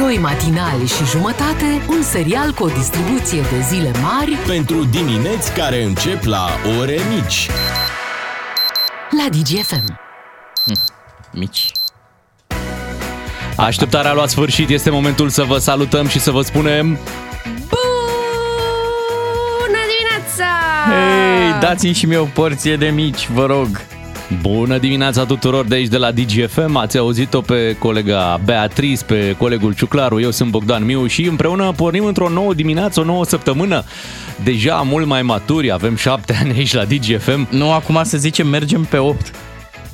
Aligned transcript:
Doi 0.00 0.18
matinali 0.18 0.86
și 0.86 1.04
jumătate, 1.04 1.82
un 1.88 2.02
serial 2.02 2.52
cu 2.52 2.64
o 2.64 2.68
distribuție 2.68 3.40
de 3.40 3.60
zile 3.68 3.90
mari 4.02 4.36
Pentru 4.46 4.84
dimineți 4.84 5.52
care 5.52 5.82
încep 5.82 6.24
la 6.24 6.48
ore 6.80 6.98
mici. 7.14 7.48
la 9.10 9.28
DGFM. 9.28 10.00
mici. 11.32 11.70
Așteptarea 13.56 14.10
a 14.10 14.14
luat 14.14 14.28
sfârșit, 14.28 14.68
este 14.68 14.90
momentul 14.90 15.28
să 15.28 15.42
vă 15.42 15.58
salutăm 15.58 16.08
și 16.08 16.20
să 16.20 16.30
vă 16.30 16.42
spunem 16.42 16.86
Bună 19.58 19.80
dimineața! 19.90 20.44
Hei, 20.88 21.60
dați-mi 21.60 21.94
și 21.94 22.06
mie 22.06 22.18
o 22.18 22.24
porție 22.24 22.76
de 22.76 22.88
mici, 22.88 23.28
vă 23.28 23.46
rog. 23.46 23.68
Bună 24.38 24.78
dimineața 24.78 25.24
tuturor 25.24 25.64
de 25.64 25.74
aici 25.74 25.88
de 25.88 25.96
la 25.96 26.10
DGFM, 26.10 26.76
ați 26.76 26.98
auzit-o 26.98 27.40
pe 27.40 27.76
colega 27.78 28.40
Beatriz, 28.44 29.02
pe 29.02 29.34
colegul 29.38 29.74
Ciuclaru, 29.74 30.20
eu 30.20 30.30
sunt 30.30 30.50
Bogdan 30.50 30.84
Miu 30.84 31.06
și 31.06 31.24
împreună 31.26 31.72
pornim 31.76 32.04
într-o 32.04 32.28
nouă 32.28 32.54
dimineață, 32.54 33.00
o 33.00 33.04
nouă 33.04 33.24
săptămână. 33.24 33.84
Deja 34.44 34.74
mult 34.74 35.06
mai 35.06 35.22
maturi, 35.22 35.72
avem 35.72 35.96
șapte 35.96 36.34
ani 36.40 36.50
aici 36.50 36.74
la 36.74 36.84
DGFM. 36.84 37.48
Nu, 37.50 37.72
acum 37.72 38.00
să 38.02 38.18
zicem 38.18 38.48
mergem 38.48 38.84
pe 38.84 38.96
8. 38.96 39.32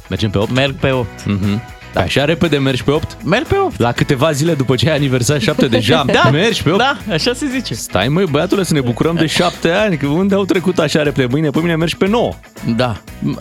Mergem 0.09 0.31
pe 0.31 0.39
8? 0.39 0.51
Merg 0.51 0.75
pe 0.75 0.91
8. 0.91 1.27
Mhm. 1.27 1.63
Da. 1.97 2.03
Așa 2.03 2.25
repede 2.25 2.59
mergi 2.59 2.85
pe 2.85 2.91
8? 2.91 3.17
Merg 3.25 3.47
pe 3.47 3.57
8. 3.57 3.79
La 3.81 3.93
câteva 3.93 4.33
zile 4.33 4.55
după 4.55 4.75
ce 4.77 4.91
ai 4.91 4.97
aniversat 4.97 5.41
7 5.41 5.67
deja, 5.67 6.05
Da, 6.23 6.31
mergi 6.31 6.63
pe 6.63 6.71
8? 6.71 6.79
Da, 6.79 6.97
așa 7.13 7.33
se 7.35 7.47
zice. 7.47 7.75
Stai 7.75 8.09
măi 8.09 8.25
băiatule 8.31 8.63
să 8.63 8.73
ne 8.73 8.81
bucurăm 8.81 9.15
de 9.15 9.27
7 9.27 9.71
ani, 9.71 9.97
că 9.97 10.07
unde 10.07 10.35
au 10.35 10.45
trecut 10.45 10.79
așa 10.79 11.03
repede? 11.03 11.27
Mâine, 11.31 11.51
pe 11.51 11.59
mine 11.61 11.77
mergi 11.77 11.97
pe 11.97 12.07
9. 12.07 12.33
Da. 12.77 12.97
Uh, 13.25 13.35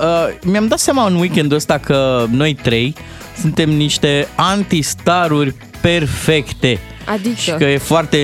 mi-am 0.44 0.68
dat 0.68 0.80
seama 0.80 1.08
în 1.08 1.16
weekendul 1.16 1.58
ăsta 1.58 1.77
că 1.77 2.26
noi 2.30 2.54
trei 2.54 2.96
suntem 3.40 3.70
niște 3.70 4.27
antistaruri 4.36 5.55
perfecte. 5.82 6.80
Adică? 7.05 7.36
Și 7.36 7.52
că 7.52 7.64
e 7.64 7.77
foarte 7.77 8.18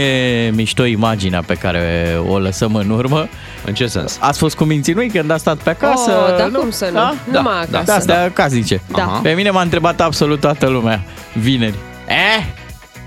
mișto 0.55 0.85
imaginea 0.85 1.42
pe 1.45 1.53
care 1.53 2.16
o 2.28 2.39
lăsăm 2.39 2.75
în 2.75 2.89
urmă. 2.89 3.28
În 3.66 3.73
ce 3.73 3.88
sens? 3.88 4.17
Ați 4.19 4.38
fost 4.39 4.56
cu 4.56 4.64
minții 4.64 4.94
în 4.94 5.00
weekend, 5.00 5.31
a 5.31 5.38
stat 5.38 5.58
pe 5.58 5.69
acasă. 5.69 6.11
Oh, 6.11 6.38
da, 6.38 6.59
cum 6.59 6.69
să 6.72 6.86
nu? 6.86 6.91
Da? 6.94 7.16
Numai 7.31 7.66
Da, 7.69 7.78
acasă. 7.78 7.97
astea 7.97 8.31
casnice. 8.33 8.81
Da. 8.91 9.02
Aha. 9.03 9.19
Pe 9.23 9.31
mine 9.31 9.50
m-a 9.50 9.61
întrebat 9.61 10.02
absolut 10.02 10.39
toată 10.39 10.67
lumea 10.67 11.03
vineri. 11.33 11.75
Eh? 12.08 12.44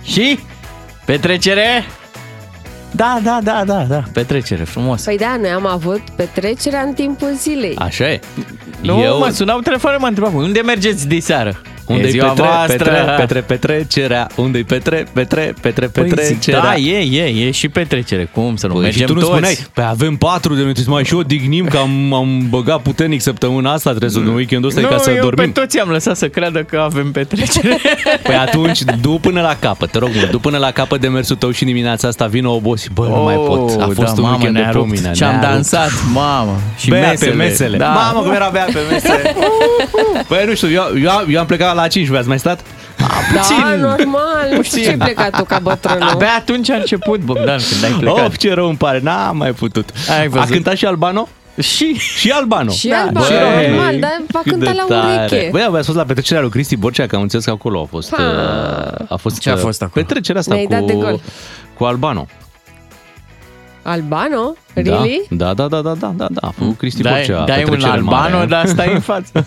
Și? 0.03 0.39
Petrecere? 1.05 1.85
Da, 2.91 3.19
da, 3.23 3.39
da, 3.43 3.63
da, 3.67 3.85
da, 3.89 4.03
petrecere, 4.13 4.65
frumos. 4.65 5.03
Păi 5.03 5.17
da, 5.17 5.37
noi 5.41 5.51
am 5.51 5.67
avut 5.67 6.01
petrecerea 6.17 6.81
în 6.81 6.93
timpul 6.93 7.33
zilei. 7.37 7.77
Așa 7.79 8.11
e. 8.11 8.21
Nu, 8.81 9.01
Eu... 9.03 9.19
mă 9.19 9.29
sunau 9.29 9.59
telefonul, 9.61 9.99
mă 10.01 10.07
întrebau, 10.07 10.37
unde 10.37 10.61
mergeți 10.61 11.09
de 11.09 11.19
seară? 11.19 11.61
Unde-i 11.87 12.07
e 12.07 12.11
ziua 12.11 12.27
petre, 12.29 12.43
voastră. 12.45 12.77
petre, 12.77 13.15
petre, 13.19 13.41
petrecerea? 13.41 14.27
Unde-i 14.37 14.65
petre, 14.65 15.07
petre, 15.13 15.55
petre, 15.61 15.87
Păi 15.87 16.03
zic, 16.09 16.15
petrecerea? 16.15 16.61
da, 16.61 16.75
e, 16.75 16.99
e, 16.99 17.47
e 17.47 17.51
și 17.51 17.69
petrecere. 17.69 18.29
Cum 18.33 18.57
să 18.57 18.67
nu 18.67 18.73
Păi, 18.73 18.83
mergem 18.83 19.01
și 19.01 19.07
tu 19.07 19.13
nu 19.15 19.21
toți? 19.21 19.31
spuneai, 19.33 19.59
păi 19.75 19.85
avem 19.89 20.17
patru 20.17 20.55
de 20.55 20.61
minute, 20.61 20.81
să 20.81 20.91
mai 20.91 21.05
și 21.05 21.15
odihnim, 21.15 21.67
că 21.67 21.77
am, 21.77 22.13
am 22.13 22.47
băgat 22.49 22.81
puternic 22.83 23.21
săptămâna 23.21 23.73
asta, 23.73 23.91
trebuie 23.91 24.11
să 24.11 24.19
în 24.19 24.29
weekendul 24.35 24.69
ăsta 24.69 24.81
e 24.81 24.85
nu, 24.85 24.89
ca 24.91 24.99
să 24.99 25.11
eu 25.11 25.23
dormim. 25.23 25.53
pe 25.53 25.61
toți 25.61 25.79
am 25.81 25.89
lăsat 25.89 26.17
să 26.17 26.29
creadă 26.29 26.63
că 26.63 26.79
avem 26.85 27.11
petrecere. 27.13 27.79
Păi 28.23 28.35
atunci, 28.35 28.81
du 29.01 29.19
până 29.23 29.41
la 29.41 29.57
capăt, 29.61 29.91
te 29.91 29.99
rog 29.99 30.09
mult, 30.15 30.31
du 30.31 30.39
până 30.39 30.59
la 30.59 30.71
capăt 30.71 31.01
de 31.01 31.09
mersul 31.09 31.37
tău 31.37 31.51
și 31.51 31.65
dimineața 31.65 32.09
asta 32.09 32.27
vină 32.27 32.49
obosit. 32.49 32.91
Bă, 32.91 33.07
nu 33.07 33.23
mai 33.23 33.35
pot, 33.35 33.81
a 33.81 33.87
Oh, 33.87 33.91
fost 33.95 34.15
da, 34.15 34.23
un 34.23 34.23
mamă, 34.23 34.29
weekend 34.37 34.55
de 34.55 34.61
ne-a 34.61 34.71
rupt. 34.71 34.85
pomine. 34.89 35.13
Și 35.15 35.23
am 35.23 35.31
ne-a 35.31 35.41
rupt. 35.41 35.53
dansat, 35.53 35.91
mamă. 36.13 36.57
Și 36.79 36.89
Bea 36.91 37.09
mesele. 37.09 37.31
pe 37.31 37.37
mesele. 37.37 37.77
Da. 37.77 37.87
Mamă, 37.89 38.21
cum 38.21 38.33
era 38.33 38.49
bea 38.53 38.65
pe 38.65 38.79
mesele. 38.91 39.35
Păi 40.29 40.45
nu 40.47 40.55
știu, 40.55 40.71
eu, 40.71 40.85
eu, 41.03 41.11
eu 41.29 41.41
am 41.41 41.47
plecat 41.47 41.74
la 41.75 41.87
5, 41.89 42.11
ați 42.11 42.29
mai 42.29 42.39
stat? 42.39 42.61
Da, 43.35 43.75
normal. 43.77 44.49
Nu 44.53 44.63
știu 44.63 44.83
ce 44.83 44.89
ai 44.89 44.97
plecat 44.97 45.37
tu 45.37 45.45
ca 45.45 45.59
bătrânul. 45.59 46.09
Abia 46.09 46.29
atunci 46.39 46.71
a 46.71 46.75
început, 46.77 47.21
Bogdan, 47.21 47.59
când 47.71 47.85
ai 47.85 47.99
plecat. 48.01 48.27
Of, 48.27 48.37
ce 48.37 48.55
rău 48.55 48.69
îmi 48.69 48.77
pare, 48.77 49.01
n-am 49.03 49.37
mai 49.37 49.53
putut. 49.53 49.89
Ai 50.19 50.25
A 50.25 50.29
văzut? 50.29 50.49
cântat 50.51 50.77
și 50.77 50.85
Albano? 50.87 51.29
Și 51.61 51.95
Și 51.95 52.31
Albano. 52.31 52.71
Și 52.71 52.89
Da, 52.89 53.01
Albano, 53.01 53.25
și 53.27 53.33
normal, 53.69 53.99
dar 54.01 54.23
va 54.31 54.41
Cât 54.43 54.51
cânta 54.53 54.71
de 54.71 54.77
la 54.89 55.01
tare. 55.01 55.27
ureche. 55.27 55.49
Băi, 55.53 55.63
ați 55.63 55.85
fost 55.87 55.97
la 55.99 56.05
petrecerea 56.05 56.41
lui 56.43 56.51
Cristi 56.51 56.77
Borcea, 56.77 57.07
că 57.07 57.17
am 57.17 57.23
înțeles 57.23 57.45
că 57.45 57.51
acolo 57.51 57.81
a 57.83 57.87
fost... 57.91 58.15
Ha. 58.17 58.23
uh, 59.01 59.07
A 59.09 59.17
fost 59.17 59.39
Ce 59.39 59.51
a 59.51 59.55
uh, 59.55 59.59
fost 59.59 59.83
acolo? 59.83 60.05
Petrecerea 60.05 60.41
asta 60.41 60.55
Ne-ai 60.55 60.67
cu, 60.67 60.73
dat 60.73 60.83
de 60.83 60.93
gol. 60.93 61.21
cu 61.79 61.85
Albano. 61.85 62.27
Albano? 63.85 64.55
Really? 64.75 65.27
Da, 65.31 65.55
da, 65.55 65.69
da, 65.69 65.81
da, 65.81 65.95
da, 65.95 66.13
da, 66.17 66.27
da. 66.31 66.47
A 66.49 66.51
făcut 66.59 66.77
Cristi 66.77 67.03
dai, 67.03 67.13
Borcea. 67.27 67.45
dai 67.45 67.59
un 67.59 67.65
petrecere 67.65 67.93
albano, 67.93 68.35
mare. 68.37 68.47
dar 68.47 68.67
stai 68.67 68.93
în 68.93 69.01
față. 69.01 69.47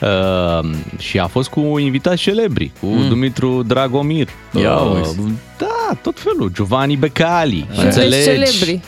Uh, 0.00 0.68
și 0.98 1.18
a 1.18 1.26
fost 1.26 1.48
cu 1.48 1.78
invitați 1.78 2.22
celebri, 2.22 2.70
cu 2.80 2.86
mm. 2.86 3.08
Dumitru 3.08 3.62
Dragomir. 3.62 4.28
Ia 4.60 4.74
Uh, 4.76 5.00
uzi. 5.00 5.16
da, 5.58 5.96
tot 6.02 6.18
felul. 6.20 6.50
Giovanni 6.54 6.96
Becali. 6.96 7.66
Unde-s 7.70 7.84
Înțelegi? 7.84 8.24
celebri? 8.24 8.80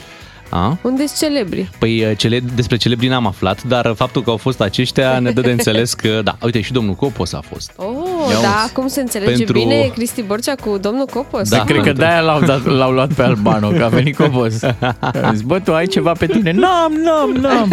A? 0.50 0.78
Unde-s 0.82 1.18
celebri? 1.18 1.70
Păi 1.78 2.04
uh, 2.04 2.16
cele, 2.16 2.40
despre 2.54 2.76
celebri 2.76 3.06
n-am 3.08 3.26
aflat, 3.26 3.62
dar 3.62 3.92
faptul 3.96 4.22
că 4.22 4.30
au 4.30 4.36
fost 4.36 4.60
aceștia 4.60 5.18
ne 5.18 5.30
dă 5.30 5.40
de 5.40 5.50
înțeles 5.50 5.94
că, 5.94 6.20
da, 6.24 6.36
uite, 6.42 6.60
și 6.60 6.72
domnul 6.72 6.94
Copos 6.94 7.32
a 7.32 7.40
fost. 7.50 7.72
Oh, 7.76 8.07
Ia 8.30 8.40
da, 8.42 8.60
uzi. 8.64 8.72
cum 8.72 8.86
se 8.88 9.00
înțelege 9.00 9.32
Pentru- 9.36 9.52
bine 9.58 9.90
Cristi 9.94 10.22
Borcea 10.22 10.54
cu 10.54 10.78
domnul 10.80 11.06
Copos? 11.06 11.48
Da. 11.48 11.56
Cred 11.64 11.76
că 11.76 11.82
pentru- 11.82 12.02
de-aia 12.02 12.20
l-au, 12.20 12.40
dat, 12.40 12.64
l-au 12.66 12.90
luat 12.90 13.12
pe 13.12 13.22
Albano, 13.22 13.68
că 13.68 13.84
a 13.84 13.88
venit 13.88 14.16
Copos. 14.16 14.62
A 15.22 15.30
zis, 15.32 15.40
bă, 15.40 15.58
tu 15.58 15.74
ai 15.74 15.86
ceva 15.86 16.12
pe 16.12 16.26
tine? 16.26 16.50
N-am, 16.52 16.92
n-am, 16.92 17.30
n-am. 17.30 17.68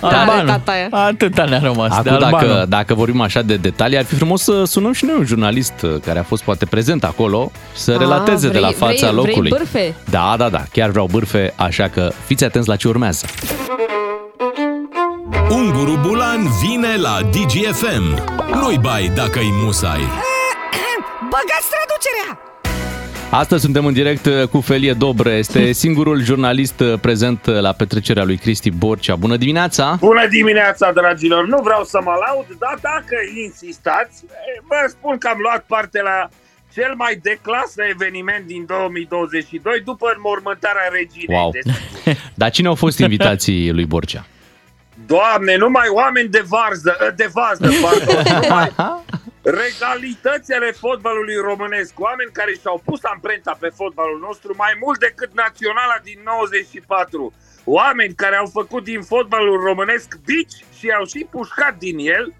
Tare, 0.00 0.42
tataia. 0.46 0.88
Atâta 0.90 1.44
ne-a 1.44 1.58
rămas 1.58 1.88
de 2.02 2.10
Acum, 2.10 2.24
Albano. 2.24 2.46
dacă, 2.46 2.66
dacă 2.68 2.94
vorbim 2.94 3.20
așa 3.20 3.42
de 3.42 3.56
detalii, 3.56 3.98
ar 3.98 4.04
fi 4.04 4.14
frumos 4.14 4.42
să 4.42 4.62
sunăm 4.66 4.92
și 4.92 5.04
noi 5.04 5.14
un 5.18 5.24
jurnalist 5.24 5.72
uh, 5.82 5.94
care 6.04 6.18
a 6.18 6.22
fost 6.22 6.42
poate 6.42 6.64
prezent 6.66 7.04
acolo 7.04 7.50
și 7.74 7.80
să 7.80 7.90
Ah, 7.92 7.98
relateze 7.98 8.48
de 8.48 8.58
la 8.58 8.66
vrei- 8.66 8.78
fața 8.78 8.92
vrei- 9.10 9.10
vrei 9.10 9.24
locului. 9.24 9.50
bârfe? 9.50 9.94
Da, 10.10 10.34
da, 10.38 10.48
da, 10.48 10.62
chiar 10.72 10.90
vreau 10.90 11.08
bârfe, 11.10 11.52
așa 11.56 11.88
că 11.88 12.12
fiți 12.26 12.44
atenți 12.44 12.68
la 12.68 12.76
ce 12.76 12.88
urmează. 12.88 13.26
Unguru 15.50 15.98
Bulan 16.02 16.48
vine 16.62 16.96
la 16.96 17.20
DGFM. 17.22 18.06
Nu-i 18.60 18.78
bai 18.78 19.10
dacă-i 19.14 19.50
musai. 19.52 20.00
Băgați 21.32 21.68
traducerea! 21.74 22.38
Astăzi 23.30 23.62
suntem 23.62 23.86
în 23.86 23.92
direct 23.92 24.26
uh, 24.26 24.48
cu 24.48 24.60
Felie 24.60 24.92
Dobre, 24.92 25.30
este 25.30 25.72
singurul 25.84 26.22
jurnalist 26.22 26.80
uh, 26.80 26.98
prezent 27.00 27.46
uh, 27.46 27.60
la 27.60 27.72
petrecerea 27.72 28.24
lui 28.24 28.36
Cristi 28.36 28.70
Borcea. 28.70 29.16
Bună 29.16 29.36
dimineața! 29.36 29.96
Bună 30.00 30.26
dimineața, 30.26 30.92
dragilor! 30.92 31.46
Nu 31.46 31.60
vreau 31.62 31.84
să 31.84 32.00
mă 32.02 32.12
laud, 32.26 32.46
dar 32.58 32.78
dacă 32.80 33.16
insistați, 33.44 34.24
vă 34.68 34.86
spun 34.88 35.18
că 35.18 35.28
am 35.28 35.38
luat 35.40 35.64
parte 35.66 36.02
la 36.02 36.28
cel 36.72 36.94
mai 36.96 37.18
de 37.22 37.38
clasă 37.42 37.82
eveniment 37.90 38.46
din 38.46 38.64
2022 38.66 39.80
după 39.84 40.12
înmormântarea 40.16 40.88
reginei. 40.92 41.36
Wow! 41.36 41.50
Desigur. 41.50 42.22
Dar 42.40 42.50
cine 42.50 42.68
au 42.68 42.74
fost 42.74 42.98
invitații 42.98 43.72
lui 43.72 43.84
Borcea? 43.84 44.26
Doamne, 45.06 45.56
numai 45.56 45.88
oameni 45.88 46.28
de 46.28 46.44
varză, 46.48 47.12
de 47.16 47.30
vază, 47.32 47.68
pardon, 47.82 48.40
numai 48.40 48.72
regalități 49.62 50.52
ale 50.52 50.70
fotbalului 50.70 51.34
românesc, 51.34 52.00
oameni 52.00 52.30
care 52.32 52.52
și-au 52.52 52.82
pus 52.84 53.04
amprenta 53.04 53.56
pe 53.60 53.68
fotbalul 53.74 54.18
nostru 54.18 54.54
mai 54.56 54.76
mult 54.80 54.98
decât 54.98 55.34
naționala 55.34 55.96
din 56.02 56.20
94. 56.24 57.32
Oameni 57.64 58.14
care 58.14 58.36
au 58.36 58.46
făcut 58.46 58.84
din 58.84 59.02
fotbalul 59.02 59.60
românesc 59.60 60.18
bici 60.24 60.64
și 60.78 60.90
au 60.90 61.04
și 61.04 61.26
pușcat 61.30 61.74
din 61.78 61.98
el, 61.98 62.34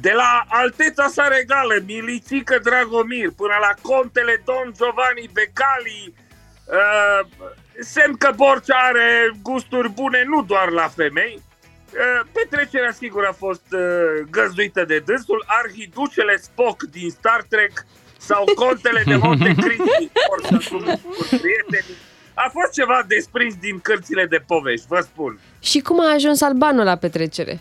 de 0.00 0.12
la 0.12 0.44
alteța 0.48 1.08
sa 1.08 1.28
regală, 1.28 1.74
Milițică 1.86 2.58
Dragomir, 2.62 3.30
până 3.36 3.54
la 3.60 3.74
contele 3.82 4.42
Don 4.44 4.72
Giovanni 4.76 5.30
Becali, 5.32 6.14
uh, 6.64 7.26
semn 7.80 8.16
că 8.16 8.30
Borcea 8.36 8.76
are 8.76 9.32
gusturi 9.42 9.88
bune 9.88 10.24
nu 10.26 10.42
doar 10.42 10.68
la 10.68 10.88
femei, 10.88 11.42
Uh, 11.42 11.51
Petrecerea 12.32 12.92
sigur 12.92 13.24
a 13.24 13.32
fost 13.32 13.66
uh, 13.70 13.80
găzduită 14.30 14.84
de 14.84 14.98
dânsul, 14.98 15.44
arhiducele 15.46 16.36
Spock 16.36 16.82
din 16.82 17.10
Star 17.10 17.42
Trek 17.48 17.84
sau 18.18 18.44
contele 18.54 19.02
de 19.06 19.16
Monte 19.16 19.54
Cristi, 19.54 20.10
orice 20.30 20.68
cum 20.68 20.84
cu 21.02 21.26
prietenii. 21.28 21.96
A 22.34 22.48
fost 22.52 22.72
ceva 22.72 23.04
desprins 23.06 23.54
din 23.54 23.80
cărțile 23.80 24.26
de 24.26 24.44
povești, 24.46 24.86
vă 24.88 25.00
spun. 25.00 25.40
Și 25.60 25.80
cum 25.80 26.00
a 26.00 26.12
ajuns 26.12 26.40
Albano 26.42 26.82
la 26.82 26.96
petrecere? 26.96 27.60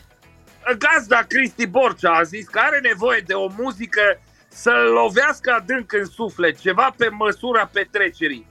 Gazda 0.77 1.21
Cristi 1.27 1.67
Borcea 1.67 2.11
a 2.11 2.23
zis 2.23 2.47
că 2.47 2.59
are 2.59 2.79
nevoie 2.79 3.23
de 3.25 3.33
o 3.33 3.47
muzică 3.57 4.21
să-l 4.47 4.91
lovească 4.93 5.51
adânc 5.51 5.93
în 5.93 6.05
suflet, 6.05 6.59
ceva 6.59 6.93
pe 6.97 7.09
măsura 7.09 7.69
petrecerii. 7.73 8.47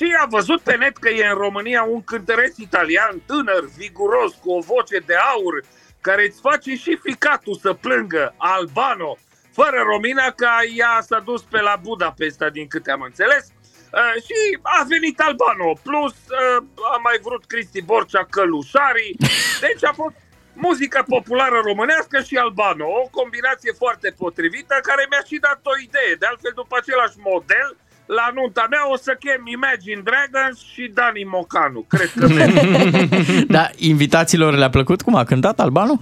Și 0.00 0.16
a 0.20 0.26
văzut 0.26 0.60
pe 0.60 0.76
net 0.76 0.96
că 0.96 1.08
e 1.08 1.26
în 1.26 1.34
România 1.34 1.82
un 1.82 2.04
cântăreț 2.04 2.56
italian 2.56 3.22
tânăr, 3.26 3.64
viguros, 3.76 4.32
cu 4.34 4.50
o 4.52 4.60
voce 4.60 4.98
de 4.98 5.14
aur, 5.14 5.64
care 6.00 6.22
îți 6.26 6.40
face 6.40 6.74
și 6.74 6.98
ficatul 7.02 7.54
să 7.54 7.72
plângă, 7.72 8.34
Albano, 8.36 9.16
fără 9.52 9.78
Romina, 9.90 10.30
că 10.30 10.48
ea 10.76 11.00
s-a 11.00 11.20
dus 11.20 11.42
pe 11.42 11.60
la 11.60 11.76
Budapesta, 11.82 12.48
din 12.48 12.66
câte 12.66 12.90
am 12.90 13.00
înțeles. 13.00 13.44
Uh, 13.92 14.22
și 14.26 14.58
a 14.62 14.84
venit 14.88 15.20
Albano, 15.20 15.72
plus 15.82 16.12
uh, 16.12 16.64
a 16.94 16.96
mai 17.02 17.18
vrut 17.22 17.44
Cristi 17.44 17.82
Borcea 17.82 18.26
călușarii, 18.30 19.16
deci 19.66 19.84
a 19.84 19.92
fost 19.92 20.16
muzica 20.52 21.02
populară 21.02 21.60
românească 21.64 22.20
și 22.20 22.36
albano. 22.36 22.86
O 22.86 23.08
combinație 23.18 23.72
foarte 23.72 24.14
potrivită 24.18 24.74
care 24.82 25.06
mi-a 25.10 25.22
și 25.26 25.36
dat 25.36 25.60
o 25.62 25.80
idee. 25.82 26.14
De 26.18 26.26
altfel, 26.26 26.52
după 26.54 26.76
același 26.78 27.16
model, 27.18 27.76
la 28.16 28.30
nunta 28.34 28.66
mea 28.70 28.90
o 28.90 28.96
să 28.96 29.12
chem 29.18 29.46
Imagine 29.46 30.02
Dragons 30.08 30.58
și 30.72 30.90
Dani 30.94 31.24
Mocanu. 31.24 31.80
Cred 31.88 32.10
că 32.18 32.26
merge. 32.28 32.64
Dar 33.56 33.70
invitațiilor 33.76 34.54
le-a 34.54 34.70
plăcut 34.70 35.02
cum 35.02 35.14
a 35.14 35.24
cântat 35.24 35.60
Albano? 35.60 35.94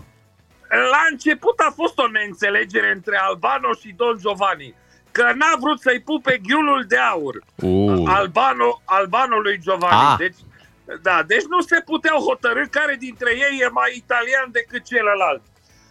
La 0.69 1.03
început 1.11 1.59
a 1.69 1.73
fost 1.75 1.99
o 1.99 2.09
neînțelegere 2.09 2.93
între 2.95 3.17
Albano 3.29 3.71
și 3.81 3.95
Don 3.97 4.17
Giovanni. 4.21 4.75
Că 5.11 5.23
n-a 5.23 5.55
vrut 5.61 5.81
să-i 5.81 6.01
pupe 6.01 6.41
ghiulul 6.47 6.85
de 6.89 6.97
aur. 6.97 7.35
Uh. 7.55 8.03
Albano, 8.07 8.83
Albano 8.85 9.37
lui 9.37 9.59
Giovanni. 9.63 10.09
Ah. 10.11 10.17
Deci, 10.19 10.41
da, 11.03 11.23
deci 11.27 11.47
nu 11.49 11.61
se 11.61 11.81
puteau 11.85 12.19
hotărâ 12.29 12.63
care 12.71 12.97
dintre 12.99 13.31
ei 13.35 13.59
e 13.61 13.69
mai 13.69 13.93
italian 13.97 14.49
decât 14.53 14.85
celălalt. 14.85 15.43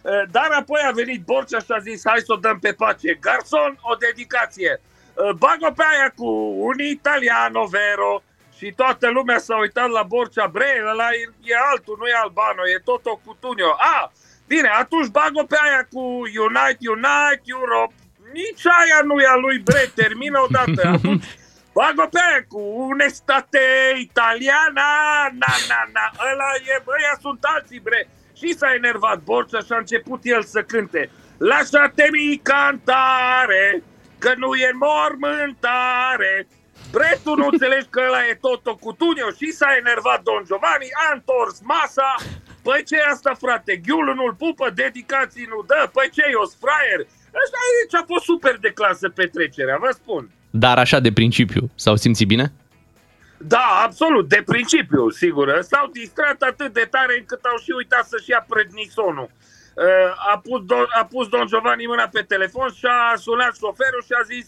Eh, 0.02 0.22
Dar 0.30 0.50
apoi 0.60 0.80
a 0.88 0.90
venit 0.90 1.20
Borcea 1.24 1.58
și 1.58 1.72
a 1.76 1.78
zis 1.78 2.02
hai 2.04 2.20
să 2.26 2.32
o 2.32 2.36
dăm 2.36 2.58
pe 2.58 2.72
pace. 2.72 3.18
Garson, 3.20 3.78
o 3.80 3.94
dedicație. 3.94 4.80
Eh, 5.18 5.32
Bag-o 5.38 5.70
pe 5.70 5.84
aia 5.92 6.10
cu 6.16 6.28
un 6.68 6.78
italiano 6.78 7.64
vero. 7.64 8.22
Și 8.56 8.72
toată 8.76 9.10
lumea 9.10 9.38
s-a 9.38 9.56
uitat 9.58 9.88
la 9.90 10.02
Borcea. 10.02 10.46
Bre, 10.46 10.82
ăla 10.90 11.08
e, 11.12 11.32
e 11.42 11.54
altul, 11.70 11.96
nu 12.00 12.06
e 12.06 12.22
Albano, 12.22 12.62
e 12.74 12.78
Toto 12.84 13.20
Cutugno. 13.24 13.72
A, 13.94 14.12
bine, 14.46 14.68
atunci 14.68 15.08
bag-o 15.08 15.44
pe 15.44 15.56
aia 15.64 15.82
cu 15.92 16.00
Unite, 16.48 16.88
Unite, 16.96 17.42
Europe. 17.44 17.94
Nici 18.32 18.66
aia 18.78 19.00
nu 19.04 19.16
e 19.20 19.26
a 19.26 19.36
lui 19.36 19.58
Bre, 19.58 19.90
termină 19.94 20.38
odată. 20.46 20.80
Atunci 20.96 21.24
Bag-o 21.78 22.06
pe 22.10 22.20
aia 22.28 22.44
cu 22.48 22.60
unestate 22.92 23.64
italiana, 23.98 24.90
na, 25.42 25.52
na, 25.70 25.80
na, 25.96 26.06
ăla 26.30 26.50
e, 26.72 26.82
băia 26.84 27.14
sunt 27.20 27.38
alții, 27.42 27.80
bre. 27.80 28.08
Și 28.38 28.56
s-a 28.58 28.74
enervat 28.74 29.18
Borcea 29.22 29.58
și 29.58 29.72
a 29.72 29.76
început 29.76 30.20
el 30.22 30.42
să 30.42 30.62
cânte. 30.62 31.10
Lasciatemi 31.38 32.40
cantare, 32.42 33.82
că 34.18 34.32
nu 34.36 34.54
e 34.54 34.70
mormântare. 34.86 36.34
Bre, 36.92 37.20
tu 37.24 37.34
nu 37.34 37.46
înțelegi 37.52 37.88
că 37.90 38.00
ăla 38.06 38.26
e 38.30 38.34
Toto 38.44 38.74
Cutugno 38.74 39.30
și 39.38 39.48
s-a 39.58 39.70
enervat 39.82 40.20
Don 40.22 40.42
Giovanni, 40.48 40.96
a 41.04 41.06
întors 41.14 41.56
masa. 41.72 42.14
Păi 42.62 42.82
ce 42.88 42.96
e 42.96 43.10
asta, 43.12 43.32
frate? 43.44 43.76
Ghiulul 43.76 44.14
nu-l 44.14 44.34
pupă, 44.34 44.70
dedicații 44.74 45.46
nu 45.52 45.58
dă, 45.70 45.90
păi 45.92 46.08
ce 46.14 46.22
e, 46.30 46.42
o 46.44 46.46
fraier? 46.62 47.00
Ăsta 47.42 47.58
aici 47.66 47.98
a 48.00 48.04
fost 48.12 48.24
super 48.24 48.56
de 48.64 48.70
clasă 48.78 49.08
petrecerea, 49.08 49.76
vă 49.80 49.90
spun. 50.00 50.30
Dar 50.50 50.78
așa 50.78 50.98
de 51.00 51.12
principiu, 51.12 51.70
s-au 51.74 51.96
simțit 51.96 52.26
bine? 52.26 52.52
Da, 53.38 53.66
absolut, 53.84 54.28
de 54.28 54.42
principiu, 54.46 55.10
sigur. 55.10 55.58
S-au 55.60 55.86
distrat 55.92 56.42
atât 56.42 56.72
de 56.72 56.86
tare 56.90 57.16
încât 57.18 57.44
au 57.44 57.58
și 57.58 57.70
uitat 57.76 58.06
să-și 58.06 58.30
ia 58.30 58.46
prednisonul. 58.48 59.30
Uh, 59.78 60.12
A 60.32 60.34
pus, 60.46 60.60
Don, 60.70 60.86
a 61.00 61.04
pus 61.12 61.28
Don 61.28 61.46
Giovanni 61.46 61.86
mâna 61.86 62.08
pe 62.12 62.22
telefon 62.22 62.68
și 62.78 62.86
a 62.86 63.16
sunat 63.16 63.52
șoferul 63.60 64.02
și 64.08 64.14
a 64.20 64.22
zis 64.32 64.46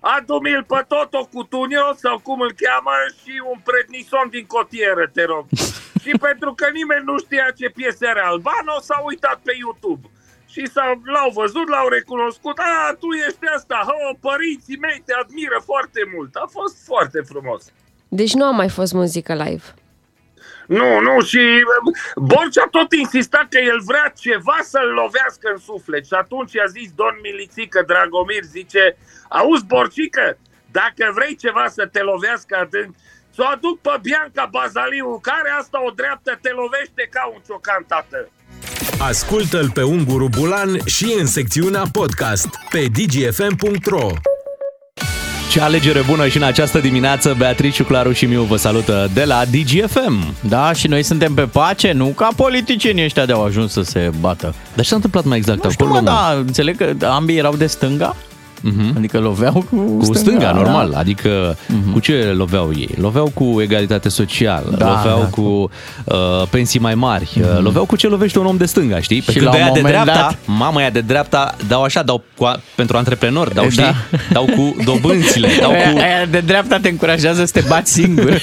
Adu-mi-l 0.00 0.64
pe 0.64 0.80
Toto 0.88 1.20
Cutugno 1.32 1.88
sau 2.04 2.16
cum 2.26 2.40
îl 2.40 2.52
cheamă 2.62 2.94
și 3.20 3.34
un 3.52 3.58
prednison 3.68 4.26
din 4.34 4.46
cotieră, 4.46 5.04
te 5.16 5.24
rog. 5.32 5.44
și 6.02 6.12
pentru 6.26 6.50
că 6.58 6.66
nimeni 6.78 7.04
nu 7.10 7.18
știa 7.18 7.46
ce 7.58 7.66
piese 7.76 8.06
are 8.06 8.22
Albano, 8.30 8.74
s-a 8.88 8.98
uitat 9.10 9.38
pe 9.46 9.52
YouTube. 9.62 10.04
Și 10.52 10.62
s-au, 10.74 10.92
l-au 11.14 11.30
văzut, 11.40 11.66
l-au 11.68 11.88
recunoscut. 11.88 12.56
A, 12.58 12.96
tu 13.00 13.08
ești 13.26 13.46
asta, 13.56 13.78
oh, 13.86 14.16
părinții 14.20 14.82
mei 14.84 15.02
te 15.06 15.14
admiră 15.22 15.58
foarte 15.64 16.00
mult. 16.14 16.34
A 16.34 16.46
fost 16.50 16.76
foarte 16.84 17.20
frumos. 17.30 17.62
Deci 18.08 18.34
nu 18.34 18.44
a 18.44 18.50
mai 18.50 18.68
fost 18.68 18.92
muzică 18.92 19.32
live. 19.34 19.66
Nu, 20.66 21.00
nu, 21.00 21.20
și 21.20 21.38
uh, 21.38 21.94
Borcea 22.16 22.66
tot 22.70 22.92
insista 22.92 23.46
că 23.50 23.58
el 23.58 23.80
vrea 23.84 24.12
ceva 24.20 24.58
să-l 24.62 24.90
lovească 25.00 25.50
în 25.54 25.58
suflet. 25.58 26.06
Și 26.06 26.14
atunci 26.14 26.52
i-a 26.52 26.66
zis 26.66 26.90
Don 26.92 27.16
Milițică, 27.22 27.82
Dragomir, 27.86 28.42
zice, 28.42 28.96
auzi, 29.28 29.64
Borcică, 29.64 30.38
dacă 30.70 31.12
vrei 31.14 31.36
ceva 31.36 31.66
să 31.68 31.86
te 31.86 32.00
lovească 32.00 32.56
adânc, 32.60 32.94
să 33.34 33.42
o 33.42 33.46
aduc 33.46 33.80
pe 33.80 33.94
Bianca 34.02 34.48
Bazaliu, 34.50 35.18
care 35.22 35.48
asta 35.58 35.84
o 35.86 35.90
dreaptă 35.90 36.38
te 36.42 36.50
lovește 36.50 37.08
ca 37.10 37.30
un 37.34 37.40
ciocan, 37.46 37.84
tată. 37.88 38.28
Ascultă-l 38.98 39.70
pe 39.70 39.82
Unguru 39.82 40.28
Bulan 40.38 40.86
și 40.86 41.14
în 41.18 41.26
secțiunea 41.26 41.84
podcast 41.92 42.48
pe 42.70 42.86
dgfm.ro 42.96 44.10
Ce 45.52 45.60
alegere 45.60 46.02
bună 46.06 46.28
și 46.28 46.36
în 46.36 46.42
această 46.42 46.78
dimineață 46.78 47.34
Beatrice, 47.38 47.82
Claru 47.84 48.12
și 48.12 48.24
Miu 48.26 48.42
vă 48.42 48.56
salută 48.56 49.10
de 49.14 49.24
la 49.24 49.42
DGFM. 49.44 50.34
Da, 50.40 50.72
și 50.72 50.86
noi 50.86 51.02
suntem 51.02 51.34
pe 51.34 51.42
pace, 51.42 51.92
nu 51.92 52.06
ca 52.06 52.28
politicienii 52.36 53.04
ăștia 53.04 53.26
de-au 53.26 53.44
ajuns 53.44 53.72
să 53.72 53.82
se 53.82 54.10
bată. 54.20 54.54
Dar 54.74 54.84
ce 54.84 54.90
s-a 54.90 54.94
întâmplat 54.94 55.24
mai 55.24 55.36
exact 55.38 55.64
Nu 55.64 55.70
știu, 55.70 55.84
acolo? 55.84 56.00
mă, 56.00 56.06
da, 56.06 56.34
înțeleg 56.38 56.76
că 56.76 57.06
ambii 57.06 57.36
erau 57.36 57.56
de 57.56 57.66
stânga, 57.66 58.16
Mhm. 58.64 58.92
adică 58.96 59.18
loveau 59.18 59.64
cu, 59.70 59.76
Cu 60.06 60.14
stânga, 60.14 60.40
da. 60.44 60.52
normal. 60.52 60.92
Adică 60.96 61.56
cu 61.92 61.98
ce 61.98 62.32
loveau 62.36 62.70
ei? 62.76 62.88
Loveau 63.00 63.30
cu 63.34 63.60
egalitate 63.60 64.08
socială, 64.08 64.74
Da, 64.78 64.88
loveau 65.02 65.18
da, 65.20 65.26
cu 65.26 65.70
uh, 66.04 66.46
pensii 66.50 66.80
mai 66.80 66.94
mari, 66.94 67.30
uh, 67.40 67.58
loveau 67.62 67.84
cu 67.84 67.96
ce 67.96 68.06
lovește 68.08 68.38
un 68.38 68.46
om 68.46 68.56
de 68.56 68.64
stânga, 68.66 69.00
știi? 69.00 69.22
Pe 69.22 69.32
Și 69.32 69.38
când 69.38 69.50
la 69.50 69.56
de 69.56 69.56
un 69.58 69.62
aia 69.64 69.72
de 69.74 69.80
moment 69.80 70.02
dreapta, 70.02 70.22
dat- 70.22 70.38
mama 70.44 70.78
aia 70.80 70.90
de 70.90 71.00
dreapta 71.00 71.54
dau 71.68 71.82
așa, 71.82 72.02
dau 72.02 72.22
cu, 72.36 72.44
a- 72.44 72.60
pentru 72.74 72.96
antreprenori, 72.96 73.54
dau, 73.54 73.64
Da. 73.64 73.70
știi? 73.70 73.94
Dau 74.32 74.44
cu 74.44 74.76
dobânzile, 74.84 75.48
dau 75.60 75.70
Aia, 75.70 75.90
cu... 75.92 75.98
aia 75.98 76.26
de 76.30 76.40
dreapta 76.40 76.78
te 76.78 76.88
încurajează 76.88 77.44
să 77.44 77.52
te 77.60 77.64
bați 77.68 77.92
singur. 77.92 78.40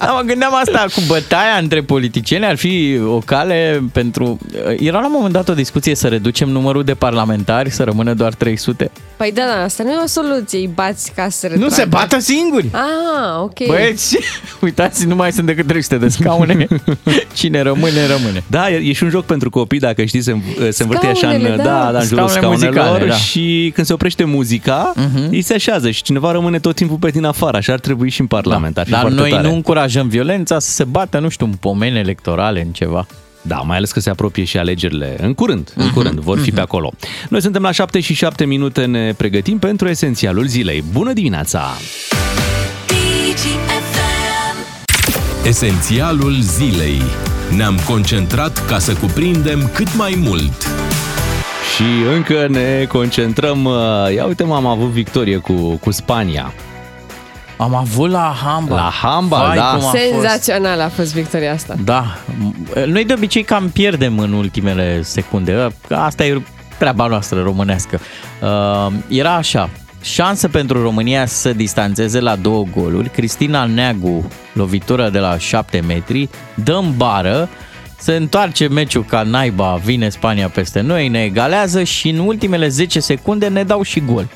da, 0.00 0.10
mă 0.12 0.22
gândeam 0.26 0.54
asta 0.54 0.84
cu 0.94 1.00
bătaia 1.06 1.56
între 1.60 1.80
politicieni 1.82 2.44
ar 2.46 2.56
fi 2.56 3.00
o 3.06 3.18
cale 3.18 3.82
pentru... 3.92 4.38
Era 4.78 4.98
la 4.98 5.06
un 5.06 5.12
moment 5.14 5.32
dat 5.32 5.48
o 5.48 5.54
discuție 5.54 5.94
să 5.94 6.08
reducem 6.08 6.48
numărul 6.48 6.84
de 6.84 6.94
parlamentari, 6.94 7.70
să 7.70 7.82
rămână 7.84 8.14
doar 8.14 8.34
300. 8.46 8.90
Păi 9.16 9.32
da, 9.32 9.42
da, 9.56 9.62
asta 9.62 9.82
nu 9.82 9.90
e 9.90 9.96
o 10.02 10.06
soluție, 10.06 10.58
îi 10.58 10.70
bați 10.74 11.12
ca 11.12 11.28
să 11.28 11.46
Nu 11.46 11.52
retragă. 11.52 11.74
se 11.74 11.84
bată 11.84 12.18
singuri! 12.18 12.68
Ah, 12.72 13.40
ok. 13.42 13.66
Băieți, 13.66 14.18
uitați, 14.66 15.06
nu 15.06 15.14
mai 15.14 15.32
sunt 15.32 15.46
decât 15.46 15.66
300 15.66 15.96
de 15.96 16.08
scaune. 16.08 16.66
Cine 17.34 17.60
rămâne, 17.60 18.06
rămâne. 18.06 18.42
Da, 18.46 18.70
e, 18.70 18.76
e 18.76 18.92
și 18.92 19.02
un 19.02 19.08
joc 19.08 19.24
pentru 19.24 19.50
copii, 19.50 19.78
dacă 19.78 20.04
știi, 20.04 20.20
se, 20.22 20.36
se 20.68 20.82
învârte 20.82 21.06
așa 21.06 21.28
în, 21.28 21.32
Scaunele, 21.32 21.56
da. 21.56 21.62
da, 21.62 21.92
da, 21.92 21.98
în 21.98 22.04
jurul 22.06 22.28
Scaunele 22.28 22.56
scaunelor 22.58 22.90
muzicale, 22.90 23.06
da. 23.06 23.14
și 23.16 23.70
când 23.74 23.86
se 23.86 23.92
oprește 23.92 24.24
muzica, 24.24 24.92
Mhm. 24.96 25.28
îi 25.30 25.42
se 25.42 25.54
așează 25.54 25.90
și 25.90 26.02
cineva 26.02 26.32
rămâne 26.32 26.58
tot 26.58 26.74
timpul 26.74 26.96
pe 26.96 27.10
tine 27.10 27.26
afară. 27.26 27.56
Așa 27.56 27.72
ar 27.72 27.80
trebui 27.80 28.08
și 28.10 28.20
în 28.20 28.26
Parlament. 28.26 28.78
Ar 28.78 28.84
fi 28.84 28.90
Dar 28.90 29.00
foarte 29.00 29.20
noi 29.20 29.30
tare. 29.30 29.48
nu 29.48 29.54
încurajăm 29.54 30.08
violența 30.08 30.58
să 30.58 30.70
se 30.70 30.84
bată, 30.84 31.18
nu 31.18 31.28
știu, 31.28 31.46
în 31.46 31.52
pomene 31.52 31.98
electorale, 31.98 32.60
în 32.60 32.70
ceva. 32.72 33.06
Da, 33.46 33.56
mai 33.56 33.76
ales 33.76 33.92
că 33.92 34.00
se 34.00 34.10
apropie 34.10 34.44
și 34.44 34.58
alegerile 34.58 35.16
în 35.20 35.34
curând, 35.34 35.72
Mhm. 35.76 35.84
în 35.86 35.92
curând, 35.92 36.18
vor 36.18 36.38
fi 36.38 36.50
pe 36.50 36.60
acolo. 36.60 36.92
Noi 37.28 37.42
suntem 37.42 37.62
la 37.62 37.70
7 37.70 38.00
și 38.00 38.14
7 38.14 38.44
minute, 38.44 38.84
ne 38.84 39.12
pregătim 39.12 39.58
pentru 39.58 39.88
esențialul 39.88 40.46
zilei. 40.46 40.84
Bună 40.92 41.12
dimineața! 41.12 41.64
Esențialul 45.44 46.40
zilei. 46.40 47.00
Ne-am 47.56 47.78
concentrat 47.88 48.66
ca 48.66 48.78
să 48.78 48.92
cuprindem 48.94 49.70
cât 49.74 49.96
mai 49.96 50.14
mult. 50.18 50.66
Și 51.76 51.82
încă 52.14 52.46
ne 52.50 52.84
concentrăm, 52.88 53.64
uh, 53.64 53.74
ia 54.14 54.24
uite 54.26 54.44
mă, 54.44 54.54
am 54.54 54.66
avut 54.66 54.88
victorie 54.88 55.36
cu, 55.36 55.52
cu 55.76 55.90
Spania. 55.90 56.52
Am 57.56 57.74
avut 57.74 58.10
la 58.10 58.34
handbal. 58.44 58.76
La 58.76 58.90
handbal, 59.02 59.46
Vai, 59.46 59.56
da. 59.56 59.62
cum 59.62 59.86
a 59.86 59.90
fost. 59.90 60.02
Senzațional 60.02 60.80
a 60.80 60.88
fost 60.88 61.14
victoria 61.14 61.52
asta. 61.52 61.74
Da. 61.84 62.04
Noi 62.86 63.04
de 63.04 63.12
obicei 63.12 63.42
cam 63.42 63.68
pierdem 63.68 64.18
în 64.18 64.32
ultimele 64.32 65.02
secunde. 65.02 65.68
Asta 65.90 66.24
e 66.24 66.42
treaba 66.78 67.06
noastră 67.06 67.42
românească. 67.42 68.00
Uh, 68.42 68.92
Era 69.08 69.34
așa. 69.34 69.70
Șansă 70.02 70.48
pentru 70.48 70.82
România 70.82 71.26
să 71.26 71.52
distanțeze 71.52 72.20
la 72.20 72.36
două 72.36 72.64
goluri. 72.76 73.08
Cristina 73.08 73.64
Neagu, 73.64 74.28
lovitură 74.52 75.08
de 75.08 75.18
la 75.18 75.38
7 75.38 75.82
metri, 75.86 76.28
dă 76.54 76.72
în 76.72 76.92
bară, 76.96 77.48
se 77.98 78.12
întoarce 78.12 78.68
meciul 78.68 79.04
ca 79.04 79.22
naiba, 79.22 79.80
vine 79.84 80.08
Spania 80.08 80.48
peste 80.48 80.80
noi, 80.80 81.08
ne 81.08 81.22
egalează 81.22 81.82
și 81.82 82.08
în 82.08 82.18
ultimele 82.18 82.68
10 82.68 83.00
secunde 83.00 83.46
ne 83.48 83.62
dau 83.62 83.82
și 83.82 84.00
gol. 84.00 84.28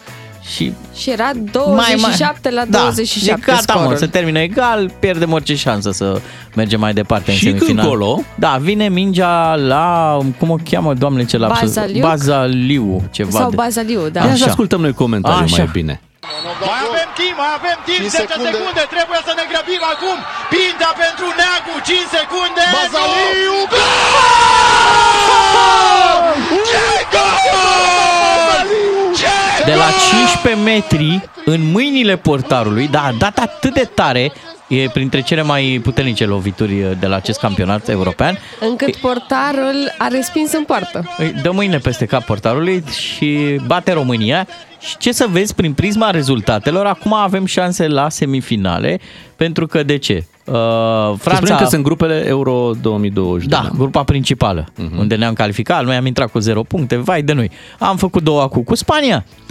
Și 0.47 0.73
Și 0.97 1.11
era 1.11 1.31
27 1.53 2.51
la 2.51 2.65
27 2.65 3.27
da, 3.31 3.51
e 3.51 3.55
gata, 3.57 3.73
mă, 3.75 3.81
scorul. 3.81 3.97
se 3.99 4.07
termină 4.07 4.39
egal, 4.39 4.91
pierdem 4.99 5.33
orice 5.33 5.55
șansă 5.57 5.91
să 5.91 6.21
mergem 6.55 6.81
mai 6.81 6.93
departe 6.93 7.33
Și 7.33 7.47
în 7.47 7.53
semifinal. 7.59 7.85
încolo? 7.85 8.23
Da, 8.35 8.57
vine 8.61 8.89
mingea 8.89 9.55
la, 9.55 10.19
cum 10.39 10.51
o 10.51 10.57
cheamă, 10.71 10.95
doamne, 10.95 11.25
ce 11.25 11.37
lapsus? 11.39 11.61
Bazaliu? 11.75 12.01
Bazaliu, 12.07 13.03
ceva. 13.11 13.39
Sau 13.39 13.49
de... 13.51 13.55
Bazaliu, 13.55 14.09
da. 14.09 14.21
Ia 14.21 14.27
să 14.27 14.33
Așa. 14.33 14.47
ascultăm 14.47 14.81
noi 14.81 14.93
comentariul 14.93 15.43
Așa. 15.43 15.57
mai 15.57 15.69
bine. 15.73 16.01
Mai 16.71 16.81
avem 16.89 17.09
timp, 17.21 17.37
mai 17.43 17.53
avem 17.59 17.79
timp, 17.89 18.03
10 18.11 18.17
secunde. 18.23 18.51
secunde, 18.51 18.83
trebuie 18.95 19.21
să 19.29 19.33
ne 19.41 19.45
grăbim 19.53 19.83
acum. 19.95 20.17
Pintea 20.55 20.93
pentru 21.05 21.27
Neagu, 21.41 21.75
5 21.89 21.99
secunde. 22.17 22.65
Bazaliu! 22.77 23.57
Ce 26.71 26.87
gol! 27.15 28.50
Ce 29.61 29.67
De 29.67 29.75
la 29.75 29.85
gol! 29.85 29.93
15 30.43 30.63
metri 30.65 31.29
în 31.45 31.71
mâinile 31.71 32.17
portarului, 32.17 32.89
da, 32.89 33.03
a 33.03 33.13
dat 33.19 33.39
atât 33.39 33.75
de 33.75 33.91
tare 33.95 34.33
E 34.69 34.89
printre 34.93 35.21
cele 35.21 35.43
mai 35.43 35.81
puternice 35.83 36.27
lovituri 36.27 36.97
de 37.01 37.07
la 37.07 37.17
acest 37.17 37.39
campionat 37.39 37.89
european. 37.89 38.39
Încât 38.61 38.97
portarul 38.97 39.95
a 39.99 40.07
respins 40.07 40.53
în 40.53 40.65
poartă. 40.65 41.15
Îi 41.19 41.35
dă 41.43 41.51
mâine 41.51 41.79
peste 41.79 42.05
cap 42.05 42.25
portarului 42.25 42.85
și 42.87 43.61
bate 43.67 43.93
România. 43.93 44.47
Și 44.79 44.97
ce 44.97 45.13
să 45.13 45.27
vezi, 45.31 45.55
prin 45.55 45.73
prisma 45.73 46.11
rezultatelor, 46.11 46.87
acum 46.87 47.15
avem 47.15 47.45
șanse 47.45 47.89
la 47.89 48.09
semifinale, 48.09 49.01
pentru 49.37 49.67
că 49.67 49.83
de 49.83 49.97
ce? 49.97 50.25
Uh, 50.45 50.55
Să 50.55 51.15
Franța... 51.19 51.37
spunem 51.37 51.57
că 51.57 51.65
sunt 51.65 51.83
grupele 51.83 52.25
Euro 52.27 52.71
2020. 52.81 53.49
Da, 53.49 53.71
grupa 53.77 54.05
principală, 54.05 54.65
uh-huh. 54.65 54.99
unde 54.99 55.15
ne-am 55.15 55.33
calificat, 55.33 55.85
noi 55.85 55.97
am 55.97 56.07
intrat 56.07 56.31
cu 56.31 56.39
0 56.39 56.63
puncte, 56.63 56.97
vai 56.97 57.23
de 57.23 57.33
noi. 57.33 57.51
Am 57.79 57.97
făcut 57.97 58.23
două 58.23 58.41
acum 58.41 58.63
cu 58.63 58.75
Spania, 58.75 59.25
uh, 59.27 59.50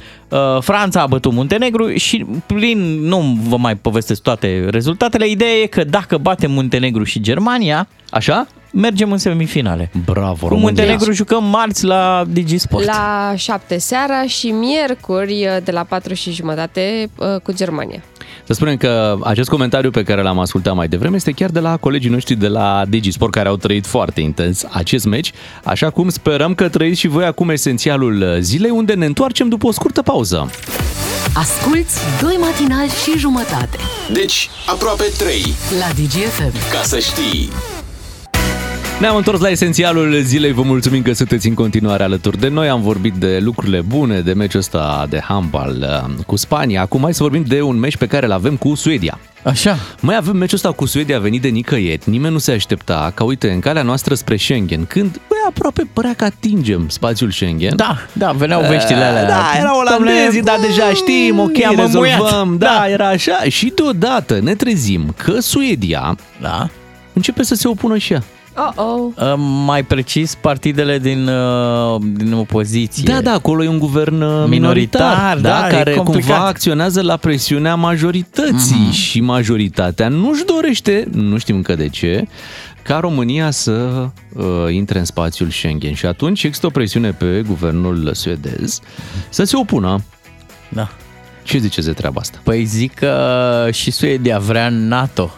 Franța 0.60 1.02
a 1.02 1.08
bătut 1.08 1.32
Muntenegru 1.34 1.96
și 1.96 2.26
prin, 2.46 3.00
nu 3.00 3.38
vă 3.48 3.58
mai 3.58 3.76
povestesc 3.76 4.22
toate 4.22 4.66
rezultatele, 4.70 5.28
ideea 5.28 5.52
e 5.52 5.66
că 5.66 5.84
dacă 5.84 6.18
batem 6.18 6.52
Muntenegru 6.52 7.04
și 7.04 7.20
Germania, 7.22 7.88
Așa? 8.10 8.48
mergem 8.72 9.12
în 9.12 9.18
semifinale. 9.18 9.92
Bravo, 10.06 10.48
Cu 10.48 10.48
România. 10.48 10.68
Muntenegru 10.68 11.12
jucăm 11.12 11.44
marți 11.44 11.86
la 11.86 12.24
Digisport. 12.28 12.86
La 12.86 13.34
7 13.36 13.78
seara 13.78 14.24
și 14.24 14.48
miercuri 14.48 15.48
de 15.64 15.72
la 15.72 15.84
4 15.84 16.14
și 16.14 16.32
jumătate 16.32 17.10
uh, 17.18 17.42
cu 17.44 17.54
Germania. 17.54 18.04
Să 18.50 18.56
spunem 18.56 18.78
că 18.78 19.18
acest 19.24 19.50
comentariu 19.50 19.92
pe 19.92 20.04
care 20.04 20.22
l-am 20.22 20.40
ascultat 20.40 20.76
mai 20.76 20.88
devreme 20.88 21.16
este 21.16 21.32
chiar 21.32 21.50
de 21.50 21.60
la 21.60 21.78
colegii 21.78 22.10
noștri 22.10 22.36
de 22.36 22.48
la 22.48 22.84
Digisport 22.88 23.32
care 23.32 23.48
au 23.48 23.56
trăit 23.56 23.86
foarte 23.86 24.22
intens 24.22 24.66
acest 24.70 25.06
meci, 25.06 25.32
așa 25.64 25.90
cum 25.90 26.10
sperăm 26.10 26.54
că 26.54 26.70
trăiți 26.70 27.00
și 27.00 27.08
voi 27.08 27.26
acum 27.26 27.50
esențialul 27.50 28.38
zilei 28.40 28.70
unde 28.70 28.94
ne 28.94 29.06
întoarcem 29.06 29.50
după 29.50 29.68
o 29.68 29.72
scurtă 29.72 30.02
pauză. 30.02 30.50
Asculți 31.34 32.00
doi 32.22 32.36
matinali 32.40 32.90
și 32.90 33.18
jumătate 33.18 33.78
Deci, 34.14 34.50
aproape 34.66 35.04
3. 35.18 35.42
la 35.80 35.88
DGFM. 35.88 36.72
Ca 36.72 36.82
să 36.84 37.00
știi. 37.00 37.50
Ne-am 39.00 39.16
întors 39.16 39.40
la 39.42 39.50
esențialul 39.50 40.20
zilei, 40.22 40.52
vă 40.52 40.62
mulțumim 40.62 41.02
că 41.02 41.14
sunteți 41.14 41.48
în 41.48 41.54
continuare 41.54 42.04
alături 42.04 42.38
de 42.40 42.48
noi. 42.48 42.70
Am 42.70 42.82
vorbit 42.82 43.14
de 43.14 43.38
lucrurile 43.42 43.82
bune, 43.82 44.20
de 44.20 44.34
meciul 44.34 44.60
ăsta 44.60 45.06
de 45.10 45.20
handbal 45.28 46.04
uh, 46.18 46.24
cu 46.26 46.36
Spania. 46.36 46.82
Acum 46.82 47.02
hai 47.02 47.14
să 47.14 47.24
vorbim 47.24 47.44
de 47.48 47.62
un 47.62 47.76
meci 47.80 47.98
pe 47.98 48.06
care 48.08 48.26
îl 48.26 48.32
avem 48.32 48.56
cu 48.56 48.76
Suedia. 48.76 49.20
Așa. 49.44 49.78
Mai 50.02 50.16
avem 50.16 50.36
meciul 50.38 50.56
ăsta 50.56 50.72
cu 50.72 50.86
Suedia 50.86 51.20
venit 51.20 51.42
de 51.42 51.48
nicăieri. 51.48 52.02
Nimeni 52.10 52.34
nu 52.34 52.40
se 52.40 52.52
aștepta 52.52 53.12
ca, 53.16 53.24
uite, 53.24 53.50
în 53.52 53.60
calea 53.60 53.82
noastră 53.82 54.14
spre 54.14 54.38
Schengen, 54.38 54.86
când, 54.86 55.12
băi, 55.12 55.38
aproape 55.48 55.84
părea 55.94 56.14
că 56.18 56.24
atingem 56.24 56.90
spațiul 56.90 57.32
Schengen. 57.32 57.76
Da, 57.76 57.98
da, 58.14 58.32
veneau 58.32 58.62
veștile 58.62 59.04
alea. 59.04 59.28
Da, 59.28 59.44
erau 59.60 59.80
olandezii, 59.80 60.42
dar 60.42 60.58
deja 60.68 60.94
știm, 60.94 61.40
ok, 61.40 61.58
i-am 61.58 61.76
rezolvăm. 61.76 62.12
înmuiat. 62.22 62.58
Da, 62.58 62.66
Da. 62.80 62.90
era 62.90 63.08
așa. 63.08 63.40
Și 63.48 63.72
deodată 63.76 64.40
ne 64.40 64.56
trezim 64.56 65.14
că 65.18 65.40
Suedia 65.40 66.16
Da. 66.42 66.70
începe 67.14 67.44
să 67.44 67.56
se 67.56 67.68
opună 67.68 67.98
și 67.98 68.14
ea. 68.14 68.24
Oh-oh. 68.56 69.14
Uh, 69.18 69.34
Mai 69.66 69.84
precis, 69.84 70.36
partidele 70.36 71.00
din, 71.00 71.28
uh, 71.28 72.02
din 72.14 72.34
opoziție. 72.34 73.04
Da, 73.14 73.22
da, 73.22 73.32
acolo 73.32 73.64
e 73.64 73.68
un 73.68 73.80
guvern 73.80 74.22
uh, 74.22 74.46
Minoritar, 74.48 74.48
minoritar, 74.50 75.38
da, 75.38 75.68
e 75.68 75.72
care 75.72 75.94
complicat. 75.94 76.30
cumva 76.30 76.46
acționează 76.48 77.02
la 77.02 77.18
presiunea 77.18 77.76
majorității 77.76 78.76
Mhm. 78.80 78.92
și 78.92 79.22
majoritatea 79.22 80.08
nu-și 80.08 80.44
dorește, 80.46 81.08
nu 81.12 81.38
știm 81.38 81.56
încă 81.56 81.76
de 81.76 81.88
ce, 81.88 82.28
ca 82.84 83.00
România 83.00 83.52
să 83.52 83.72
uh, 84.36 84.44
intre 84.72 85.00
în 85.00 85.06
spațiul 85.06 85.50
Schengen. 85.50 85.94
Și 85.94 86.06
atunci 86.06 86.44
există 86.44 86.66
o 86.66 86.70
presiune 86.70 87.12
pe 87.12 87.44
guvernul 87.48 88.12
suedez 88.14 88.80
să 89.30 89.44
se 89.44 89.56
opună. 89.58 90.04
da. 90.70 90.90
Ce 91.44 91.58
ziceți 91.58 91.88
de 91.88 91.94
treaba 91.94 92.20
asta? 92.22 92.40
Păi 92.44 92.64
zic 92.66 92.94
că 92.94 93.68
și 93.72 93.92
Suedia 93.92 94.40
vrea 94.40 94.70
NATO 94.70 95.32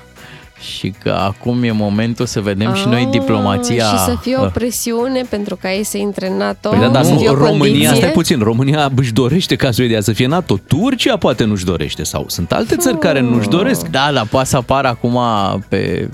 și 0.62 0.94
că 1.04 1.10
acum 1.10 1.64
e 1.64 1.72
momentul 1.72 2.26
să 2.26 2.42
vedem 2.42 2.74
și 2.74 2.88
noi 2.88 3.02
Ah, 3.04 3.10
diplomația. 3.12 3.84
Și 3.86 3.98
să 3.98 4.18
fie 4.22 4.36
o 4.36 4.44
uh, 4.44 4.52
presiune 4.54 5.22
pentru 5.30 5.56
ca 5.56 5.72
ei 5.74 5.84
să 5.84 5.98
intre 5.98 6.30
în 6.30 6.38
NATO. 6.38 6.70
Păi 6.70 6.80
da, 6.80 6.88
dar 6.88 7.04
să 7.04 7.12
nu, 7.12 7.18
fie 7.18 7.30
o 7.30 7.34
România, 7.34 7.58
condiție. 7.58 7.96
stai 7.96 8.12
puțin, 8.12 8.40
România 8.40 8.92
își 8.96 9.14
dorește 9.14 9.56
ca 9.56 9.72
Suedia 9.72 10.02
să 10.02 10.12
fie 10.14 10.28
NATO, 10.28 10.58
Turcia 10.68 11.18
poate 11.18 11.44
nu-și 11.44 11.66
dorește 11.66 12.04
sau 12.04 12.26
sunt 12.28 12.52
alte 12.52 12.76
țări 12.76 12.98
care 13.00 13.20
nu-și 13.20 13.48
doresc. 13.50 13.88
Da, 13.88 14.10
dar 14.14 14.28
poate 14.28 14.48
să 14.48 14.58
apară 14.58 14.88
acum 14.88 15.20
pe 15.68 16.10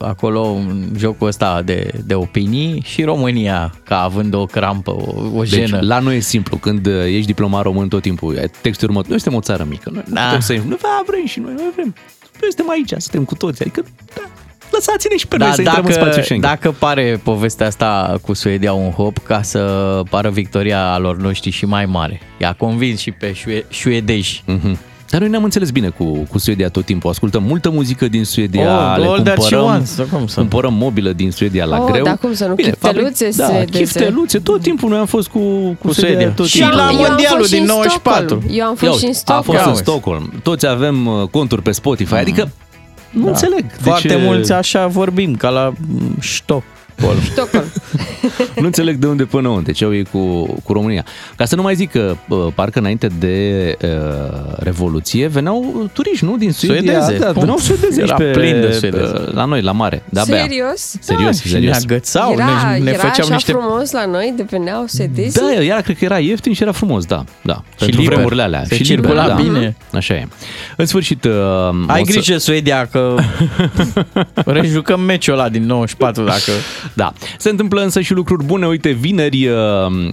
acolo 0.00 0.42
în 0.52 0.84
jocul 0.96 1.26
ăsta 1.26 1.62
de, 1.64 1.90
de 2.06 2.14
opinii 2.14 2.82
și 2.84 3.02
România 3.02 3.74
ca 3.84 4.02
având 4.02 4.34
o 4.34 4.44
crampă, 4.46 4.90
o, 4.90 5.22
o 5.34 5.40
Deci, 5.42 5.48
jenă. 5.48 5.78
la 5.82 5.98
noi 5.98 6.16
e 6.16 6.20
simplu, 6.20 6.56
când 6.56 6.86
uh, 6.86 6.92
ești 7.04 7.26
diplomat 7.26 7.62
român 7.62 7.88
tot 7.88 8.02
timpul, 8.02 8.36
ai 8.38 8.50
textul 8.60 8.88
următor, 8.88 9.10
noi 9.10 9.20
suntem 9.20 9.38
o 9.38 9.42
țară 9.42 9.66
mică, 9.68 9.90
noi 9.92 10.02
Da. 10.08 10.14
da. 10.14 10.20
putem 10.24 10.40
să 10.40 10.52
nu 10.68 10.76
da, 10.82 11.02
vrem 11.06 11.26
și 11.26 11.40
noi, 11.40 11.52
noi 11.56 11.70
vrem. 11.74 11.94
Noi 12.40 12.50
suntem 12.54 12.70
aici, 12.70 13.02
suntem 13.02 13.24
cu 13.24 13.34
toți, 13.34 13.62
adică 13.62 13.84
da, 14.14 14.22
lăsați-ne 14.70 15.16
și 15.16 15.26
pe 15.26 15.36
noi 15.36 15.52
să 15.52 15.60
intrăm 15.62 15.84
în 15.84 15.92
spațiul 15.92 16.22
Schengen. 16.24 16.40
Da, 16.40 16.48
dacă 16.48 16.72
pare 16.78 17.20
povestea 17.22 17.66
asta 17.66 18.18
cu 18.22 18.32
Suedia 18.32 18.72
un 18.72 18.90
hop 18.90 19.18
ca 19.18 19.42
să 19.42 19.60
pară 20.10 20.30
victoria 20.30 20.80
a 20.92 20.98
lor 20.98 21.16
noștri 21.16 21.50
și 21.50 21.64
mai 21.64 21.86
mare. 21.86 22.20
I-a 22.38 22.52
convins 22.52 23.00
și 23.00 23.10
pe 23.10 23.32
șue- 23.32 23.64
șuedeși. 23.68 24.42
Mhm. 24.46 24.78
Dar 25.10 25.20
noi 25.20 25.28
ne-am 25.30 25.44
înțeles 25.44 25.70
bine 25.70 25.88
cu, 25.88 26.04
cu 26.04 26.38
Suedia 26.38 26.68
tot 26.68 26.84
timpul. 26.84 27.10
Ascultăm 27.10 27.42
multă 27.42 27.70
muzică 27.70 28.08
din 28.08 28.24
Suedia, 28.24 28.62
Oh, 28.92 28.96
le 28.98 29.06
all 29.06 29.20
that 29.22 29.24
she 29.24 29.40
cumpărăm, 29.40 29.64
wants, 29.64 29.94
cum 30.10 30.26
să 30.26 30.40
nu? 30.40 30.46
cumpărăm 30.46 30.74
mobilă 30.74 31.12
din 31.12 31.30
Suedia 31.30 31.64
la 31.64 31.78
Oh, 31.82 31.90
greu. 31.90 32.04
dar 32.04 32.16
cum 32.18 32.34
să 32.34 32.46
nu, 32.46 32.54
Bine, 32.54 32.68
chifteluțe 32.68 33.24
fabric- 33.24 33.36
Da, 33.36 33.46
suedeze. 33.46 33.78
chifteluțe. 33.78 34.38
Tot 34.38 34.62
timpul 34.62 34.88
noi 34.88 34.98
am 34.98 35.06
fost 35.06 35.28
cu, 35.28 35.38
cu, 35.38 35.76
Cu 35.86 35.92
Suedia. 35.92 36.14
Suedia. 36.14 36.32
Tot 36.34 36.46
Și 36.46 36.56
timpul. 36.58 36.76
la 36.76 36.82
Eu 36.82 36.88
am 36.88 36.94
mondialul 37.08 37.38
fost 37.38 37.48
și 37.48 37.54
din 37.54 37.62
în 37.62 37.68
94. 37.68 38.24
Stockholm. 38.26 38.56
Eu 38.56 38.64
am 38.66 38.76
Ia 38.82 38.88
fost 38.88 38.98
și 38.98 39.04
în 39.04 39.10
uite, 39.12 39.32
a 39.32 39.32
Stockholm. 39.32 39.44
fost 39.44 39.58
în 39.58 39.64
Ia 39.64 39.68
uite. 39.76 39.82
Stockholm. 39.90 40.32
Toți 40.42 40.66
avem 40.66 41.06
uh, 41.06 41.28
conturi 41.30 41.62
pe 41.62 41.70
Spotify, 41.70 42.14
adică 42.14 42.48
nu 43.10 43.26
înțeleg. 43.26 43.60
de 43.66 43.72
Da. 43.76 43.90
Foarte 43.90 44.08
ce- 44.08 44.16
mulți 44.16 44.52
așa 44.52 44.86
vorbim, 44.86 45.34
ca 45.34 45.48
la 45.48 45.72
mm, 45.88 46.16
Stockholm. 46.20 47.18
Stockholm. 47.96 48.50
Nu 48.60 48.64
înțeleg 48.66 48.96
de 48.96 49.06
unde 49.06 49.24
până 49.24 49.48
unde, 49.48 49.72
ce 49.72 49.84
au 49.84 49.94
ei 49.94 50.04
cu, 50.04 50.42
cu 50.64 50.72
România. 50.72 51.04
Ca 51.36 51.44
să 51.44 51.56
nu 51.56 51.62
mai 51.62 51.74
zic 51.74 51.90
că 51.90 52.16
uh, 52.28 52.46
parcă 52.54 52.78
înainte 52.78 53.06
de 53.18 53.76
uh, 53.82 53.88
Revoluție 54.58 55.26
veneau 55.26 55.90
turiști, 55.92 56.24
nu? 56.24 56.36
Din 56.36 56.52
Suedia. 56.52 57.00
Suedeze, 57.00 57.18
Da, 57.24 57.26
cum? 57.32 57.40
veneau 57.40 57.56
suedezi 57.58 58.00
Era 58.00 58.14
aici 58.16 58.24
pe, 58.32 58.38
plin 58.40 58.60
de 58.60 58.72
suedezi. 58.72 59.12
pe- 59.12 59.30
la 59.32 59.44
noi, 59.44 59.62
la 59.62 59.72
mare. 59.72 60.02
De 60.08 60.20
abia. 60.20 60.36
Serios? 60.36 60.94
Serios, 61.00 61.40
și 61.40 61.46
ne 61.46 61.52
serios. 61.52 61.76
agățau, 61.82 62.32
era, 62.32 62.44
ne, 62.72 62.78
ne 62.78 62.90
era 62.90 62.98
făceau 62.98 63.24
așa 63.24 63.34
niște... 63.34 63.52
frumos 63.52 63.90
la 63.92 64.06
noi, 64.06 64.32
deveneau 64.36 64.84
sedezi? 64.86 65.38
Da, 65.38 65.62
era, 65.62 65.80
cred 65.80 65.96
că 65.98 66.04
era 66.04 66.18
ieftin 66.18 66.52
și 66.52 66.62
era 66.62 66.72
frumos, 66.72 67.04
da. 67.04 67.24
da. 67.42 67.62
Pentru 67.78 68.00
liber. 68.00 68.12
vremurile 68.14 68.42
alea. 68.42 68.64
Se 68.64 68.74
și 68.76 68.82
circula 68.82 69.26
liber, 69.26 69.36
da. 69.36 69.42
bine. 69.52 69.76
Așa 69.92 70.14
e. 70.14 70.28
În 70.76 70.86
sfârșit... 70.86 71.24
Uh, 71.24 71.32
Ai 71.86 72.00
o 72.00 72.04
să- 72.04 72.10
grijă, 72.12 72.36
Suedia, 72.38 72.88
că 72.90 73.14
rejucăm 74.44 75.00
meciul 75.00 75.34
ăla 75.34 75.48
din 75.48 75.66
94 75.66 76.24
dacă... 76.24 76.50
Da. 76.94 77.12
Se 77.38 77.48
întâmplă 77.50 77.82
însă 77.86 78.00
și 78.00 78.12
lucruri 78.12 78.44
bune. 78.44 78.66
Uite, 78.66 78.90
vineri 78.90 79.46
uh, 79.46 79.56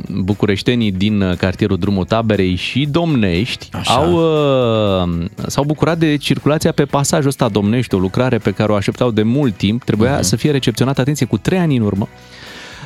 bucureștenii 0.10 0.92
din 0.92 1.22
uh, 1.22 1.36
cartierul 1.38 1.78
Drumul 1.78 2.06
Taberei 2.06 2.56
și 2.56 2.88
Domnești 2.92 3.70
Așa. 3.72 3.94
au, 3.94 4.12
uh, 4.14 5.26
s-au 5.48 5.64
bucurat 5.64 5.98
de 5.98 6.16
circulația 6.16 6.72
pe 6.72 6.84
pasajul 6.86 7.28
ăsta 7.28 7.48
Domnești, 7.50 7.96
o 7.96 7.98
lucrare 7.98 8.38
pe 8.38 8.52
care 8.52 8.72
o 8.72 8.76
așteptau 8.76 9.12
de 9.12 9.24
mult 9.24 9.58
timp. 9.58 9.84
Trebuia 9.84 10.22
să 10.22 10.36
fie 10.36 10.52
recepționată, 10.52 11.02
atenție, 11.02 11.26
cu 11.26 11.38
trei 11.38 11.58
ani 11.60 11.76
în 11.78 11.84
urmă. 11.84 12.08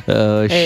Uh, 0.05 0.13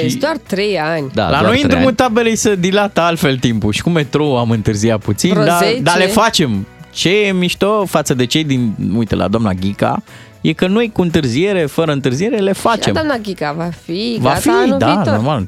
E, 0.04 0.08
și... 0.10 0.18
doar 0.18 0.38
trei 0.48 0.80
ani. 0.80 1.10
Da, 1.13 1.24
La 1.24 1.30
doar 1.30 1.42
noi 1.42 1.51
în 1.51 1.58
trei 1.58 1.70
drumul 1.70 1.88
ani. 1.88 1.96
tabelei 1.96 2.36
se 2.36 2.56
dilată 2.56 3.01
altfel 3.01 3.38
timpul 3.38 3.72
și 3.72 3.82
cu 3.82 3.90
metrou 3.90 4.38
am 4.38 4.50
întârziat 4.51 5.00
puțin, 5.00 5.30
Vreo 5.34 5.44
dar, 5.46 5.63
10? 5.63 5.82
dar 5.82 5.98
le 5.98 6.06
facem. 6.06 6.68
Ce 6.94 7.10
e 7.25 7.32
mișto 7.32 7.86
față 7.86 8.13
de 8.13 8.25
cei 8.25 8.44
din, 8.44 8.74
uite, 8.98 9.16
la 9.16 9.28
doamna 9.28 9.54
Ghica, 9.54 10.04
e 10.41 10.53
că 10.53 10.67
noi 10.67 10.89
cu 10.93 11.01
întârziere, 11.01 11.65
fără 11.65 11.91
întârziere, 11.91 12.38
le 12.38 12.53
Și 12.53 12.60
facem. 12.60 12.93
doamna 12.93 13.17
Ghica 13.17 13.51
va 13.51 13.69
fi 13.83 14.17
Va 14.19 14.27
gata 14.29 14.39
fi, 14.39 14.50
anul 14.50 14.77
da, 14.77 14.86
viitor. 14.93 15.13
normal. 15.13 15.45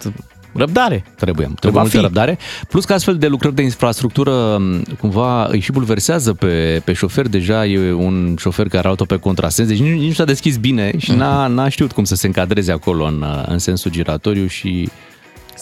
Răbdare. 0.56 1.04
Trebuie, 1.16 1.46
Va 1.48 1.54
trebuie 1.60 1.82
multă 1.82 1.98
fi. 1.98 2.04
răbdare. 2.04 2.38
Plus 2.70 2.86
că 2.86 2.94
astfel 2.94 3.18
de 3.18 3.28
lucrări 3.28 3.56
de 3.56 3.62
infrastructură 3.62 4.58
m, 4.58 4.84
cumva 5.00 5.46
îi 5.46 5.60
și 5.60 5.72
bulversează 5.72 6.34
pe, 6.34 6.82
pe 6.84 6.94
șofer. 6.94 7.28
Deja 7.28 7.66
e 7.66 7.92
un 7.92 8.36
șofer 8.40 8.66
care 8.66 8.78
are 8.78 8.88
auto 8.88 9.06
pe 9.06 9.18
contrasens, 9.18 9.68
deci 9.70 9.80
nici, 9.80 9.94
nici 10.00 10.08
nu 10.08 10.14
s-a 10.14 10.24
deschis 10.26 10.58
bine 10.58 10.92
și 10.98 11.12
n-a, 11.12 11.48
n-a 11.48 11.70
știut 11.70 11.92
cum 11.92 12.04
să 12.04 12.16
se 12.16 12.28
încadreze 12.28 12.72
acolo 12.72 13.06
în, 13.06 13.26
în 13.48 13.58
sensul 13.58 13.92
giratoriu 13.92 14.48
și 14.48 14.90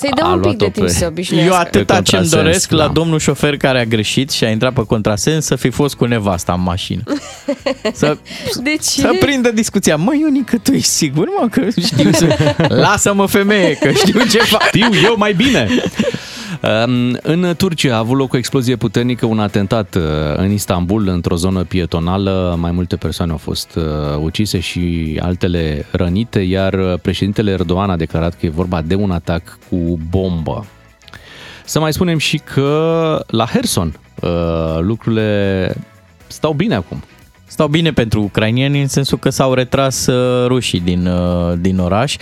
Să-i 0.02 0.12
dăm 0.16 0.26
A 0.26 0.30
un 0.34 0.36
pic 0.40 0.44
luat-o 0.44 0.66
de 0.66 0.70
timp 0.72 0.86
pe- 0.86 0.92
să 0.92 0.98
se 0.98 1.06
obișnuiască. 1.06 1.52
Eu 1.54 1.60
atâta 1.60 1.94
Pe 1.96 2.02
ce-mi 2.02 2.22
contrasens, 2.22 2.30
doresc 2.44 2.70
da. 2.70 2.76
la 2.76 2.88
domnul 2.88 3.20
șofer 3.20 3.58
care 3.58 3.80
a 3.80 3.84
greșit 3.86 4.32
și 4.32 4.44
a 4.44 4.50
intrat 4.50 4.74
pe 4.74 4.82
contrasens 4.88 5.46
să 5.46 5.56
fi 5.56 5.70
fost 5.70 5.96
cu 5.96 6.06
nevasta 6.06 6.54
în 6.54 6.62
mașină. 6.62 7.02
Să, 7.94 8.18
De 8.64 8.70
ce? 8.72 8.80
să 9.02 9.10
prindă 9.20 9.52
discuția. 9.52 9.96
Măi, 9.96 10.20
Ionică, 10.20 10.58
tu 10.58 10.72
ești 10.72 10.88
sigur, 10.90 11.28
mă, 11.40 11.48
că 11.48 11.62
știu 11.86 12.12
să... 12.12 12.38
Lasă-mă, 12.86 13.26
femeie, 13.26 13.74
că 13.74 13.92
știu 13.92 14.20
ce 14.32 14.38
fac. 14.38 14.62
știu 14.68 14.88
eu 15.04 15.16
mai 15.18 15.34
bine. 15.34 15.68
Um, 16.86 17.18
În 17.22 17.54
Turcia 17.58 17.96
a 17.96 17.98
avut 17.98 18.18
loc 18.18 18.34
o 18.34 18.38
explozie 18.38 18.76
puternică, 18.76 19.26
un 19.26 19.40
atentat 19.40 19.96
uh, 19.96 20.02
în 20.36 20.52
Istanbul, 20.52 21.08
într-o 21.08 21.36
zonă 21.36 21.64
pietonală. 21.64 22.56
Mai 22.60 22.72
multe 22.72 22.96
persoane 22.96 23.32
au 23.32 23.38
fost 23.38 23.76
uh, 23.76 23.84
ucise 24.20 24.60
și 24.60 25.18
altele 25.22 25.86
rănite, 25.92 26.40
iar 26.40 26.74
uh, 26.74 26.94
președintele 27.02 27.52
Erdogan 27.52 27.90
a 27.90 27.96
declarat 27.98 28.36
că 28.40 28.46
e 28.46 28.50
vorba 28.50 28.82
de 28.82 28.96
un 28.96 29.12
atac 29.12 29.58
cu 29.70 30.00
bombă. 30.10 30.66
Să 31.66 31.80
mai 31.80 31.94
spunem 31.94 32.18
și 32.18 32.38
că 32.38 33.24
la 33.28 33.46
Herson 33.46 34.00
uh, 34.22 34.30
lucrurile 34.80 35.74
stau 36.28 36.54
bine 36.54 36.76
acum. 36.76 37.04
stau 37.46 37.68
bine 37.68 37.92
pentru 37.92 38.22
ucrainieni 38.22 38.82
în 38.82 38.88
sensul 38.88 39.18
că 39.18 39.30
s-au 39.30 39.54
retras 39.54 40.06
uh, 40.08 40.48
rușii 40.48 40.80
din, 40.80 41.08
uh, 41.08 41.54
din 41.60 41.80
oraș. 41.80 42.16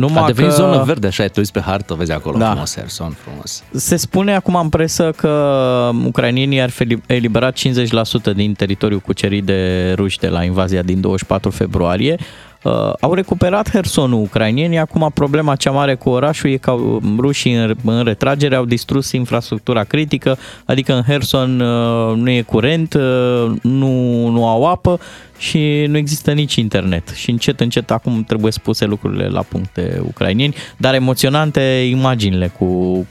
Numai 0.00 0.22
A 0.22 0.26
devenit 0.26 0.50
că... 0.50 0.56
zonă 0.56 0.82
verde, 0.84 1.06
așa, 1.06 1.26
te 1.26 1.40
uiți 1.40 1.52
pe 1.52 1.60
hartă, 1.60 1.94
vezi 1.94 2.12
acolo 2.12 2.38
Da. 2.38 2.48
frumos, 2.50 2.74
Herson, 2.74 3.16
frumos. 3.22 3.62
Se 3.72 3.96
spune 3.96 4.34
acum 4.34 4.54
în 4.54 4.68
presă 4.68 5.10
că 5.16 5.90
ucrainienii 6.04 6.60
ar 6.60 6.70
fi 6.70 6.98
eliberat 7.06 7.58
50% 7.58 8.34
din 8.34 8.54
teritoriul 8.54 9.00
cucerit 9.00 9.44
de 9.44 9.92
ruși 9.96 10.18
de 10.18 10.28
la 10.28 10.44
invazia 10.44 10.82
din 10.82 11.00
24 11.00 11.50
februarie. 11.50 12.16
Uh, 12.62 12.92
au 13.00 13.14
recuperat 13.14 13.70
Hersonul 13.70 14.20
ucrainienii, 14.20 14.78
acum 14.78 15.10
problema 15.14 15.56
cea 15.56 15.70
mare 15.70 15.94
cu 15.94 16.08
orașul 16.08 16.50
e 16.50 16.56
că 16.56 16.70
au- 16.70 17.02
rușii 17.18 17.54
în, 17.54 17.76
în 17.84 18.04
retragere 18.04 18.54
au 18.54 18.64
distrus 18.64 19.12
infrastructura 19.12 19.84
critică, 19.84 20.38
adică 20.64 20.94
în 20.94 21.02
Herson 21.02 21.60
uh, 21.60 22.16
nu 22.16 22.30
e 22.30 22.42
curent, 22.42 22.94
uh, 22.94 23.52
nu, 23.62 24.26
nu 24.28 24.46
au 24.48 24.64
apă 24.64 25.00
și 25.38 25.84
nu 25.88 25.96
există 25.96 26.32
nici 26.32 26.54
internet. 26.54 27.08
Și 27.08 27.30
încet, 27.30 27.60
încet 27.60 27.90
acum 27.90 28.24
trebuie 28.24 28.52
spuse 28.52 28.84
lucrurile 28.84 29.26
la 29.28 29.42
puncte 29.42 30.00
ucrainieni, 30.06 30.54
dar 30.76 30.94
emoționante 30.94 31.60
imaginile 31.90 32.52
cu, 32.58 32.66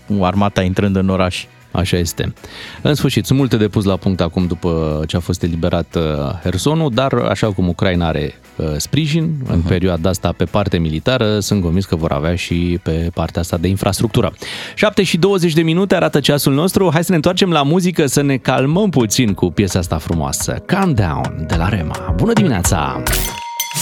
cu 0.07 0.23
armata 0.23 0.61
intrând 0.61 0.95
în 0.95 1.09
oraș. 1.09 1.45
Așa 1.71 1.97
este. 1.97 2.33
În 2.81 2.93
sfârșit, 2.93 3.25
sunt 3.25 3.37
multe 3.37 3.57
de 3.57 3.67
pus 3.67 3.83
la 3.83 3.95
punct 3.95 4.21
acum 4.21 4.47
după 4.47 5.03
ce 5.07 5.15
a 5.15 5.19
fost 5.19 5.43
eliberat 5.43 5.95
uh, 5.95 6.03
Hersonul, 6.43 6.91
dar 6.93 7.13
așa 7.13 7.51
cum 7.51 7.67
Ucraina 7.67 8.07
are 8.07 8.39
uh, 8.55 8.65
sprijin 8.77 9.33
în 9.47 9.61
perioada 9.61 10.09
asta 10.09 10.31
pe 10.31 10.43
parte 10.43 10.77
militară, 10.77 11.39
sunt 11.39 11.61
convins 11.61 11.85
că 11.85 11.95
vor 11.95 12.11
avea 12.11 12.35
și 12.35 12.79
pe 12.83 13.09
partea 13.13 13.41
asta 13.41 13.57
de 13.57 13.67
infrastructură. 13.67 14.33
7 14.75 15.03
și 15.03 15.17
20 15.17 15.53
de 15.53 15.61
minute 15.61 15.95
arată 15.95 16.19
ceasul 16.19 16.53
nostru. 16.53 16.89
Hai 16.93 17.03
să 17.03 17.09
ne 17.09 17.15
întoarcem 17.15 17.51
la 17.51 17.63
muzică, 17.63 18.05
să 18.05 18.21
ne 18.21 18.37
calmăm 18.37 18.89
puțin 18.89 19.33
cu 19.33 19.51
piesa 19.51 19.79
asta 19.79 19.97
frumoasă. 19.97 20.51
Calm 20.65 20.93
Down 20.93 21.45
de 21.47 21.55
la 21.55 21.69
Rema. 21.69 22.13
Bună 22.15 22.33
dimineața! 22.33 23.03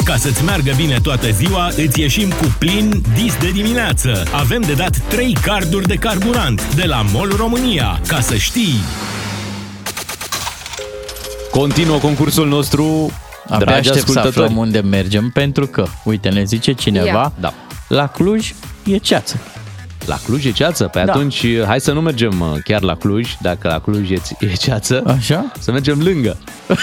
Ca 0.04 0.16
să-ți 0.16 0.44
meargă 0.44 0.72
bine 0.76 1.00
toată 1.04 1.30
ziua, 1.32 1.68
îți 1.76 2.00
ieșim 2.00 2.30
cu 2.30 2.56
plin 2.60 3.02
dis 3.14 3.36
de 3.40 3.50
dimineață. 3.50 4.24
Avem 4.32 4.62
de 4.62 4.74
dat 4.74 4.98
3 5.08 5.34
carduri 5.42 5.88
de 5.88 5.96
carburant 5.96 6.76
de 6.76 6.84
la 6.86 7.02
MOL 7.14 7.34
România. 7.38 8.00
Ca 8.08 8.20
să 8.20 8.36
știi... 8.36 8.80
Continuă 11.52 11.98
concursul 11.98 12.48
nostru, 12.48 13.12
Abia 13.50 13.58
dragi 13.66 13.78
aștept 13.90 13.96
să 13.96 14.02
ascultători. 14.20 14.46
aflăm 14.46 14.58
unde 14.58 14.80
mergem, 14.80 15.30
pentru 15.30 15.68
că, 15.68 15.86
uite, 16.04 16.30
ne 16.30 16.44
zice 16.44 16.72
cineva, 16.72 17.06
Ia. 17.08 17.32
Da. 17.40 17.54
la 17.88 18.08
Cluj 18.08 18.54
e 18.86 18.98
ceață. 18.98 19.40
La 20.08 20.18
Cluj 20.26 20.46
e 20.46 20.52
ceață? 20.52 20.84
Pe 20.84 21.02
Da. 21.06 21.12
atunci 21.12 21.46
hai 21.66 21.82
să 21.82 21.92
nu 21.92 22.02
mergem 22.02 22.40
uh, 22.40 22.48
chiar 22.64 22.82
la 22.82 22.96
Cluj, 22.96 23.36
dacă 23.42 23.68
la 23.68 23.80
Cluj 23.80 24.10
e, 24.12 24.22
e 24.40 24.46
ceață, 24.54 25.04
Așa? 25.18 25.52
să 25.60 25.72
mergem 25.72 26.02
lângă. 26.02 26.38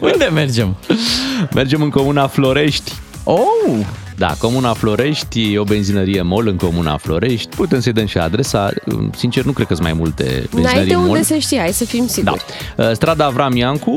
Unde 0.00 0.24
mergem? 0.32 0.76
Mergem 1.54 1.82
în 1.82 1.90
comuna 1.90 2.26
Florești. 2.26 2.92
Oh! 3.24 3.38
Da, 4.16 4.34
comuna 4.38 4.72
Florești 4.72 5.52
e 5.52 5.58
o 5.58 5.64
benzinărie 5.64 6.22
MOL 6.22 6.46
în 6.48 6.56
comuna 6.56 6.96
Florești. 6.96 7.56
Putem 7.56 7.80
să-i 7.80 7.92
dăm 7.92 8.06
și 8.06 8.18
adresa. 8.18 8.70
Sincer, 9.16 9.44
nu 9.44 9.52
cred 9.52 9.66
că 9.66 9.74
sunt 9.74 9.86
mai 9.86 9.96
multe 9.96 10.24
N-ai 10.24 10.48
benzinării 10.54 10.88
de 10.88 10.94
unde 10.94 11.08
MOL. 11.08 11.22
să 11.22 11.36
știi, 11.36 11.58
hai 11.58 11.72
să 11.72 11.84
fim 11.84 12.04
Da. 12.06 12.12
siguri. 12.12 12.44
Uh, 12.76 12.90
Strada 12.92 13.24
Avram 13.24 13.56
Iancu, 13.56 13.94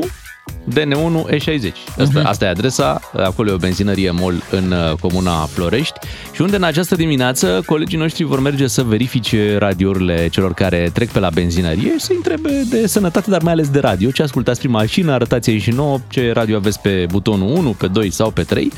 DN1 0.74 1.26
E60. 1.30 1.72
Asta, 2.00 2.18
Mhm. 2.18 2.26
asta 2.26 2.44
e 2.44 2.48
adresa, 2.48 3.00
acolo 3.16 3.50
e 3.50 3.52
o 3.52 3.56
benzinărie 3.56 4.10
MOL 4.10 4.34
în 4.50 4.70
uh, 4.72 4.92
comuna 5.00 5.30
Florești 5.52 5.98
și 6.32 6.40
unde 6.40 6.56
în 6.56 6.62
această 6.62 6.94
dimineață 6.94 7.62
colegii 7.66 7.98
noștri 7.98 8.24
vor 8.24 8.40
merge 8.40 8.66
să 8.66 8.82
verifice 8.82 9.56
radiourile 9.58 10.28
celor 10.28 10.54
care 10.54 10.90
trec 10.92 11.08
pe 11.10 11.18
la 11.18 11.28
benzinărie 11.30 11.90
și 11.98 12.04
să 12.04 12.12
întrebe 12.16 12.62
de 12.70 12.86
sănătate, 12.86 13.30
dar 13.30 13.42
mai 13.42 13.52
ales 13.52 13.68
de 13.68 13.78
radio. 13.78 14.10
Ce 14.10 14.22
ascultați 14.22 14.58
prin 14.58 14.70
mașină, 14.70 15.12
arătați-i 15.12 15.58
și 15.58 15.70
nouă 15.70 15.98
ce 16.08 16.30
radio 16.34 16.56
aveți 16.56 16.80
pe 16.80 17.06
butonul 17.10 17.56
1, 17.56 17.70
pe 17.70 17.86
2 17.86 18.10
sau 18.10 18.30
pe 18.30 18.42
3. 18.42 18.72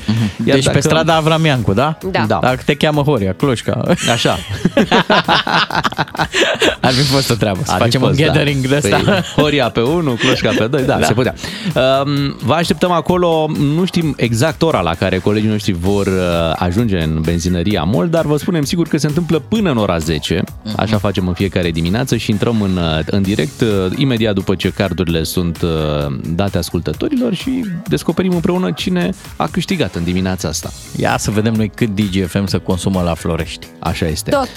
Iar 0.45 0.57
deci 0.57 0.69
pe 0.71 0.81
strada 0.81 1.15
Avramiancu, 1.15 1.73
da? 1.73 1.99
Da. 2.11 2.25
Da. 2.29 2.39
Dacă 2.43 2.61
te 2.65 2.75
cheamă 2.75 3.03
Horia, 3.03 3.33
Cloșca. 3.33 3.83
Așa. 4.13 4.39
Ar 6.81 6.93
fi 6.93 7.03
fost 7.03 7.31
o 7.31 7.35
treabă. 7.35 7.59
Să 7.65 7.71
Ar 7.73 7.77
fi 7.77 7.83
facem 7.83 8.01
fost, 8.01 8.19
un 8.21 8.27
gathering 8.27 8.67
de 8.67 8.75
Păi, 8.81 8.93
ăsta. 8.93 9.23
Horia 9.37 9.71
pe 9.71 9.81
1, 9.81 10.11
Cloșca 10.13 10.51
pe 10.59 10.67
2, 10.67 10.83
da, 10.83 10.97
Da. 10.99 11.07
se 11.07 11.13
putea. 11.13 11.35
Um, 11.75 12.37
Vă 12.45 12.53
așteptăm 12.53 12.91
acolo, 12.91 13.51
nu 13.75 13.85
știm 13.85 14.15
exact 14.17 14.63
ora 14.63 14.81
la 14.81 14.95
care 14.95 15.19
colegii 15.19 15.49
noștri 15.49 15.73
vor 15.73 16.07
uh, 16.07 16.13
ajunge 16.57 17.03
în 17.03 17.21
benzinăria 17.21 17.83
MOL, 17.83 18.09
dar 18.09 18.25
vă 18.25 18.37
spunem 18.37 18.65
sigur 18.65 18.89
că 18.89 18.97
se 18.97 19.07
întâmplă 19.07 19.39
până 19.39 19.71
în 19.71 19.77
ora 19.77 19.99
10, 19.99 20.43
Mhm. 20.65 20.75
așa 20.81 20.99
facem 20.99 21.29
în 21.29 21.35
fiecare 21.35 21.71
dimineață 21.71 22.17
și 22.17 22.31
intrăm 22.31 22.63
în, 22.63 22.77
uh, 22.77 22.99
în 23.07 23.23
direct 23.23 23.61
uh, 23.61 23.69
imediat 23.97 24.35
după 24.35 24.55
ce 24.55 24.71
cardurile 24.71 25.23
sunt 25.23 25.63
uh, 25.63 25.71
date 26.35 26.59
ascultătorilor 26.59 27.35
și 27.35 27.65
descoperim 27.89 28.33
împreună 28.35 28.71
cine 28.73 29.11
a 29.37 29.47
câștigat 29.47 29.95
în 29.95 30.05
dimineața 30.05 30.49
asta. 30.49 30.71
Ia 30.97 31.17
să 31.19 31.31
vedem 31.31 31.55
noi 31.55 31.71
cât 31.75 31.89
DGFM 31.95 32.47
să 32.47 32.59
consumă 32.59 33.03
la 33.03 33.15
Florești. 33.15 33.67
Așa 33.79 34.07
este. 34.07 34.31
Tot. 34.31 34.49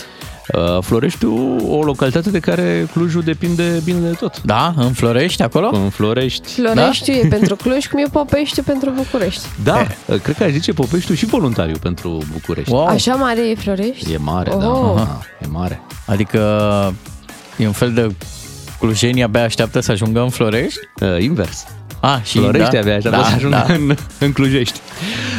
Uh, 0.56 0.78
Floreștiul, 0.84 1.62
o 1.70 1.84
localitate 1.84 2.30
de 2.30 2.40
care 2.40 2.88
Clujul 2.94 3.22
depinde 3.22 3.82
bine 3.84 4.00
de 4.00 4.16
tot. 4.20 4.42
Da? 4.42 4.74
În 4.78 4.92
Florești, 4.92 5.42
acolo? 5.42 5.70
În 5.74 5.90
Florești, 5.90 6.48
Floreștiu 6.54 7.14
e 7.14 7.28
pentru 7.30 7.56
Cluj, 7.56 7.88
cum 7.88 8.00
e 8.00 8.04
Popeștiu 8.12 8.64
pentru 8.64 8.90
București. 8.96 9.42
Da, 9.64 9.88
cred 10.24 10.36
că 10.38 10.44
aș 10.44 10.52
zice 10.52 10.74
Popeștiu 10.74 11.14
și 11.16 11.26
voluntariu 11.26 11.76
pentru 11.82 12.18
București. 12.32 12.72
Wow. 12.72 12.86
Așa 12.86 13.14
mare 13.16 13.50
e 13.50 13.56
Florești? 13.56 14.12
E 14.14 14.18
mare, 14.18 14.52
Oh. 14.54 14.60
da, 14.96 15.04
da, 15.04 15.20
e 15.44 15.48
mare. 15.52 15.82
Adică 16.06 16.40
e 17.58 17.66
un 17.68 17.72
fel 17.74 17.94
de 17.94 18.16
clujenii 18.80 19.24
abia 19.24 19.44
așteaptă 19.44 19.80
să 19.80 19.92
ajungă 19.92 20.22
în 20.22 20.30
Florești? 20.30 20.80
Uh, 21.02 21.22
invers. 21.24 21.66
A, 22.00 22.22
și 22.24 22.38
Florești 22.38 22.72
da? 22.72 22.80
avea 22.80 22.96
așa 22.96 23.10
da, 23.10 23.24
să 23.24 23.34
ajungă 23.36 23.64
da. 23.68 23.74
în, 23.74 23.96
în 24.26 24.32
Clujești. 24.32 24.80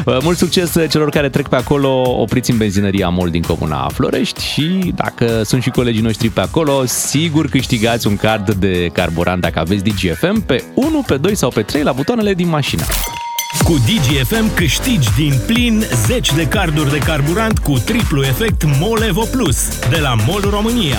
Uh, 0.04 0.16
Mult 0.22 0.36
succes 0.38 0.74
celor 0.90 1.10
care 1.10 1.28
trec 1.28 1.48
pe 1.48 1.56
acolo, 1.56 2.20
opriți 2.20 2.50
în 2.50 2.56
benzinăria 2.56 3.08
MOL 3.08 3.30
din 3.30 3.42
comuna 3.42 3.88
Florești 3.88 4.44
și 4.44 4.92
dacă 4.94 5.42
sunt 5.44 5.62
și 5.62 5.70
colegii 5.70 6.02
noștri 6.02 6.28
pe 6.28 6.40
acolo, 6.40 6.84
sigur 6.86 7.46
câștigați 7.46 8.06
un 8.06 8.16
card 8.16 8.54
de 8.54 8.90
carburant 8.92 9.40
dacă 9.40 9.58
aveți 9.58 9.84
DGFM 9.84 10.40
pe 10.46 10.64
1, 10.74 11.02
pe 11.06 11.16
2 11.16 11.34
sau 11.34 11.50
pe 11.50 11.62
3 11.62 11.82
la 11.82 11.92
butoanele 11.92 12.34
din 12.34 12.48
mașină. 12.48 12.82
Cu 13.64 13.74
DGFM 13.74 14.54
câștigi 14.54 15.08
din 15.16 15.34
plin 15.46 15.84
10 16.06 16.34
de 16.34 16.46
carduri 16.46 16.90
de 16.90 16.98
carburant 16.98 17.58
cu 17.58 17.78
triplu 17.78 18.22
efect 18.22 18.64
MOL 18.80 19.02
Evo 19.08 19.24
Plus 19.30 19.78
de 19.88 19.98
la 20.00 20.14
MOL 20.26 20.48
România. 20.50 20.98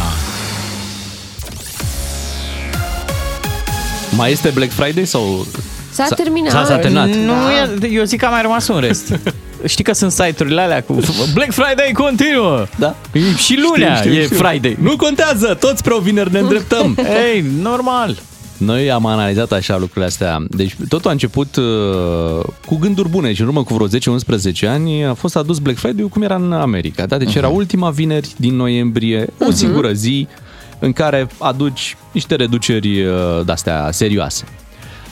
Mai 4.17 4.32
este 4.32 4.50
Black 4.54 4.72
Friday 4.72 5.06
sau... 5.06 5.45
S-a 5.91 6.06
terminat. 6.15 6.52
S-a, 6.52 6.63
s-a 6.65 6.78
terminat. 6.78 7.08
Nu, 7.08 7.34
Da. 7.80 7.88
e, 7.88 7.91
eu 7.93 8.04
zic 8.04 8.19
că 8.19 8.26
a 8.26 8.30
mai 8.30 8.41
rămas 8.41 8.67
un 8.67 8.80
rest. 8.80 9.19
Știi 9.65 9.84
că 9.84 9.93
sunt 9.93 10.12
site-urile 10.12 10.62
alea 10.62 10.84
cu 10.84 10.93
Black 11.34 11.52
Friday 11.52 11.91
continuă. 11.93 12.65
Da. 12.78 12.95
E 13.12 13.19
Și 13.38 13.60
lunea 13.69 13.95
Știu, 13.95 14.10
știu, 14.10 14.22
e 14.22 14.26
știu. 14.26 14.38
Friday. 14.38 14.78
Nu 14.82 14.95
contează, 14.95 15.58
toți 15.60 15.78
spre 15.80 15.93
o 15.93 16.00
vineri 16.00 16.32
ne 16.32 16.39
îndreptăm. 16.39 16.98
Ei, 17.34 17.45
normal. 17.62 18.17
Noi 18.58 18.91
am 18.91 19.06
analizat 19.06 19.52
așa 19.52 19.78
lucrurile 19.78 20.06
astea. 20.06 20.43
Deci 20.50 20.76
totul 20.89 21.10
a 21.10 21.12
început 21.13 21.56
uh, 21.56 21.63
cu 22.65 22.76
gânduri 22.76 23.10
bune 23.10 23.34
și 23.34 23.41
în 23.41 23.48
urmă 23.48 23.63
cu 23.63 23.74
vreo 23.74 23.88
10-11 23.88 24.67
ani 24.67 25.06
a 25.06 25.13
fost 25.13 25.36
adus 25.36 25.58
Black 25.60 25.78
Friday 25.78 26.08
cum 26.12 26.22
era 26.22 26.36
în 26.36 26.52
America. 26.52 27.06
Da? 27.06 27.17
Deci 27.17 27.36
era 27.36 27.48
ultima 27.48 27.89
vineri 27.89 28.34
din 28.38 28.56
noiembrie, 28.56 29.28
o 29.48 29.52
singură 29.52 29.91
zi 29.91 30.28
în 30.79 30.93
care 30.93 31.27
aduci 31.37 31.97
niște 32.11 32.35
reduceri 32.35 33.05
uh, 33.05 33.15
de-astea 33.45 33.91
serioase. 33.91 34.43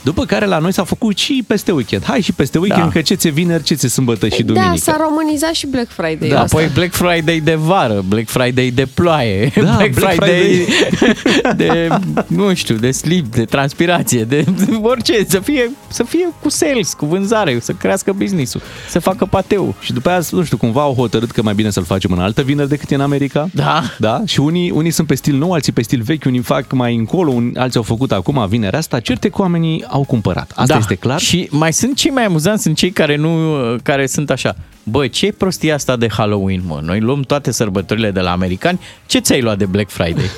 După 0.07 0.25
care 0.25 0.45
la 0.45 0.57
noi 0.57 0.73
s-a 0.73 0.83
făcut 0.83 1.17
și 1.17 1.43
peste 1.47 1.71
weekend. 1.71 2.03
Hai 2.03 2.21
și 2.21 2.31
peste 2.33 2.57
weekend, 2.57 2.83
Da. 2.83 2.89
că 2.91 3.01
ce 3.01 3.13
ți 3.13 3.29
vineri, 3.29 3.63
ce 3.63 3.73
ți 3.73 3.87
sâmbătă 3.87 4.27
și 4.27 4.43
Da, 4.43 4.53
duminică. 4.53 4.77
s-a 4.77 4.97
românizat 5.01 5.53
și 5.53 5.67
Black 5.67 5.89
Friday. 5.89 6.29
Da, 6.29 6.41
asta. 6.41 6.57
apoi 6.57 6.69
Black 6.73 6.93
Friday 6.93 7.39
de 7.39 7.55
vară, 7.55 8.03
Black 8.07 8.27
Friday 8.29 8.69
de 8.69 8.85
ploaie, 8.93 9.51
Da, 9.55 9.61
Black, 9.77 9.93
Black 9.93 10.13
Friday, 10.23 10.67
de, 11.61 11.87
nu 12.27 12.53
știu, 12.53 12.75
de 12.75 12.91
slip, 12.91 13.25
de 13.35 13.45
transpirație, 13.45 14.23
de, 14.23 14.41
de 14.41 14.75
orice, 14.91 15.25
să 15.27 15.39
fie, 15.39 15.71
să 15.87 16.03
fie 16.03 16.27
cu 16.41 16.49
sales, 16.49 16.93
cu 16.93 17.05
vânzare, 17.05 17.59
să 17.59 17.71
crească 17.71 18.13
business-ul, 18.13 18.61
să 18.89 18.99
facă 18.99 19.25
pateu. 19.25 19.75
Și 19.81 19.93
după 19.93 20.09
aia, 20.09 20.19
nu 20.31 20.43
știu, 20.43 20.57
cumva 20.57 20.81
au 20.81 20.93
hotărât 20.93 21.31
că 21.31 21.41
mai 21.41 21.53
bine 21.53 21.69
să-l 21.69 21.83
facem 21.83 22.11
în 22.11 22.19
altă 22.19 22.41
vineri 22.41 22.69
decât 22.69 22.91
e 22.91 22.95
în 22.95 23.01
America. 23.01 23.49
Da. 23.53 23.83
Da? 23.99 24.21
Și 24.25 24.39
unii, 24.39 24.69
unii 24.71 24.91
sunt 24.91 25.07
pe 25.07 25.15
stil 25.15 25.35
nou, 25.35 25.51
alții 25.51 25.71
pe 25.71 25.81
stil 25.81 26.01
vechi, 26.01 26.25
unii 26.25 26.39
fac 26.41 26.71
mai 26.71 26.95
încolo, 26.95 27.31
un, 27.31 27.53
alții 27.57 27.77
au 27.77 27.83
făcut 27.83 28.11
acum 28.11 28.45
vinerea 28.49 28.79
asta. 28.79 28.99
Certe 28.99 29.29
că 29.29 29.41
oamenii 29.41 29.83
au 29.97 30.03
cumpărat. 30.03 30.51
Asta 30.55 30.73
da. 30.73 30.77
este 30.79 30.95
clar. 30.95 31.19
Și 31.19 31.47
mai 31.51 31.73
sunt 31.73 31.95
cei 31.95 32.11
mai 32.11 32.25
amuzanți, 32.25 32.63
sunt 32.63 32.75
cei 32.75 32.91
care 32.91 33.15
nu, 33.15 33.29
care 33.83 34.07
sunt 34.07 34.29
așa. 34.29 34.55
Băi, 34.83 35.09
ce 35.09 35.31
prostia 35.31 35.73
asta 35.73 35.95
de 35.95 36.07
Halloween, 36.09 36.61
mă? 36.65 36.79
Noi 36.83 36.99
luăm 36.99 37.21
toate 37.21 37.51
sărbătorile 37.51 38.11
de 38.11 38.19
la 38.19 38.31
americani. 38.31 38.79
Ce 39.05 39.19
ți-ai 39.19 39.41
luat 39.41 39.57
de 39.57 39.65
Black 39.65 39.89
Friday? 39.89 40.23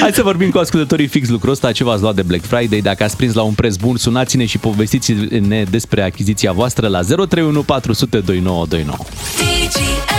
Hai 0.00 0.12
să 0.12 0.22
vorbim 0.22 0.50
cu 0.50 0.58
ascultătorii 0.58 1.06
fix 1.06 1.28
lucrul 1.28 1.52
ăsta, 1.52 1.72
ce 1.72 1.84
v-ați 1.84 2.02
luat 2.02 2.14
de 2.14 2.22
Black 2.22 2.44
Friday. 2.44 2.80
Dacă 2.80 3.04
ați 3.04 3.16
prins 3.16 3.34
la 3.34 3.42
un 3.42 3.52
preț 3.52 3.76
bun, 3.76 3.96
sunați-ne 3.96 4.46
și 4.46 4.58
povestiți-ne 4.58 5.64
despre 5.70 6.02
achiziția 6.02 6.52
voastră 6.52 6.88
la 6.88 7.00
031 7.00 7.62
400 7.62 8.18
2929. 8.18 10.11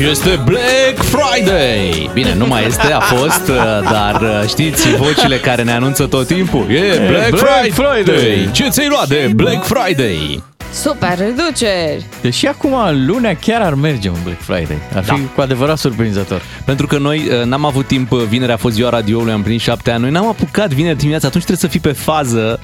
Este 0.00 0.40
Black 0.44 1.02
Friday! 1.02 2.10
Bine, 2.12 2.34
nu 2.34 2.46
mai 2.46 2.66
este, 2.66 2.92
a 2.92 3.00
fost, 3.00 3.48
uh, 3.48 3.56
dar 3.90 4.20
uh, 4.22 4.48
știți 4.48 4.88
vocile 4.96 5.36
care 5.36 5.62
ne 5.62 5.72
anunță 5.72 6.06
tot 6.06 6.26
timpul. 6.26 6.66
E 6.70 7.06
Black, 7.08 7.28
Black 7.30 7.44
Friday! 7.72 8.04
Friday! 8.04 8.48
Ce 8.52 8.68
ți-ai 8.68 8.88
luat 8.88 9.08
de 9.08 9.30
Black 9.34 9.64
Friday? 9.64 10.42
Super 10.72 11.18
reduceri! 11.18 12.04
Deși 12.20 12.46
acum 12.46 12.74
lunea 13.06 13.36
chiar 13.36 13.60
ar 13.62 13.74
merge 13.74 14.08
un 14.08 14.18
Black 14.24 14.40
Friday. 14.40 14.78
Ar 14.94 15.02
fi 15.04 15.08
Da. 15.10 15.18
cu 15.34 15.40
adevărat 15.40 15.78
surprinzător. 15.78 16.42
Pentru 16.64 16.86
că 16.86 16.98
noi 16.98 17.28
uh, 17.40 17.44
n-am 17.44 17.64
avut 17.64 17.86
timp, 17.86 18.12
uh, 18.12 18.22
vinerea 18.28 18.54
a 18.54 18.58
fost 18.58 18.74
ziua 18.74 18.90
radioului, 18.90 19.32
am 19.32 19.42
plinit 19.42 19.60
șapte 19.60 19.90
ani, 19.90 20.00
noi 20.00 20.10
n-am 20.10 20.26
apucat 20.26 20.68
vineri 20.72 20.96
dimineața, 20.98 21.26
atunci 21.26 21.44
trebuie 21.44 21.70
să 21.70 21.78
fii 21.78 21.90
pe 21.92 21.98
fază. 21.98 22.60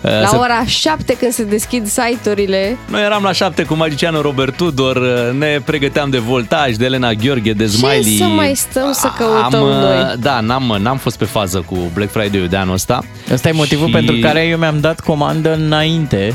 Uh, 0.00 0.10
La 0.20 0.26
să- 0.26 0.36
ora 0.38 0.64
7 0.64 1.16
când 1.16 1.32
se 1.32 1.44
deschid 1.44 1.86
site-urile, 1.86 2.76
Noi 2.90 3.02
eram 3.02 3.22
la 3.22 3.32
șapte 3.32 3.62
cu 3.62 3.74
magicianul 3.74 4.22
Robert 4.22 4.56
Tudor, 4.56 4.96
uh, 4.96 5.38
ne 5.38 5.60
pregăteam 5.64 6.10
de 6.10 6.18
voltaj, 6.18 6.74
de 6.76 6.84
Elena 6.84 7.12
Gheorghe, 7.12 7.52
de 7.52 7.66
Smiley. 7.66 8.02
ce 8.02 8.16
să 8.16 8.24
mai 8.24 8.54
stăm 8.54 8.92
să 8.92 9.10
căutăm 9.18 9.60
am, 9.62 9.68
uh, 9.68 9.74
noi? 9.74 10.14
Da, 10.20 10.40
n-am, 10.40 10.76
n-am 10.82 10.96
fost 10.96 11.18
pe 11.18 11.24
fază 11.24 11.64
cu 11.66 11.76
Black 11.94 12.10
Friday-ul 12.10 12.48
de 12.48 12.56
anul 12.56 12.74
ăsta. 12.74 13.04
Ăsta 13.32 13.48
e 13.48 13.52
motivul 13.52 13.86
Și- 13.86 13.92
pentru 13.92 14.16
care 14.20 14.40
eu 14.46 14.58
mi-am 14.58 14.80
dat 14.80 15.00
comandă 15.00 15.54
înainte 15.54 16.34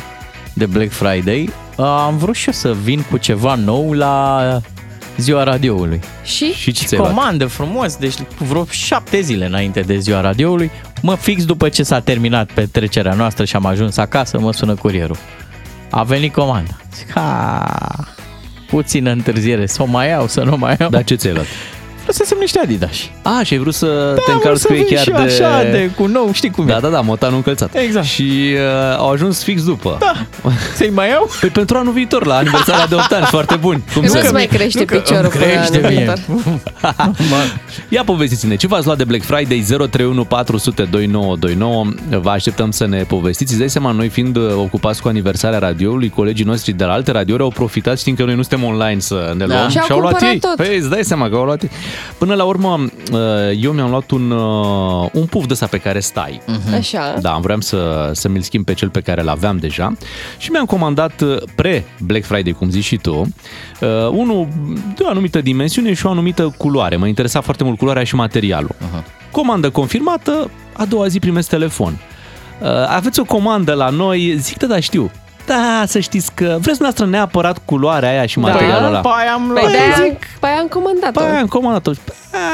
de 0.54 0.66
Black 0.66 0.92
Friday. 0.92 1.50
Uh, 1.76 1.86
Am 1.86 2.18
vrut 2.18 2.36
și 2.36 2.48
eu 2.48 2.54
să 2.54 2.76
vin 2.84 3.06
cu 3.10 3.18
ceva 3.18 3.56
nou 3.56 3.92
la 3.94 4.42
ziua 5.18 5.44
radioului. 5.44 6.00
Și? 6.24 6.54
Și 6.54 6.72
ce 6.72 6.86
ți-ai 6.86 7.00
luat? 7.00 7.14
Comandă 7.14 7.46
frumos, 7.46 7.96
deci 7.96 8.14
cu 8.38 8.44
vreo 8.44 8.66
șapte 8.70 9.22
zile 9.22 9.46
înainte 9.46 9.80
de 9.80 9.98
ziua 9.98 10.22
radioului, 10.22 10.72
mă 11.06 11.16
fix 11.16 11.46
după 11.46 11.70
ce 11.70 11.84
s-a 11.84 12.00
terminat 12.00 12.52
petrecerea 12.52 13.14
noastră 13.14 13.46
și 13.46 13.56
am 13.56 13.66
ajuns 13.66 13.98
acasă, 13.98 14.40
mă 14.40 14.54
sună 14.54 14.76
curierul. 14.76 15.18
A 15.90 16.04
venit 16.04 16.34
comanda. 16.34 16.78
Zic, 16.96 17.12
ha, 17.12 18.08
puțină 18.68 19.12
întârziere, 19.12 19.66
să 19.66 19.82
o 19.82 19.86
mai 19.86 20.08
iau, 20.08 20.28
să 20.28 20.44
nu 20.44 20.58
mai 20.58 20.76
iau. 20.80 20.90
Dar 20.90 21.04
ce 21.04 21.16
ți-ai 21.16 21.34
luat? 21.34 21.46
Vreau 22.16 22.28
să 22.28 22.34
semn 22.34 22.40
niște 22.42 22.60
Adidas. 22.60 22.92
A, 23.22 23.44
și 23.44 23.54
ai 23.54 23.60
vrut 23.60 23.74
să 23.74 23.86
te 23.86 23.92
Da, 23.92 24.22
vreau 24.24 24.38
încalți 24.38 24.62
să 24.62 24.68
cu 24.68 24.74
ei 24.74 24.84
vin 24.84 24.96
chiar 24.96 25.04
și 25.04 25.10
de... 25.12 25.44
așa, 25.44 25.64
de 25.64 25.92
cu 25.96 26.06
nou, 26.06 26.30
știi 26.34 26.50
cum 26.50 26.66
Da, 26.66 26.76
e. 26.76 26.80
da, 26.80 26.88
da, 26.88 27.02
motanul 27.02 27.36
încălțat. 27.36 27.76
Exact. 27.76 28.06
Și 28.06 28.52
uh, 28.54 28.98
au 28.98 29.10
ajuns 29.12 29.44
fix 29.44 29.64
după. 29.64 29.98
Da, 30.00 30.14
să-i 30.76 30.90
mai 30.90 31.10
iau? 31.10 31.30
Păi 31.40 31.50
pentru 31.50 31.78
anul 31.78 31.94
viitor, 31.94 32.26
la 32.26 32.36
aniversarea 32.36 32.88
de 32.88 32.96
8 32.96 33.12
ani, 33.12 33.26
foarte 33.26 33.56
bun. 33.56 33.82
Cum 33.94 34.02
Nu 34.02 34.08
să 34.08 34.20
îți 34.24 34.32
mai 34.34 34.46
crește 34.46 34.80
nu 34.80 34.86
că 34.86 34.96
piciorul 34.98 35.22
îmi 35.24 35.32
până 35.32 35.44
crește 35.46 35.78
anul 35.78 35.90
mie. 35.90 35.98
viitor. 35.98 36.20
Ia 37.90 38.04
povestiți-ne, 38.04 38.56
ce 38.56 38.68
v-ați 38.68 38.86
luat 38.86 38.98
de 38.98 39.04
Black 39.04 39.24
Friday 39.24 39.64
031 39.68 40.24
400 40.26 40.84
2929 40.84 41.86
Vă 42.22 42.30
așteptăm 42.30 42.72
să 42.72 42.88
ne 42.88 43.04
povestiți 43.04 43.50
Îți 43.52 43.60
dai 43.60 43.70
seama, 43.70 43.92
noi 43.92 44.10
fiind 44.10 44.36
uh, 44.36 44.52
ocupați 44.58 45.02
cu 45.02 45.08
aniversarea 45.08 45.60
radioului 45.60 46.10
Colegii 46.10 46.46
noștri 46.46 46.72
de 46.72 46.84
la 46.84 46.92
alte 46.94 47.12
radiouri 47.12 47.44
au 47.44 47.50
profitat 47.50 48.00
Știind 48.00 48.18
că 48.18 48.24
noi 48.24 48.36
nu 48.36 48.42
suntem 48.42 48.64
online 48.68 49.00
să 49.00 49.34
ne 49.38 49.46
luăm 49.46 49.70
Și 49.70 49.78
au 49.78 49.86
au 49.90 50.00
luat 50.00 50.12
cumpărat 50.12 50.34
ei 50.34 50.40
tot. 50.40 50.56
Păi 50.56 50.78
îți 50.78 50.90
dai 50.90 51.04
seama 51.04 51.30
că 51.30 51.36
au 51.36 51.44
luat 51.44 51.62
ei 51.62 51.70
Până 52.18 52.34
la 52.34 52.44
urmă, 52.44 52.80
uh, 53.12 53.20
eu 53.62 53.72
mi-am 53.72 53.90
luat 53.90 54.12
un, 54.12 54.32
uh, 54.32 55.10
un 55.14 55.26
puf 55.26 55.46
de 55.46 55.54
ăsta 55.54 55.68
pe 55.68 55.78
care 55.78 56.00
stai 56.00 56.42
Așa. 56.74 57.18
Da, 57.22 57.38
vreau 57.42 57.60
să, 57.60 58.12
să 58.14 58.30
mi-l 58.30 58.42
schimb 58.42 58.66
pe 58.66 58.74
cel 58.74 58.90
pe 58.90 59.00
care 59.00 59.22
l-aveam 59.22 59.58
deja 59.58 59.94
și 60.38 60.52
mi-am 60.52 60.66
comandat 60.66 61.22
uh, 61.22 61.38
pre-Black 61.56 62.26
Friday, 62.26 62.52
cum 62.52 62.70
zici 62.70 62.84
și 62.84 62.98
tu, 62.98 63.16
uh, 63.20 64.08
unul 64.12 64.48
de 64.96 65.04
o 65.04 65.08
anumită 65.08 65.42
dimensiune 65.42 65.94
și 65.94 66.06
o 66.06 66.10
anumită 66.10 66.54
culoare. 66.58 66.96
Mă 66.96 67.08
interesa 67.08 67.42
foarte 67.42 67.64
mult 67.64 67.78
culoarea 67.78 68.04
și 68.04 68.16
materialul. 68.16 68.76
Uh-huh. 68.76 69.32
Comandă 69.32 69.70
confirmată, 69.70 70.50
a 70.74 70.86
doua 70.86 71.08
zi 71.08 71.20
primesc 71.20 71.50
telefon. 71.50 72.00
Uh, 72.62 72.68
aveți 72.88 73.20
o 73.20 73.24
comandă 73.24 73.74
la 73.74 73.90
noi, 73.90 74.36
zic, 74.38 74.58
da, 74.58 74.68
da, 74.68 74.80
știu. 74.80 75.12
Da, 75.46 75.84
să 75.88 76.00
știți 76.00 76.32
că 76.34 76.44
vreți 76.44 76.78
dumneavoastră 76.78 77.06
neapărat 77.06 77.58
culoarea 77.66 78.10
aia 78.10 78.26
și 78.26 78.40
materialul 78.40 78.88
ăla. 78.88 79.00
Păi 79.00 79.12
am 79.34 79.42
Păi 79.54 79.62
luat. 79.62 79.72
de-aia, 79.72 80.18
păi 80.40 80.50
am 80.50 80.68
comandat-o. 80.68 81.20
Păi 81.20 81.30
am 81.30 81.48
comandat-o. 81.48 81.92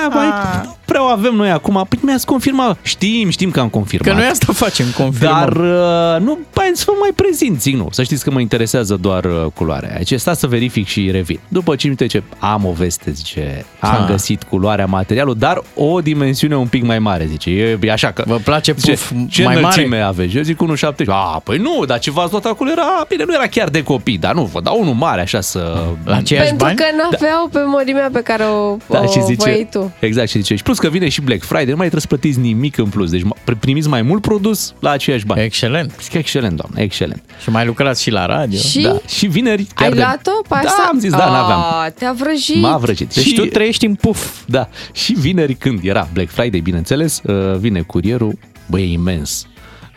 Păi, 0.10 0.28
mai, 0.28 0.62
nu 0.64 0.76
prea 0.86 1.04
o 1.04 1.08
avem 1.08 1.34
noi 1.36 1.50
acum. 1.52 1.86
Păi 1.90 2.00
mi-ați 2.02 2.26
confirmat. 2.26 2.78
Știm, 2.82 3.30
știm 3.30 3.52
că 3.52 3.60
am 3.60 3.70
confirmat. 3.70 4.08
Că 4.14 4.20
noi 4.20 4.28
asta 4.30 4.54
facem, 4.54 4.86
confirmăm. 4.98 5.40
Dar 5.40 5.52
uh, 5.56 6.22
nu, 6.26 6.40
hai 6.56 6.72
să 6.74 6.84
vă 6.88 6.94
mai 7.00 7.10
prezint, 7.16 7.62
zic 7.62 7.76
nu. 7.76 7.88
Să 7.92 8.04
știți 8.04 8.24
că 8.24 8.32
mă 8.32 8.40
interesează 8.40 8.96
doar 8.96 9.24
uh, 9.26 9.46
culoarea. 9.54 9.94
Aici 9.96 10.14
sta 10.14 10.34
să 10.34 10.48
verific 10.48 10.88
și 10.88 11.10
revin. 11.12 11.40
După 11.48 11.70
5 11.76 11.84
minute 11.84 12.04
zice, 12.06 12.24
am 12.40 12.66
o 12.66 12.72
veste, 12.72 13.12
zice, 13.12 13.66
am 13.80 14.02
Ah. 14.02 14.08
găsit 14.10 14.44
culoarea, 14.44 14.86
materialul, 14.86 15.36
dar 15.38 15.62
o 15.76 16.00
dimensiune 16.02 16.56
un 16.58 16.68
pic 16.68 16.84
mai 16.84 17.00
mare, 17.00 17.26
zice. 17.26 17.50
E, 17.50 17.80
e 17.82 17.92
așa 17.92 18.12
că... 18.12 18.24
Vă 18.28 18.36
place 18.44 18.74
zice, 18.78 18.92
puf 18.92 19.12
ce 19.30 19.44
mai 19.44 19.56
înălțime 19.58 19.86
mare? 19.88 20.02
aveți? 20.02 20.36
Eu 20.36 20.42
zic 20.44 20.58
1,70. 20.76 21.06
A, 21.08 21.42
păi 21.44 21.58
nu, 21.58 21.86
dar 21.86 22.00
ce 22.00 22.12
v-ați 22.12 22.32
luat 22.32 22.46
acolo 22.46 22.70
era, 22.72 23.06
bine, 23.08 23.24
nu 23.28 23.34
era 23.34 23.48
chiar 23.48 23.70
de 23.70 23.84
copii, 23.84 24.18
dar 24.18 24.34
nu, 24.34 24.44
vă 24.44 24.62
dau 24.62 24.80
unul 24.82 24.94
mare 24.94 25.22
așa 25.22 25.42
să... 25.42 25.82
La 26.06 26.16
aceiași 26.16 26.48
Pentru 26.48 26.66
bani? 26.66 26.78
că 26.78 26.84
n-aveau 26.98 27.48
pe 27.52 27.60
mărimea 27.60 28.10
pe 28.14 28.22
care 28.22 28.44
o, 28.44 28.76
Da, 28.90 29.00
o 29.02 29.12
și 29.12 29.22
zice, 29.24 29.36
voiai 29.36 29.68
tu. 29.72 29.92
exact, 30.00 30.30
și 30.30 30.38
zice, 30.38 30.56
și 30.56 30.64
plus 30.64 30.80
că 30.80 30.90
vine 30.90 31.10
și 31.10 31.22
Black 31.22 31.44
Friday, 31.44 31.66
nu 31.66 31.76
mai 31.76 31.88
trebuie 31.90 32.02
să 32.02 32.08
plătiți 32.08 32.40
nimic 32.40 32.78
în 32.78 32.86
plus, 32.90 33.10
deci 33.12 33.22
m- 33.22 33.58
primiți 33.60 33.88
mai 33.88 34.02
mult 34.02 34.22
produs 34.22 34.74
la 34.80 34.90
aceiași 34.90 35.26
bani. 35.26 35.42
Excelent. 35.44 35.92
Zic, 36.02 36.14
excelent, 36.14 36.56
doamne, 36.56 36.82
excelent. 36.82 37.24
Și 37.42 37.50
mai 37.50 37.66
lucrați 37.66 38.02
și 38.02 38.10
la 38.12 38.26
radio. 38.26 38.58
Și 38.60 38.82
Da, 38.82 38.98
și 39.08 39.26
vineri 39.28 39.64
chiar 39.76 39.88
ai 39.88 39.94
de... 39.94 40.00
luat-o 40.02 40.42
pe 40.42 40.48
Da, 40.50 40.58
asta? 40.58 40.88
am 40.92 41.00
zis, 41.00 41.12
da, 41.12 41.18
n-aveam. 41.30 41.60
Ah, 41.60 41.92
Te-a 41.92 42.14
vrăjit. 42.14 42.62
M-a 42.62 42.78
vrăjit. 42.78 43.14
Deci 43.14 43.26
și, 43.26 43.34
tu 43.34 43.46
trăiești 43.46 43.86
în 43.86 43.96
puf. 43.96 44.28
Da, 44.46 44.70
și 44.94 45.14
vineri 45.14 45.54
când 45.54 45.80
era 45.84 46.08
Black 46.14 46.30
Friday, 46.30 46.60
bineînțeles, 46.60 47.22
uh, 47.24 47.56
vine 47.58 47.82
curierul, 47.82 48.38
băi, 48.66 48.82
e 48.82 48.92
imens. 48.92 49.46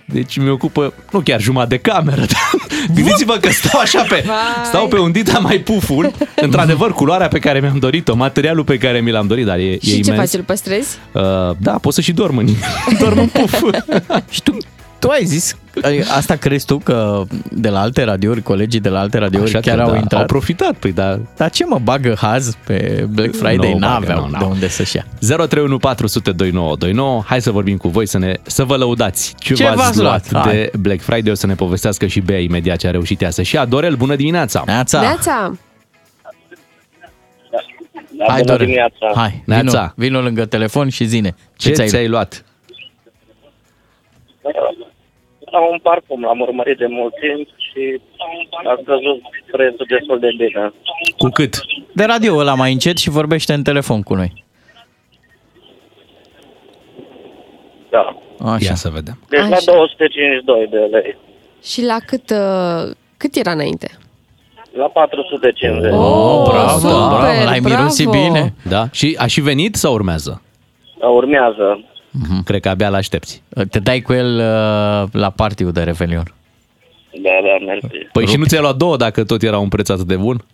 Deci 0.06 0.36
mi 0.36 0.48
ocupă, 0.48 0.94
nu 1.12 1.20
chiar 1.20 1.40
jumătate 1.40 1.74
de 1.74 1.90
cameră, 1.90 2.16
dar 2.20 2.50
gândiți-vă 2.94 3.36
că 3.36 3.50
stau 3.50 3.80
așa 3.80 4.02
pe, 4.02 4.22
Vai. 4.26 4.34
stau 4.64 4.88
pe 4.88 4.98
un 4.98 5.12
dita 5.12 5.38
mai 5.38 5.58
puful, 5.58 6.12
într-adevăr 6.36 6.92
culoarea 6.92 7.28
pe 7.28 7.38
care 7.38 7.60
mi-am 7.60 7.78
dorit-o, 7.78 8.14
materialul 8.14 8.64
pe 8.64 8.78
care 8.78 9.00
mi 9.00 9.10
l-am 9.10 9.26
dorit, 9.26 9.44
dar 9.46 9.58
e, 9.58 9.62
e 9.62 9.78
Și 9.78 10.00
ce 10.00 10.10
imens. 10.10 10.16
faci, 10.30 10.38
îl 10.38 10.44
păstrezi? 10.46 10.98
Uh, 11.12 11.22
da, 11.58 11.72
pot 11.72 11.92
să 11.94 12.00
și 12.00 12.12
dorm 12.12 12.36
în 12.36 12.46
dorm 13.00 13.18
în 13.18 13.26
puf. 13.26 13.62
Și 14.30 14.42
tu, 14.42 14.56
tu 15.04 15.10
ai 15.10 15.24
zis, 15.24 15.56
ai- 15.82 15.98
asta 16.16 16.36
crezi 16.36 16.66
tu 16.66 16.78
că 16.78 17.22
de 17.50 17.68
la 17.68 17.80
alte 17.80 18.04
radiouri, 18.04 18.42
colegii 18.42 18.80
de 18.80 18.88
la 18.88 18.98
alte 19.00 19.18
radiouri 19.18 19.48
Așa 19.48 19.60
chiar 19.60 19.76
că, 19.76 19.82
au 19.82 19.90
da, 19.90 19.96
intrat? 19.96 20.20
Au 20.20 20.26
profitat, 20.26 20.72
păi 20.74 20.92
da. 20.92 21.18
Dar 21.36 21.50
ce 21.50 21.64
mă 21.64 21.78
bagă 21.82 22.14
haz 22.20 22.56
pe 22.66 23.06
Black 23.10 23.34
Friday? 23.34 23.72
Nu 23.72 23.78
bagă, 23.78 23.78
N-aveau 23.78 24.24
nu, 24.24 24.30
de 24.30 24.36
n-au. 24.40 24.50
unde 24.50 24.68
să-și 24.68 24.96
ia. 24.96 25.06
031 25.20 25.78
400 25.78 26.30
2929. 26.32 27.22
Hai 27.26 27.42
să 27.42 27.50
vorbim 27.50 27.76
cu 27.76 27.88
voi, 27.88 28.06
să, 28.06 28.18
ne, 28.18 28.32
să 28.42 28.64
vă 28.64 28.76
lăudați 28.76 29.34
ce, 29.38 29.54
Ce 29.54 29.64
v-ați, 29.64 29.76
v-ați 29.76 29.98
luat 30.00 30.30
luat? 30.30 30.50
de 30.50 30.70
Black 30.80 31.00
Friday. 31.00 31.32
O 31.32 31.34
să 31.34 31.46
ne 31.46 31.54
povestească 31.54 32.06
și 32.06 32.20
Bea 32.20 32.38
imediat 32.40 32.76
ce 32.76 32.86
a 32.86 32.90
reușit 32.90 33.20
ea 33.22 33.30
să 33.30 33.42
și 33.42 33.56
Adorel, 33.56 33.94
bună 33.94 34.16
dimineața! 34.16 34.62
Neața, 34.66 35.00
Neața. 35.00 35.52
Da, 38.18 38.24
hai 38.28 38.40
bună 38.40 38.50
Dorel. 38.52 38.66
dimineața. 38.66 39.12
Hai, 39.14 39.42
Neața. 39.46 39.92
vino, 39.96 40.16
vino 40.16 40.20
lângă 40.20 40.44
telefon 40.44 40.88
și 40.88 41.04
zine. 41.04 41.34
Ce, 41.56 41.68
Ce, 41.68 41.74
ți-ai, 41.74 41.88
ți-ai 41.88 42.08
luat? 42.08 42.44
La 45.54 45.60
un 45.72 45.78
parfum 45.82 46.20
l-am 46.22 46.40
urmărit 46.40 46.78
de 46.78 46.86
mult 46.86 47.14
timp 47.24 47.46
și 47.66 47.82
a 48.70 48.74
scăzut 48.82 49.20
prețul 49.50 49.86
destul 49.88 50.18
de 50.18 50.30
bine. 50.36 50.72
Cu 51.18 51.28
cât? 51.28 51.52
De 51.92 52.04
radio 52.04 52.36
ăla 52.36 52.54
mai 52.54 52.72
încet 52.72 52.96
și 52.96 53.10
vorbește 53.10 53.52
în 53.52 53.62
telefon 53.62 54.02
cu 54.02 54.14
noi. 54.14 54.44
Da. 57.90 58.16
Așa. 58.52 58.64
Ia 58.64 58.74
să 58.74 58.88
vedem. 58.88 59.18
Deci 59.28 59.40
la 59.40 59.56
Așa. 59.56 59.72
252 59.72 60.66
de 60.70 60.78
lei. 60.78 61.16
Și 61.62 61.82
la 61.84 61.96
cât, 62.06 62.30
uh, 62.30 62.90
cât 63.16 63.34
era 63.36 63.50
înainte? 63.50 63.88
La 64.72 64.84
450. 64.86 65.92
Oh, 65.92 65.98
Oh, 65.98 66.48
bravo, 66.50 66.78
super, 66.78 66.94
bravo, 67.18 67.44
l-ai 67.44 67.60
mirosit 67.60 68.08
bravo. 68.08 68.24
bine. 68.24 68.54
Da? 68.68 68.84
Și 68.92 69.16
a 69.18 69.26
și 69.26 69.40
venit 69.40 69.74
sau 69.74 69.92
urmează? 69.94 70.42
Da, 70.98 71.08
Urmează. 72.22 72.42
Cred 72.44 72.60
că 72.60 72.68
abia 72.68 72.88
l-aștepți. 72.88 73.42
Te 73.70 73.78
dai 73.78 74.00
cu 74.00 74.12
el 74.12 74.34
uh, 74.36 75.08
la 75.12 75.30
partiu 75.36 75.70
de 75.70 75.82
Revelion. 75.82 76.34
Da, 77.22 77.30
da, 77.42 77.64
mersi. 77.64 77.86
Păi 78.12 78.26
și 78.26 78.36
nu 78.36 78.44
ți-ai 78.44 78.60
luat 78.60 78.76
două 78.76 78.96
dacă 78.96 79.24
tot 79.24 79.42
era 79.42 79.58
un 79.58 79.68
preț 79.68 79.88
atât 79.88 80.06
de 80.06 80.16
bun? 80.16 80.44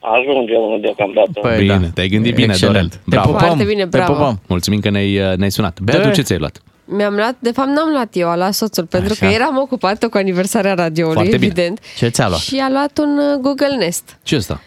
Ajunge 0.00 0.54
unul 0.56 0.80
deocamdată. 0.80 1.30
Păi 1.40 1.58
Bine, 1.58 1.76
da. 1.78 1.86
te-ai 1.94 2.08
gândit 2.08 2.34
bine, 2.34 2.52
Excelent. 2.52 2.74
Dorel. 2.74 2.88
Te 2.88 2.98
Bravo. 3.10 3.26
pupăm, 3.30 3.46
Foarte 3.46 3.64
bine, 3.64 3.82
te 3.82 3.96
bravo. 3.96 4.12
pupăm. 4.12 4.40
Mulțumim 4.46 4.80
că 4.80 4.90
ne-ai, 4.90 5.12
ne-ai 5.36 5.50
sunat. 5.50 5.80
Bea, 5.80 5.96
Bea. 5.98 6.06
tu 6.08 6.14
ce 6.14 6.22
ți-ai 6.22 6.38
luat? 6.38 6.62
Mi-am 6.84 7.14
luat, 7.14 7.36
de 7.38 7.50
fapt 7.50 7.68
n-am 7.68 7.88
luat 7.92 8.08
eu, 8.12 8.28
a 8.28 8.36
luat 8.36 8.52
soțul, 8.54 8.86
pentru 8.86 9.12
Așa. 9.12 9.26
că 9.26 9.32
eram 9.32 9.56
ocupată 9.58 10.08
cu 10.08 10.16
aniversarea 10.16 10.74
radioului, 10.74 11.14
Foarte 11.14 11.36
bine. 11.36 11.46
evident. 11.52 11.80
Ce 11.96 12.08
ți-a 12.08 12.28
luat? 12.28 12.40
Și 12.40 12.58
a 12.58 12.70
luat 12.70 12.98
un 12.98 13.18
uh, 13.18 13.38
Google 13.40 13.76
Nest. 13.78 14.18
Ce 14.22 14.36
ăsta? 14.36 14.60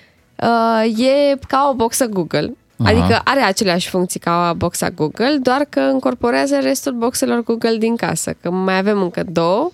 Uh, 0.43 0.99
e 0.99 1.37
ca 1.47 1.67
o 1.71 1.75
boxă 1.75 2.05
Google. 2.05 2.53
Aha. 2.77 2.89
Adică 2.89 3.21
are 3.23 3.41
aceleași 3.41 3.89
funcții 3.89 4.19
ca 4.19 4.53
boxa 4.57 4.89
Google, 4.89 5.37
doar 5.41 5.65
că 5.69 5.79
încorporează 5.79 6.59
restul 6.61 6.93
boxelor 6.93 7.43
Google 7.43 7.77
din 7.77 7.95
casă. 7.95 8.35
Că 8.41 8.49
mai 8.49 8.77
avem 8.77 9.01
încă 9.01 9.23
două 9.27 9.71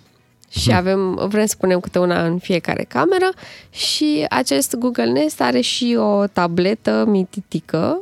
și 0.51 0.71
avem, 0.73 1.27
vrem 1.29 1.45
să 1.45 1.55
punem 1.59 1.79
câte 1.79 1.99
una 1.99 2.25
în 2.25 2.37
fiecare 2.37 2.85
cameră 2.87 3.29
și 3.71 4.25
acest 4.29 4.75
Google 4.75 5.05
Nest 5.11 5.41
are 5.41 5.61
și 5.61 5.95
o 5.99 6.25
tabletă 6.27 7.03
mititică 7.07 8.01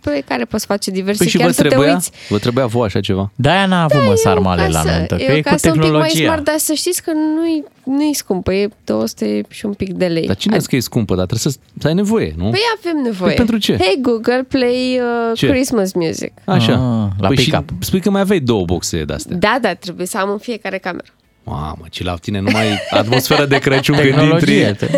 pe 0.00 0.22
care 0.28 0.44
poți 0.44 0.66
face 0.66 0.90
diverse, 0.90 1.18
Păi 1.18 1.28
și 1.28 1.36
chiar 1.36 1.46
vă 1.46 1.52
să 1.52 1.62
te 1.62 1.68
trebuia, 1.68 1.92
uiți. 1.92 2.10
vă 2.28 2.38
trebuia 2.38 2.66
vouă 2.66 2.84
așa 2.84 3.00
ceva? 3.00 3.30
De-aia 3.36 3.66
n-a 3.66 3.82
avut 3.82 4.02
mă 4.06 4.14
sarmale 4.14 4.68
la 4.68 4.82
Casă- 4.82 4.96
nuntă, 4.96 5.16
că 5.16 5.22
e 5.22 5.26
e 5.26 5.32
o 5.38 5.42
cu 5.42 5.48
casă 5.48 5.66
un 5.68 5.72
pic 5.72 5.80
mai 5.82 5.90
tehnologia. 5.90 6.24
smart, 6.24 6.44
dar 6.44 6.54
să 6.58 6.72
știți 6.72 7.02
că 7.02 7.10
nu-i, 7.12 7.64
nu-i 7.84 8.14
scumpă, 8.14 8.52
e 8.54 8.68
200 8.84 9.40
și 9.48 9.66
un 9.66 9.72
pic 9.72 9.92
de 9.92 10.06
lei. 10.06 10.26
Dar 10.26 10.36
cine 10.36 10.54
a 10.54 10.58
zis 10.58 10.66
că 10.66 10.76
e 10.76 10.80
scumpă? 10.80 11.14
Dar 11.14 11.26
trebuie 11.26 11.52
să, 11.52 11.58
să 11.80 11.86
ai 11.86 11.94
nevoie, 11.94 12.34
nu? 12.36 12.50
Păi 12.50 12.60
avem 12.78 13.02
nevoie. 13.02 13.26
Păi 13.28 13.34
pentru 13.36 13.58
ce? 13.58 13.76
Hey 13.76 13.98
Google, 14.02 14.42
play 14.48 15.00
uh, 15.30 15.36
Ce? 15.36 15.46
Christmas 15.48 15.92
music. 15.92 16.32
Așa. 16.44 16.72
Ah, 16.72 17.10
la 17.20 17.26
păi 17.26 17.36
și 17.36 17.50
pick-up. 17.50 17.70
spui 17.82 18.00
că 18.00 18.10
mai 18.10 18.20
aveai 18.20 18.40
două 18.40 18.64
boxe 18.64 19.02
de-astea. 19.04 19.36
Da, 19.36 19.58
da, 19.60 19.74
trebuie 19.74 20.06
să 20.06 20.18
am 20.18 20.30
în 20.30 20.38
fiecare 20.38 20.78
cameră. 20.78 21.08
Mamă, 21.50 21.84
ce 21.90 22.04
la 22.04 22.14
tine 22.14 22.40
numai 22.40 22.66
atmosferă 22.90 23.44
de 23.44 23.58
Crăciun 23.58 23.96
când 23.96 24.08
Tehnologie. 24.08 24.66
intri. 24.66 24.88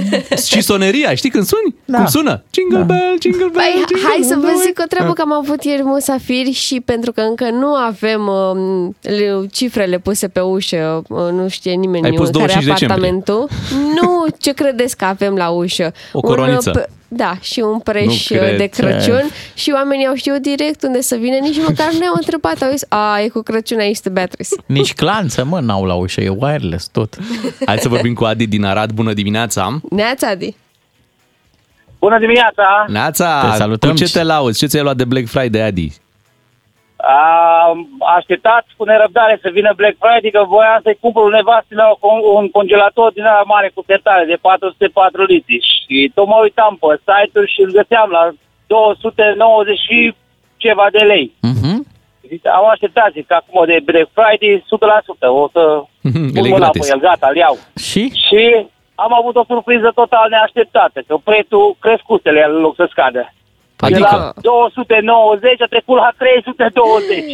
Și 0.47 0.61
soneria, 0.61 1.15
știi 1.15 1.31
când 1.31 1.45
suni? 1.45 1.75
Da. 1.85 1.97
Cum 1.97 2.07
sună? 2.07 2.43
Jingle 2.55 2.83
bell, 2.83 3.17
jingle 3.23 3.39
bell, 3.41 3.53
Păi, 3.53 3.73
jingle 3.89 4.09
hai 4.09 4.19
să 4.23 4.35
bell. 4.35 4.41
vă 4.57 4.63
zic 4.67 4.79
o 4.83 4.87
treabă 4.89 5.13
că 5.13 5.21
am 5.23 5.33
avut 5.33 5.65
ieri 5.65 5.83
musafiri 5.83 6.51
și 6.53 6.81
pentru 6.85 7.13
că 7.13 7.21
încă 7.21 7.51
nu 7.51 7.75
avem 7.75 8.27
um, 8.27 8.97
le- 9.01 9.47
cifrele 9.53 9.99
puse 9.99 10.29
pe 10.29 10.41
ușă, 10.41 11.03
uh, 11.09 11.19
nu 11.33 11.49
știe 11.49 11.73
nimeni 11.73 12.05
Ai 12.05 12.11
pus 12.11 12.29
care 12.31 12.43
e 12.43 12.47
25 12.47 12.79
decembrie. 12.79 13.09
apartamentul. 13.09 13.49
Nu, 14.01 14.27
ce 14.39 14.53
credeți 14.53 14.97
că 14.97 15.05
avem 15.05 15.35
la 15.35 15.49
ușă? 15.49 15.93
O 16.13 16.21
coroniță. 16.21 16.71
Un, 16.71 16.77
uh, 16.81 16.83
p- 16.87 17.01
da, 17.15 17.37
și 17.41 17.61
un 17.61 17.79
preș 17.79 18.05
Nu 18.05 18.37
uh, 18.37 18.43
cred. 18.43 18.57
de 18.57 18.67
Crăciun 18.67 19.23
și 19.55 19.71
oamenii 19.75 20.07
au 20.07 20.15
știut 20.15 20.43
direct 20.43 20.83
unde 20.83 21.01
să 21.01 21.17
vină, 21.17 21.37
nici 21.37 21.59
măcar 21.59 21.93
nu 21.93 21.99
ne-au 21.99 22.15
întrebat, 22.17 22.63
au 22.63 22.71
zis, 22.71 22.85
a, 22.89 23.21
e 23.21 23.29
cu 23.29 23.41
Crăciun 23.43 23.79
aici 23.79 24.01
de 24.01 24.09
Beatrice. 24.09 24.55
Nici 24.67 24.95
clanță, 24.95 25.45
mă, 25.45 25.61
n-au 25.61 25.85
la 25.85 25.95
ușă, 25.95 26.21
e 26.21 26.29
wireless 26.29 26.89
tot. 26.89 27.17
Hai 27.67 27.79
să 27.79 27.89
vorbim 27.89 28.15
cu 28.15 28.25
Adi 28.25 28.47
din 28.47 28.65
Arad. 28.65 28.91
Bună 28.93 29.13
dimineața! 29.13 29.81
Neața, 29.91 30.29
Adi. 30.29 30.55
Bună 31.99 32.19
dimineața! 32.19 32.85
Neața, 32.89 33.49
Te 33.51 33.57
salutăm 33.57 33.91
cu 33.91 33.97
ce 33.97 34.05
și- 34.05 34.13
te 34.13 34.23
lauzi? 34.23 34.59
Ce 34.59 34.67
ți-ai 34.67 34.83
luat 34.83 34.97
de 34.97 35.05
Black 35.05 35.27
Friday, 35.27 35.63
Adi? 35.67 35.93
Am 37.03 37.89
așteptat 38.17 38.65
cu 38.77 38.85
nerăbdare 38.85 39.39
să 39.43 39.49
vină 39.53 39.73
Black 39.77 39.97
Friday, 40.03 40.31
că 40.31 40.43
voiam 40.55 40.81
să-i 40.83 40.99
cumpăr 41.01 41.23
un 41.25 41.31
nevastă 41.31 41.75
la 41.75 41.89
un 42.39 42.51
congelator 42.51 43.13
din 43.13 43.23
ăla 43.23 43.43
mare 43.47 43.71
cu 43.75 43.83
sertare 43.87 44.25
de 44.25 44.37
404 44.41 45.25
litri. 45.25 45.59
Și 45.71 46.11
tot 46.15 46.27
mă 46.27 46.39
uitam 46.43 46.77
pe 46.81 47.01
site-uri 47.07 47.53
și 47.55 47.61
îl 47.61 47.71
găseam 47.79 48.11
la 48.11 48.31
290 48.67 49.79
și 49.79 50.15
ceva 50.57 50.87
de 50.93 51.03
lei. 51.05 51.33
Mhm. 51.41 51.87
Zic, 52.29 52.47
Am 52.47 52.67
așteptat, 52.69 53.13
zic, 53.13 53.27
că 53.27 53.35
acum 53.35 53.65
de 53.67 53.79
Black 53.85 54.09
Friday 54.17 54.65
100%, 54.67 55.29
o 55.43 55.49
să 55.53 55.83
El 56.39 56.45
e 56.47 56.49
pun 56.49 56.49
mâna 56.49 56.59
gratis. 56.59 56.87
pe 56.87 56.93
el, 56.95 57.01
gata, 57.01 57.27
îl 57.31 57.37
iau. 57.37 57.57
Și? 57.89 58.03
Și 58.27 58.67
am 58.95 59.13
avut 59.21 59.37
o 59.37 59.45
surpriză 59.45 59.91
total 59.95 60.27
neașteptată, 60.29 61.03
că 61.07 61.17
prețul 61.25 61.77
crescusele 61.81 62.45
în 62.49 62.61
loc 62.61 62.75
să 62.75 62.87
scadă. 62.91 63.33
De 63.89 63.95
Adică? 63.95 64.17
la 64.17 64.33
290 64.41 65.61
a 65.61 65.67
trecut 65.75 65.97
la 65.97 66.11
320. 66.19 67.25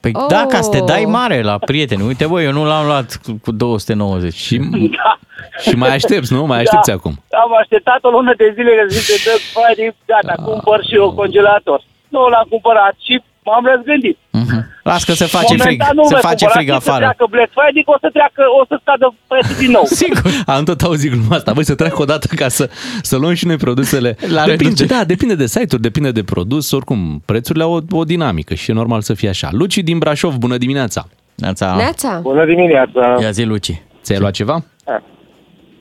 Păi 0.00 0.12
Oh. 0.14 0.26
da, 0.28 0.46
ca 0.48 0.60
să 0.60 0.70
te 0.70 0.80
dai 0.80 1.04
mare 1.04 1.42
la 1.42 1.58
prieteni. 1.58 2.02
Uite, 2.06 2.26
băi, 2.26 2.44
eu 2.44 2.52
nu 2.52 2.64
l-am 2.64 2.86
luat 2.86 3.20
cu- 3.24 3.38
cu 3.44 3.52
290. 3.52 4.34
Și, 4.34 4.56
Da. 5.02 5.18
și 5.60 5.74
mai 5.76 5.94
aștepți, 5.94 6.32
nu? 6.32 6.46
Mai 6.46 6.60
aștepți 6.60 6.90
acum. 6.90 7.14
Am 7.44 7.50
așteptat 7.60 7.98
o 8.04 8.10
lună 8.10 8.32
de 8.36 8.52
zile 8.54 8.70
că 8.78 8.84
zice 8.88 9.14
Black 9.24 9.42
Friday, 9.54 9.96
gata, 10.06 10.34
Ah. 10.36 10.44
cumpăr 10.44 10.84
și 10.88 10.94
eu 10.94 11.12
congelator. 11.12 11.80
Nu 12.08 12.28
l-am 12.28 12.46
cumpărat 12.48 12.94
și 13.06 13.22
m-am 13.46 13.64
răzgândit. 13.74 14.16
Mhm. 14.40 14.58
Las 14.90 15.02
că 15.08 15.12
se 15.22 15.26
face 15.36 15.54
frig, 15.64 15.78
Momentan 15.80 15.94
nu 16.00 16.04
se 16.04 16.12
mai 16.16 16.22
face 16.30 16.44
cumpărat, 16.44 16.56
frig 16.56 16.68
și 16.68 16.80
Să 16.80 16.80
afară. 16.82 17.04
treacă 17.06 17.24
Black 17.34 17.50
Friday, 17.56 17.82
că 17.86 17.90
o 17.96 17.98
să 18.04 18.08
treacă, 18.16 18.42
o 18.60 18.62
să 18.70 18.74
scadă 18.84 19.06
prețul 19.30 19.56
din 19.62 19.70
nou. 19.76 19.84
Sigur. 20.02 20.22
Am 20.56 20.62
tot 20.70 20.80
auzit 20.88 21.10
gluma 21.14 21.34
asta. 21.38 21.50
Băi, 21.56 21.64
să 21.72 21.74
treacă 21.82 21.98
o 22.04 22.08
dată 22.12 22.26
ca 22.42 22.48
să, 22.58 22.64
să 23.10 23.14
luăm 23.22 23.34
și 23.40 23.46
noi 23.50 23.58
produsele. 23.66 24.10
La 24.38 24.44
depinde, 24.44 24.64
reducere. 24.64 24.88
da, 24.94 25.00
depinde 25.14 25.34
de 25.42 25.46
site-uri, 25.54 25.82
depinde 25.88 26.10
de 26.18 26.22
produs. 26.32 26.64
Oricum, 26.78 27.00
prețurile 27.30 27.64
au 27.66 27.72
o, 27.76 27.80
o 28.00 28.04
dinamică 28.12 28.52
și 28.54 28.70
e 28.70 28.74
normal 28.82 29.00
să 29.08 29.14
fie 29.20 29.28
așa. 29.28 29.48
Luci 29.60 29.78
din 29.88 29.98
Brașov, 29.98 30.34
bună 30.44 30.56
dimineața! 30.64 31.00
Neața. 31.34 31.74
Neața. 31.76 32.18
Bună 32.22 32.44
dimineața! 32.44 33.16
Ia 33.20 33.30
zi, 33.30 33.42
Luci. 33.44 33.82
Ți-ai 34.02 34.18
luat 34.18 34.32
ceva? 34.32 34.64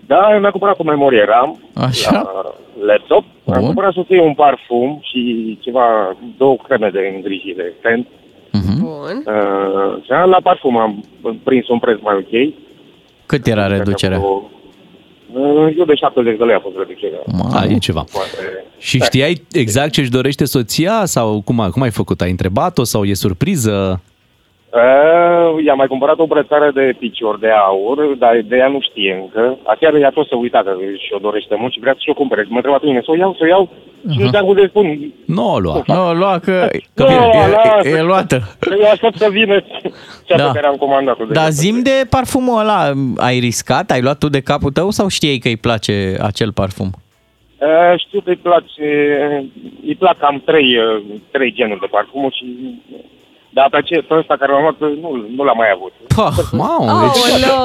Da, 0.08 0.30
eu 0.34 0.40
mi-am 0.40 0.52
cumpărat 0.52 0.80
o 0.80 0.84
memorie 0.84 1.24
RAM 1.28 1.60
Așa. 1.74 2.12
la 2.12 2.54
laptop. 2.86 3.24
Am 3.46 3.54
Bun. 3.58 3.66
cumpărat 3.66 3.94
soției 3.94 4.20
un 4.20 4.34
parfum 4.34 5.00
și 5.04 5.58
ceva, 5.62 6.16
două 6.38 6.56
creme 6.68 6.90
de 6.94 7.12
îngrijire. 7.16 7.74
Tent. 7.82 8.08
Mhm. 8.52 8.80
Bun. 8.82 9.24
Uh, 9.26 10.04
și 10.04 10.10
la 10.10 10.40
parfum 10.44 10.78
am 10.78 11.04
prins 11.44 11.68
un 11.68 11.80
preț 11.80 12.00
mai 12.02 12.16
ok. 12.16 12.54
Cât 13.26 13.48
era 13.48 13.68
reducerea? 13.68 14.20
Uh, 14.20 15.74
Eu 15.78 15.86
de 15.86 15.96
70 15.96 16.38
de 16.38 16.44
lei 16.44 16.56
a 16.56 16.60
fost 16.60 16.76
reducerea. 16.78 17.20
Mamă. 17.38 17.50
A, 17.56 17.64
e 17.66 17.78
ceva. 17.78 18.04
Poate- 18.12 18.64
Și 18.78 19.00
știai 19.02 19.42
exact 19.52 19.92
ce 19.92 20.02
își 20.02 20.10
dorește 20.10 20.46
soția 20.46 21.06
sau 21.06 21.42
cum, 21.42 21.60
a- 21.60 21.70
cum 21.70 21.82
ai 21.82 21.92
făcut? 21.92 22.22
Ai 22.22 22.30
întrebat-o 22.30 22.84
sau 22.84 23.04
e 23.04 23.14
surpriză? 23.14 24.02
Uh, 24.76 25.64
i-am 25.66 25.78
mai 25.78 25.88
cumpărat 25.88 26.20
o 26.20 26.26
brățară 26.28 26.72
de 26.74 26.96
picior 27.00 27.40
de 27.40 27.50
aur, 27.50 27.98
dar 28.18 28.42
de 28.46 28.56
ea 28.56 28.68
nu 28.68 28.80
știe 28.82 29.14
încă. 29.22 29.58
Chiar 29.80 29.94
ea 29.94 30.10
tot 30.10 30.28
să 30.28 30.36
uita 30.36 30.62
că 30.66 30.72
și-o 30.98 31.18
dorește 31.18 31.56
mult 31.60 31.72
și 31.74 31.80
vrea 31.80 31.94
să-și 31.94 32.10
o 32.10 32.14
cumpere. 32.14 32.46
Mă 32.50 32.56
întreba 32.56 32.78
pe 32.78 32.86
mine, 32.86 33.02
să 33.04 33.12
o 33.12 33.16
iau, 33.16 33.34
să 33.34 33.40
o 33.44 33.48
iau? 33.48 33.70
Și 34.12 34.20
nu 34.20 34.26
știam 34.28 34.46
cum 34.46 34.56
să 34.58 34.66
spun. 34.70 35.14
Nu 35.26 35.54
o 35.54 35.60
lua. 35.60 35.82
Nu, 35.88 36.14
lua 36.14 36.40
că, 36.40 36.68
că 36.94 37.04
Nu, 37.04 37.10
e, 37.12 37.48
lasă. 37.50 37.88
e, 37.88 37.98
e 37.98 38.02
luată. 38.02 38.38
Eu 38.82 38.90
aștept 38.92 39.18
să 39.18 39.28
vină 39.32 39.60
cea 40.26 40.38
Da. 40.38 40.44
pe 40.46 40.52
care 40.54 40.68
am 40.68 40.76
comandat-o. 40.76 41.26
de 41.26 41.34
Dar 41.34 41.44
ea. 41.44 41.50
zim 41.50 41.82
de 41.84 42.06
parfumul 42.10 42.60
ăla, 42.60 42.92
ai 43.18 43.40
riscat? 43.40 43.92
Ai 43.92 44.02
luat 44.02 44.18
tu 44.18 44.30
de 44.30 44.42
capul 44.42 44.72
tău 44.72 44.90
sau 44.90 45.08
știai 45.08 45.38
că 45.38 45.48
îi 45.48 45.58
place 45.58 46.16
acel 46.22 46.52
parfum? 46.54 46.90
Uh, 47.60 48.00
știu 48.00 48.20
că 48.22 48.30
îi 48.30 48.36
place, 48.48 48.88
îi 49.86 49.96
plac 49.96 50.18
cam 50.18 50.42
trei, 50.46 50.78
uh, 50.78 51.04
trei 51.32 51.54
genuri 51.54 51.80
de 51.80 51.86
parfumuri 51.92 52.36
și 52.36 52.46
dar 53.58 53.68
pe, 53.72 53.78
ace- 53.82 54.06
pe 54.10 54.14
ăsta 54.22 54.36
care 54.40 54.52
l-am 54.52 54.62
luat 54.66 54.78
nu, 55.04 55.10
nu 55.36 55.42
l-am 55.48 55.58
mai 55.64 55.70
avut. 55.76 55.94
Pah, 56.16 56.36
Mamă, 56.62 56.92
deci 57.06 57.24
Aoleo! 57.32 57.58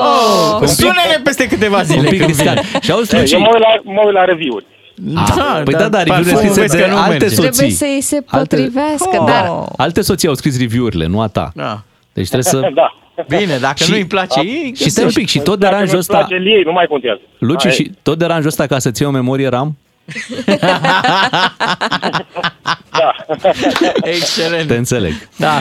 oh, 0.63 0.67
sună-ne 0.67 1.17
peste 1.27 1.45
câteva 1.53 1.83
zile 1.83 2.01
un 2.01 2.07
pic 2.15 2.19
când 2.23 2.35
vine. 2.35 2.53
riscant. 2.55 2.83
Și 2.85 2.91
auzi, 2.93 3.15
Eu 3.15 3.21
Luci, 3.21 3.33
mă 3.39 3.51
uit 3.55 3.63
la, 3.67 3.73
mă 3.97 4.03
uit 4.07 4.15
la 4.15 4.25
review-uri. 4.25 4.67
Da, 4.95 5.61
păi 5.65 5.75
da, 5.75 5.89
da, 5.89 6.03
review-urile 6.03 6.33
parfumul 6.33 6.37
scrise 6.39 6.61
vezi 6.61 6.77
de 6.77 6.83
că 6.83 6.89
nu 6.91 6.97
alte 6.97 7.11
merge. 7.11 7.29
soții. 7.29 7.43
Trebuie 7.51 7.71
să 7.71 7.85
îi 7.95 8.01
se 8.01 8.17
Alte- 8.27 8.57
potrivească, 8.57 9.17
Oh. 9.21 9.27
dar 9.27 9.65
alte 9.77 10.01
soții 10.01 10.29
au 10.29 10.35
scris 10.35 10.59
review-urile, 10.59 11.07
nu 11.07 11.21
a 11.21 11.27
ta. 11.29 11.51
Da. 11.55 11.81
Deci 12.13 12.29
trebuie 12.33 12.53
să... 12.55 12.61
Da. 12.83 12.95
Bine, 13.39 13.57
dacă 13.61 13.85
Și- 13.85 13.91
nu-i 13.91 14.07
place 14.07 14.41
ei, 14.41 14.73
Și 14.77 14.91
stai 14.91 15.05
un 15.05 15.11
pic, 15.15 15.29
și 15.29 15.39
tot 15.39 15.59
Dacă 15.59 15.73
deranjul 15.73 15.97
nu-ți 15.97 16.11
ăsta... 16.13 16.17
place 16.27 16.43
ei, 16.45 16.63
nu 16.65 16.73
mai 16.73 16.87
contează. 16.87 17.21
Luci, 17.39 17.63
Hai. 17.63 17.73
și 17.73 17.91
tot 18.03 18.19
deranjul 18.19 18.49
ăsta 18.49 18.67
ca 18.67 18.79
să-ți 18.79 19.03
iei 19.03 19.11
o 19.11 19.15
memorie 19.15 19.49
RAM? 19.49 19.77
Da. 22.91 23.15
Excelent. 24.03 24.67
Te 24.69 24.75
înțeleg. 24.77 25.13
Da. 25.37 25.59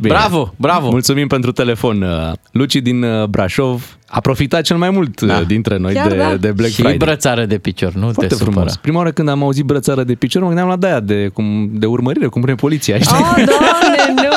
Bine. 0.00 0.14
Bravo, 0.14 0.54
bravo. 0.56 0.90
Mulțumim 0.90 1.26
pentru 1.26 1.52
telefon. 1.52 2.02
uh, 2.02 2.32
Luci 2.52 2.74
din 2.76 3.02
uh, 3.02 3.24
Brașov 3.26 3.96
a 4.08 4.20
profitat 4.20 4.62
cel 4.62 4.76
mai 4.76 4.90
mult 4.90 5.20
Da. 5.20 5.34
da. 5.34 5.42
dintre 5.42 5.76
noi 5.76 5.94
Chiar 5.94 6.08
de, 6.08 6.16
da. 6.16 6.36
de 6.36 6.52
Black 6.52 6.70
și 6.72 6.80
Friday. 6.80 6.96
brățară 6.96 7.44
de 7.44 7.58
picior, 7.58 7.92
nu 7.92 8.02
Foarte 8.02 8.26
te 8.26 8.34
supăra. 8.34 8.50
frumos. 8.50 8.76
Prima 8.76 8.98
oară 8.98 9.10
când 9.10 9.28
am 9.28 9.42
auzit 9.42 9.64
brățară 9.64 10.02
de 10.04 10.14
picior, 10.14 10.42
mă 10.42 10.46
gândeam 10.48 10.68
la 10.68 10.76
de 10.76 11.00
de, 11.14 11.28
cum, 11.28 11.70
de 11.72 11.86
urmărire, 11.86 12.26
cum 12.26 12.40
pune 12.40 12.54
poliția, 12.54 12.98
știi? 12.98 13.16
Oh, 13.16 13.34
doamne, 13.34 14.22
nu! 14.22 14.36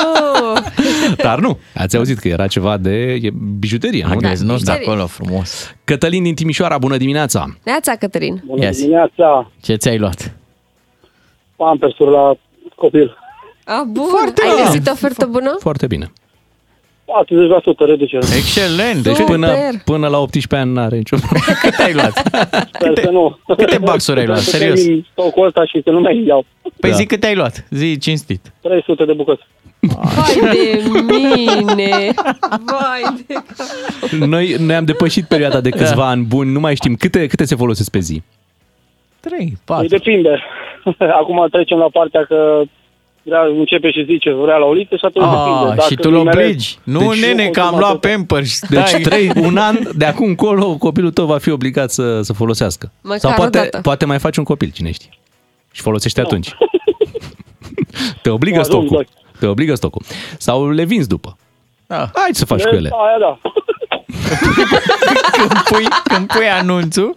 Dar 1.24 1.38
nu, 1.38 1.58
ați 1.74 1.96
auzit 1.96 2.18
că 2.18 2.28
era 2.28 2.46
ceva 2.46 2.76
de 2.76 2.90
e 3.12 3.30
bijuterie, 3.58 4.04
nu? 4.06 4.12
Agnes, 4.12 4.40
nu 4.40 4.46
de 4.46 4.52
Bijuterie. 4.52 4.80
acolo 4.86 5.06
frumos. 5.06 5.74
Cătălin 5.84 6.22
din 6.22 6.34
Timișoara, 6.34 6.78
bună 6.78 6.96
dimineața! 6.96 7.56
Neața, 7.64 7.92
Cătălin. 7.98 8.42
Bună 8.46 8.64
Yes. 8.64 8.78
dimineața, 8.80 9.50
Ce 9.60 9.74
ți-ai 9.74 9.98
luat? 9.98 10.36
Pampersuri 11.64 12.10
la 12.10 12.34
copil. 12.74 13.16
A, 13.64 13.82
bun. 13.88 14.04
Foarte 14.08 14.42
Ai 14.44 14.50
bine. 14.54 14.64
găsit 14.66 14.88
ofertă 14.88 15.26
bună? 15.26 15.56
Foarte 15.58 15.86
bine. 15.86 16.12
40% 16.14 17.86
reducere. 17.86 18.26
Excelent. 18.36 19.02
Deci 19.02 19.16
Deci 19.16 19.26
până, 19.26 19.46
Super. 19.46 19.80
până 19.84 20.08
la 20.08 20.18
18 20.18 20.56
ani 20.56 20.72
n-are 20.72 20.96
nicio 20.96 21.16
cât 21.62 21.74
ai 21.78 21.92
luat? 21.94 22.12
Sper 22.72 22.92
să 23.02 23.10
nu. 23.10 23.38
Câte 23.56 23.78
baxuri 23.78 24.20
ai 24.20 24.26
luat? 24.26 24.38
Sper 24.38 24.50
să 24.52 24.58
Serios? 24.58 24.80
termin 24.82 25.06
stocul 25.12 25.46
ăsta 25.46 25.64
și 25.66 25.80
să 25.84 25.90
nu 25.90 26.00
mai 26.00 26.24
iau. 26.26 26.44
Păi 26.80 26.90
Da. 26.90 26.96
zic 26.96 27.08
cât 27.08 27.24
ai 27.24 27.34
luat? 27.34 27.66
Zi 27.70 27.98
cinstit. 27.98 28.52
300 28.62 29.04
de 29.04 29.12
bucăți. 29.12 29.42
Vai 29.80 30.40
de 30.52 30.82
mine! 31.06 32.14
Vai 32.64 33.24
de... 33.26 33.34
Noi, 34.26 34.56
noi 34.58 34.74
am 34.74 34.84
depășit 34.84 35.24
perioada 35.24 35.60
de 35.60 35.68
câțiva 35.70 35.94
Da. 36.02 36.08
ani 36.08 36.22
buni, 36.24 36.52
nu 36.52 36.60
mai 36.60 36.74
știm 36.74 36.94
câte, 36.94 37.26
câte 37.26 37.44
se 37.44 37.54
folosesc 37.56 37.90
pe 37.90 37.98
zi. 37.98 38.22
3, 39.22 39.38
Păi 39.38 39.52
4. 39.64 39.86
depinde. 39.86 40.42
Acum 41.20 41.46
trecem 41.50 41.78
la 41.78 41.88
partea 41.92 42.24
că 42.24 42.62
vrea, 43.22 43.40
începe 43.58 43.90
și 43.90 44.04
zice 44.04 44.32
vrea 44.32 44.56
la 44.56 44.64
o 44.66 44.72
lită 44.72 44.96
și 44.96 45.04
atunci 45.04 45.24
depinde. 45.30 45.70
Ah, 45.70 45.76
Dacă 45.76 45.88
și 45.88 45.94
tu 45.94 46.08
îl 46.10 46.16
nimerezi- 46.16 46.48
obligi. 46.48 46.78
Nu, 46.82 46.98
Deci- 46.98 47.20
nene, 47.24 47.48
că 47.48 47.60
am 47.60 47.72
Nu 47.74 47.78
luat 47.78 47.90
consumată. 47.90 48.08
Pampers. 48.08 48.60
Deci 48.68 48.90
Dai. 48.90 49.00
trei, 49.00 49.30
un 49.42 49.56
an 49.68 49.76
de 49.96 50.04
acum 50.04 50.26
încolo 50.26 50.76
copilul 50.76 51.10
tău 51.10 51.26
va 51.26 51.38
fi 51.38 51.50
obligat 51.50 51.90
să, 51.90 52.22
să 52.22 52.32
folosească. 52.32 52.92
Măcar 53.02 53.18
Sau 53.18 53.30
o 53.30 53.34
poate, 53.34 53.58
dată. 53.58 53.80
poate 53.82 54.04
mai 54.04 54.18
faci 54.18 54.36
un 54.36 54.44
copil, 54.44 54.70
cine 54.74 54.90
știe. 54.92 55.10
Și 55.72 55.80
folosește 55.82 56.20
atunci. 56.20 56.48
Te 58.22 58.30
obligă 58.30 58.56
Mă 58.56 58.62
ajung, 58.66 58.86
stocul. 58.86 59.06
Te 59.38 59.46
obligă 59.46 59.74
stocul. 59.74 60.02
Sau 60.38 60.70
le 60.70 60.84
vinzi 60.84 61.08
după. 61.08 61.36
Da. 61.86 61.96
Hai 62.14 62.28
să 62.32 62.44
faci 62.44 62.62
cu 62.62 62.74
ele. 62.74 62.90
Aia 62.92 63.18
da. 63.18 63.38
Când, 65.48 65.62
pui, 65.70 65.84
când 66.04 66.26
pui 66.26 66.46
anunțul, 66.60 67.14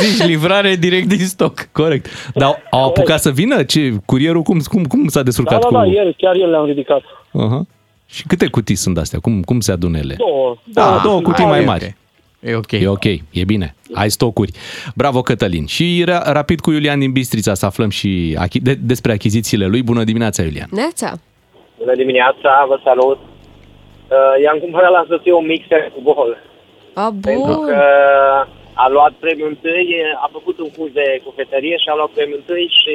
zici 0.00 0.26
livrare 0.26 0.74
direct 0.74 1.08
din 1.08 1.26
stoc. 1.26 1.68
Corect. 1.72 2.06
Dar 2.34 2.62
au 2.70 2.84
apucat 2.88 3.20
să 3.20 3.30
vină? 3.30 3.62
Ce, 3.62 3.92
curierul 4.04 4.42
cum, 4.42 4.58
cum, 4.68 4.84
cum 4.84 5.08
s-a 5.08 5.18
Da, 5.18 5.24
descurcat 5.24 5.60
da, 5.60 5.66
cu... 5.66 5.72
da, 5.74 5.84
ieri, 5.84 6.14
chiar 6.18 6.34
ieri 6.36 6.50
le-am 6.50 6.64
ridicat. 6.66 7.00
Uh-huh. 7.00 7.74
Și 8.06 8.26
câte 8.26 8.46
cutii 8.46 8.74
sunt 8.74 8.98
astea? 8.98 9.18
Cum, 9.18 9.42
cum 9.42 9.60
se 9.60 9.72
adună 9.72 9.98
ele? 9.98 10.14
Două. 10.18 10.56
Da, 10.64 11.00
două 11.02 11.20
cutii 11.20 11.44
Ah, 11.44 11.50
mai 11.50 11.62
e 11.62 11.64
mari. 11.64 11.96
E 12.40 12.54
ok. 12.54 12.72
E 12.72 12.88
ok, 12.88 13.04
e 13.30 13.44
bine. 13.46 13.74
Ai 13.94 14.10
stocuri. 14.10 14.52
Bravo, 14.94 15.20
Cătălin. 15.22 15.66
Și 15.66 16.04
ra- 16.08 16.22
rapid 16.32 16.60
cu 16.60 16.70
Iulian 16.70 16.98
din 16.98 17.12
Bistrița 17.12 17.54
să 17.54 17.66
aflăm 17.66 17.88
și 17.90 18.38
achi- 18.46 18.62
de- 18.62 18.78
despre 18.82 19.12
achizițiile 19.12 19.66
lui. 19.66 19.82
Bună 19.82 20.04
dimineața, 20.04 20.42
Iulian. 20.42 20.68
Neața. 20.70 21.12
Bună 21.78 21.94
dimineața, 21.96 22.64
vă 22.68 22.78
salut. 22.84 23.18
Uh, 23.18 24.42
i-am 24.44 24.58
cumpărat 24.58 24.90
la 24.90 25.04
soție 25.08 25.32
un 25.32 25.46
mixer 25.46 25.92
cu 25.94 26.00
bol. 26.02 26.36
A, 27.02 27.06
Pentru 27.28 27.52
bun. 27.54 27.66
că 27.66 27.80
a 28.84 28.86
luat 28.88 29.12
premiul 29.24 29.48
întâi, 29.48 29.88
a 30.24 30.28
făcut 30.32 30.56
un 30.58 30.70
curs 30.76 30.92
de 30.92 31.06
cofetărie 31.24 31.76
și 31.82 31.88
a 31.92 31.94
luat 31.98 32.10
premiul 32.16 32.38
întâi 32.42 32.66
și 32.80 32.94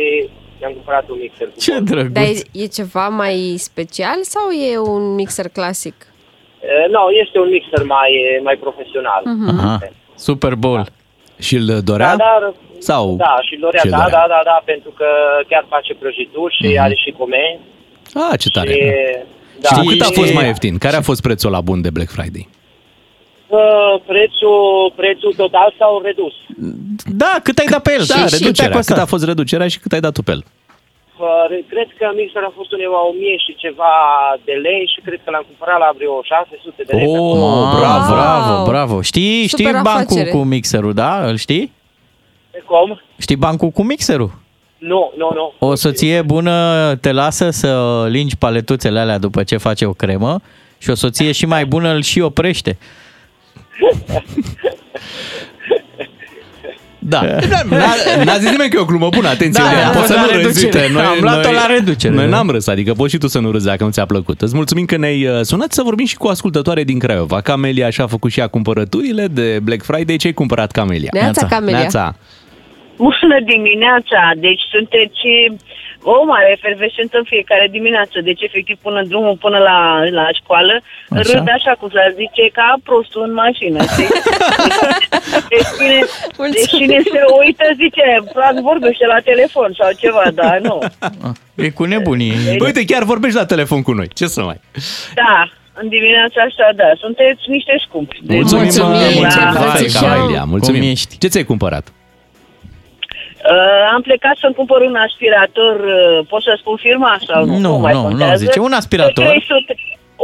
i-am 0.62 0.72
cumpărat 0.78 1.06
un 1.10 1.18
mixer 1.24 1.48
cu 1.48 1.60
Ce 1.66 1.72
bol. 1.72 1.84
drăguț. 1.84 2.12
Dar 2.14 2.24
e, 2.24 2.64
e 2.64 2.66
ceva 2.80 3.06
mai 3.24 3.36
special 3.70 4.18
sau 4.34 4.46
e 4.70 4.78
un 4.96 5.04
mixer 5.20 5.48
clasic? 5.58 5.96
Uh, 6.08 6.86
nu, 6.94 7.02
este 7.24 7.38
un 7.40 7.50
mixer 7.56 7.84
mai, 7.98 8.12
mai 8.48 8.56
profesional. 8.66 9.22
Mhm. 9.26 9.50
Aha. 9.60 9.78
Super 10.16 10.54
Bowl. 10.56 10.82
Și 11.40 11.56
îl 11.56 11.68
dorea? 11.90 12.16
Da, 12.16 12.16
dar, 12.26 12.54
Sau 12.78 13.16
da, 13.16 13.36
și 13.48 13.56
dorea, 13.60 13.82
și-l 13.82 13.90
da, 13.90 13.98
dorea? 14.04 14.12
da, 14.20 14.26
da, 14.28 14.42
da, 14.52 14.62
pentru 14.66 14.90
că 14.90 15.06
chiar 15.48 15.66
face 15.70 15.94
prăjituri 15.94 16.56
și 16.60 16.68
Mhm. 16.68 16.82
are 16.82 16.94
și 17.04 17.12
comenzi. 17.18 17.64
Ah, 18.14 18.40
ce 18.40 18.50
tare. 18.50 18.72
Și, 18.72 18.80
da, 19.62 19.68
și 19.70 19.74
cu 19.80 19.86
cât 19.86 20.02
a 20.02 20.06
și- 20.06 20.14
fost 20.14 20.34
mai 20.34 20.46
ieftin? 20.46 20.78
Care 20.78 20.96
a 20.96 21.02
fost 21.02 21.22
prețul 21.22 21.52
la 21.52 21.62
bun 21.62 21.82
de 21.82 21.90
Black 21.90 22.10
Friday? 22.10 22.48
Uh, 23.60 23.94
prețul, 24.12 24.94
prețul 24.96 25.34
total 25.44 25.70
s-au 25.78 26.02
redus. 26.08 26.34
Da, 27.24 27.34
cât 27.44 27.58
ai 27.58 27.66
dat 27.76 27.82
pe 27.88 27.92
el? 27.98 28.04
Da, 28.08 28.16
Și- 28.16 28.22
și 28.22 28.26
cât 28.26 28.34
a 28.34 28.38
reducerea. 28.44 28.76
costat? 28.78 28.96
Cât 28.98 29.04
a 29.06 29.10
fost 29.14 29.24
reducerea 29.32 29.68
și 29.74 29.80
cât 29.80 29.92
ai 29.96 30.00
dat 30.06 30.14
tu 30.14 30.22
pe 30.24 30.32
el? 30.32 30.44
Uh, 30.44 31.60
Cred 31.74 31.90
că 32.00 32.06
mixer 32.20 32.44
a 32.50 32.54
fost 32.56 32.72
undeva 32.76 33.00
1000 33.12 33.38
și 33.46 33.52
ceva 33.64 33.94
de 34.48 34.52
lei 34.66 34.84
și 34.94 35.00
cred 35.06 35.20
că 35.24 35.30
l-am 35.34 35.46
cumpărat 35.50 35.80
la 35.86 35.90
vreo 35.98 36.16
600 36.34 36.82
de 36.88 36.94
lei. 36.96 37.08
Oh, 37.08 37.36
Oh, 37.48 37.78
bravo. 37.80 38.14
bravo, 38.14 38.54
bravo. 38.72 38.96
Știi, 39.02 39.48
știi 39.54 39.66
Super 39.66 39.82
bancul 39.82 40.16
afacere. 40.18 40.30
cu 40.30 40.38
mixerul, 40.54 40.94
da? 41.04 41.14
Îl 41.30 41.36
știi? 41.46 41.66
Cum? 42.66 43.02
Știi 43.18 43.36
bancul 43.36 43.70
cu 43.70 43.84
mixerul? 43.84 44.32
Nu, 44.78 45.12
nu, 45.18 45.30
nu. 45.40 45.54
O 45.68 45.76
soție 45.76 46.22
bună 46.22 46.56
te 47.02 47.12
lasă 47.12 47.50
să 47.50 47.70
lingi 48.10 48.38
paletuțele 48.38 49.00
alea 49.00 49.18
după 49.18 49.44
ce 49.44 49.58
face 49.58 49.86
o 49.86 49.94
cremă 49.94 50.40
și 50.78 50.90
o 50.90 50.96
soție 50.96 51.32
și 51.32 51.46
mai 51.46 51.66
bună 51.66 51.90
îl 51.94 52.02
și 52.02 52.20
oprește. 52.22 52.78
Da. 57.04 57.22
N-a, 57.70 58.24
n-a 58.24 58.38
zis 58.38 58.50
nimeni 58.50 58.70
că 58.70 58.78
e 58.78 58.82
o 58.82 58.86
glumă 58.86 59.10
bună, 59.10 59.28
atenție, 59.28 59.64
Da, 59.64 59.70
Iulian, 59.70 59.88
a 59.88 59.92
poți 59.92 59.98
fost 59.98 60.08
să 60.08 60.14
la 60.14 60.22
nu 60.22 60.42
râzi. 60.42 60.66
reducere. 60.66 60.86
Uite, 60.88 61.00
Am 61.02 61.18
luat-o 61.22 61.52
la 61.52 61.66
reducere, 61.66 62.14
Noi 62.14 62.24
da. 62.24 62.30
n-am 62.30 62.50
râs, 62.50 62.68
adică 62.68 62.94
poți 62.94 63.12
și 63.14 63.18
tu 63.18 63.28
să 63.28 63.40
nu 63.40 63.52
râzi 63.52 63.66
dacă 63.66 63.84
nu 63.84 63.90
ți-a 63.90 64.06
plăcut. 64.06 64.42
Îți 64.42 64.56
mulțumim 64.56 64.86
că 64.86 64.98
ne-ai 64.98 65.26
uh, 65.28 65.40
sunat 65.42 65.72
să 65.72 65.82
vorbim 65.84 66.06
și 66.06 66.18
cu 66.18 66.28
o 66.28 66.30
ascultătoare 66.30 66.84
din 66.84 67.00
Craiova. 67.00 67.42
Camelia 67.42 67.90
și-a 67.90 68.08
făcut 68.08 68.32
și 68.32 68.40
ea 68.40 68.48
cumpărăturile 68.48 69.28
de 69.28 69.60
Black 69.64 69.84
Friday. 69.84 70.16
Ce 70.16 70.28
ai 70.28 70.34
cumpărat, 70.34 70.72
Camelia? 70.72 71.10
Neața, 71.14 71.46
Camelia. 71.48 71.78
Neața. 71.80 72.16
Bună 72.98 73.40
dimineața! 73.46 74.32
Deci 74.38 74.62
sunteți 74.72 75.20
o 76.04 76.26
mare 76.26 76.50
efervescentă 76.58 77.18
în 77.18 77.24
fiecare 77.34 77.68
dimineață. 77.72 78.16
Deci, 78.22 78.42
efectiv, 78.42 78.78
până 78.82 79.04
drumul 79.12 79.36
până 79.46 79.58
la, 79.58 79.78
la 80.20 80.26
școală, 80.40 80.74
Așa. 80.82 81.20
așa? 81.20 81.32
râd 81.38 81.48
așa 81.58 81.74
cum 81.80 81.90
s-ar 81.94 82.12
zice, 82.22 82.44
ca 82.54 82.68
prostul 82.84 83.22
în 83.28 83.34
mașină. 83.44 83.80
știi? 83.92 84.08
Deci, 85.54 85.70
cine, 85.78 86.00
deci 86.56 86.70
cine 86.78 86.98
se 87.14 87.20
uită 87.44 87.66
zice, 87.82 88.04
Vlad 88.34 88.56
vorbește 88.72 89.06
la 89.06 89.20
telefon 89.30 89.70
sau 89.80 89.90
ceva, 90.04 90.24
dar 90.34 90.60
nu. 90.68 90.80
E 91.56 91.70
cu 91.70 91.84
nebunii. 91.84 92.34
Bă, 92.58 92.66
uite, 92.66 92.86
chiar 92.86 93.04
vorbești 93.04 93.38
la 93.38 93.46
telefon 93.46 93.82
cu 93.82 93.92
noi. 93.92 94.08
Ce 94.14 94.26
să 94.28 94.42
mai? 94.42 94.60
Da, 95.16 95.50
în 95.74 95.88
dimineața 95.88 96.42
asta, 96.48 96.70
da, 96.76 96.90
sunteți 96.98 97.42
niște 97.48 97.76
scumpi. 97.88 98.20
Deci, 98.22 98.36
Mulțumim, 98.38 98.64
Mulțumim, 98.64 98.90
mulțumim, 98.92 99.30
ce 99.30 99.38
Vai, 99.40 99.48
îmbrățișăm. 99.48 100.08
Camelia, 100.10 100.44
mulțumim. 100.44 100.82
Cum 100.82 100.90
ești? 100.90 101.18
Ce 101.18 101.28
ți-ai 101.28 101.44
cumpărat? 101.44 101.86
Uh, 103.50 103.94
am 103.94 104.02
plecat 104.02 104.36
să-mi 104.38 104.54
cumpăr 104.54 104.82
un 104.82 104.96
aspirator, 104.96 105.76
uh, 105.80 106.26
pot 106.30 106.42
să 106.42 106.54
spun 106.58 106.76
firma 106.76 107.18
sau 107.28 107.46
nu? 107.46 107.58
Nu, 107.58 107.78
mai 107.78 107.94
nu, 107.94 108.02
nu 108.02 108.08
contează. 108.08 108.44
zice, 108.46 108.60
un 108.60 108.72
aspirator. 108.72 109.24
De 109.24 109.30
300, 109.30 109.76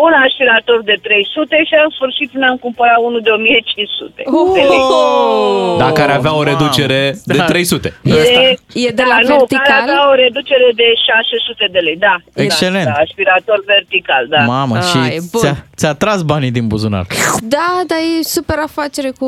un 0.06 0.14
aspirator 0.26 0.80
de 0.90 0.96
300 1.08 1.56
și 1.70 1.74
în 1.86 1.90
sfârșit 1.98 2.30
ne-am 2.42 2.58
cumpărat 2.66 3.00
unul 3.08 3.22
de 3.28 3.32
1500 3.40 4.22
de 4.58 4.62
lei. 4.72 4.82
Oh! 4.92 5.76
Dacă 5.86 6.00
ar 6.06 6.12
avea 6.20 6.34
o 6.40 6.42
mamă. 6.44 6.50
reducere 6.52 7.02
de 7.32 7.38
Da. 7.38 7.46
300. 7.54 7.88
E, 8.04 8.14
E 8.86 8.90
de 9.00 9.06
la 9.12 9.18
da, 9.18 9.28
nu, 9.32 9.36
care 9.36 9.38
vertical? 9.40 9.82
avea 9.86 10.02
o 10.12 10.14
reducere 10.24 10.68
de 10.82 10.88
600 11.10 11.66
de 11.76 11.80
lei, 11.88 11.98
da. 12.08 12.16
Excelent. 12.46 12.88
Da, 12.90 12.96
da, 12.98 13.02
aspirator 13.06 13.60
vertical, 13.76 14.24
da. 14.34 14.42
Mamă, 14.56 14.76
Ah, 14.78 14.84
și 14.90 14.98
e 15.18 15.20
bun. 15.32 15.42
ți-a, 15.42 15.56
ți-a 15.80 15.94
tras 16.04 16.20
banii 16.32 16.52
din 16.58 16.66
buzunar. 16.72 17.06
Da, 17.56 17.70
dar 17.90 18.00
e 18.20 18.24
super 18.38 18.58
afacere 18.70 19.10
cu, 19.20 19.28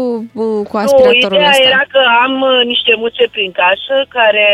cu 0.69 0.75
Nu, 0.77 0.79
aspiratorul 0.85 1.37
ideea 1.39 1.53
ăsta. 1.55 1.67
era 1.73 1.83
că 1.93 2.01
am 2.25 2.33
uh, 2.51 2.57
niște 2.73 2.93
muțe 3.03 3.23
prin 3.35 3.49
casă 3.61 3.95
care 4.17 4.47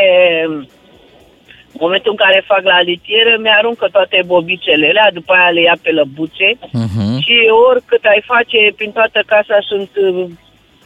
în 1.75 1.81
momentul 1.85 2.11
în 2.15 2.21
care 2.25 2.39
fac 2.51 2.63
la 2.73 2.79
litieră 2.89 3.33
mi-aruncă 3.43 3.85
toate 3.91 4.17
bobițele 4.25 4.87
alea, 4.91 5.09
după 5.19 5.31
aia 5.33 5.49
le 5.55 5.61
ia 5.61 5.77
pe 5.85 5.91
lăbuțe 5.99 6.49
Uh-huh. 6.83 7.15
și 7.25 7.35
oricât 7.69 8.03
ai 8.13 8.21
face 8.33 8.59
prin 8.77 8.91
toată 8.97 9.19
casa 9.33 9.57
sunt 9.69 9.89
uh, 10.07 10.25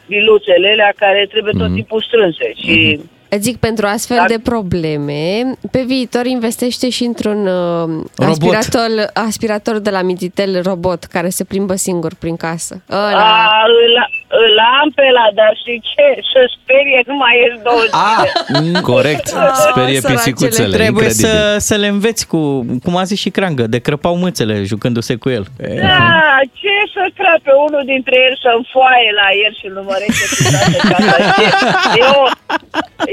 biluțele 0.08 0.68
alea 0.72 0.94
care 0.96 1.28
trebuie 1.34 1.54
tot 1.58 1.74
timpul 1.74 2.02
strânse 2.08 2.48
și 2.64 3.00
Îți 3.32 3.42
zic, 3.42 3.58
pentru 3.58 3.86
astfel 3.86 4.18
Dar- 4.18 4.28
de 4.28 4.40
probleme, 4.44 5.22
pe 5.72 5.84
viitor 5.88 6.26
investește 6.26 6.90
și 6.90 7.04
într-un 7.04 7.48
uh, 7.48 8.06
Robot. 8.18 8.54
aspirator, 8.54 8.90
aspirator 9.14 9.78
de 9.80 9.90
la 9.90 10.02
Mititel 10.02 10.62
robot 10.62 11.04
care 11.04 11.30
se 11.30 11.44
plimbă 11.44 11.76
singur 11.76 12.12
prin 12.20 12.36
casă. 12.36 12.82
a, 12.90 12.96
Ăla. 13.12 13.52
îl, 13.66 14.10
îl 14.44 14.54
am 14.82 14.90
pe 14.96 15.08
la, 15.18 15.26
dar 15.40 15.52
știi 15.62 15.82
ce? 15.92 16.08
Să 16.34 16.40
sperie 16.58 17.00
nu 17.06 17.16
mai 17.16 17.34
ies 17.42 17.62
două 17.68 17.84
zile. 17.90 18.06
Ah, 18.14 18.82
corect. 18.92 19.26
Sperie 19.68 20.00
săracele. 20.00 20.14
pisicuțele. 20.14 20.76
Trebuie 20.82 21.08
incredibil. 21.10 21.30
să, 21.30 21.58
să 21.70 21.76
le 21.76 21.88
înveți 21.88 22.24
cu, 22.32 22.40
cum 22.84 22.94
a 22.98 23.04
zis 23.04 23.20
și 23.20 23.30
Crangă, 23.38 23.64
de 23.74 23.80
crăpau 23.88 24.16
mâțele 24.26 24.56
jucându-se 24.72 25.16
cu 25.24 25.30
el. 25.38 25.44
E, 25.60 25.80
Da, 25.88 26.40
ce 26.62 26.76
să 26.96 27.04
crape 27.20 27.52
unul 27.68 27.84
dintre 27.94 28.16
el 28.28 28.36
să-mi 28.44 28.68
foaie 28.74 29.10
la 29.22 29.28
el 29.46 29.54
și 29.60 29.68
nu 29.76 29.82
mărește 29.90 30.26
cu 30.32 30.42
toată 30.54 30.78
casa. 30.92 31.18
E, 32.00 32.02
o, 32.22 32.24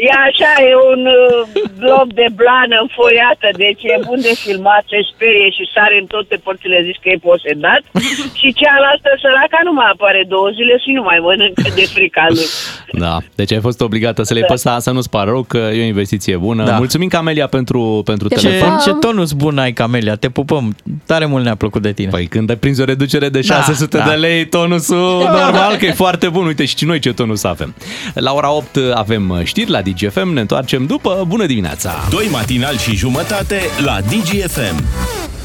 e 0.09 0.11
așa, 0.29 0.53
e 0.71 0.75
un 0.95 1.03
uh, 1.21 1.39
bloc 1.83 2.07
de 2.21 2.29
blană 2.41 2.77
înfoiată, 2.85 3.49
deci 3.65 3.83
e 3.93 3.97
bun 4.09 4.21
de 4.29 4.35
filmat, 4.45 4.85
se 4.93 5.01
sperie 5.13 5.49
și 5.57 5.71
sare 5.75 5.97
în 6.03 6.07
toate 6.13 6.37
părțile, 6.47 6.87
zici 6.89 7.03
că 7.03 7.09
e 7.11 7.27
posedat. 7.31 7.83
și 8.41 8.49
cealaltă 8.61 9.11
săraca 9.23 9.61
nu 9.69 9.73
mai 9.79 9.89
apare 9.93 10.23
două 10.35 10.49
zile 10.59 10.75
și 10.85 10.91
nu 10.99 11.03
mai 11.07 11.19
mănâncă 11.23 11.63
de 11.75 11.85
frica 11.95 12.27
lui. 12.29 12.45
Da, 12.99 13.19
deci 13.35 13.53
ai 13.53 13.61
fost 13.61 13.81
obligată 13.81 14.23
să 14.23 14.33
le 14.33 14.39
iei 14.39 14.49
pe 14.49 14.55
ăsta, 14.55 14.79
să 14.79 14.91
nu-ți 14.91 15.11
pară 15.11 15.31
rău 15.31 15.43
că 15.43 15.57
e 15.57 15.83
o 15.83 15.87
investiție 15.87 16.37
bună. 16.37 16.65
Da. 16.65 16.77
Mulțumim, 16.77 17.09
Camelia, 17.09 17.47
pentru, 17.47 18.03
pentru 18.05 18.29
Ce, 18.29 18.35
telefon. 18.35 18.79
ce 18.85 18.91
tonus 18.93 19.33
bun 19.33 19.59
ai, 19.59 19.73
Camelia, 19.73 20.15
te 20.15 20.29
pupăm. 20.29 20.77
Tare 21.07 21.27
mult 21.27 21.45
ne-a 21.45 21.55
plăcut 21.55 21.83
de 21.83 21.93
tine. 21.93 22.09
Păi 22.11 22.27
când 22.27 22.51
ai 22.51 22.57
prins 22.57 22.79
o 22.79 22.85
reducere 22.85 23.29
de 23.29 23.41
Da, 23.47 23.55
600 23.55 23.97
da. 23.99 24.05
de 24.05 24.15
lei, 24.15 24.47
tonusul 24.47 25.19
normal 25.43 25.77
că 25.77 25.87
e 25.87 25.93
foarte 25.93 26.29
bun. 26.29 26.47
Uite 26.47 26.65
și 26.65 26.85
noi 26.85 26.99
ce 26.99 27.13
tonus 27.13 27.45
avem. 27.45 27.75
La 28.15 28.33
ora 28.33 28.51
8 28.53 28.79
avem 28.95 29.41
știri 29.45 29.71
la 29.71 29.81
DGFM, 29.83 30.33
ne 30.33 30.41
întoarcem 30.41 30.87
după. 30.87 31.25
Bună 31.29 31.47
dimineața! 31.47 31.95
Doi 32.11 32.29
matinali 32.33 32.79
și 32.79 32.97
jumătate 32.97 33.61
la 33.85 33.99
DGFM. 34.01 34.85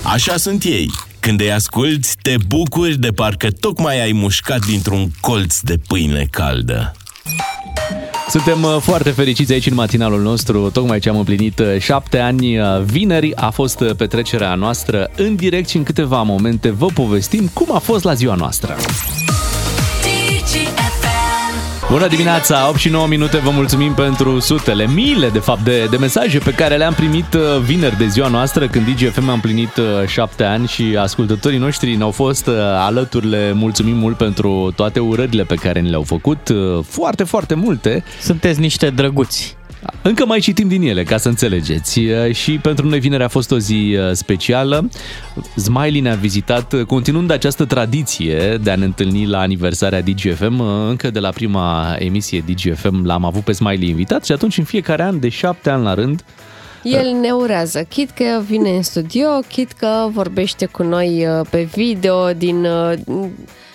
Așa 0.03 0.35
sunt 0.37 0.63
ei. 0.63 0.89
Când 1.21 1.41
îi 1.41 1.51
asculti, 1.51 2.07
te 2.21 2.35
bucuri 2.47 2.99
de 2.99 3.11
parcă 3.11 3.51
tocmai 3.51 4.01
ai 4.01 4.11
mușcat 4.11 4.65
dintr-un 4.65 5.11
colț 5.19 5.59
de 5.59 5.77
pâine 5.87 6.27
caldă. 6.31 6.91
Suntem 8.29 8.63
uh, 8.63 8.77
foarte 8.79 9.09
fericiți 9.09 9.53
aici 9.53 9.65
în 9.65 9.73
matinalul 9.73 10.21
nostru, 10.21 10.69
tocmai 10.69 10.99
ce 10.99 11.09
am 11.09 11.17
împlinit 11.17 11.59
uh, 11.59 11.79
șapte 11.79 12.19
ani. 12.19 12.59
uh, 12.59 12.81
Vineri 12.83 13.35
a 13.35 13.49
fost 13.49 13.79
uh, 13.79 13.95
petrecerea 13.95 14.55
noastră 14.55 15.09
în 15.15 15.35
direct 15.35 15.69
și 15.69 15.77
în 15.77 15.83
câteva 15.83 16.21
momente 16.21 16.69
vă 16.69 16.85
povestim 16.85 17.49
cum 17.53 17.75
a 17.75 17.79
fost 17.79 18.03
la 18.03 18.13
ziua 18.13 18.35
noastră. 18.35 18.75
Bună 21.91 22.07
dimineața, 22.07 22.69
8 22.69 22.77
și 22.77 22.89
9 22.89 23.07
minute, 23.07 23.37
vă 23.37 23.49
mulțumim 23.49 23.93
pentru 23.93 24.39
sutele, 24.39 24.87
miile 24.87 25.29
de 25.29 25.39
fapt 25.39 25.63
de, 25.63 25.85
de 25.89 25.97
mesaje 25.97 26.37
pe 26.39 26.51
care 26.51 26.77
le-am 26.77 26.93
primit 26.93 27.33
uh, 27.33 27.41
vineri 27.63 27.97
de 27.97 28.07
ziua 28.07 28.27
noastră 28.27 28.67
când 28.67 28.85
DGFM 28.85 29.29
a 29.29 29.33
împlinit 29.33 29.75
uh, 29.77 30.07
7 30.07 30.43
ani 30.43 30.67
și 30.67 30.97
ascultătorii 30.99 31.57
noștri 31.57 31.95
ne-au 31.95 32.11
fost 32.11 32.47
uh, 32.47 32.53
alături, 32.57 33.29
le 33.29 33.51
mulțumim 33.53 33.95
mult 33.95 34.17
pentru 34.17 34.71
toate 34.75 34.99
urările 34.99 35.43
pe 35.43 35.55
care 35.55 35.79
ni 35.79 35.89
le-au 35.89 36.03
făcut, 36.03 36.49
uh, 36.49 36.83
foarte, 36.87 37.23
foarte 37.23 37.53
multe. 37.53 38.03
Sunteți 38.21 38.59
niște 38.59 38.89
drăguți. 38.89 39.57
Încă 40.01 40.25
mai 40.25 40.39
citim 40.39 40.67
din 40.67 40.81
ele, 40.81 41.03
ca 41.03 41.17
să 41.17 41.27
înțelegeți. 41.27 41.99
Uh, 41.99 42.33
Și 42.35 42.51
pentru 42.57 42.87
noi 42.87 42.99
vinerea 42.99 43.25
a 43.25 43.29
fost 43.29 43.51
o 43.51 43.57
zi 43.57 43.95
uh, 43.97 44.11
specială. 44.13 44.89
Smiley 45.55 45.99
ne-a 45.99 46.15
vizitat, 46.15 46.73
uh, 46.73 46.85
continuând 46.85 47.31
această 47.31 47.65
tradiție 47.65 48.57
de 48.63 48.71
a 48.71 48.75
ne 48.75 48.85
întâlni 48.85 49.25
la 49.27 49.39
aniversarea 49.39 50.01
DGFM. 50.01 50.59
Uh, 50.59 50.67
Încă 50.89 51.09
de 51.09 51.19
la 51.19 51.29
prima 51.29 51.95
emisie 51.99 52.43
DGFM 52.47 53.05
l-am 53.05 53.25
avut 53.25 53.41
pe 53.43 53.51
Smiley 53.51 53.89
invitat 53.89 54.25
și 54.25 54.31
atunci 54.31 54.57
în 54.57 54.63
fiecare 54.63 55.03
an, 55.03 55.19
de 55.19 55.29
șapte 55.29 55.69
ani 55.69 55.83
la 55.83 55.93
rând, 55.93 56.23
El 56.83 57.11
ne 57.21 57.31
urează, 57.31 57.83
chit 57.89 58.09
că 58.09 58.23
vine 58.47 58.69
în 58.69 58.81
studio, 58.83 59.27
chit 59.47 59.71
că 59.71 60.07
vorbește 60.11 60.65
cu 60.65 60.83
noi 60.83 61.25
uh, 61.39 61.47
pe 61.49 61.67
video 61.75 62.31
din, 62.33 62.65
uh, 62.65 62.93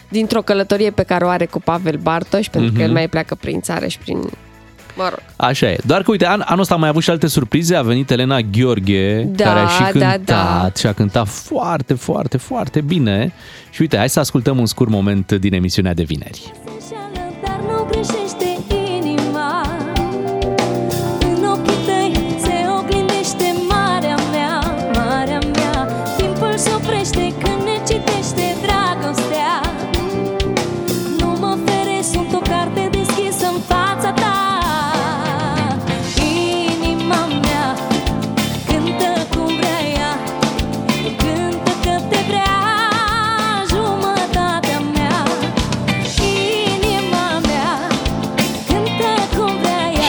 dintr-o 0.08 0.42
călătorie 0.42 0.90
pe 0.90 1.02
care 1.02 1.24
o 1.24 1.28
are 1.28 1.46
cu 1.46 1.60
Pavel 1.60 1.98
Bartoș, 2.02 2.48
pentru 2.48 2.70
că 2.72 2.76
Mhm. 2.78 2.86
el 2.86 2.92
mai 2.92 3.08
pleacă 3.08 3.34
prin 3.34 3.60
țară 3.60 3.86
și 3.86 3.98
prin... 3.98 4.18
Mă 4.96 5.08
rog. 5.08 5.22
Așa 5.36 5.70
e. 5.70 5.76
Doar 5.86 6.02
că, 6.02 6.10
uite, 6.10 6.26
an, 6.26 6.42
anul 6.44 6.60
ăsta 6.60 6.74
am 6.74 6.80
mai 6.80 6.88
avut 6.88 7.02
și 7.02 7.10
alte 7.10 7.26
surprize. 7.26 7.74
A 7.74 7.82
venit 7.82 8.10
Elena 8.10 8.40
Gheorghe, 8.40 9.22
Da, 9.22 9.44
care 9.44 9.58
a 9.60 9.66
și 9.66 9.80
da, 9.80 9.88
cântat 9.88 10.20
da. 10.24 10.70
și 10.78 10.86
a 10.86 10.92
cântat 10.92 11.28
foarte, 11.28 11.94
foarte, 11.94 12.36
foarte 12.36 12.80
bine. 12.80 13.32
Și 13.70 13.80
uite, 13.80 13.96
hai 13.96 14.08
să 14.08 14.20
ascultăm 14.20 14.58
un 14.58 14.66
scurt 14.66 14.90
moment 14.90 15.32
din 15.32 15.54
emisiunea 15.54 15.94
de 15.94 16.02
vineri. 16.02 16.52
Dar 17.44 17.60
nu 17.68 17.86
greșește 17.90 18.35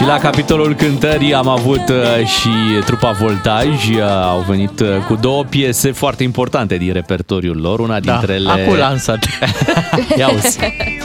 la 0.08 0.18
capitolul 0.18 0.76
cântării 0.76 1.34
am 1.34 1.47
avut 1.47 1.89
uh, 1.89 2.26
și 2.26 2.49
trupa 2.86 3.12
Voltaj. 3.12 3.89
Uh, 3.89 4.01
Au 4.24 4.39
venit 4.47 4.80
uh, 4.80 4.88
cu 5.08 5.16
două 5.16 5.43
piese 5.43 5.91
foarte 5.91 6.24
importante 6.24 6.78
din 6.78 6.93
repertoriul 6.93 7.58
lor. 7.62 7.80
Una 7.80 7.99
Da, 7.99 8.12
dintre 8.12 8.34
ele... 8.34 8.49
acum 8.49 8.76
lansat. 8.76 9.26
Ia 10.18 10.28
uzi. 10.34 10.60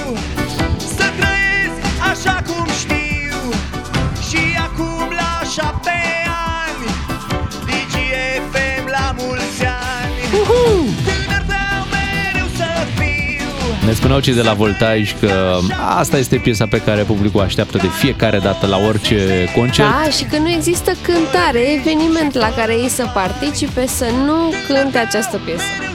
spuneau 14.12 14.34
cei 14.34 14.42
de 14.42 14.48
la 14.48 14.54
Voltaj 14.54 15.14
că 15.20 15.58
asta 15.98 16.16
este 16.16 16.36
piesa 16.36 16.66
pe 16.66 16.80
care 16.80 17.02
publicul 17.02 17.40
o 17.40 17.42
așteaptă 17.42 17.76
de 17.76 17.86
fiecare 17.86 18.38
dată 18.38 18.66
la 18.66 18.76
orice 18.88 19.48
concert. 19.56 19.88
Da, 19.88 20.10
și 20.10 20.24
că 20.24 20.38
nu 20.38 20.48
există 20.48 20.92
cântare, 21.02 21.60
eveniment 21.72 22.34
la 22.34 22.52
care 22.56 22.72
ei 22.72 22.88
să 22.88 23.10
participe, 23.14 23.86
să 23.86 24.06
nu 24.26 24.52
cânte 24.68 24.98
această 24.98 25.40
piesă. 25.44 25.91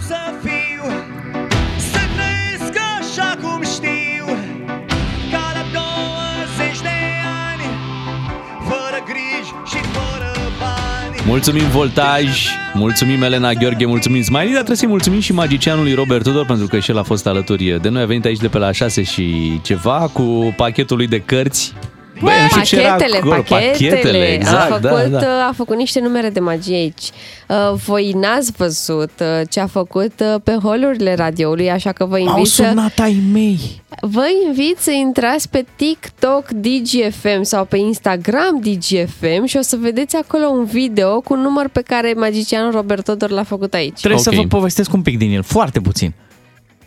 Mulțumim 11.28 11.70
Voltaj, 11.70 12.48
mulțumim 12.74 13.22
Elena 13.22 13.54
Gheorghe, 13.54 13.86
mulțumim 13.86 14.22
Smiley, 14.22 14.46
dar 14.46 14.54
trebuie 14.54 14.78
să-i 14.78 14.88
mulțumim 14.88 15.20
și 15.20 15.34
magicianului 15.34 15.94
Robert 15.94 16.24
Tudor 16.24 16.46
pentru 16.46 16.68
că 16.68 16.80
și 16.80 16.92
el 16.92 16.98
a 16.98 17.04
fost 17.04 17.28
alături 17.28 17.78
de 17.82 17.90
noi. 17.90 18.02
A 18.02 18.06
venit 18.06 18.26
aici 18.26 18.40
de 18.40 18.48
pe 18.48 18.58
la 18.58 18.72
6 18.72 19.04
și 19.04 19.60
ceva 19.64 20.10
cu 20.14 20.54
pachetul 20.58 20.98
lui 20.98 21.08
de 21.08 21.20
cărți. 21.20 21.74
Băi, 22.22 22.34
nu 22.42 22.48
știu 22.48 22.62
ce 22.62 22.80
era 22.80 22.90
Pachetele, 22.94 23.18
acolo. 23.18 23.42
pachetele. 23.42 24.34
exact, 24.34 24.72
a, 24.72 24.74
făcut, 24.74 25.12
da, 25.12 25.20
da. 25.20 25.48
a 25.48 25.54
făcut 25.56 25.76
niște 25.78 26.00
numere 26.00 26.30
de 26.30 26.40
magie 26.40 26.76
aici. 26.76 27.10
Uh, 27.48 27.74
Voi 27.86 28.12
n-ați 28.12 28.52
văzut 28.52 29.12
uh, 29.20 29.48
ce 29.50 29.60
a 29.60 29.68
făcut 29.68 30.14
uh, 30.20 30.42
pe 30.44 30.58
holurile 30.64 31.16
radioului, 31.16 31.72
așa 31.72 31.92
că 31.92 32.06
vă 32.06 32.18
M-au 32.18 32.36
invit 32.38 32.52
să... 32.52 32.64
sunat 32.64 33.00
ai 33.00 33.24
mei. 33.34 33.60
Vă 34.02 34.26
invit 34.48 34.78
să 34.78 34.92
intrați 34.92 35.50
pe 35.50 35.66
TikTok 35.76 36.50
DGFM 36.50 37.42
sau 37.42 37.66
pe 37.66 37.78
Instagram 37.78 38.60
DGFM 38.62 39.46
și 39.46 39.58
o 39.58 39.62
să 39.62 39.78
vedeți 39.80 40.16
acolo 40.16 40.46
un 40.48 40.66
video 40.66 41.22
cu 41.22 41.34
un 41.34 41.40
număr 41.40 41.68
pe 41.68 41.82
care 41.82 42.14
magicianul 42.14 42.72
Robert 42.72 43.04
Todor 43.04 43.30
l-a 43.30 43.44
făcut 43.44 43.74
aici. 43.74 44.00
Trebuie 44.00 44.22
să 44.22 44.32
vă 44.32 44.44
povestesc 44.48 44.94
un 44.94 45.02
pic 45.02 45.18
din 45.18 45.32
el, 45.32 45.44
foarte 45.44 45.80
puțin. 45.80 46.14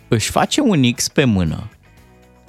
Își 0.08 0.30
face 0.30 0.60
un 0.60 0.92
X 0.92 1.08
pe 1.08 1.24
mână 1.24 1.68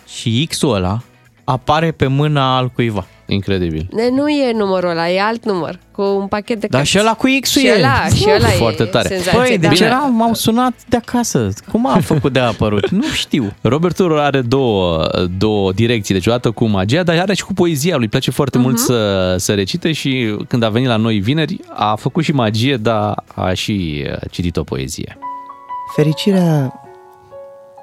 și 0.07 0.47
X-ul 0.49 0.73
ăla 0.73 1.01
apare 1.43 1.91
pe 1.91 2.07
mâna 2.07 2.57
al 2.57 2.67
cuiva. 2.69 3.05
Incredibil. 3.25 3.87
Ne, 3.93 4.09
nu 4.09 4.29
e 4.29 4.51
numărul 4.53 4.89
ăla, 4.89 5.09
e 5.09 5.21
alt 5.21 5.45
număr, 5.45 5.79
cu 5.91 6.01
un 6.01 6.27
pachet 6.27 6.59
de 6.59 6.67
Dar 6.67 6.79
cărți. 6.79 6.89
și 6.89 6.99
ăla 6.99 7.13
cu 7.13 7.27
X-ul 7.41 7.61
și 7.61 7.67
e. 7.67 7.73
Ăla, 7.77 8.05
și 8.15 8.25
ăla 8.35 8.47
Foarte 8.47 8.83
e 8.83 8.85
tare. 8.85 9.07
senzație, 9.07 9.39
Păi, 9.39 9.57
da. 9.57 9.67
deci 9.67 9.79
era, 9.79 9.97
m-au 9.97 10.33
sunat 10.33 10.73
de 10.89 10.97
acasă. 10.97 11.49
Cum 11.71 11.87
a 11.87 11.99
făcut 11.99 12.33
de 12.33 12.39
a 12.39 12.47
apărut? 12.47 12.89
Nu 12.89 13.03
știu. 13.03 13.53
Robert 13.61 13.95
Tudor 13.95 14.19
are 14.19 14.41
două, 14.41 15.07
două 15.37 15.71
direcții, 15.71 16.13
deci 16.13 16.27
o 16.27 16.31
dată 16.31 16.51
cu 16.51 16.65
magia, 16.65 17.03
dar 17.03 17.17
are 17.19 17.33
și 17.33 17.43
cu 17.45 17.53
poezia. 17.53 17.97
Lui 17.97 18.07
place 18.07 18.31
foarte 18.31 18.57
Mhm. 18.57 18.65
mult 18.67 18.79
să, 18.79 19.35
să 19.37 19.53
recite 19.53 19.91
și 19.91 20.35
când 20.47 20.63
a 20.63 20.69
venit 20.69 20.87
la 20.87 20.95
noi 20.95 21.17
vineri, 21.19 21.57
a 21.73 21.95
făcut 21.95 22.23
și 22.23 22.31
magie, 22.31 22.77
dar 22.77 23.23
a 23.35 23.53
și 23.53 24.05
uh, 24.11 24.17
citit 24.31 24.57
o 24.57 24.63
poezie. 24.63 25.17
Fericirea 25.95 26.73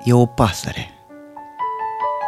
e 0.04 0.12
o 0.12 0.26
pasăre. 0.26 0.92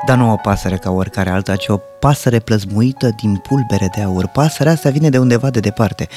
Dar 0.06 0.16
nu 0.16 0.32
o 0.32 0.36
pasăre 0.36 0.76
ca 0.76 0.90
oricare 0.90 1.30
alta, 1.30 1.56
ci 1.56 1.68
o 1.68 1.76
pasăre 1.76 2.38
plăzmuită 2.38 3.10
din 3.16 3.36
pulbere 3.36 3.90
de 3.94 4.02
aur. 4.02 4.26
Pasărea 4.26 4.72
asta 4.72 4.90
vine 4.90 5.08
de 5.08 5.18
undeva 5.18 5.50
de 5.50 5.60
departe. 5.60 6.08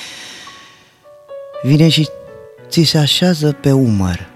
Vine 1.63 1.89
și 1.89 2.09
ți 2.69 2.83
se 2.83 2.97
așează 2.97 3.51
pe 3.51 3.71
umăr, 3.71 4.29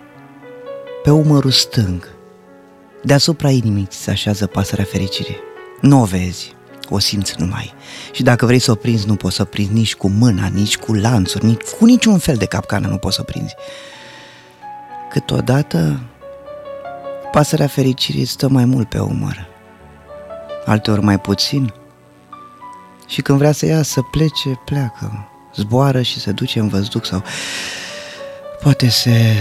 pe 1.04 1.12
umărul 1.12 1.52
stâng. 1.52 2.08
Deasupra 3.04 3.50
inimii 3.50 3.86
ți 3.86 3.98
se 3.98 4.12
așează 4.12 4.48
pasărea 4.48 4.86
fericirii. 4.86 5.38
Nu 5.82 6.02
o 6.02 6.04
vezi, 6.04 6.56
o 6.90 7.00
simți 7.00 7.36
numai. 7.38 7.74
Și 8.12 8.24
dacă 8.24 8.46
vrei 8.46 8.60
să 8.60 8.72
o 8.72 8.76
prinzi, 8.76 9.08
nu 9.08 9.16
poți 9.16 9.36
să 9.36 9.42
o 9.42 9.46
prinzi 9.46 9.74
nici 9.74 9.96
cu 9.96 10.08
mâna, 10.08 10.48
nici 10.48 10.78
cu 10.78 10.94
lanțuri, 10.94 11.46
nici 11.46 11.62
cu 11.62 11.86
niciun 11.86 12.18
fel 12.18 12.36
de 12.36 12.46
capcană 12.46 12.88
nu 12.88 12.98
poți 12.98 13.16
să 13.16 13.22
o 13.22 13.32
prinzi. 13.32 13.56
Câteodată, 15.10 16.00
pasărea 17.38 17.68
fericirii 17.68 18.26
stă 18.26 18.48
mai 18.48 18.66
mult 18.66 18.90
pe 18.90 19.00
umăr, 19.00 19.48
alteori 20.66 21.02
mai 21.02 21.20
puțin. 21.20 21.74
Și 23.08 23.22
când 23.22 23.38
vrea 23.38 23.52
să 23.52 23.66
ia 23.66 23.82
să 23.82 24.02
plece, 24.02 24.62
pleacă, 24.66 25.30
zboară 25.56 26.02
și 26.02 26.20
se 26.20 26.32
duce 26.32 26.60
în 26.60 26.68
văzduh 26.68 27.04
sau 27.04 27.24
poate 28.62 28.90
se, 28.90 29.34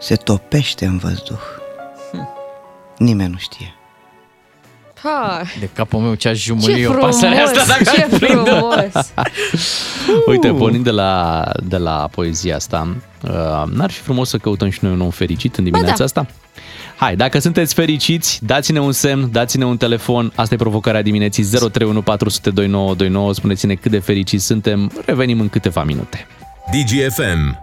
se 0.00 0.14
topește 0.14 0.84
în 0.84 0.98
văzduh. 0.98 1.40
Nimeni 2.98 3.30
nu 3.30 3.38
știe. 3.38 3.74
Ha, 5.02 5.42
De 5.60 5.68
capul 5.74 6.00
meu 6.00 6.14
ce-aș 6.14 6.38
ce 6.38 6.44
jumulie 6.44 6.86
o 6.86 6.92
frumos, 6.92 7.14
pasăre 7.14 7.40
asta 7.40 7.64
dacă 7.66 7.82
ce 7.82 8.02
ar 8.02 8.18
prinde. 8.18 8.50
frumos. 8.50 9.12
Uite, 10.30 10.52
pornind 10.52 10.84
de 10.84 10.90
la, 10.90 11.44
de 11.62 11.76
la 11.76 12.08
poezia 12.10 12.56
asta, 12.56 12.96
uh, 13.22 13.62
n-ar 13.66 13.90
fi 13.90 14.00
frumos 14.00 14.28
să 14.28 14.36
căutăm 14.36 14.70
și 14.70 14.78
noi 14.82 14.92
un 14.92 15.00
om 15.00 15.10
fericit 15.10 15.56
în 15.56 15.64
dimineața 15.64 15.96
da. 15.96 16.04
asta? 16.04 16.26
Hai, 17.02 17.16
dacă 17.16 17.38
sunteți 17.38 17.74
fericiți, 17.74 18.38
dați-ne 18.42 18.80
un 18.80 18.92
semn, 18.92 19.28
dați-ne 19.32 19.64
un 19.64 19.76
telefon. 19.76 20.32
Asta 20.34 20.54
e 20.54 20.56
provocarea 20.56 21.02
dimineții 21.02 21.44
031 21.44 22.02
400 22.02 22.50
2929. 22.50 23.34
Spuneți-ne 23.34 23.74
cât 23.74 23.90
de 23.90 23.98
fericiți 23.98 24.44
suntem. 24.44 24.92
Revenim 25.06 25.40
în 25.40 25.48
câteva 25.48 25.84
minute. 25.84 26.26
DGFM. 26.70 27.58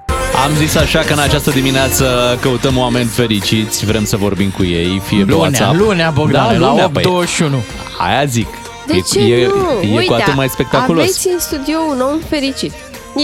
Am 0.45 0.51
zis 0.57 0.75
așa 0.75 0.99
că 0.99 1.13
în 1.13 1.19
această 1.19 1.49
dimineață 1.49 2.37
căutăm 2.41 2.77
oameni 2.77 3.05
fericiți, 3.05 3.85
vrem 3.85 4.05
să 4.05 4.17
vorbim 4.17 4.49
cu 4.49 4.63
ei, 4.63 5.01
fie 5.05 5.23
pe 5.23 5.31
Lunea, 5.31 5.37
WhatsApp. 5.37 5.75
lunea, 5.75 6.09
Bogdane, 6.09 6.57
la 6.57 6.69
lunea, 6.69 6.89
păi, 6.89 7.03
8.21. 7.03 7.49
Aia 7.97 8.25
zic. 8.25 8.47
De 8.87 8.93
e, 8.95 8.99
ce 8.99 9.19
e, 9.19 9.47
nu? 9.47 9.87
e 9.87 9.95
Uite, 9.95 10.05
cu 10.05 10.13
atât 10.13 10.35
mai 10.35 10.49
spectaculos. 10.49 11.03
aveți 11.03 11.27
în 11.27 11.39
studio 11.39 11.77
un 11.89 12.01
om 12.01 12.19
fericit. 12.29 12.71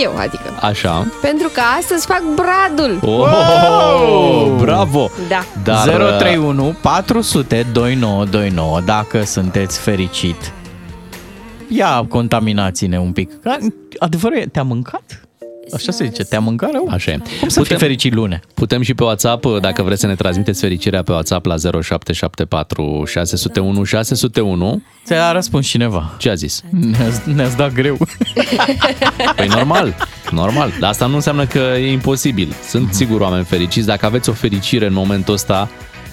Eu, 0.03 0.17
adică. 0.17 0.57
Așa. 0.61 1.07
Pentru 1.21 1.49
că 1.53 1.61
astăzi 1.79 2.05
fac 2.05 2.21
bradul. 2.35 2.99
Oh, 3.01 4.55
bravo! 4.57 5.09
Da. 5.27 5.45
Dar, 5.63 5.87
031 5.87 6.75
400 6.81 7.65
2929 7.73 8.81
dacă 8.85 9.23
sunteți 9.23 9.79
fericit. 9.79 10.51
Ia 11.67 12.05
contaminați-ne 12.09 12.99
un 12.99 13.11
pic. 13.11 13.31
Adevărul 13.97 14.37
e, 14.37 14.45
te-a 14.45 14.63
mâncat? 14.63 15.24
Așa 15.73 15.91
se 15.91 16.05
zice, 16.05 16.23
te-a 16.23 16.39
mâncat 16.39 16.71
rău? 16.71 16.87
Așa 16.91 17.11
e. 17.11 17.19
Cum 17.39 17.47
să 17.47 17.63
fii 17.63 17.75
fericit 17.75 18.13
lune? 18.13 18.39
Putem 18.53 18.81
și 18.81 18.93
pe 18.93 19.03
WhatsApp, 19.03 19.45
dacă 19.59 19.83
vreți 19.83 20.01
să 20.01 20.07
ne 20.07 20.15
transmiteți 20.15 20.59
fericirea 20.59 21.03
pe 21.03 21.11
WhatsApp 21.11 21.45
la 21.45 21.55
0774 21.55 23.03
601 23.05 23.83
601. 23.83 24.81
Ți-a 25.05 25.31
răspuns 25.31 25.67
cineva. 25.67 26.15
Ce 26.17 26.29
a 26.29 26.33
zis? 26.33 26.63
Ne-ați, 26.69 27.29
ne-ați 27.29 27.55
dat 27.57 27.73
greu. 27.73 27.97
Păi 29.35 29.47
normal, 29.47 29.95
normal. 30.31 30.73
Dar 30.79 30.89
asta 30.89 31.05
nu 31.05 31.15
înseamnă 31.15 31.45
că 31.45 31.59
e 31.59 31.91
imposibil. 31.91 32.55
Sunt 32.67 32.93
sigur 32.93 33.21
oameni 33.21 33.43
fericiți. 33.43 33.87
Dacă 33.87 34.05
aveți 34.05 34.29
o 34.29 34.33
fericire 34.33 34.85
în 34.85 34.93
momentul 34.93 35.33
ăsta, 35.33 35.69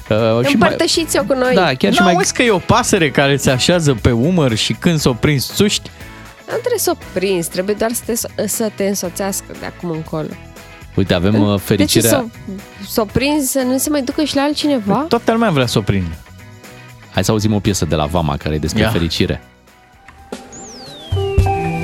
uh, 0.08 0.16
și 0.16 0.42
mai, 0.42 0.52
Împărtășiți-o 0.52 1.22
cu 1.22 1.34
noi. 1.34 1.54
Da, 1.54 1.74
chiar 1.74 1.92
și 1.92 2.00
mai... 2.00 2.12
N-auzi 2.12 2.32
că 2.32 2.42
e 2.42 2.50
o 2.50 2.58
pasăre 2.58 3.10
care 3.10 3.36
se 3.36 3.50
așează 3.50 3.98
pe 4.02 4.10
umăr 4.10 4.54
și 4.54 4.72
când 4.72 4.98
s-o 4.98 5.12
prins 5.12 5.52
țuști? 5.54 5.90
Nu 6.52 6.58
trebuie 6.58 6.78
să 6.78 6.90
o 6.90 6.96
prinzi, 7.12 7.50
trebuie 7.50 7.74
doar 7.74 7.92
să 7.92 8.02
te, 8.04 8.46
să 8.46 8.70
te 8.74 8.86
însoțească 8.86 9.46
de 9.60 9.66
acum 9.66 9.90
încolo. 9.90 10.28
Uite, 10.96 11.14
avem 11.14 11.40
uh, 11.40 11.48
De 11.48 11.54
ce 11.56 11.62
fericirea... 11.64 12.10
să, 12.10 12.24
să 12.88 13.00
o 13.00 13.04
prinzi, 13.04 13.50
să 13.50 13.58
nu 13.58 13.78
se 13.78 13.90
mai 13.90 14.02
ducă 14.02 14.24
și 14.24 14.36
la 14.36 14.42
altcineva? 14.42 15.04
Toată 15.08 15.32
lumea 15.32 15.50
vrea 15.50 15.66
să 15.66 15.78
o 15.78 15.82
prindă. 15.82 16.14
Hai 17.12 17.24
să 17.24 17.30
auzim 17.30 17.54
o 17.54 17.58
piesă 17.60 17.84
de 17.84 17.94
la 17.94 18.06
Vama 18.06 18.36
care 18.36 18.54
e 18.54 18.58
despre 18.58 18.80
Ia. 18.82 18.90
fericire. 18.90 19.42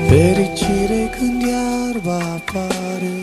Fericire 0.07 1.09
când 1.17 1.41
iarba 1.41 2.15
apare 2.15 3.13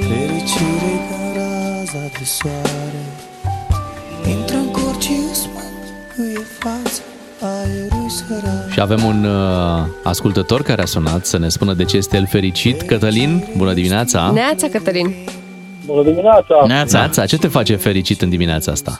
Fericire 0.00 0.92
când 1.08 1.36
raza 1.36 2.06
de 2.18 2.24
soare 2.24 3.04
Intră 4.28 4.56
în 4.56 4.70
corci 4.70 5.10
îți 5.30 5.48
mângâie 5.54 6.44
fața 6.58 7.02
Aerul 7.40 8.08
sărat 8.08 8.61
Și 8.72 8.80
avem 8.80 9.04
un 9.04 9.24
uh, 9.24 9.84
ascultător 10.02 10.62
care 10.62 10.82
a 10.82 10.84
sunat 10.84 11.24
să 11.26 11.38
ne 11.38 11.48
spună 11.48 11.72
de 11.72 11.84
ce 11.84 11.96
este 11.96 12.16
el 12.16 12.26
fericit. 12.26 12.82
Cătălin, 12.82 13.44
bună 13.56 13.72
dimineața! 13.72 14.30
Neața, 14.34 14.68
Cătălin. 14.68 15.14
Bună 15.86 16.02
dimineața! 16.02 16.64
Neața. 16.66 16.98
Neața, 16.98 17.26
ce 17.26 17.38
te 17.38 17.48
face 17.48 17.76
fericit 17.76 18.20
în 18.22 18.28
dimineața 18.28 18.72
asta? 18.72 18.96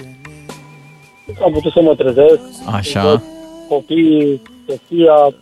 Am 1.45 1.53
putut 1.53 1.73
să 1.73 1.81
mă 1.83 1.95
trezesc. 1.95 2.41
Așa. 2.73 3.23
Copiii, 3.69 4.43
soția, 4.67 5.35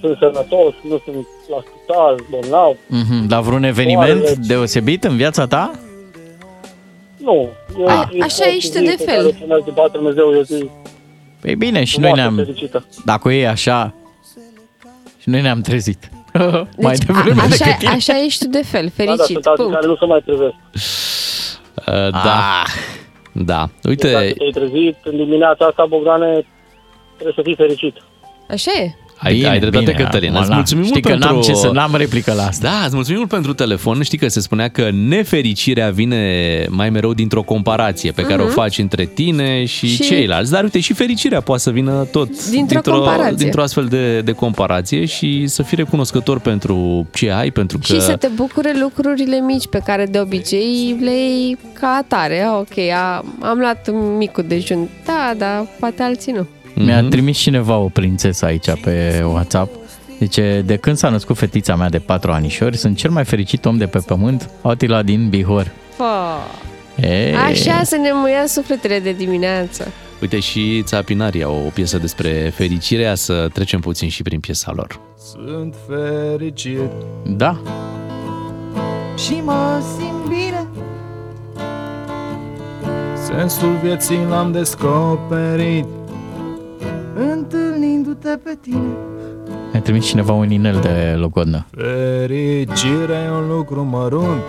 sunt 0.00 0.16
sănătos, 0.18 0.72
nu 0.88 1.00
sunt 1.04 1.26
la 1.50 1.62
spital, 1.66 2.24
bolnav. 2.30 2.72
Mm-hmm. 2.72 3.26
Dar 3.28 3.40
vreun 3.42 3.62
eveniment 3.62 4.22
Oare- 4.22 4.34
deosebit 4.46 5.04
în 5.04 5.16
viața 5.16 5.46
ta? 5.46 5.70
Nu. 7.16 7.48
Eu, 7.78 7.86
A, 7.86 8.10
așa 8.22 8.44
ești 8.56 8.78
tu 8.78 8.84
de 8.84 8.96
fel. 9.04 9.34
De 9.64 9.70
bate 9.74 9.90
Dumnezeu, 9.92 10.32
eu 10.34 10.42
zi 10.42 10.70
Păi 11.44 11.54
bine, 11.54 11.84
și 11.84 11.98
noi 12.00 12.08
frumoasă, 12.10 12.32
ne-am... 12.34 12.46
fericită. 12.46 12.86
Dacă 13.04 13.32
e 13.32 13.48
așa, 13.48 13.94
și 15.20 15.28
noi 15.28 15.40
ne-am 15.40 15.60
trezit. 15.60 16.10
Mai 16.84 16.94
Deci, 16.96 17.04
devreme 17.06 17.40
a, 17.40 17.44
așa, 17.44 17.56
decât 17.64 17.78
tine. 17.78 17.90
așa 17.90 18.22
ești 18.24 18.44
tu 18.44 18.50
de 18.50 18.62
fel, 18.62 18.92
Da, 18.96 19.04
da, 19.04 19.04
fericit, 19.04 19.32
sunt 19.32 19.46
alții 19.46 19.64
punct. 19.64 19.72
care 19.74 19.86
nu 19.86 19.96
se 19.96 20.04
mai 20.04 20.20
trezesc. 20.24 20.54
Uh, 21.74 22.10
da. 22.10 22.62
Da. 23.32 23.42
Dacă 23.42 23.70
Uite, 23.88 24.08
te-ai 24.08 24.50
trezit 24.52 24.96
în 25.04 25.16
dimineața 25.16 25.64
asta, 25.66 25.86
Bogdane, 25.88 26.46
trebuie 27.14 27.34
să 27.36 27.42
fii 27.44 27.54
fericit. 27.54 27.96
Așa 28.50 28.70
e. 28.82 28.94
ai, 29.16 29.42
ai 29.42 29.58
dreptate, 29.58 29.92
Cătălin. 29.92 30.28
acum, 30.30 30.40
Îți 30.40 30.48
na, 30.50 30.54
mulțumim 30.56 30.84
Știi 30.84 31.00
mult 31.02 31.04
că 31.04 31.10
pentru... 31.18 31.28
n-am 31.34 31.40
ce 31.42 31.54
să 31.54 31.70
n-am 31.72 31.94
replică 31.96 32.32
la 32.32 32.42
asta. 32.46 32.68
Da, 32.68 32.84
îți 32.84 32.94
mulțumim 32.94 33.18
mult 33.18 33.30
pentru 33.30 33.54
telefon. 33.54 34.02
Știi 34.02 34.18
că 34.18 34.28
se 34.28 34.40
spunea 34.40 34.68
că 34.68 34.88
nefericirea 34.92 35.90
vine 35.90 36.20
mai 36.68 36.90
mereu 36.90 37.14
dintr-o 37.14 37.42
comparație 37.42 38.10
pe 38.12 38.22
care 38.22 38.34
Mhm. 38.42 38.46
o 38.46 38.48
faci 38.50 38.78
între 38.78 39.04
tine 39.04 39.64
și, 39.64 39.86
Și- 39.86 40.02
ceilalți. 40.02 40.50
Dar 40.50 40.62
uite, 40.62 40.80
și 40.80 40.92
fericirea 40.92 41.40
poate 41.40 41.62
să 41.62 41.70
vină 41.70 42.06
tot 42.12 42.50
Dintr-o 42.50 42.80
comparație. 42.92 43.34
dintr-o 43.36 43.62
astfel 43.62 43.84
de, 43.84 44.20
de 44.20 44.32
comparație 44.32 45.04
și 45.04 45.46
să 45.46 45.62
fii 45.62 45.76
recunoscător 45.76 46.40
pentru 46.40 47.06
ce 47.14 47.30
ai, 47.30 47.50
pentru 47.50 47.78
că... 47.78 47.84
Și 47.84 48.00
să 48.00 48.16
te 48.16 48.28
bucure 48.34 48.72
lucrurile 48.80 49.40
mici 49.40 49.66
pe 49.66 49.80
care 49.86 50.06
de 50.06 50.18
obicei 50.20 50.96
le 51.00 51.10
iei 51.10 51.56
ca 51.72 51.98
atare. 52.02 52.40
Ah, 52.42 52.52
Ok, 52.58 52.78
a, 52.94 53.24
am 53.40 53.58
luat 53.58 53.90
micul 54.18 54.44
dejun. 54.48 54.88
Da, 55.04 55.32
dar 55.38 55.66
poate 55.80 56.02
alții 56.02 56.32
nu. 56.32 56.46
Mi-a 56.74 57.00
Mhm. 57.00 57.10
trimis 57.10 57.38
cineva 57.38 57.76
o 57.76 57.88
prințesă 57.88 58.44
aici 58.44 58.70
pe 58.82 59.22
WhatsApp. 59.26 59.74
Zice, 60.18 60.62
de 60.66 60.76
când 60.76 60.96
s-a 60.96 61.08
născut 61.08 61.36
fetița 61.36 61.76
mea 61.76 61.88
de 61.88 61.98
patru 61.98 62.30
anișori, 62.32 62.76
sunt 62.76 62.96
cel 62.96 63.10
mai 63.10 63.24
fericit 63.24 63.64
om 63.64 63.76
de 63.76 63.86
pe 63.86 63.98
pământ, 64.06 64.50
Atila 64.62 65.02
din 65.02 65.28
Bihor. 65.28 65.70
Fă. 65.96 66.04
E, 67.06 67.34
Așa 67.36 67.82
să 67.84 67.96
ne 67.96 68.10
muia 68.12 68.46
sufletele 68.46 68.98
de 69.00 69.12
dimineață. 69.12 69.88
Uite 70.20 70.38
și 70.40 70.82
Țapinarii 70.82 71.42
au 71.42 71.62
o 71.66 71.68
piesă 71.68 71.98
despre 71.98 72.52
fericirea, 72.54 73.14
să 73.14 73.48
trecem 73.52 73.80
puțin 73.80 74.08
și 74.08 74.22
prin 74.22 74.40
piesa 74.40 74.72
lor. 74.74 75.00
Sunt 75.32 75.74
fericit 75.88 76.90
Da, 77.26 77.60
Și 79.26 79.40
mă 79.44 79.82
simt 79.98 80.28
bine 80.28 80.66
Sensul 83.26 83.78
vieții 83.82 84.18
l-am 84.28 84.52
descoperit 84.52 85.84
Întâlnindu-te 87.14 88.36
pe 88.44 88.58
tine 88.60 89.12
mi-a 89.74 89.82
trimis 89.82 90.06
cineva 90.06 90.32
un 90.32 90.50
inel 90.50 90.78
de 90.80 91.14
logodnă. 91.16 91.66
Fericirea 91.76 93.24
e 93.24 93.30
un 93.30 93.48
lucru 93.48 93.82
mărunt 93.82 94.42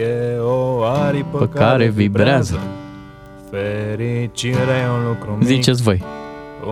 E 0.00 0.38
o 0.38 0.82
aripă 0.82 1.38
Pe 1.38 1.58
care 1.58 1.88
vibrează. 1.88 2.58
Fericirea 3.50 4.78
e 4.84 4.88
un 4.98 5.06
lucru 5.08 5.36
mic 5.38 5.46
Ziceți 5.46 5.82
voi. 5.82 6.02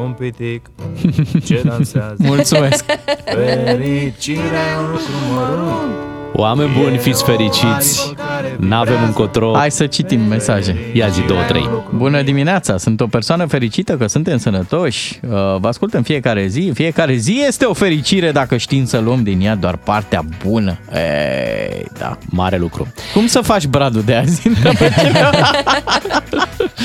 Un 0.04 0.12
pitic 0.12 0.70
ce 1.46 1.62
dansează 1.64 2.16
Mulțumesc. 2.18 2.84
Fericirea 3.24 4.64
e 4.74 4.78
un 4.84 4.90
lucru 4.90 5.34
mărunt 5.34 6.15
Oameni 6.38 6.70
buni, 6.78 6.98
fiți 6.98 7.24
fericiți! 7.24 8.14
N-avem 8.58 9.02
încotro. 9.04 9.52
Hai 9.54 9.70
să 9.70 9.86
citim 9.86 10.20
mesaje. 10.20 10.76
Ia 10.92 11.08
zi 11.08 11.20
două, 11.20 11.40
trei. 11.42 11.68
Bună 11.94 12.22
dimineața, 12.22 12.76
sunt 12.76 13.00
o 13.00 13.06
persoană 13.06 13.46
fericită 13.46 13.96
că 13.96 14.06
suntem 14.06 14.38
sănătoși. 14.38 15.20
Uh, 15.22 15.30
Vă 15.58 15.68
ascult 15.68 15.94
în 15.94 16.02
fiecare 16.02 16.46
zi. 16.46 16.70
Fiecare 16.74 17.14
zi 17.14 17.42
este 17.46 17.64
o 17.64 17.72
fericire 17.72 18.30
dacă 18.30 18.56
știm 18.56 18.84
să 18.84 18.98
luăm 18.98 19.22
din 19.22 19.40
ea 19.40 19.54
doar 19.54 19.76
partea 19.76 20.24
bună. 20.44 20.78
Ei, 20.94 21.86
da. 21.98 22.18
Mare 22.24 22.56
lucru. 22.56 22.92
Cum 23.14 23.26
să 23.26 23.40
faci 23.40 23.66
bradul 23.66 24.02
de 24.02 24.14
azi? 24.14 24.48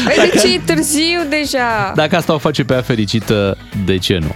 Păi 0.05 0.29
de 0.31 0.39
ce 0.39 0.53
e 0.53 0.61
târziu 0.65 1.19
deja? 1.29 1.91
Dacă 1.95 2.15
asta 2.15 2.33
o 2.33 2.37
face 2.37 2.63
pe 2.63 2.73
ea 2.73 2.81
fericită, 2.81 3.57
de 3.85 3.97
ce 3.97 4.17
nu? 4.21 4.31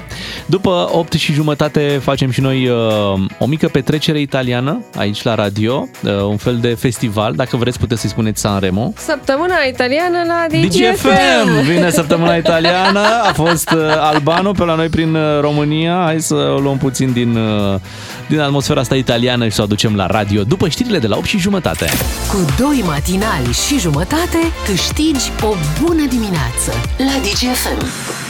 După 0.45 0.89
8 0.91 1.13
și 1.13 1.33
jumătate 1.33 1.99
facem 2.01 2.31
și 2.31 2.41
noi 2.41 2.67
uh, 2.67 3.25
o 3.39 3.45
mică 3.45 3.67
petrecere 3.67 4.19
italiană 4.19 4.83
aici 5.05 5.23
la 5.23 5.35
radio, 5.35 5.87
uh, 6.03 6.11
un 6.11 6.37
fel 6.37 6.57
de 6.57 6.73
festival, 6.73 7.33
dacă 7.33 7.57
vreți 7.57 7.79
puteți 7.79 8.01
să-i 8.01 8.09
spuneți 8.09 8.41
Sanremo. 8.41 8.93
Săptămâna 8.97 9.55
italiană 9.69 10.17
la 10.27 10.45
DGFM! 10.47 10.67
DGFM. 10.67 11.61
Vine 11.63 11.89
săptămâna 11.89 12.35
italiană, 12.35 12.99
a 13.23 13.33
fost 13.33 13.69
uh, 13.69 13.81
Albano 13.99 14.51
pe 14.51 14.63
la 14.63 14.75
noi 14.75 14.87
prin 14.87 15.15
uh, 15.15 15.39
România. 15.41 16.01
Hai 16.03 16.21
să 16.21 16.35
o 16.35 16.59
luăm 16.59 16.77
puțin 16.77 17.11
din, 17.11 17.35
uh, 17.35 17.79
din 18.27 18.39
atmosfera 18.39 18.79
asta 18.79 18.95
italiană 18.95 19.47
și 19.47 19.51
să 19.51 19.61
o 19.61 19.63
aducem 19.63 19.95
la 19.95 20.05
radio 20.05 20.43
după 20.43 20.67
știrile 20.67 20.99
de 20.99 21.07
la 21.07 21.17
8 21.17 21.25
și 21.25 21.37
jumătate. 21.37 21.89
Cu 22.31 22.45
doi 22.57 22.83
matinali 22.85 23.53
și 23.67 23.79
jumătate 23.79 24.39
câștigi 24.65 25.31
o 25.41 25.53
bună 25.81 26.05
dimineață 26.09 26.71
la 26.97 27.19
DGFM. 27.21 28.24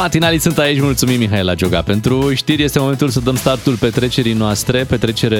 Matinalii 0.00 0.38
sunt 0.38 0.58
aici, 0.58 0.80
mulțumim 0.80 1.18
Mihaela 1.18 1.54
Gioga 1.54 1.82
pentru 1.82 2.34
știri. 2.34 2.62
Este 2.62 2.78
momentul 2.78 3.08
să 3.08 3.20
dăm 3.20 3.36
startul 3.36 3.76
petrecerii 3.76 4.32
noastre, 4.32 4.84
petrecere 4.84 5.38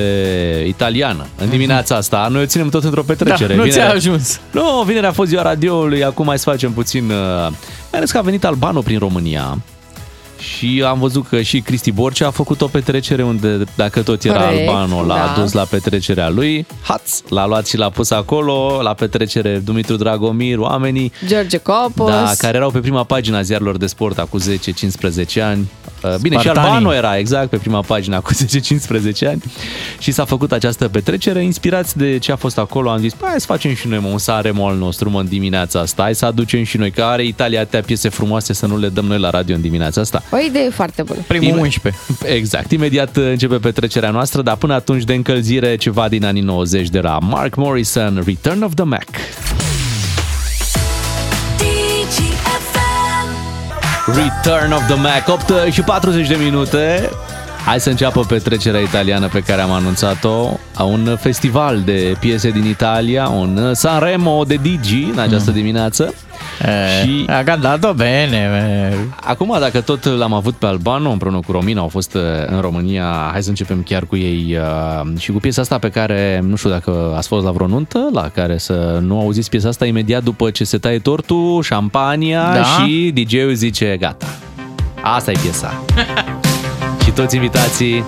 italiană. 0.67 1.27
În 1.37 1.49
dimineața 1.49 1.97
asta, 1.97 2.29
noi 2.31 2.43
o 2.43 2.47
ținem 2.47 2.69
tot 2.69 2.85
într-o 2.85 3.03
petrecere. 3.03 3.55
Da, 3.55 3.55
nu 3.55 3.63
Vinerea- 3.63 3.87
ți-a 3.87 3.95
ajuns. 3.95 4.41
Nu, 4.51 4.83
vinerea 4.87 5.09
a 5.09 5.13
fost 5.13 5.29
ziua 5.29 5.43
radioului, 5.43 6.05
acum 6.05 6.25
mai 6.25 6.39
să 6.39 6.51
facem 6.51 6.73
puțin... 6.73 7.05
Uh, 7.05 7.17
mai 7.91 7.99
ales 8.01 8.11
că 8.11 8.19
a 8.19 8.21
venit 8.21 8.45
Albano 8.45 8.81
prin 8.81 8.99
România 8.99 9.59
și 10.41 10.83
am 10.87 10.99
văzut 10.99 11.29
că 11.29 11.43
și 11.43 11.61
Cristi 11.61 11.93
Borcea 11.93 12.27
a 12.27 12.31
făcut 12.31 12.61
o 12.61 12.67
petrecere 12.67 13.23
unde, 13.23 13.65
dacă 13.77 14.03
tot 14.03 14.25
era 14.25 14.43
Corect, 14.45 14.69
Albano, 14.69 15.05
l-a 15.07 15.15
da. 15.15 15.33
adus 15.33 15.53
la 15.53 15.65
petrecerea 15.65 16.29
lui, 16.29 16.67
haț, 16.83 17.21
l-a 17.29 17.47
luat 17.47 17.67
și 17.67 17.77
l-a 17.77 17.91
pus 17.91 18.11
acolo, 18.11 18.81
la 18.83 18.95
petrecere 18.95 19.59
Dumitru 19.59 19.97
Dragomir, 19.97 20.59
oamenii 20.59 21.13
George 21.27 21.57
Copos. 21.57 22.11
da, 22.11 22.33
care 22.39 22.57
erau 22.57 22.71
pe 22.71 22.79
prima 22.79 23.05
pagina 23.05 23.39
a 23.39 23.43
ziarilor 23.43 23.77
de 23.77 23.87
sport 23.87 24.19
acum 24.19 24.41
10-15 25.39 25.43
ani. 25.43 25.69
Uh, 26.05 26.15
Bine, 26.21 26.37
și 26.37 26.43
Spartanii. 26.43 26.71
Albano 26.71 26.95
era 26.95 27.19
exact 27.19 27.49
pe 27.51 27.57
prima 27.57 27.81
pagina 27.81 28.21
cu 28.21 28.33
10-15 28.35 29.27
ani 29.27 29.43
și 29.99 30.11
s-a 30.13 30.25
făcut 30.25 30.53
această 30.53 30.89
petrecere. 30.89 31.43
Inspirați 31.45 31.97
de 31.97 32.19
ce 32.19 32.33
a 32.33 32.37
fost 32.37 32.59
acolo, 32.59 32.91
am 32.91 32.99
zis, 32.99 33.13
"Păi, 33.15 33.29
hai 33.29 33.41
să 33.41 33.47
facem 33.47 33.75
și 33.75 33.89
noi 33.89 33.99
mă, 33.99 34.09
un 34.09 34.19
Sanremo 34.19 34.67
al 34.69 34.77
nostru 34.77 35.11
mă, 35.11 35.21
în 35.21 35.27
dimineața 35.29 35.81
asta, 35.81 36.03
hai 36.03 36.15
să 36.15 36.27
aducem 36.27 36.63
și 36.65 36.77
noi, 36.77 36.91
că 36.91 37.03
are 37.03 37.25
Italia 37.25 37.61
atâtea 37.61 37.81
piese 37.81 38.09
frumoase 38.09 38.53
să 38.53 38.67
nu 38.67 38.79
le 38.79 38.89
dăm 38.89 39.05
noi 39.05 39.19
la 39.19 39.31
radio 39.31 39.55
în 39.55 39.61
dimineața 39.61 40.01
asta. 40.01 40.23
O 40.31 40.37
idee 40.47 40.71
foarte 40.71 41.03
bună. 41.03 41.21
Primul 41.27 41.49
Ime- 41.49 41.61
11. 41.61 42.03
Exact, 42.25 42.71
imediat 42.71 43.17
uh, 43.17 43.25
începe 43.31 43.57
petrecerea 43.57 44.11
noastră, 44.11 44.43
dar 44.43 44.57
până 44.57 44.75
atunci 44.75 45.05
de 45.05 45.15
încălzire 45.15 45.77
ceva 45.77 46.09
din 46.09 46.25
anii 46.25 46.43
90 46.43 46.89
de 46.89 47.01
la 47.01 47.19
Mark 47.19 47.55
Morrison, 47.55 48.23
Return 48.27 48.63
of 48.63 48.75
the 48.75 48.85
Mac. 48.85 49.07
Return 54.15 54.73
of 54.73 54.87
the 54.87 54.95
Mac, 54.95 55.29
8 55.29 55.73
și 55.73 55.83
40 55.83 56.29
de 56.29 56.35
minute. 56.35 57.11
Hai 57.65 57.81
să 57.81 57.91
înceapă 57.91 58.21
petrecerea 58.21 58.81
italiană 58.81 59.29
pe 59.29 59.41
care 59.41 59.61
am 59.61 59.71
anunțat-o. 59.71 60.49
A 60.75 60.83
Un 60.83 61.17
festival 61.21 61.81
de 61.85 62.17
piese 62.21 62.51
din 62.51 62.65
Italia, 62.65 63.29
un 63.29 63.71
Sanremo 63.75 64.45
de 64.45 64.59
Digi 64.63 65.03
în 65.13 65.19
această 65.19 65.51
dimineață. 65.51 66.15
și... 67.03 67.25
A 67.27 67.43
cantato 67.43 67.93
bene. 67.93 68.51
Acum, 69.21 69.57
dacă 69.61 69.81
tot 69.81 70.05
l-am 70.05 70.33
avut 70.33 70.55
pe 70.55 70.67
Albano 70.67 71.11
împreună 71.11 71.41
cu 71.47 71.53
Romina, 71.53 71.81
au 71.81 71.89
fost 71.89 72.15
uh, 72.15 72.23
în 72.47 72.61
România, 72.61 73.29
hai 73.33 73.43
să 73.43 73.49
începem 73.49 73.83
chiar 73.83 74.05
cu 74.05 74.17
ei 74.17 74.57
uh, 74.59 75.19
și 75.19 75.33
cu 75.33 75.39
piesa 75.39 75.61
asta 75.61 75.79
pe 75.79 75.89
care, 75.89 76.41
nu 76.47 76.57
știu 76.57 76.71
dacă 76.71 77.15
ați 77.17 77.29
fost 77.29 77.45
la 77.45 77.51
vreo 77.51 77.67
nuntă, 77.67 78.09
la 78.13 78.29
care 78.35 78.59
să 78.59 78.99
nu 79.03 79.19
auziți 79.21 79.51
piesa 79.51 79.69
asta 79.69 79.87
imediat 79.87 80.23
după 80.23 80.51
ce 80.51 80.65
se 80.65 80.79
taie 80.79 80.99
tortul, 80.99 81.63
șampania 81.63 82.53
Da. 82.55 82.63
și 82.63 83.13
DJ-ul 83.15 83.55
zice 83.55 83.97
gata. 84.01 84.27
Asta 85.03 85.31
e 85.31 85.35
piesa. 85.43 85.83
și 87.05 87.11
toți 87.11 87.35
invitații 87.35 88.05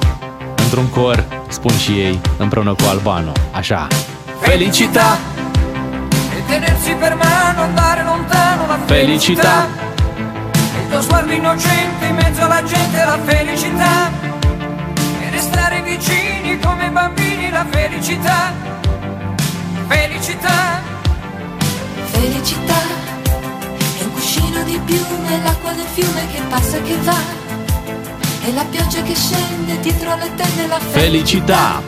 într-un 0.64 0.88
cor 0.88 1.24
spun 1.48 1.76
și 1.76 1.90
ei 1.90 2.20
împreună 2.36 2.74
cu 2.74 2.84
Albano. 2.88 3.32
Așa. 3.50 3.86
Felicita! 4.40 5.18
E 6.36 6.40
tenersi 6.52 6.90
per 7.02 7.14
mano, 7.24 7.60
andare 7.68 8.02
lontano, 8.10 8.62
la 8.72 8.78
Felicità. 8.86 9.56
E 10.76 10.82
il 10.82 10.88
tuo 10.90 11.00
sguardo 11.00 11.32
innocente 11.32 12.02
in 12.10 12.14
mezzo 12.22 12.40
alla 12.46 12.62
gente, 12.72 12.98
la 13.12 13.18
felicità. 13.30 13.94
E 15.24 15.30
restare 15.30 15.76
vicini 15.90 16.50
come 16.64 16.86
bambini, 16.96 17.50
la 17.58 17.64
felicità. 17.70 18.38
Felicità. 19.92 20.58
Felicità 22.14 22.80
è 23.98 24.02
un 24.06 24.12
cuscino 24.12 24.58
di 24.70 24.80
piume, 24.84 25.32
l'acqua 25.44 25.72
del 25.78 25.90
fiume 25.96 26.22
che 26.32 26.40
passa 26.48 26.76
e 26.76 26.82
che 26.82 26.96
va. 27.08 27.20
E 28.44 28.52
la 28.52 28.64
pioggia 28.64 29.02
che 29.02 29.14
scende 29.14 29.78
dietro 29.80 30.16
le 30.16 30.34
tende, 30.34 30.66
la 30.66 30.78
Felicità! 30.78 31.80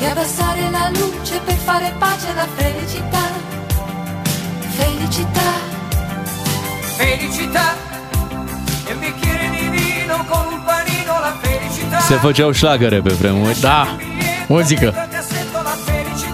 E 0.00 0.06
abbassare 0.06 0.70
la 0.70 0.88
luce 0.88 1.38
per 1.44 1.54
fare 1.54 1.92
pace 1.98 2.28
alla 2.32 2.46
felicità. 2.56 3.24
Felicità. 4.78 5.50
Felicità. 6.96 7.76
E 8.88 8.92
un 8.92 8.98
bicchiere 8.98 9.50
di 9.50 9.68
vino 9.68 10.24
con 10.28 10.46
un 10.52 10.62
panino, 10.64 11.12
la 11.20 11.36
felicità. 11.42 12.00
Se 12.00 12.14
făceau 12.14 12.52
șlagăre 12.52 13.00
pe 13.00 13.12
vremuri. 13.12 13.60
Da, 13.60 13.86
muzică. 14.46 15.09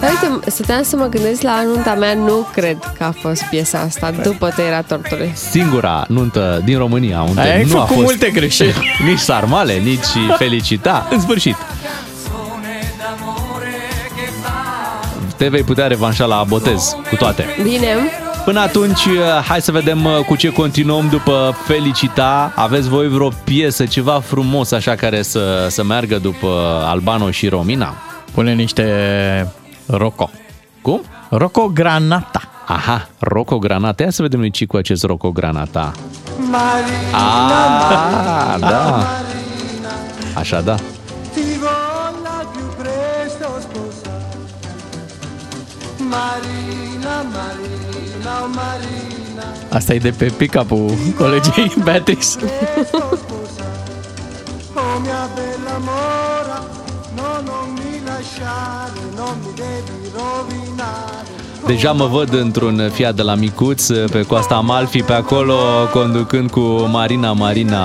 Dar 0.01 0.11
uite, 0.11 0.51
stăteam 0.51 0.83
să 0.83 0.97
mă 0.97 1.07
gândesc 1.07 1.43
la 1.43 1.63
nunta 1.63 1.95
mea, 1.95 2.15
nu 2.15 2.49
cred 2.53 2.77
că 2.99 3.05
a 3.05 3.15
fost 3.21 3.43
piesa 3.51 3.79
asta 3.79 4.11
după 4.23 4.49
tăierea 4.57 4.83
tortului. 4.83 5.33
Singura 5.35 6.05
nuntă 6.09 6.63
din 6.65 6.79
România 6.79 7.23
unde 7.23 7.41
Ai 7.41 7.65
nu 7.65 7.77
a 7.77 7.81
făcut 7.81 7.95
fost 7.95 8.07
multe 8.07 8.31
greșeli. 8.31 8.97
nici 9.09 9.19
sarmale, 9.19 9.75
nici 9.75 10.37
felicita. 10.39 11.09
În 11.11 11.21
sfârșit. 11.21 11.57
Te 15.37 15.49
vei 15.49 15.63
putea 15.63 15.87
revanșa 15.87 16.25
la 16.25 16.45
botez 16.49 16.97
cu 17.09 17.17
toate. 17.17 17.45
Bine, 17.63 17.87
Până 18.45 18.61
atunci, 18.61 19.07
hai 19.49 19.61
să 19.61 19.73
vedem 19.73 20.05
uh, 20.05 20.19
cu 20.27 20.37
ce 20.37 20.49
continuăm 20.49 21.09
după 21.11 21.57
Felicita. 21.65 22.53
Aveți 22.55 22.89
voi 22.89 23.09
vreo 23.09 23.29
piesă, 23.45 23.87
ceva 23.87 24.21
frumos 24.25 24.73
așa 24.73 24.95
care 24.95 25.23
să, 25.23 25.67
să 25.71 25.85
meargă 25.85 26.19
după 26.19 26.83
Albano 26.87 27.31
și 27.31 27.49
Romina? 27.49 27.95
Pune 28.35 28.53
niște 28.53 28.85
Rocco. 29.87 30.31
Cum? 30.83 31.01
Rocco 31.31 31.69
Granata. 31.69 32.41
Aha, 32.67 33.09
Rocco 33.19 33.59
Granata. 33.59 34.03
Ia 34.03 34.11
să 34.11 34.23
vedem 34.23 34.39
lui 34.41 34.51
Cicu 34.51 34.77
acest 34.77 35.05
Rocco 35.05 35.31
Granata. 35.33 35.93
Marina, 36.39 37.19
Ah, 37.19 38.57
da. 38.59 39.07
Așa 40.35 40.61
da. 40.61 40.75
ti 40.75 41.41
voglio 41.59 42.51
più 42.53 42.65
presto 42.79 43.49
sposare. 43.61 44.25
Marina, 45.99 47.23
Marina, 47.35 48.43
oh 48.43 48.49
Marina. 48.55 49.45
Asta 49.71 49.95
e 49.95 49.99
de 49.99 50.11
pe 50.11 50.25
pick-up-ul 50.37 50.91
colegii 51.19 51.73
Beatrice. 51.85 52.39
Oh 54.75 54.99
mia 55.03 55.29
bella 55.35 55.79
mora, 55.79 56.59
no, 57.17 57.29
non 57.45 57.76
Deja 61.67 61.93
mă 61.93 62.07
văd 62.07 62.35
într-un 62.35 62.91
Fiat 62.93 63.15
de 63.15 63.23
la 63.23 63.35
Micuț 63.35 63.87
pe 63.87 64.23
coasta 64.23 64.55
Amalfi, 64.55 65.03
pe 65.03 65.13
acolo 65.13 65.55
conducând 65.93 66.51
cu 66.51 66.61
Marina 66.91 67.33
Marina 67.33 67.81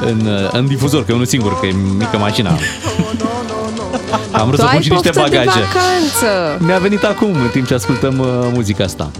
în, 0.00 0.28
în 0.52 0.66
difuzor, 0.66 1.04
că 1.04 1.10
e 1.10 1.14
unul 1.14 1.26
singur, 1.26 1.60
că 1.60 1.66
e 1.66 1.74
mică 1.98 2.16
mașina. 2.18 2.50
Am 4.32 4.46
vrut 4.46 4.58
tu 4.58 4.64
să 4.64 4.66
pun 4.66 4.76
ai 4.76 4.82
și 4.82 4.90
niște 4.90 5.10
poftă 5.10 5.30
de 5.30 5.36
bagaje. 5.36 5.58
vacanță. 5.58 6.64
Mi-a 6.64 6.78
venit 6.78 7.04
acum, 7.04 7.32
în 7.32 7.48
timp 7.52 7.66
ce 7.66 7.74
ascultăm 7.74 8.18
uh, 8.18 8.26
muzica 8.52 8.84
asta. 8.84 9.10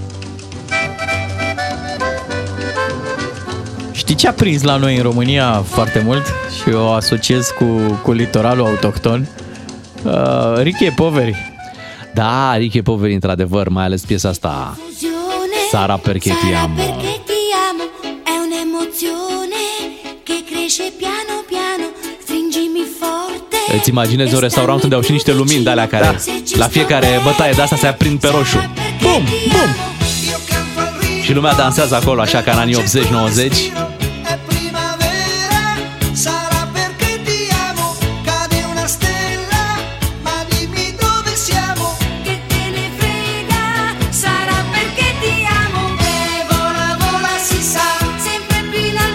Știi 3.93 4.15
ce 4.15 4.29
a 4.29 4.33
prins 4.33 4.63
la 4.63 4.77
noi 4.77 4.97
în 4.97 5.03
România 5.03 5.65
foarte 5.69 6.03
mult 6.05 6.27
și 6.63 6.75
o 6.75 6.91
asociez 6.91 7.49
cu, 7.59 7.65
cu 8.03 8.13
litoralul 8.13 8.67
autohton? 8.67 9.29
Uh, 10.05 10.63
Ricky 10.63 10.85
e 10.85 10.91
poveri. 10.97 11.35
Da, 12.15 12.55
Ricky 12.57 12.83
Poveri, 12.83 13.15
într-adevăr, 13.15 13.69
mai 13.69 13.85
ales 13.85 14.01
piesa 14.03 14.29
asta. 14.29 14.77
Sara 15.71 15.97
perché 15.97 16.31
ti 16.31 16.55
amo. 16.63 16.75
Perché 16.75 17.21
ti 17.29 17.41
amo 17.71 17.85
è 18.25 18.37
un'emozione 18.47 19.63
che 20.23 20.37
cresce 20.51 20.83
piano 20.99 21.35
piano. 21.51 21.87
Stringimi 22.23 22.83
forte. 23.01 23.57
Îți 23.77 23.89
imaginezi 23.89 24.35
un 24.35 24.41
restaurant 24.41 24.83
unde 24.83 24.95
au 24.95 25.01
și 25.03 25.13
niște 25.13 25.33
lumini 25.33 25.63
de 25.65 25.71
alea 25.71 25.89
care 25.89 26.05
Da. 26.05 26.15
la 26.57 26.67
fiecare 26.69 27.21
bătaie 27.25 27.53
de 27.53 27.63
asta 27.63 27.77
se 27.77 27.87
aprind 27.87 28.21
pe 28.21 28.29
roșu. 28.29 28.59
Bum, 29.03 29.23
bum! 29.49 29.71
Și 31.23 31.33
lumea 31.33 31.55
dansează 31.55 31.95
acolo 31.95 32.21
așa 32.21 32.41
ca 32.41 32.53
în 32.53 32.59
anii 32.59 32.77
80-90. 32.77 32.79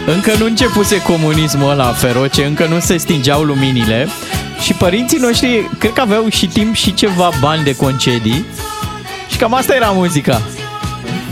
Încă 0.06 0.32
nu 0.40 0.46
începuse 0.46 1.02
comunismul 1.02 1.70
ăla 1.70 1.92
feroce, 1.92 2.46
încă 2.46 2.66
nu 2.70 2.80
se 2.80 2.98
stingeau 2.98 3.42
luminile 3.44 4.08
și 4.62 4.74
părinții 4.74 5.18
noștri 5.18 5.70
cred 5.80 5.94
că 5.94 6.02
aveau 6.02 6.30
și 6.30 6.48
timp 6.48 6.76
și 6.76 6.94
ceva 6.94 7.30
bani 7.40 7.64
de 7.64 7.76
concedii 7.76 8.46
și 9.30 9.38
cam 9.38 9.54
asta 9.54 9.76
era 9.76 9.88
muzica. 9.90 10.42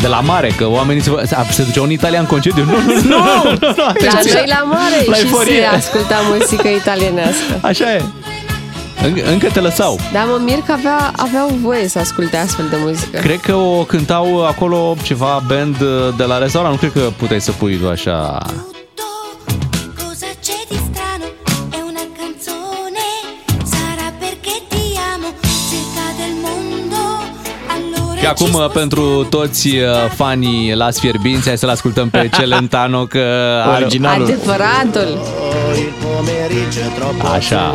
De 0.02 0.08
la 0.08 0.20
mare, 0.20 0.48
că 0.58 0.68
oamenii 0.68 1.02
se, 1.02 1.12
se 1.52 1.64
duceau 1.64 1.84
în 1.84 1.92
Italia 1.92 2.20
în 2.20 2.26
concediu. 2.26 2.64
Nu, 2.64 2.72
nu, 2.72 2.94
nu, 2.94 3.02
nu, 3.02 3.18
nu, 3.44 3.58
nu 3.60 3.74
La 3.78 3.86
atenție. 3.88 4.34
noi 4.34 4.44
la 4.48 4.64
mare 4.64 5.04
La 5.06 5.16
și 5.16 5.22
euforie. 5.26 5.54
se 5.60 5.66
asculta 5.76 6.16
muzică 6.32 6.68
italienească. 6.68 7.58
Așa 7.62 7.94
e. 7.94 8.02
În, 9.04 9.20
încă 9.32 9.48
te 9.54 9.60
lăsau. 9.60 10.00
Dar 10.14 10.26
mă 10.26 10.40
mir 10.44 10.60
că 10.66 10.72
avea, 10.72 11.12
aveau 11.16 11.48
voie 11.62 11.88
să 11.88 12.00
asculte 12.00 12.38
astfel 12.38 12.66
de 12.70 12.76
muzică. 12.80 13.20
Cred 13.20 13.40
că 13.40 13.56
o 13.56 13.84
cântau 13.84 14.46
acolo 14.46 14.96
ceva 15.04 15.44
band 15.48 15.78
de 16.18 16.24
la 16.24 16.38
restaurant. 16.38 16.74
Nu 16.74 16.80
cred 16.90 17.04
că 17.04 17.10
puteai 17.18 17.42
să 17.42 17.52
pui 17.52 17.78
tu 17.78 17.90
așa... 17.90 18.38
Cosa 20.04 20.30
c'è 20.46 20.60
di 20.70 20.80
strano? 20.88 21.26
È 21.78 21.82
una 21.92 22.06
canzone. 22.20 23.06
Sarà 23.74 24.08
perché 24.24 24.56
ti 24.72 24.84
amo. 25.14 25.30
Cerca 25.70 26.08
del 26.20 26.34
mondo. 26.46 27.02
Allora 27.76 28.20
Și 28.20 28.26
acum, 28.26 28.72
pentru 28.74 29.24
toți 29.24 29.68
uh, 29.68 29.84
fanii 30.16 30.76
Las 30.76 31.00
Fierbinți, 31.00 31.48
hai 31.48 31.58
să-l 31.58 31.70
ascultăm 31.70 32.10
pe 32.10 32.30
Celentano, 32.38 33.06
că 33.06 33.26
are 33.66 33.88
Adevăratul. 34.04 35.20
Il 35.76 35.94
pomeriggio 36.04 36.80
è 36.80 37.00
troppo 37.00 37.28
Așa. 37.28 37.74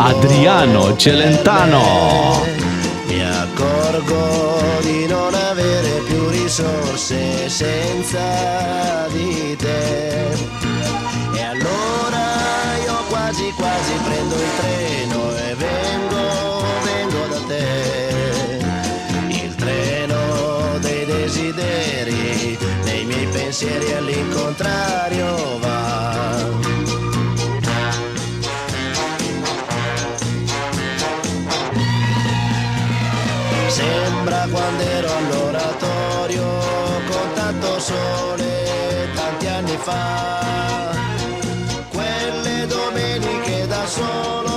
Adriano 0.00 0.96
Celentano. 0.96 2.40
Mi 3.08 3.20
accorgo 3.20 4.80
di 4.80 5.06
non 5.08 5.34
avere 5.34 6.02
più 6.06 6.28
risorse 6.28 7.48
senza 7.48 9.08
di 9.08 9.56
te. 9.56 10.20
E 11.34 11.42
allora 11.42 12.76
io 12.84 12.94
quasi 13.08 13.52
quasi 13.56 13.92
prendo 14.04 14.34
il 14.36 14.50
treno 14.60 15.36
e 15.36 15.54
vengo, 15.56 16.62
vengo 16.84 17.26
da 17.30 17.40
te. 17.48 18.58
Il 19.44 19.54
treno 19.56 20.78
dei 20.78 21.06
desideri, 21.06 22.56
nei 22.84 23.04
miei 23.04 23.26
pensieri 23.26 23.92
all'incontrario 23.94 25.58
fa. 39.88 39.98
Quelle 41.94 42.56
domeniche 42.76 43.66
da 43.68 43.82
solo 43.96 44.56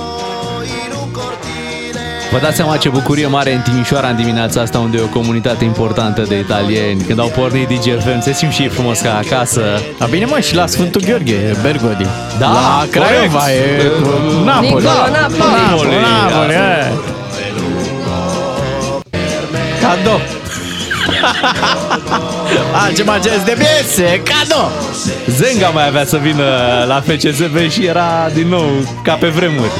in 0.62 0.90
un 1.02 1.10
cortile. 1.10 2.04
Vă 2.32 2.38
dați 2.38 2.56
seama 2.56 2.76
ce 2.76 2.88
bucurie 2.88 3.26
mare 3.26 3.54
în 3.54 3.60
Timișoara 3.60 4.08
în 4.08 4.16
dimineața 4.16 4.60
asta 4.60 4.78
unde 4.78 4.96
e 4.98 5.00
o 5.02 5.06
comunitate 5.06 5.64
importantă 5.64 6.22
de 6.22 6.38
italieni. 6.38 7.02
Când 7.02 7.18
au 7.18 7.28
pornit 7.28 7.68
DGFM 7.68 8.20
se 8.20 8.32
simt 8.32 8.52
și 8.52 8.62
ei 8.62 8.68
frumos 8.68 9.00
ca 9.00 9.16
acasă. 9.16 9.62
A 9.98 10.06
bine 10.06 10.24
mă 10.24 10.40
și 10.40 10.54
la 10.54 10.66
Sfântul 10.66 11.00
Gheorghe, 11.00 11.56
Bergodi. 11.62 12.06
Da, 12.38 12.46
la 12.46 12.86
Craiova, 12.90 13.52
e 13.52 13.82
cu 14.02 14.44
Napoli. 14.44 14.66
Nicola, 14.66 15.08
Napoli 15.20 15.38
Napoli, 15.38 15.38
Napoli, 15.68 15.96
Napoli 16.30 16.52
eh. 16.52 17.20
Cadou. 19.80 20.41
Altceva 22.84 23.18
gest 23.18 23.44
de 23.44 23.56
piese, 23.58 24.22
cadou. 24.22 24.70
Zenga 25.26 25.68
mai 25.68 25.86
avea 25.86 26.04
să 26.04 26.16
vină 26.16 26.44
la 26.86 27.00
FCSB 27.00 27.70
și 27.70 27.86
era 27.86 28.28
din 28.34 28.48
nou 28.48 28.70
ca 29.02 29.14
pe 29.14 29.28
vremuri. 29.28 29.70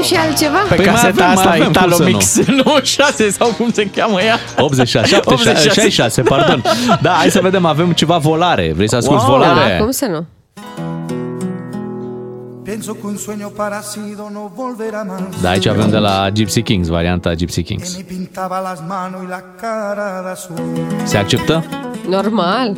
Avem 0.00 0.18
și 0.18 0.26
altceva? 0.26 0.58
Pe 0.68 0.74
Păi 0.74 0.84
mai 0.84 0.94
caseta 0.94 1.08
avem, 1.08 1.24
mai 1.24 1.34
asta, 1.34 1.48
avem, 1.48 1.62
cum 1.62 1.70
Italo 1.70 1.92
să 1.92 2.02
Mix 2.04 2.36
96 2.46 3.30
sau 3.38 3.48
cum 3.56 3.70
se 3.72 3.90
cheamă 3.96 4.20
ea? 4.22 4.38
86, 4.58 5.06
76, 5.06 5.62
66, 5.62 6.22
pardon. 6.22 6.62
Da, 7.02 7.10
hai 7.10 7.30
să 7.30 7.40
vedem, 7.42 7.64
avem 7.64 7.92
ceva 7.92 8.16
volare. 8.18 8.72
Vrei 8.74 8.88
să 8.88 8.96
asculti 8.96 9.24
Wow. 9.24 9.32
volare? 9.32 9.76
Da, 9.78 9.82
cum 9.82 9.90
să 9.90 10.06
nu? 10.06 10.26
Pienso 12.62 12.92
que 12.94 13.06
un 13.06 13.16
sueño 13.16 13.48
parecido 13.62 14.24
no 14.36 14.42
volverá 14.60 15.02
más. 15.10 15.40
Da, 15.42 15.48
aici 15.50 15.66
avem 15.66 15.88
de 15.90 15.96
la 15.98 16.30
Gypsy 16.30 16.62
Kings, 16.62 16.88
varianta 16.88 17.34
Gypsy 17.34 17.62
Kings. 17.62 17.96
Me 17.96 18.02
pintaba 18.02 18.60
las 18.60 18.78
manos 18.88 19.20
y 19.26 19.28
la 19.28 19.42
cara 19.60 20.20
de 20.24 20.30
azul. 20.30 20.54
Se 21.04 21.16
acceptă? 21.18 21.64
Normal. 22.08 22.68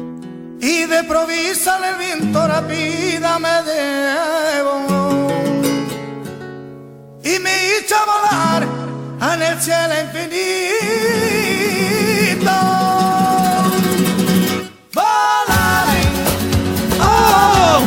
Y 0.61 0.77
de 0.93 1.01
provisa 1.13 1.73
el 1.91 1.95
viento 2.03 2.41
rapida 2.55 3.33
me 3.47 3.57
debo 3.69 4.73
y 7.25 7.39
me 7.39 7.55
hizo 7.69 7.95
volar 8.07 8.67
en 9.35 9.43
el 9.43 9.61
cielo 9.61 9.95
infinito. 10.01 10.33
Volare, 14.93 16.03
oh, 17.01 17.87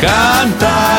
Cantare! 0.00 0.89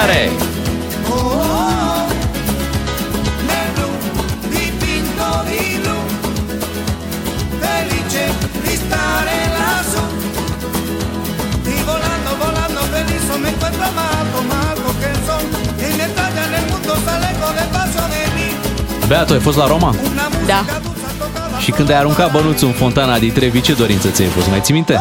Beatu, 19.12 19.34
ai 19.34 19.40
fost 19.40 19.58
la 19.58 19.68
Roma? 19.68 19.96
Da. 20.46 20.66
Și 21.60 21.72
când 21.72 21.90
ai 21.90 21.98
aruncat 21.98 22.32
bănuțul 22.32 22.68
în 22.68 22.74
fontana 22.74 23.18
di 23.18 23.32
Trevi, 23.32 23.62
ce 23.62 23.74
dorință 23.74 24.10
ți-ai 24.10 24.28
fost? 24.28 24.50
Mai 24.50 24.60
ții 24.62 24.74
minte? 24.74 25.00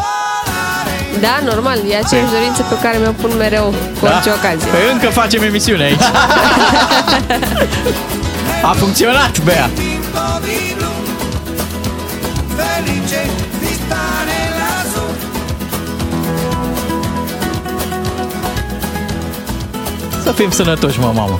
Da, 1.19 1.39
normal. 1.45 1.77
E 1.89 1.95
aceeași 1.95 2.31
dorință 2.31 2.61
pe 2.69 2.75
care 2.81 2.97
mi-o 2.97 3.11
pun 3.11 3.31
mereu 3.37 3.73
cu 3.99 4.05
orice 4.05 4.29
ocazie. 4.29 4.69
Păi 4.69 4.79
încă 4.93 5.07
facem 5.07 5.41
emisiune 5.41 5.83
aici. 5.83 6.01
A 8.69 8.71
funcționat, 8.71 9.43
Bea. 9.43 9.69
Dipinto 9.73 10.39
di 10.43 10.75
blu, 10.77 10.91
felice 12.57 13.21
di 13.59 13.73
stare 13.73 14.39
lassù. 14.59 15.03
Să 20.23 20.31
fim 20.31 20.51
sănătoși, 20.51 20.99
mă, 20.99 21.11
mamă. 21.15 21.39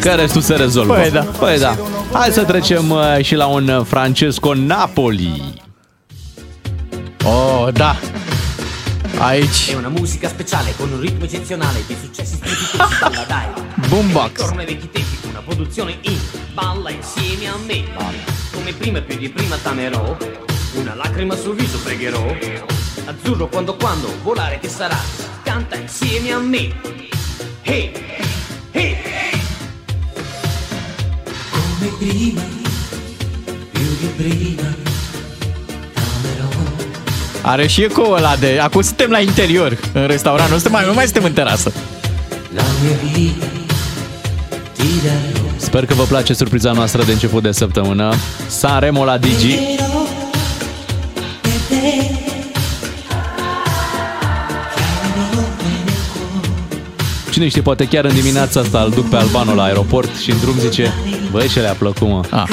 Că 0.00 0.10
restul 0.10 0.40
se 0.40 0.54
rezolvă. 0.54 0.94
Păi 0.94 1.10
da. 1.10 1.20
Păi 1.20 1.58
da. 1.58 1.76
Hai 2.12 2.30
să 2.30 2.44
trecem 2.44 2.90
uh, 2.90 3.24
și 3.24 3.34
la 3.34 3.46
un 3.46 3.68
uh, 3.68 3.84
Francesco 3.86 4.54
Napoli. 4.54 5.62
Oh, 7.24 7.68
da. 7.72 7.96
Aici, 9.18 9.70
È 9.70 9.74
una 9.74 9.88
musica 9.88 10.28
speciale 10.28 10.74
con 10.76 10.92
un 10.92 11.00
ritmo 11.00 11.24
eccezionale 11.24 11.78
di 11.86 11.96
successi 12.02 12.34
strepitosi 12.34 12.66
si 12.70 12.76
balla 12.76 13.24
dai 13.26 13.46
boombox. 13.88 14.32
Torna 14.32 14.60
ai 14.60 14.66
vecchi 14.66 14.90
tempi 14.90 15.16
una 15.28 15.40
produzione 15.40 15.96
in 16.02 16.18
Balla 16.52 16.90
insieme 16.90 17.48
a 17.48 17.56
me 17.66 17.84
Come 18.52 18.72
prima 18.72 19.00
più 19.00 19.16
di 19.16 19.28
prima 19.30 19.56
t'amerò 19.56 20.16
Una 20.74 20.94
lacrima 20.94 21.34
sul 21.34 21.54
viso 21.54 21.78
pregherò 21.78 22.24
Azzurro 23.06 23.48
quando 23.48 23.74
quando 23.76 24.08
volare 24.22 24.58
che 24.58 24.68
sarà 24.68 24.98
Canta 25.42 25.76
insieme 25.76 26.32
a 26.32 26.38
me 26.38 26.74
Hey, 27.62 27.92
hey, 28.72 28.96
Come 31.78 31.90
prima, 31.98 32.40
più 33.72 33.88
di 34.00 34.06
prima. 34.16 34.74
Are 37.42 37.66
și 37.66 37.82
eco 37.82 38.02
ăla 38.10 38.36
de... 38.36 38.58
Acum 38.62 38.80
suntem 38.80 39.10
la 39.10 39.18
interior, 39.20 39.78
în 39.92 40.06
restaurant. 40.06 40.50
Nu, 40.50 40.54
suntem 40.54 40.72
mai, 40.72 40.86
nu 40.86 40.94
mai 40.94 41.04
suntem 41.04 41.24
în 41.24 41.32
terasă. 41.32 41.72
La 42.54 42.62
mia 42.82 42.96
vita 43.02 43.46
ti 44.72 44.82
darò. 44.82 45.56
Sper 45.56 45.86
că 45.86 45.94
vă 45.94 46.02
place 46.02 46.34
surpriza 46.34 46.72
noastră 46.72 47.04
de 47.04 47.12
început 47.12 47.42
de 47.42 47.52
săptămână. 47.52 48.14
Sanremo 48.46 49.04
la 49.04 49.18
Digi. 49.18 49.58
Cine 57.36 57.48
știe, 57.48 57.62
poate 57.62 57.88
chiar 57.88 58.04
în 58.04 58.14
dimineața 58.14 58.60
asta 58.60 58.82
îl 58.82 58.90
duc 58.90 59.08
pe 59.08 59.16
Albano 59.16 59.54
la 59.54 59.62
aeroport 59.62 60.16
și 60.16 60.30
în 60.30 60.38
drum 60.38 60.58
zice 60.58 60.92
Băi, 61.30 61.48
ce 61.48 61.60
le-a 61.60 61.72
plăcut, 61.72 62.08
mă. 62.08 62.20
Ah. 62.30 62.48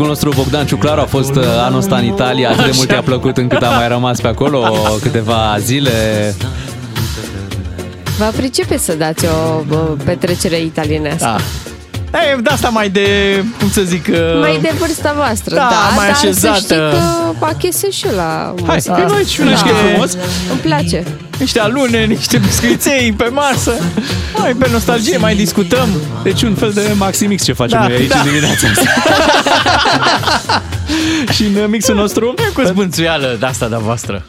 Colegul 0.00 0.18
nostru 0.24 0.42
Bogdan 0.42 0.66
Ciuclaru 0.66 1.00
a 1.00 1.04
fost 1.04 1.34
uh, 1.34 1.44
anul 1.58 1.78
ăsta 1.78 1.96
în 1.96 2.04
Italia, 2.04 2.50
atât 2.50 2.64
de 2.64 2.70
mult 2.74 2.90
i-a 2.90 3.02
plăcut 3.02 3.36
încât 3.36 3.62
a 3.62 3.68
mai 3.70 3.88
rămas 3.88 4.20
pe 4.20 4.28
acolo 4.28 4.76
câteva 5.02 5.56
zile. 5.58 5.90
Vă 8.18 8.32
pricepe 8.36 8.78
să 8.78 8.92
dați 8.94 9.24
o 9.26 9.60
bă, 9.68 9.76
petrecere 10.04 10.60
italienească. 10.60 11.36
Da. 12.10 12.18
E, 12.18 12.36
de 12.42 12.50
asta 12.50 12.68
mai 12.68 12.88
de, 12.88 13.08
cum 13.58 13.70
să 13.70 13.82
zic... 13.82 14.06
uh, 14.10 14.38
Mai 14.40 14.58
de 14.62 14.72
vârsta 14.78 15.12
voastră, 15.16 15.54
Da, 15.54 15.68
da, 15.70 15.94
mai 15.96 16.06
dar 16.06 16.14
așezată. 16.14 16.54
să 16.56 16.60
știi 16.62 16.76
că 17.38 17.44
achesez 17.44 17.90
și 17.90 18.06
eu 18.06 18.14
la 18.14 18.54
Hai, 18.66 18.74
muzica 18.74 18.94
că 18.94 19.00
noi 19.00 19.20
asta. 19.20 19.28
și 19.28 19.42
niște 19.42 19.68
frumos. 19.68 20.12
Îmi 20.50 20.60
place. 20.60 21.04
Niște 21.40 21.60
alune, 21.60 22.04
niște 22.04 22.38
biscuiței 22.38 23.14
pe 23.16 23.28
masă. 23.28 23.74
Hai, 24.38 24.54
pe 24.54 24.68
nostalgie 24.72 25.16
mai 25.16 25.34
discutăm. 25.36 25.88
Deci 26.22 26.42
un 26.42 26.54
fel 26.54 26.72
de 26.72 26.92
Maximix 26.96 27.44
ce 27.44 27.52
facem 27.52 27.78
Da, 27.80 27.86
noi 27.86 27.96
aici 27.96 28.08
da. 28.08 28.18
în 28.18 28.24
dimineața 28.26 28.68
asta. 28.68 28.90
și 31.34 31.44
în 31.44 31.70
mixul 31.70 31.94
nostru 31.94 32.34
Cu 32.54 32.62
zbânțuială 32.62 33.36
de 33.40 33.46
asta 33.46 33.68
de 33.68 33.76
voastră. 33.78 34.24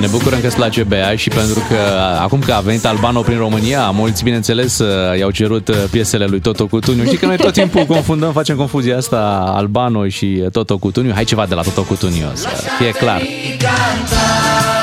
Ne 0.00 0.06
bucurăm 0.06 0.40
că 0.40 0.46
îți 0.46 0.56
place 0.56 0.82
Bea 0.82 1.16
și 1.16 1.28
pentru 1.28 1.62
că 1.68 1.76
acum 2.20 2.38
că 2.38 2.52
a 2.52 2.60
venit 2.60 2.84
Albano 2.84 3.20
prin 3.20 3.38
România, 3.38 3.90
mulți, 3.90 4.24
bineînțeles, 4.24 4.82
i-au 5.18 5.30
cerut 5.30 5.70
piesele 5.90 6.24
lui 6.24 6.40
Toto 6.40 6.66
Cutuniu. 6.66 7.04
Și 7.04 7.16
că 7.16 7.26
noi 7.26 7.36
tot 7.36 7.52
timpul 7.52 7.84
confundăm, 7.94 8.32
facem 8.32 8.56
confuzia 8.56 8.96
asta 8.96 9.52
Albano 9.56 10.08
și 10.08 10.44
Toto 10.52 10.78
Cutuniu. 10.78 11.12
Hai 11.12 11.24
ceva 11.24 11.46
de 11.46 11.54
la 11.54 11.62
Toto 11.62 11.82
Cutuniu, 11.82 12.26
să 12.34 12.48
fie 12.78 12.90
clar. 12.90 13.22
cantare 13.58 14.75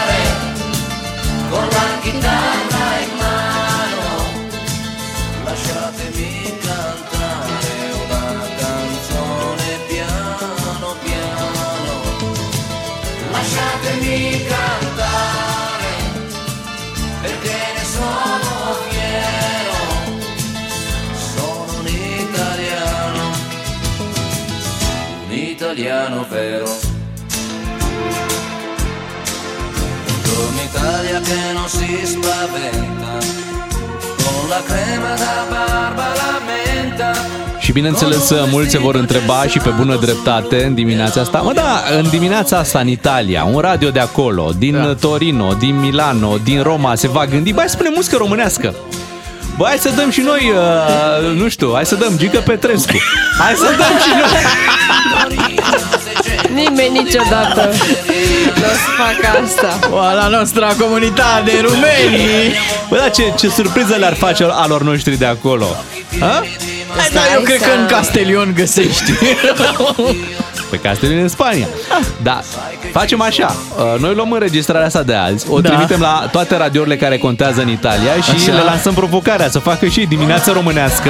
italiano 25.83 26.25
vero. 26.29 26.65
Buongiorno 30.05 30.61
Italia 30.71 31.19
che 31.19 31.51
non 31.53 31.67
si 31.67 32.05
spaventa, 32.05 33.11
con 34.23 34.47
la 34.47 34.61
crema 34.63 35.13
da 35.15 35.45
barba 35.49 36.07
la 36.21 36.39
menta. 36.47 37.11
Și 37.59 37.71
bineînțeles, 37.71 38.31
mulți 38.51 38.71
se 38.71 38.77
vor 38.77 38.95
întreba 38.95 39.43
și 39.47 39.59
pe 39.59 39.69
bună 39.69 39.97
dreptate 39.97 40.63
în 40.65 40.73
dimineața 40.73 41.21
asta. 41.21 41.37
Mă, 41.37 41.53
da, 41.53 41.83
în 41.97 42.09
dimineața 42.09 42.57
asta 42.57 42.79
în 42.79 42.87
Italia, 42.87 43.43
un 43.43 43.59
radio 43.59 43.89
de 43.89 43.99
acolo, 43.99 44.51
din 44.57 44.73
da. 44.73 44.95
Torino, 44.95 45.53
din 45.53 45.79
Milano, 45.79 46.37
din 46.43 46.61
Roma, 46.61 46.95
se 46.95 47.07
va 47.07 47.25
gândi, 47.25 47.53
băi, 47.53 47.69
spune 47.69 47.89
muzică 47.95 48.17
românească. 48.17 48.73
Bă, 49.57 49.65
hai 49.67 49.77
să 49.77 49.89
dăm 49.89 50.09
și 50.09 50.19
noi, 50.21 50.53
uh, 50.55 51.35
nu 51.35 51.49
știu, 51.49 51.71
hai 51.73 51.85
să 51.85 51.95
dăm 51.95 52.17
Gică 52.17 52.39
Petrescu. 52.39 52.97
Hai 53.39 53.53
să 53.55 53.75
dăm 53.77 53.97
și 54.03 54.09
noi. 54.19 54.41
Nimeni 56.53 56.99
niciodată 56.99 57.73
nu 58.55 58.65
o 58.65 58.73
să 58.73 58.89
facă 58.97 59.43
asta. 59.43 59.79
La 60.13 60.27
nostra 60.27 60.67
comunitate 60.79 61.51
rumeni. 61.61 62.55
Bă, 62.89 62.97
da, 62.97 63.09
ce, 63.09 63.33
ce 63.37 63.49
surpriză 63.49 63.95
le-ar 63.95 64.13
face 64.15 64.47
alor 64.49 64.81
noștri 64.81 65.17
de 65.17 65.25
acolo. 65.25 65.65
Ha? 66.19 66.43
Hai, 66.97 67.09
da, 67.13 67.21
eu 67.33 67.41
cred 67.41 67.61
că 67.61 67.69
în 67.79 67.85
Castelion 67.85 68.53
găsești. 68.55 69.11
Pe 70.73 70.79
Castellin 70.79 71.17
în 71.17 71.27
Spania. 71.27 71.67
Da, 72.21 72.41
facem 72.91 73.21
așa. 73.21 73.55
Uh, 73.77 73.99
Noi 73.99 74.13
luăm 74.13 74.31
înregistrarea 74.31 74.85
asta 74.85 75.03
de 75.03 75.13
azi, 75.13 75.45
o 75.49 75.61
Da. 75.61 75.69
trimitem 75.69 75.99
la 75.99 76.27
toate 76.31 76.57
radiourile 76.57 76.97
care 76.97 77.17
contează 77.17 77.61
în 77.61 77.69
Italia 77.69 78.13
și 78.21 78.31
Așa. 78.31 78.51
le 78.53 78.61
lansăm 78.61 78.93
provocarea 78.93 79.49
să 79.49 79.59
facă 79.59 79.85
și 79.85 80.05
dimineața 80.05 80.51
românească. 80.51 81.09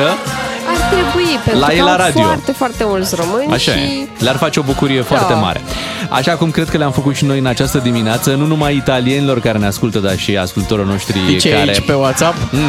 Ar 0.84 0.90
trebui, 0.94 1.32
pentru 1.44 1.62
La 1.62 1.68
că 1.68 1.74
ei 1.74 1.80
la 1.80 1.92
au 1.92 1.98
radio. 1.98 2.22
foarte, 2.22 2.52
foarte 2.52 2.84
mulți 2.88 3.16
români 3.16 3.52
Așa 3.54 3.72
și... 3.72 3.78
e. 3.78 4.08
Le-ar 4.24 4.36
face 4.36 4.60
o 4.60 4.64
bucurie 4.64 5.02
foarte 5.02 5.34
Da. 5.34 5.40
mare. 5.40 5.62
Așa 6.10 6.32
cum 6.32 6.52
cred 6.52 6.70
că 6.70 6.78
le-am 6.78 6.92
făcut 6.92 7.16
și 7.16 7.26
noi 7.26 7.40
în 7.40 7.46
această 7.46 7.78
dimineață, 7.78 8.34
nu 8.36 8.46
numai 8.46 8.76
italienilor 8.76 9.40
care 9.40 9.58
ne 9.58 9.66
ascultă, 9.66 10.00
dar 10.00 10.18
și 10.18 10.38
ascultorii 10.38 10.86
noștri 10.86 11.38
Ce 11.40 11.50
care... 11.50 11.70
aici 11.70 11.80
pe 11.86 11.94
WhatsApp? 11.94 12.36
Mm. 12.52 12.60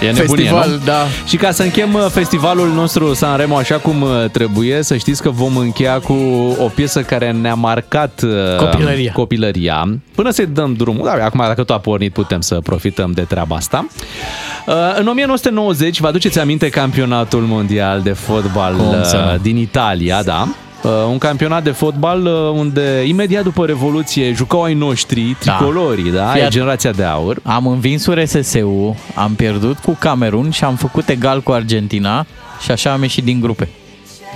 E, 0.00 0.06
E 0.06 0.10
nebunie, 0.10 0.24
festival, 0.44 0.68
nu? 0.70 0.76
da. 0.84 1.06
Și 1.26 1.36
ca 1.36 1.50
să 1.50 1.62
închem 1.62 1.94
uh, 1.94 2.06
festivalul 2.10 2.68
nostru 2.68 3.14
Sanremo 3.14 3.56
așa 3.56 3.76
cum 3.76 4.02
uh, 4.02 4.24
trebuie, 4.32 4.82
să 4.82 4.96
știți 4.96 5.22
că 5.22 5.30
vom 5.30 5.56
încheia 5.56 5.98
cu 6.00 6.12
o 6.58 6.64
piesă 6.74 7.00
care 7.02 7.30
ne-a 7.30 7.54
marcat 7.54 8.20
uh, 8.24 8.56
Copilăria. 8.58 9.12
copilăria. 9.12 9.88
Până 10.14 10.30
să-i 10.30 10.46
dăm 10.46 10.72
drumul, 10.74 11.04
da, 11.04 11.24
acum 11.24 11.40
dacă 11.46 11.62
tot 11.62 11.70
a 11.70 11.78
pornit 11.78 12.12
putem 12.12 12.40
să 12.40 12.54
profităm 12.54 13.10
de 13.12 13.22
treaba 13.22 13.56
asta. 13.56 13.86
Uh, 14.66 14.74
În 14.98 15.06
1990, 15.06 16.00
vă 16.00 16.06
aduceți 16.06 16.38
aminte 16.38 16.68
campionatul 16.68 17.40
mondial 17.40 18.00
de 18.00 18.12
fotbal 18.12 18.76
Cum 18.76 19.02
să 19.02 19.22
uh, 19.26 19.32
nu? 19.32 19.38
din 19.42 19.56
Italia, 19.56 20.22
da? 20.22 20.48
Uh, 20.82 20.90
Un 21.10 21.18
campionat 21.18 21.62
de 21.62 21.70
fotbal 21.70 22.24
uh, 22.26 22.58
unde 22.58 23.02
imediat 23.06 23.42
după 23.42 23.66
Revoluție 23.66 24.32
jucau 24.32 24.62
ai 24.62 24.74
noștri, 24.74 25.36
tricolorii, 25.38 26.10
da? 26.12 26.30
Aia 26.30 26.44
Fiat- 26.46 26.50
generația 26.50 26.90
de 26.90 27.04
aur. 27.04 27.36
Am 27.42 27.66
învins 27.66 28.06
URSS-ul, 28.06 28.94
am 29.14 29.34
pierdut 29.34 29.78
cu 29.78 29.96
Camerun 29.98 30.50
și 30.50 30.64
am 30.64 30.74
făcut 30.76 31.08
egal 31.08 31.40
cu 31.40 31.52
Argentina 31.52 32.26
și 32.62 32.70
așa 32.70 32.92
am 32.92 33.02
ieșit 33.02 33.24
din 33.24 33.40
grupe. 33.40 33.68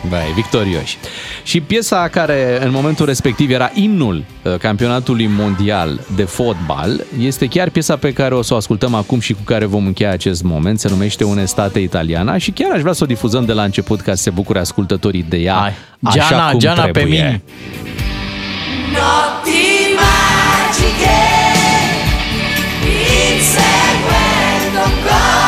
Băi, 0.09 0.33
victorioși. 0.35 0.99
Și 1.43 1.61
piesa 1.61 2.09
care 2.09 2.65
în 2.65 2.71
momentul 2.71 3.07
respectiv 3.07 3.51
era 3.51 3.71
imnul 3.75 4.25
uh, 4.43 4.55
campionatului 4.55 5.27
mondial 5.27 6.01
de 6.17 6.23
fotbal 6.25 7.05
este 7.19 7.47
chiar 7.47 7.69
piesa 7.71 7.97
pe 7.97 8.13
care 8.13 8.35
o 8.35 8.43
să 8.43 8.55
o 8.55 8.57
ascultăm 8.57 8.95
acum 8.95 9.21
și 9.21 9.33
cu 9.33 9.41
care 9.45 9.65
vom 9.65 9.87
încheia 9.87 10.11
acest 10.11 10.43
moment. 10.43 10.81
Se 10.81 10.89
numește 10.89 11.25
Unestate 11.25 11.79
Italiana 11.79 12.39
și 12.39 12.51
chiar 12.51 12.71
aș 12.73 12.81
vrea 12.81 12.93
să 12.93 13.05
o 13.05 13.07
difuzăm 13.07 13.45
de 13.45 13.53
la 13.53 13.63
început 13.63 14.01
ca 14.01 14.15
să 14.15 14.23
se 14.23 14.31
bucure 14.31 14.59
ascultătorii 14.59 15.27
de 15.29 15.37
ea 15.37 15.55
Hai. 15.55 15.73
așa 16.03 16.27
Giana, 16.29 16.51
cum 16.51 16.59
Giana 16.59 16.83
pe 16.83 16.91
trebuie. 16.91 17.15
mine. 17.15 17.43
Notti 18.93 19.95
magiche, 20.01 21.19
inseguendo 23.29 24.81
un 24.85 24.95
gol 25.05 25.47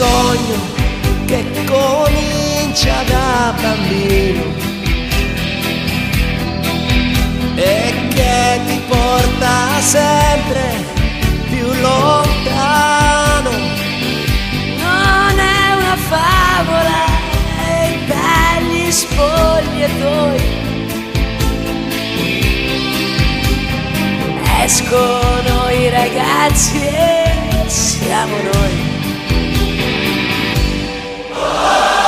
sogno 0.00 0.58
che 1.26 1.44
comincia 1.66 3.02
da 3.06 3.52
bambino 3.60 4.44
e 7.54 8.08
che 8.08 8.60
ti 8.66 8.80
porta 8.88 9.78
sempre 9.80 10.64
più 11.50 11.66
lontano. 11.82 13.50
Non 14.84 15.38
è 15.38 15.74
una 15.80 15.96
favola, 16.08 17.04
belli 18.06 18.90
spogliatoi 18.90 20.58
escono 24.64 25.68
i 25.70 25.88
ragazzi 25.90 26.78
e 26.86 27.68
siamo 27.68 28.36
noi. 28.52 28.89
Notti 31.50 31.90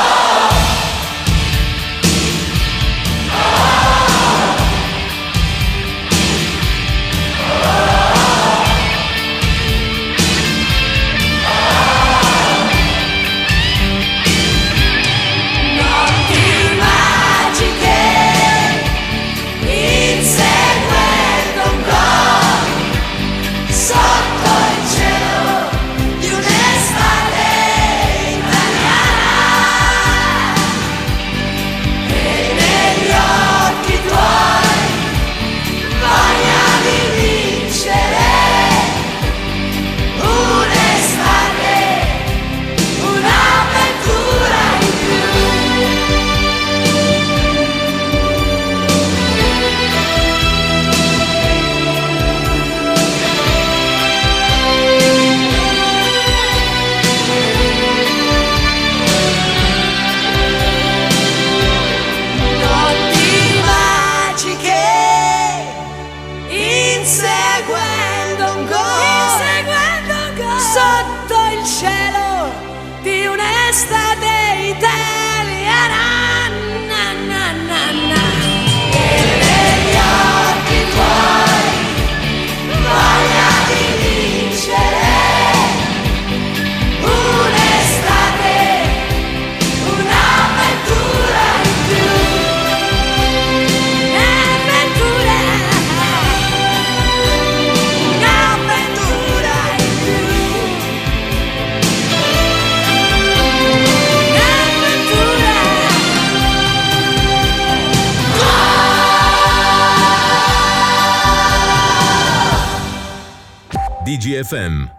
DGFM. 114.52 114.90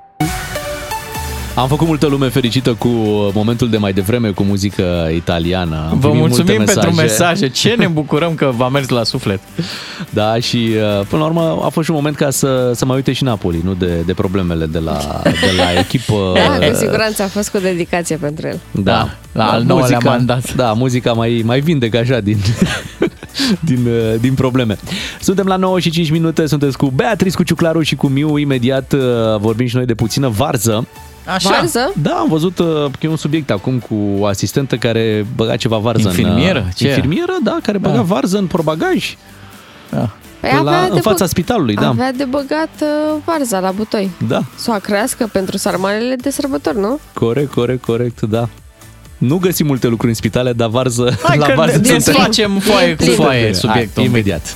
Am 1.55 1.67
făcut 1.67 1.87
multă 1.87 2.07
lume 2.07 2.29
fericită 2.29 2.73
cu 2.73 2.87
momentul 3.33 3.69
de 3.69 3.77
mai 3.77 3.93
devreme 3.93 4.29
cu 4.29 4.43
muzică 4.43 5.09
italiană. 5.15 5.87
Am 5.89 5.99
Vă 5.99 6.07
primit 6.07 6.19
multe 6.19 6.35
mulțumim 6.35 6.65
pentru 6.65 6.93
mesaje. 6.93 7.49
Ce 7.49 7.75
ne 7.77 7.87
bucurăm 7.87 8.35
că 8.35 8.51
v-a 8.55 8.69
mers 8.69 8.87
la 8.87 9.03
suflet. 9.03 9.39
Da, 10.09 10.39
și 10.39 10.69
uh, 10.75 11.05
până 11.07 11.21
la 11.21 11.27
urmă 11.27 11.61
a 11.63 11.69
fost 11.69 11.85
și 11.85 11.91
un 11.91 11.95
moment 11.95 12.15
ca 12.15 12.29
să, 12.29 12.71
să 12.75 12.85
mai 12.85 12.95
uite 12.95 13.11
și 13.11 13.23
Napoli, 13.23 13.61
nu 13.63 13.73
de, 13.73 14.01
de 14.05 14.13
problemele 14.13 14.65
de 14.65 14.79
la, 14.79 15.21
de 15.23 15.51
la 15.57 15.71
echipă. 15.83 16.33
Da, 16.35 16.67
cu 16.67 16.75
siguranță 16.75 17.23
a 17.23 17.27
fost 17.27 17.49
cu 17.49 17.57
dedicație 17.57 18.15
pentru 18.15 18.47
el. 18.47 18.59
Da, 18.71 19.09
la 19.31 19.45
al 19.51 19.63
nouălea 19.63 19.97
mandat. 20.03 20.53
Da, 20.53 20.73
muzica 20.73 21.13
mai, 21.13 21.41
mai 21.45 21.59
vindecă 21.59 21.97
așa 21.97 22.19
din, 22.19 22.37
din, 23.69 23.85
uh, 23.87 24.19
din 24.19 24.33
probleme. 24.33 24.77
Suntem 25.21 25.45
la 25.45 25.55
9 25.55 25.79
și 25.79 25.89
5 25.89 26.11
minute, 26.11 26.45
sunteți 26.45 26.77
cu 26.77 26.85
Beatrice, 26.95 27.35
cu 27.35 27.43
Ciuclaru 27.43 27.81
și 27.81 27.95
cu 27.95 28.07
Miu. 28.07 28.37
Imediat 28.37 28.91
uh, 28.93 28.99
vorbim 29.39 29.67
și 29.67 29.75
noi 29.75 29.85
de 29.85 29.93
puțină 29.93 30.27
varză. 30.27 30.87
Așa? 31.25 31.49
Varză? 31.49 31.93
Da, 32.01 32.11
am 32.11 32.27
văzut 32.29 32.59
uh, 32.59 32.65
că 32.65 33.05
e 33.05 33.07
un 33.07 33.15
subiect 33.17 33.51
acum 33.51 33.79
cu 33.79 33.95
o 34.19 34.25
asistentă 34.25 34.75
care 34.75 35.25
băga 35.35 35.55
ceva 35.55 35.77
varză 35.77 36.07
Infirmieră? 36.07 36.59
în... 36.59 36.65
uh, 36.65 36.71
Ce? 36.75 36.87
Infirmieră, 36.87 37.33
da, 37.43 37.57
care 37.63 37.77
băga 37.77 37.95
Da. 37.95 38.01
varză 38.01 38.37
în 38.37 38.45
porbagaj. 38.47 39.15
Da. 39.89 40.09
Păi 40.39 40.51
la, 40.53 40.59
avea 40.59 40.83
în 40.83 40.93
de 40.93 40.99
fața 40.99 41.25
bă- 41.25 41.27
spitalului, 41.27 41.75
da. 41.75 41.87
Avea 41.87 42.11
de 42.13 42.23
băgat 42.23 42.69
uh, 42.81 43.15
varza 43.25 43.59
la 43.59 43.71
butoi. 43.71 44.09
Da, 44.27 44.41
Să 44.55 44.71
o 44.75 44.79
crească 44.79 45.29
pentru 45.31 45.57
sarmalele 45.57 46.15
de 46.15 46.29
sărbători, 46.29 46.79
nu? 46.79 46.99
corect, 47.13 47.51
corect, 47.51 47.83
corect, 47.83 48.21
da. 48.21 48.49
Nu 49.27 49.37
găsim 49.37 49.65
multe 49.65 49.87
lucruri 49.87 50.09
în 50.11 50.15
spitale, 50.15 50.53
dar 50.53 50.69
varză, 50.69 51.17
Hai 51.23 51.37
la 51.37 51.45
că 51.45 51.53
varză 51.55 51.77
ne- 51.77 51.83
suntem. 51.87 51.97
desfacem 52.13 52.59
foaie 52.59 52.95
cu 52.95 53.03
Suntem. 53.03 53.23
foaie 53.23 53.43
Hai, 53.43 53.53
subiectul. 53.53 54.03
Imediat. 54.03 54.55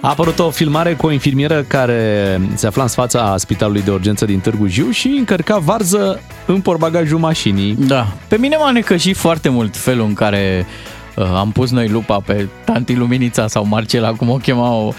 A 0.00 0.08
apărut 0.08 0.38
o 0.38 0.50
filmare 0.50 0.94
cu 0.94 1.06
o 1.06 1.10
infirmieră 1.12 1.62
care 1.68 2.40
se 2.54 2.66
afla 2.66 2.82
în 2.82 2.88
fața 2.88 3.34
spitalului 3.38 3.82
de 3.82 3.90
urgență 3.90 4.24
din 4.24 4.38
Târgu 4.40 4.66
Jiu 4.66 4.90
și 4.90 5.06
încărca 5.18 5.58
varză 5.58 6.20
în 6.46 6.60
porbagajul 6.60 7.18
mașinii. 7.18 7.74
Da. 7.78 8.06
Pe 8.28 8.36
mine 8.36 8.56
m-a 8.56 8.70
necăjit 8.70 9.16
foarte 9.16 9.48
mult 9.48 9.76
felul 9.76 10.06
în 10.06 10.14
care 10.14 10.66
uh, 11.16 11.24
am 11.36 11.50
pus 11.52 11.70
noi 11.70 11.88
lupa 11.88 12.20
pe 12.26 12.48
tanti 12.64 12.94
Luminița 12.94 13.46
sau 13.48 13.66
Marcela, 13.66 14.12
cum 14.12 14.30
o 14.30 14.36
chemau 14.36 14.94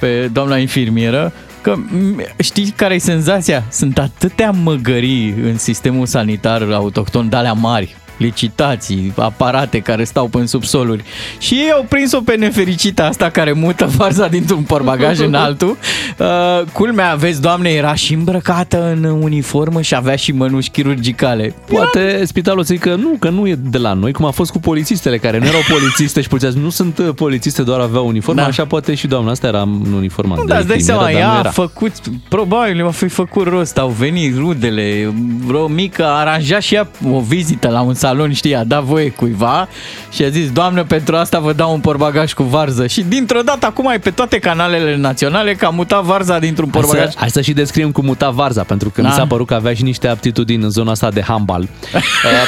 pe 0.00 0.28
doamna 0.32 0.56
infirmieră, 0.56 1.32
că 1.62 1.74
m- 1.76 2.36
știi 2.38 2.72
care 2.76 2.94
e 2.94 2.98
senzația? 2.98 3.64
Sunt 3.70 3.98
atâtea 3.98 4.50
măgării 4.50 5.30
în 5.30 5.58
sistemul 5.58 6.06
sanitar 6.06 6.62
autohton, 6.72 7.28
de 7.28 7.36
alea 7.36 7.52
mari, 7.52 7.96
licitații, 8.22 9.12
aparate 9.16 9.78
care 9.78 10.04
stau 10.04 10.30
în 10.32 10.46
subsoluri 10.46 11.04
și 11.38 11.54
ei 11.54 11.70
au 11.74 11.86
prins-o 11.88 12.20
pe 12.20 12.36
nefericita 12.36 13.04
asta 13.06 13.30
care 13.30 13.52
mută 13.52 13.90
varza 13.96 14.26
dintr-un 14.28 14.62
porbagaj 14.62 15.18
în 15.18 15.34
altul. 15.34 15.76
Uh, 16.18 16.26
culmea, 16.72 17.14
vezi, 17.14 17.40
doamne, 17.40 17.68
era 17.70 17.94
și 17.94 18.14
îmbrăcată 18.14 18.92
în 18.92 19.04
uniformă 19.04 19.80
și 19.80 19.94
avea 19.94 20.16
și 20.16 20.32
mănuși 20.32 20.70
chirurgicale. 20.70 21.54
Poate 21.68 22.22
spitalul 22.24 22.62
zic 22.62 22.80
că 22.80 22.94
nu, 22.94 23.16
că 23.18 23.28
nu 23.28 23.48
e 23.48 23.54
de 23.54 23.78
la 23.78 23.92
noi, 23.92 24.12
cum 24.12 24.24
a 24.24 24.30
fost 24.30 24.50
cu 24.50 24.58
polițistele 24.58 25.18
care 25.18 25.38
nu 25.38 25.44
erau 25.46 25.60
polițiste 25.68 26.20
și 26.20 26.28
poliția 26.28 26.50
nu 26.62 26.70
sunt 26.70 26.98
uh, 26.98 27.08
polițiste, 27.14 27.62
doar 27.62 27.80
aveau 27.80 28.06
uniformă, 28.06 28.40
Da. 28.40 28.46
așa 28.46 28.64
poate 28.64 28.94
și 28.94 29.06
doamna 29.06 29.30
asta 29.30 29.46
era 29.46 29.60
în 29.60 29.92
uniformă. 29.96 30.34
Nu, 30.34 30.42
de 30.44 30.48
dar 30.48 30.58
îți 30.58 30.66
dai 30.68 30.76
infirmieră, 30.76 31.10
seama, 31.10 31.20
dar 31.20 31.30
nu 31.30 31.34
ea 31.34 31.36
a 31.36 31.38
era. 31.38 31.50
făcut, 31.50 31.92
probabil 32.28 32.86
a 32.86 32.90
fi 32.90 33.08
făcut 33.08 33.46
rost, 33.46 33.78
au 33.78 33.88
venit 33.88 34.36
rudele, 34.36 35.14
vreo 35.46 35.66
mică, 35.66 36.04
a 36.04 36.18
aranjat 36.18 36.62
și 36.62 36.74
ea 36.74 36.88
o 37.12 37.20
vizită 37.20 37.68
la 37.68 37.80
un 37.80 37.94
salon, 37.94 38.11
știi, 38.32 38.56
a 38.56 38.64
dat 38.64 38.82
voie 38.82 39.10
cuiva 39.10 39.68
și 40.10 40.22
a 40.24 40.28
zis, 40.28 40.50
doamnă, 40.50 40.84
pentru 40.84 41.16
asta 41.16 41.38
vă 41.38 41.52
dau 41.52 41.72
un 41.72 41.80
porbagaj 41.80 42.32
cu 42.32 42.42
varză. 42.42 42.86
Și 42.86 43.02
dintr-o 43.02 43.40
dată, 43.40 43.66
acum 43.66 43.88
ai 43.88 43.98
pe 43.98 44.10
toate 44.10 44.38
canalele 44.38 44.96
naționale 44.96 45.54
că 45.54 45.66
a 45.66 45.68
mutat 45.68 46.02
varza 46.02 46.38
dintr-un 46.38 46.68
Hai 46.72 46.80
porbagaj. 46.80 47.10
să, 47.12 47.16
hai 47.18 47.30
să 47.30 47.40
și 47.40 47.52
descriem 47.52 47.90
cum 47.90 48.04
muta 48.04 48.30
Varza, 48.30 48.62
pentru 48.62 48.90
că 48.90 49.00
Da. 49.02 49.08
mi 49.08 49.14
s-a 49.14 49.26
părut 49.26 49.46
că 49.46 49.54
avea 49.54 49.74
și 49.74 49.82
niște 49.82 50.08
aptitudini 50.08 50.62
în 50.62 50.70
zona 50.70 50.90
asta 50.90 51.08
de 51.10 51.22
handbal. 51.22 51.60
Uh, 51.60 52.00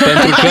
pentru 0.05 0.29
că, 0.41 0.49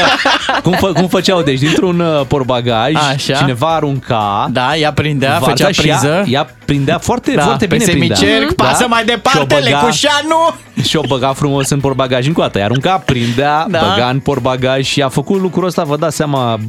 cum, 0.64 0.72
fă, 0.72 0.88
cum 0.93 1.07
făceau? 1.07 1.41
Deci, 1.41 1.59
dintr-un 1.59 1.99
uh, 1.99 2.22
porbagaj, 2.28 2.93
Așa. 3.14 3.34
cineva 3.34 3.68
arunca 3.76 4.47
Da, 4.51 4.76
ea 4.76 4.93
prindea, 4.93 5.30
varza 5.39 5.45
făcea 5.49 5.72
și 5.72 5.88
ea- 5.88 5.97
priză. 5.99 6.24
Ea, 6.28 6.49
prindea 6.66 6.97
foarte, 6.97 7.32
Da, 7.36 7.41
foarte 7.43 7.68
pe 7.68 7.76
bine 7.76 7.91
prindea. 7.91 8.16
semicerc, 8.16 8.53
pasă 8.53 8.86
mai 8.89 9.05
departe, 9.05 9.39
Și 9.39 9.45
o 9.51 9.59
băga- 9.59 9.64
lecușanu! 9.64 10.55
Și 10.84 10.95
o 10.95 11.01
băga 11.07 11.34
frumos 11.34 11.70
în 11.70 11.80
porbagaj 11.80 12.28
încoată. 12.28 12.57
Ea 12.59 12.66
arunca, 12.66 12.97
prindea, 13.05 13.66
Da. 13.70 13.80
băga 13.80 14.09
în 14.09 14.20
porbagaj 14.20 14.86
și 14.86 15.01
a 15.04 15.10
făcut 15.10 15.39
lucrul 15.41 15.66
ăsta, 15.66 15.84
vă 15.84 15.97
dați 15.97 16.16
seama, 16.16 16.60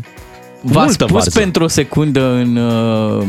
V-ați 0.67 0.85
multă 0.87 1.05
pus 1.05 1.13
varză. 1.13 1.39
pentru 1.39 1.65
o 1.65 1.69
secundă 1.69 2.33
în, 2.33 2.57
uh, 2.57 3.23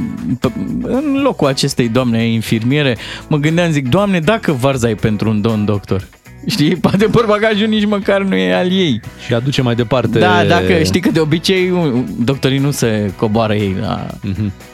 p- 0.47 0.81
în 0.81 1.21
locul 1.23 1.47
acestei 1.47 1.87
doamne 1.89 2.25
infirmiere, 2.27 2.97
mă 3.27 3.37
gândeam, 3.37 3.71
zic, 3.71 3.87
doamne, 3.89 4.19
dacă 4.19 4.51
varza 4.51 4.89
e 4.89 4.95
pentru 4.95 5.29
un 5.29 5.41
domn 5.41 5.65
doctor, 5.65 6.07
Știi, 6.47 6.75
poate 6.75 7.05
porbagajul 7.05 7.67
nici 7.67 7.85
măcar 7.85 8.21
nu 8.21 8.35
e 8.35 8.53
al 8.55 8.71
ei. 8.71 8.99
Și 9.25 9.33
aduce 9.33 9.61
mai 9.61 9.75
departe... 9.75 10.19
Da, 10.19 10.43
dacă 10.47 10.83
știi 10.83 10.99
că 11.01 11.09
de 11.11 11.19
obicei 11.19 11.69
un- 11.71 12.05
doctorii 12.19 12.57
nu 12.57 12.71
se 12.71 13.11
coboară 13.17 13.53
ei 13.55 13.75
la, 13.81 14.05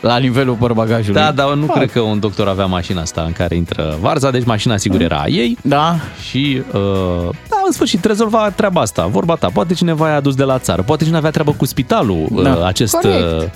la 0.02 0.18
nivelul 0.18 0.56
porbagajului. 0.56 1.22
Mhm. 1.22 1.36
Da, 1.36 1.44
dar 1.44 1.54
nu 1.56 1.66
Fac. 1.66 1.76
cred 1.76 1.92
că 1.92 2.00
un 2.00 2.20
doctor 2.20 2.48
avea 2.48 2.66
mașina 2.66 3.02
asta 3.02 3.22
în 3.26 3.32
care 3.32 3.56
intră 3.56 3.98
varza, 4.02 4.32
deci 4.32 4.46
mașina 4.46 4.78
sigur 4.78 5.02
era 5.02 5.18
a 5.18 5.28
ei. 5.28 5.58
Da. 5.62 5.96
Și, 6.30 6.62
uh, 6.74 7.30
da, 7.50 7.58
în 7.66 7.72
sfârșit, 7.72 8.06
rezolva 8.06 8.50
treaba 8.56 8.82
asta, 8.82 9.06
vorba 9.06 9.36
ta. 9.36 9.50
Poate 9.54 9.74
cineva 9.74 10.08
i-a 10.10 10.16
adus 10.16 10.36
de 10.36 10.44
la 10.44 10.60
țară, 10.60 10.82
poate 10.82 11.02
cineva 11.04 11.20
avea 11.20 11.32
treabă 11.32 11.52
cu 11.58 11.66
spitalul, 11.66 12.26
uh, 12.32 12.44
Da. 12.44 12.66
acest... 12.68 12.94
Corect. 12.94 13.52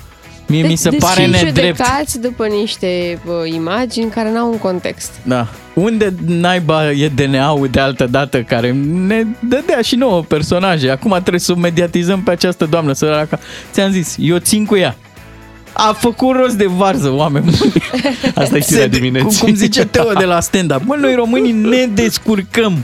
Uh, 0.47 0.51
Mie 0.51 0.67
mi 0.67 0.75
se 0.75 0.89
deci 0.89 0.99
pare 0.99 1.21
și 1.23 1.29
nedrept. 1.29 1.55
judecați 1.57 2.19
după 2.21 2.45
niște 2.47 3.19
uh, 3.25 3.53
imagini 3.53 4.09
care 4.09 4.31
n-au 4.31 4.51
un 4.51 4.57
context. 4.57 5.11
Da. 5.23 5.47
Unde 5.73 6.13
naiba 6.25 6.91
e 6.91 7.07
DNA-ul 7.15 7.67
de 7.71 7.79
altă 7.79 8.05
dată 8.05 8.41
care 8.41 8.71
ne 9.07 9.23
dădea 9.39 9.81
și 9.81 9.95
nouă 9.95 10.21
personaje? 10.23 10.89
Acum 10.89 11.11
trebuie 11.11 11.39
să 11.39 11.51
o 11.51 11.55
mediatizăm 11.55 12.21
pe 12.21 12.31
această 12.31 12.65
doamnă 12.65 12.93
săracă. 12.93 13.39
Ți-am 13.71 13.91
zis, 13.91 14.15
eu 14.19 14.37
țin 14.37 14.65
cu 14.65 14.75
ea. 14.75 14.95
A 15.73 15.93
făcut 15.99 16.35
rost 16.35 16.55
de 16.55 16.65
varză, 16.65 17.09
oameni 17.11 17.45
buni. 17.59 17.73
Asta 18.35 18.57
e 18.57 18.61
știrea 18.61 18.81
Se- 18.83 18.87
dimineții. 18.87 19.27
Cum, 19.39 19.47
cum 19.47 19.55
zice 19.55 19.85
Teo 19.85 20.11
de 20.13 20.25
la 20.25 20.39
stand-up. 20.39 20.81
Mă, 20.83 20.95
noi 20.99 21.15
românii 21.15 21.51
ne 21.51 21.85
descurcăm. 21.93 22.83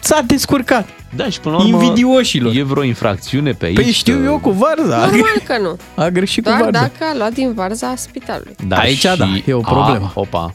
S-a 0.00 0.20
descurcat. 0.26 0.88
Da, 1.16 1.28
și 1.28 1.40
până 1.40 1.56
la 1.56 1.62
urmă, 1.64 1.82
Invidioșilor. 1.82 2.54
E 2.54 2.62
vreo 2.62 2.82
infracțiune 2.82 3.52
pe 3.52 3.64
aici? 3.66 3.74
Păi 3.74 3.84
știu 3.90 4.22
eu 4.24 4.38
cu 4.38 4.50
varza. 4.50 4.96
A, 4.96 5.06
Normal 5.06 5.40
că 5.44 5.58
nu. 5.62 5.76
a 5.94 6.08
greșit 6.08 6.44
Doar 6.44 6.56
cu 6.56 6.62
varza. 6.62 6.80
dacă 6.80 7.10
a 7.12 7.16
luat 7.16 7.32
din 7.32 7.52
varza 7.54 7.94
spitalului. 7.96 8.54
Da, 8.68 8.76
Aici, 8.76 8.98
și- 8.98 9.16
da, 9.16 9.26
e 9.46 9.52
o 9.52 9.60
problemă. 9.60 10.06
A, 10.14 10.20
opa. 10.20 10.54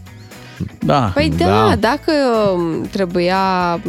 Da. 0.79 1.11
Păi 1.13 1.31
da, 1.37 1.45
da. 1.45 1.75
dacă 1.79 2.11
um, 2.55 2.81
trebuia 2.91 3.39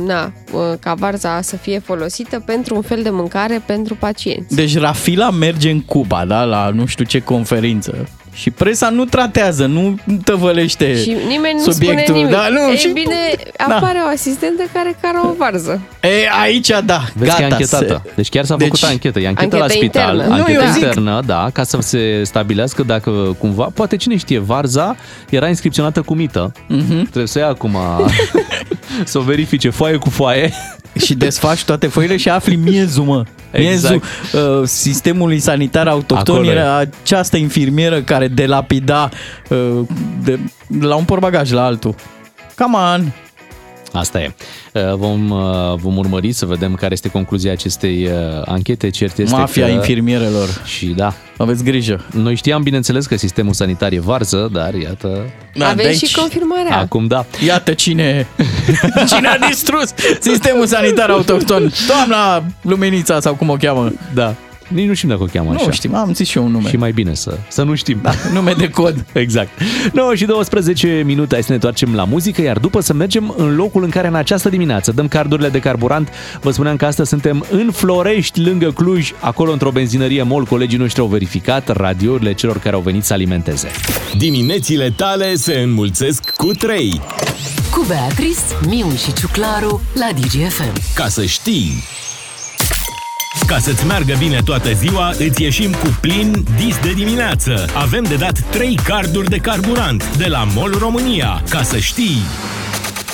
na, 0.07 0.33
uh, 0.53 0.61
ca 0.81 0.95
varza 0.95 1.41
să 1.41 1.57
fie 1.57 1.79
folosită 1.79 2.41
pentru 2.47 2.75
un 2.75 2.83
fel 2.83 3.03
de 3.03 3.11
mâncare 3.11 3.63
pentru 3.67 3.95
pacienți. 3.95 4.55
Deci 4.55 4.79
Rafila 4.79 5.31
merge 5.31 5.71
în 5.71 5.81
Cuba, 5.83 6.25
da, 6.25 6.43
la 6.45 6.69
nu 6.75 6.87
știu 6.87 7.05
ce 7.05 7.21
conferință. 7.21 8.09
Și 8.37 8.51
presa 8.51 8.89
nu 8.89 9.05
tratează, 9.05 9.67
nu 9.67 9.95
tăvălește 10.25 10.97
Și 11.03 11.17
nimeni 11.29 11.55
nu 11.65 11.73
subiectul. 11.73 12.03
spune 12.05 12.19
nimic. 12.19 12.33
Da, 12.35 12.49
nu, 12.49 12.71
Ei 12.71 12.77
și 12.77 12.89
bine, 12.89 13.15
Da. 13.69 13.75
apare 13.77 13.99
o 14.05 14.09
asistentă 14.09 14.63
care 14.73 14.97
care 15.01 15.17
o 15.25 15.33
varză. 15.39 15.81
E, 16.03 16.09
aici 16.43 16.69
da, 16.85 17.01
Vezi 17.15 17.31
gata. 17.31 17.37
că 17.37 17.43
e 17.43 17.45
anchetată. 17.45 18.03
se- 18.05 18.13
Deci 18.15 18.29
chiar 18.29 18.45
s-a 18.45 18.57
Deci- 18.57 18.67
făcut 18.69 18.83
anchetă. 18.89 19.21
E 19.21 19.27
anchetă 19.27 19.43
Anchetă 19.57 19.63
la 19.63 19.69
spital. 19.81 20.13
internă. 20.15 20.35
Nu, 20.35 20.41
Anchetă 20.43 20.63
eu 20.65 20.71
zic- 20.71 20.75
internă, 20.83 21.23
da, 21.27 21.49
ca 21.53 21.63
să 21.63 21.79
se 21.81 22.23
stabilească 22.25 22.83
dacă 22.83 23.11
cumva, 23.39 23.69
poate 23.75 23.97
cine 23.97 24.17
știe, 24.17 24.39
Varza 24.39 24.97
era 25.31 25.49
inscripționată 25.49 26.01
cu 26.03 26.15
mită. 26.15 26.53
Mhm. 26.69 27.03
Trebuie 27.03 27.27
să 27.27 27.39
ia 27.39 27.47
acum 27.49 27.77
să 29.05 29.19
o 29.19 29.21
verifice 29.21 29.71
foaie 29.71 29.97
cu 29.97 30.11
foaie. 30.11 30.53
Și 30.99 31.15
desfaci 31.15 31.65
toate 31.65 31.87
foile 31.87 32.17
și 32.17 32.29
afli 32.29 32.57
miezul, 32.57 33.05
mă. 33.05 33.25
Miezul 33.53 33.95
Exact. 33.95 34.61
uh, 34.61 34.67
sistemului 34.69 35.39
sanitar 35.39 35.89
autohton 35.89 36.35
Acolo 36.35 36.51
e. 36.51 36.55
era 36.55 36.77
această 36.77 37.37
infirmieră 37.37 38.03
care 38.03 38.29
delapida 38.29 39.09
uh, 39.49 39.81
de, 40.25 40.39
de 40.67 40.87
la 40.87 40.95
un 40.95 41.05
porbagaj 41.05 41.53
la 41.53 41.65
altul. 41.65 41.95
Come 42.57 42.77
on! 42.77 43.13
Asta 43.97 44.21
e. 44.21 44.35
Uh, 44.73 44.95
Vom, 44.95 45.31
uh, 45.31 45.39
vom 45.77 45.97
urmări 45.97 46.33
să 46.33 46.47
vedem 46.47 46.75
care 46.75 46.93
este 46.93 47.09
concluzia 47.09 47.53
acestei 47.53 48.07
uh, 48.07 48.13
anchete. 48.45 48.91
Cert 48.91 49.19
este 49.19 49.37
Mafia 49.37 49.67
că... 49.67 49.71
infirmierelor. 49.73 50.49
Și 50.65 50.87
da. 50.87 51.15
Aveți 51.37 51.65
grijă. 51.65 52.05
Noi 52.13 52.35
știam, 52.35 52.63
bineînțeles, 52.63 53.07
că 53.07 53.17
sistemul 53.17 53.53
sanitar 53.53 53.93
e 53.93 53.99
varză, 54.01 54.49
dar 54.53 54.75
iată... 54.75 55.31
Da, 55.55 55.69
Aveți 55.69 55.83
de 56.01 56.07
aici- 56.07 56.11
și 56.11 56.17
confirmarea. 56.17 56.79
Acum 56.79 57.07
da. 57.07 57.25
Iată 57.47 57.73
cine, 57.73 58.27
cine 59.15 59.29
a 59.29 59.39
distrus 59.49 59.95
sistemul 60.21 60.67
sanitar 60.67 61.11
autohton. 61.11 61.73
Doamna 61.87 62.45
Luminița 62.61 63.21
sau 63.21 63.35
cum 63.35 63.49
o 63.49 63.55
cheamă. 63.57 63.93
Da. 64.15 64.35
Nici 64.69 64.87
nu 64.87 64.95
știm 64.95 65.09
dacă 65.09 65.23
o 65.23 65.27
cheamă 65.33 65.51
Nu 65.51 65.57
așa. 65.57 65.71
știm, 65.71 65.95
am 65.95 66.15
zis 66.15 66.29
și 66.29 66.39
eu 66.39 66.45
un 66.45 66.51
nume. 66.51 66.69
Și 66.69 66.77
mai 66.77 66.93
bine 66.93 67.15
să, 67.15 67.39
să 67.49 67.63
nu 67.63 67.75
știm. 67.75 67.99
Da, 68.03 68.13
nume 68.33 68.53
de 68.53 68.69
cod. 68.71 69.05
Exact. 69.13 69.49
9 69.93 70.15
și 70.15 70.25
12 70.25 71.03
minute, 71.05 71.35
hai 71.35 71.41
să 71.43 71.49
ne 71.49 71.55
întoarcem 71.55 71.95
la 71.95 72.05
muzică, 72.05 72.43
iar 72.43 72.59
după 72.59 72.81
să 72.81 72.93
mergem 72.93 73.35
în 73.37 73.55
locul 73.57 73.83
în 73.85 73.91
care 73.91 74.07
în 74.07 74.15
această 74.15 74.49
dimineață 74.49 74.93
dăm 74.93 75.09
cardurile 75.09 75.49
de 75.49 75.59
carburant. 75.59 76.09
Vă 76.41 76.51
spuneam 76.51 76.77
că 76.77 76.85
astăzi 76.87 77.09
suntem 77.09 77.45
în 77.51 77.71
Florești, 77.73 78.41
lângă 78.41 78.71
Cluj, 78.71 79.13
acolo 79.21 79.53
într-o 79.53 79.71
benzinărie 79.71 80.23
MOL. 80.23 80.45
Colegii 80.45 80.79
noștri 80.79 81.01
au 81.01 81.07
verificat 81.07 81.77
radiourile 81.77 82.35
celor 82.35 82.59
care 82.59 82.75
au 82.75 82.81
venit 82.81 83.05
să 83.05 83.13
alimenteze. 83.13 83.69
Diminețile 84.19 84.91
tale 84.97 85.35
se 85.35 85.59
înmulțesc 85.59 86.31
cu 86.31 86.47
3. 86.53 87.01
Cu 87.71 87.85
Beatrice, 87.89 88.41
Miu 88.69 88.93
și 89.05 89.13
Ciuclaru 89.13 89.81
la 89.95 90.09
DGFM. 90.21 90.73
Ca 90.95 91.09
să 91.09 91.25
știi! 91.25 91.73
Ca 93.47 93.59
să-ți 93.59 93.87
meargă 93.87 94.15
bine 94.19 94.41
toată 94.45 94.73
ziua, 94.73 95.09
îți 95.19 95.43
ieșim 95.43 95.71
cu 95.71 95.99
plin 96.01 96.45
dis 96.57 96.79
de 96.83 96.93
dimineață. 96.93 97.65
Avem 97.75 98.03
de 98.03 98.15
dat 98.15 98.41
3 98.51 98.79
carduri 98.85 99.29
de 99.29 99.37
carburant 99.37 100.17
de 100.17 100.27
la 100.27 100.47
MOL 100.55 100.77
România. 100.79 101.43
Ca 101.49 101.63
să 101.63 101.79
știi! 101.79 102.19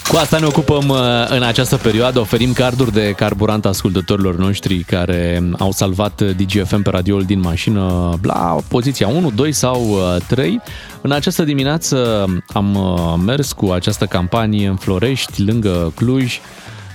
Cu 0.08 0.16
asta 0.16 0.38
ne 0.38 0.46
ocupăm 0.46 0.88
uh, 0.88 0.98
în 1.28 1.42
această 1.42 1.76
perioadă, 1.76 2.20
oferim 2.20 2.52
carduri 2.52 2.92
de 2.92 3.12
carburant 3.16 3.64
ascultătorilor 3.64 4.36
noștri 4.36 4.78
care 4.78 5.42
au 5.58 5.70
salvat 5.70 6.20
uh, 6.20 6.30
DGFM 6.36 6.82
pe 6.82 6.90
radioul 6.90 7.22
din 7.22 7.40
mașină 7.40 8.12
la 8.22 8.56
poziția 8.68 9.08
1, 9.08 9.30
2 9.30 9.52
sau 9.52 9.80
uh, 9.90 10.22
3. 10.26 10.60
În 11.00 11.12
această 11.12 11.44
dimineață 11.44 12.26
am 12.46 12.74
uh, 12.74 13.14
mers 13.24 13.52
cu 13.52 13.70
această 13.70 14.06
campanie 14.06 14.68
în 14.68 14.76
Florești, 14.76 15.42
lângă 15.42 15.92
Cluj. 15.94 16.40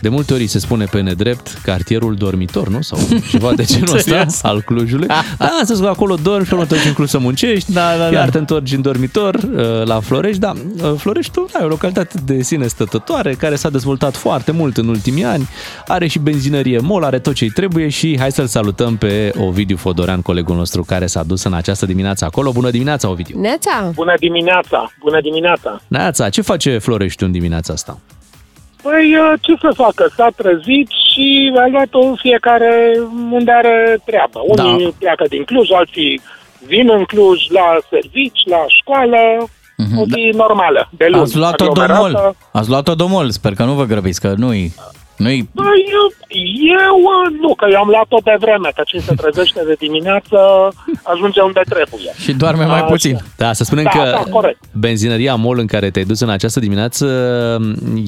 De 0.01 0.09
multe 0.09 0.33
ori 0.33 0.47
se 0.47 0.59
spune 0.59 0.85
pe 0.85 1.01
nedrept 1.01 1.59
cartierul 1.63 2.15
dormitor, 2.15 2.67
nu? 2.67 2.81
Sau 2.81 2.97
ceva 3.31 3.53
de 3.53 3.63
genul 3.63 3.95
ăsta 3.95 4.11
Serios? 4.11 4.43
al 4.43 4.61
Clujului. 4.61 5.07
Da, 5.37 5.59
să 5.63 5.73
că 5.81 5.87
acolo 5.87 6.15
dormi 6.15 6.45
și 6.45 6.53
urmă 6.53 6.65
te 6.65 6.75
duci 6.75 6.85
în 6.85 6.93
Cluj 6.93 7.09
să 7.09 7.17
muncești, 7.17 7.73
Da, 7.73 7.91
da, 7.97 8.09
da. 8.09 8.11
iar 8.11 8.29
te 8.29 8.37
întorci 8.37 8.71
în 8.71 8.81
dormitor 8.81 9.35
uh, 9.35 9.85
la 9.85 9.99
Florești. 9.99 10.39
Da, 10.39 10.53
uh, 10.83 10.93
Floreștiul 10.97 11.49
da, 11.53 11.59
e 11.61 11.63
o 11.63 11.67
localitate 11.67 12.19
de 12.25 12.41
sine 12.41 12.67
stătătoare 12.67 13.33
care 13.33 13.55
s-a 13.55 13.69
dezvoltat 13.69 14.15
foarte 14.15 14.51
mult 14.51 14.77
în 14.77 14.87
ultimii 14.87 15.23
ani. 15.23 15.47
Are 15.87 16.07
și 16.07 16.19
benzinărie 16.19 16.79
MOL, 16.79 17.03
are 17.03 17.19
tot 17.19 17.33
ce-i 17.33 17.49
trebuie 17.49 17.89
și 17.89 18.15
hai 18.19 18.31
să-l 18.31 18.47
salutăm 18.47 18.97
pe 18.97 19.33
Ovidiu 19.37 19.77
Fodorean, 19.77 20.21
colegul 20.21 20.55
nostru 20.55 20.83
care 20.83 21.05
s-a 21.05 21.23
dus 21.23 21.43
în 21.43 21.53
această 21.53 21.85
dimineață 21.85 22.25
acolo. 22.25 22.51
Bună 22.51 22.69
dimineața, 22.69 23.09
Ovidiu! 23.09 23.39
Neața! 23.39 23.91
Bună 23.93 24.13
dimineața! 24.19 24.91
Bună 24.99 25.21
dimineața! 25.21 25.81
Neața, 25.87 26.29
ce 26.29 26.41
face 26.41 26.77
Floreștiul 26.77 27.27
în 27.29 27.33
dimineața 27.35 27.73
asta? 27.73 27.99
Păi, 28.87 29.07
uh, 29.15 29.33
ce 29.41 29.53
să 29.61 29.71
facă? 29.75 30.03
S-a 30.15 30.29
trezit 30.35 30.87
și 31.09 31.51
a 31.63 31.67
luat-o 31.67 32.15
fiecare 32.15 32.71
unde 33.31 33.51
are 33.51 33.97
treabă. 34.05 34.39
Unii 34.47 34.83
Da. 34.83 34.89
pleacă 34.99 35.23
din 35.29 35.43
Cluj, 35.43 35.71
alții 35.71 36.21
vin 36.65 36.89
în 36.89 37.03
Cluj 37.03 37.39
la 37.49 37.77
servici, 37.89 38.41
la 38.45 38.61
școală, 38.67 39.17
o 39.99 40.03
zi 40.13 40.31
normală, 40.35 40.89
de 40.97 41.07
luni. 41.09 41.21
Ați 41.21 41.37
luat-o 41.37 41.63
aglomerată. 41.63 41.99
domol. 42.01 42.35
Ați 42.51 42.69
luat-o 42.69 42.95
domol, 42.95 43.29
sper 43.29 43.53
că 43.53 43.63
nu 43.63 43.73
vă 43.73 43.83
grăbiți, 43.83 44.21
că 44.21 44.33
nu-i... 44.37 44.73
nu-i... 45.17 45.49
Păi, 45.55 45.85
eu, 45.97 46.05
eu 46.83 46.95
uh, 46.97 47.39
nu, 47.41 47.55
că 47.55 47.65
eu 47.71 47.79
am 47.79 47.87
luat-o 47.87 48.17
de 48.23 48.35
vreme, 48.39 48.69
că 48.75 48.81
cine 48.85 49.01
se 49.01 49.13
trezește 49.13 49.63
de 49.65 49.75
dimineață 49.79 50.37
ajunge 51.03 51.41
unde 51.41 51.61
trebuie. 51.69 52.13
Și 52.19 52.33
doarme 52.33 52.65
mai 52.65 52.75
Așa. 52.75 52.85
puțin. 52.85 53.17
Da, 53.37 53.53
să 53.53 53.63
spunem 53.63 53.83
Da, 53.83 53.89
că 53.89 54.09
da, 54.09 54.23
corect. 54.31 54.59
benzinăria 54.71 55.35
MOL 55.35 55.59
în 55.59 55.65
care 55.67 55.89
te-ai 55.89 56.05
dus 56.05 56.19
în 56.19 56.29
această 56.29 56.59
dimineață 56.59 57.05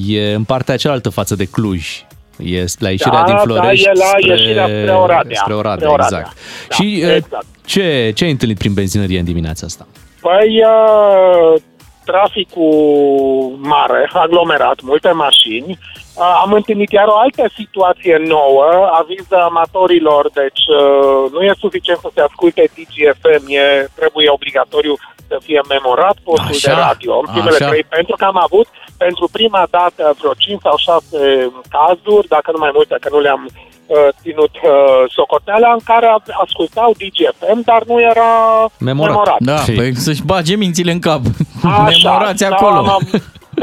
e 0.06 0.32
în 0.34 0.44
partea 0.44 0.76
cealaltă 0.76 1.08
față 1.08 1.34
de 1.34 1.44
Cluj. 1.44 2.04
E 2.38 2.64
la 2.78 2.90
ieșirea 2.90 3.18
Da, 3.20 3.24
din 3.24 3.34
da, 3.34 3.40
Florești 3.40 3.86
e 3.86 3.92
la 3.94 4.32
ieșirea 4.34 4.64
spre 4.66 4.90
Oradea. 4.92 5.40
Spre 5.42 5.54
Oradea, 5.54 5.88
Spre 5.88 5.92
Oradea. 5.92 6.18
exact. 6.18 6.36
Da, 6.68 6.74
și 6.74 7.00
exact. 7.02 7.44
ce, 7.64 8.12
ce 8.14 8.24
ai 8.24 8.30
întâlnit 8.30 8.58
prin 8.58 8.72
benzinărie 8.72 9.18
în 9.18 9.24
dimineața 9.24 9.66
asta? 9.66 9.86
Păi, 10.20 10.62
uh, 10.64 11.60
traficul 12.04 13.58
mare, 13.58 14.10
aglomerat, 14.12 14.80
multe 14.82 15.10
mașini. 15.10 15.78
Uh, 16.20 16.40
am 16.44 16.52
întâlnit 16.52 16.90
iar 16.92 17.06
o 17.14 17.18
altă 17.24 17.44
situație 17.60 18.16
nouă, 18.34 18.66
aviză 19.00 19.36
amatorilor, 19.50 20.24
deci 20.40 20.62
uh, 20.80 21.30
nu 21.32 21.40
e 21.42 21.62
suficient 21.64 22.00
să 22.00 22.10
se 22.14 22.20
asculte 22.28 22.62
DGFM, 22.74 23.44
e, 23.48 23.88
trebuie 24.00 24.28
obligatoriu 24.38 24.94
să 25.28 25.36
fie 25.46 25.60
memorat 25.68 26.16
postul 26.28 26.54
Așa, 26.58 26.74
de 26.74 26.80
radio 26.88 27.12
în 27.22 27.26
primele 27.32 27.56
așa. 27.60 27.68
trei, 27.68 27.84
pentru 27.96 28.14
că 28.18 28.24
am 28.24 28.38
avut 28.46 28.66
pentru 29.04 29.28
prima 29.32 29.62
dată 29.70 30.02
vreo 30.18 30.32
5 30.36 30.60
sau 30.66 30.76
6 30.76 31.06
cazuri, 31.76 32.28
dacă 32.28 32.48
nu 32.54 32.58
mai 32.64 32.70
multe, 32.74 32.96
că 33.00 33.08
nu 33.12 33.20
le-am 33.20 33.42
uh, 33.86 33.96
ținut 34.22 34.54
uh, 34.62 35.02
socoteala, 35.16 35.70
în 35.72 35.82
care 35.90 36.06
ascultau 36.44 36.90
DGFM, 37.00 37.60
dar 37.70 37.82
nu 37.90 38.00
era 38.12 38.30
Memorat. 38.78 39.12
memorat. 39.14 39.36
Da, 39.50 39.56
Și- 39.66 39.72
păi 39.72 39.94
să-și 40.06 40.24
bage 40.32 40.54
mințile 40.56 40.92
în 40.96 41.00
cap. 41.08 41.20
Așa, 41.64 42.08
Memorați 42.10 42.42
sau 42.44 42.52
acolo. 42.52 42.78
Am, 42.96 43.02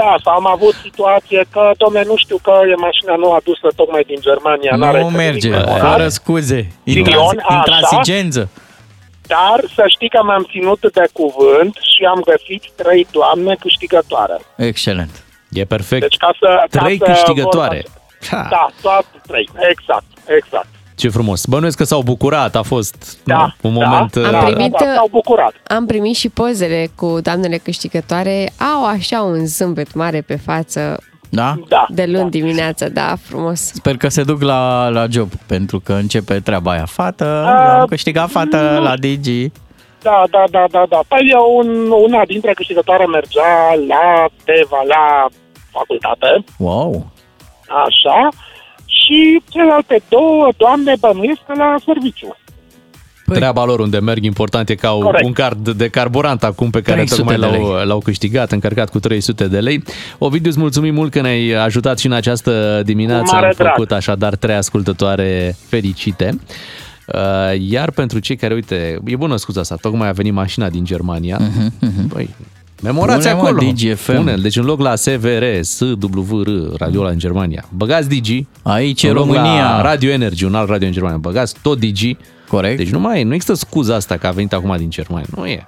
da, 0.03 0.15
sau 0.23 0.33
am 0.33 0.47
avut 0.47 0.73
situație 0.87 1.41
că, 1.51 1.71
domne, 1.77 2.01
nu 2.11 2.15
știu 2.23 2.37
că 2.37 2.53
e 2.71 2.75
mașina 2.75 3.15
nu 3.15 3.31
adusă 3.31 3.67
tocmai 3.75 4.03
din 4.11 4.19
Germania. 4.21 4.75
n-are 4.75 4.99
Nu 5.01 5.03
nimic 5.09 5.17
merge, 5.17 5.49
memorat, 5.49 5.91
fără 5.91 6.07
scuze. 6.07 6.67
Ghinion, 6.83 7.35
Intransi- 7.35 7.45
așa. 7.47 7.55
Intransigență. 7.55 8.49
Dar 9.27 9.59
să 9.75 9.83
știi 9.87 10.09
că 10.09 10.23
m-am 10.23 10.47
ținut 10.51 10.81
de 10.93 11.05
cuvânt 11.13 11.75
și 11.91 12.01
am 12.13 12.19
găsit 12.31 12.63
trei 12.75 13.07
doamne 13.11 13.55
câștigătoare. 13.59 14.37
Excelent. 14.55 15.23
E 15.51 15.63
perfect. 15.65 16.01
Deci 16.01 16.17
ca 16.17 16.31
să... 16.39 16.63
Trei 16.69 16.97
ca 16.97 17.05
să 17.05 17.11
câștigătoare. 17.11 17.85
Vorba... 18.29 18.47
Da, 18.49 18.67
toate 18.81 19.15
trei. 19.27 19.49
Exact, 19.71 20.05
exact. 20.37 20.67
Ce 20.97 21.09
frumos. 21.09 21.45
Bănuiesc 21.45 21.77
că 21.77 21.83
s-au 21.83 22.01
bucurat, 22.01 22.55
a 22.55 22.61
fost 22.61 23.17
Da, 23.23 23.53
nu, 23.61 23.69
un 23.69 23.77
da, 23.79 23.85
moment... 23.85 24.13
da, 24.13 24.19
uh, 24.21 24.31
da, 24.31 24.37
primit, 24.39 24.71
da, 24.71 24.93
s-au 24.95 25.07
bucurat. 25.11 25.53
Am 25.67 25.85
primit 25.85 26.15
și 26.15 26.29
pozele 26.29 26.87
cu 26.95 27.17
doamnele 27.21 27.57
câștigătoare. 27.57 28.49
Au 28.75 28.85
așa 28.85 29.21
un 29.21 29.45
zâmbet 29.45 29.93
mare 29.93 30.21
pe 30.21 30.35
față 30.45 30.97
Da? 31.29 31.55
Da. 31.67 31.85
de 31.89 32.05
luni 32.05 32.29
dimineața, 32.29 32.89
da, 32.89 33.13
frumos. 33.21 33.59
Sper 33.59 33.97
că 33.97 34.07
se 34.07 34.23
duc 34.23 34.41
la, 34.41 34.89
la 34.89 35.05
job, 35.09 35.29
pentru 35.47 35.79
că 35.79 35.93
începe 35.93 36.39
treaba 36.39 36.71
aia. 36.71 36.85
Fată, 36.85 37.25
A, 37.45 37.73
eu 37.73 37.79
am 37.79 37.85
câștigat 37.85 38.29
fată 38.29 38.57
nu. 38.77 38.81
la 38.83 38.97
Digi. 38.97 39.51
Da, 40.01 40.23
da, 40.31 40.43
da, 40.51 40.65
da, 40.71 40.85
da. 40.89 40.99
Păi 41.07 41.27
eu, 41.31 41.57
un, 41.57 41.89
una 42.09 42.21
dintre 42.27 42.53
câștigătoare 42.53 43.05
mergea 43.05 43.73
la 43.87 44.25
Teva, 44.43 44.81
la 44.87 45.27
facultate. 45.71 46.43
Wow! 46.57 47.05
Așa. 47.85 48.29
Și 49.07 49.41
celelalte 49.49 50.01
două 50.09 50.49
doamne 50.57 50.93
bănuiesc 50.99 51.39
că 51.47 51.53
la 51.57 51.75
serviciu. 51.85 52.37
Treaba 53.33 53.65
lor 53.65 53.79
unde 53.79 53.99
merg, 53.99 54.23
important 54.23 54.69
e 54.69 54.75
că 54.75 54.87
au 54.87 54.99
Corect. 54.99 55.25
un 55.25 55.31
card 55.31 55.69
de 55.69 55.87
carburant 55.87 56.43
acum 56.43 56.69
pe 56.69 56.81
care 56.81 56.95
300 56.95 57.21
tocmai 57.21 57.35
de 57.39 57.45
l-au, 57.57 57.75
lei. 57.75 57.85
l-au 57.85 57.99
câștigat, 57.99 58.51
încărcat 58.51 58.89
cu 58.89 58.99
300 58.99 59.47
de 59.47 59.59
lei. 59.59 59.83
Ovidiu, 60.17 60.49
îți 60.49 60.59
mulțumim 60.59 60.93
mult 60.93 61.11
că 61.11 61.21
ne-ai 61.21 61.49
ajutat 61.51 61.97
și 61.99 62.05
în 62.05 62.11
această 62.11 62.81
dimineață. 62.85 63.23
Cu 63.23 63.33
mare 63.33 63.45
Am 63.45 63.53
drag. 63.57 63.71
făcut 63.71 63.91
așadar 63.91 64.35
trei 64.35 64.55
ascultătoare 64.55 65.55
fericite. 65.69 66.39
Uh, 67.13 67.59
Iar 67.59 67.91
pentru 67.91 68.19
cei 68.19 68.35
care, 68.35 68.53
uite, 68.53 68.99
e 69.05 69.15
bună 69.15 69.35
scuza 69.35 69.59
asta, 69.59 69.75
tocmai 69.81 70.07
a 70.09 70.11
venit 70.11 70.33
mașina 70.33 70.69
din 70.69 70.83
Germania. 70.85 71.39
Băi, 72.07 72.29
memorați 72.81 73.27
Mhm, 73.27 73.37
Pune, 73.37 73.51
mă, 73.51 73.57
acolo. 73.57 73.71
DGFM. 73.71 74.15
Pune, 74.15 74.35
deci 74.35 74.55
în 74.55 74.65
loc 74.65 74.79
la 74.79 74.95
SVR, 74.95 75.43
SWR, 75.61 76.47
radiola 76.77 77.09
în 77.09 77.17
Germania, 77.17 77.65
băgați 77.75 78.07
Digi. 78.09 78.45
Aici 78.63 79.03
e 79.03 79.07
în 79.07 79.13
loc 79.13 79.25
România. 79.25 79.61
La 79.63 79.81
Radio 79.81 80.09
Energy, 80.09 80.43
un 80.43 80.55
alt 80.55 80.69
radio 80.69 80.87
în 80.87 80.93
Germania, 80.93 81.17
băgați 81.17 81.55
tot 81.61 81.79
Digi. 81.79 82.17
Corect. 82.47 82.77
Deci 82.77 82.89
nu 82.89 82.99
mai 82.99 83.19
e, 83.19 83.23
nu 83.23 83.33
există 83.33 83.53
scuza 83.55 83.95
asta 83.95 84.17
că 84.17 84.27
a 84.27 84.31
venit 84.31 84.53
acum 84.53 84.75
din 84.77 84.89
Germania. 84.89 85.27
Nu 85.35 85.45
e. 85.45 85.67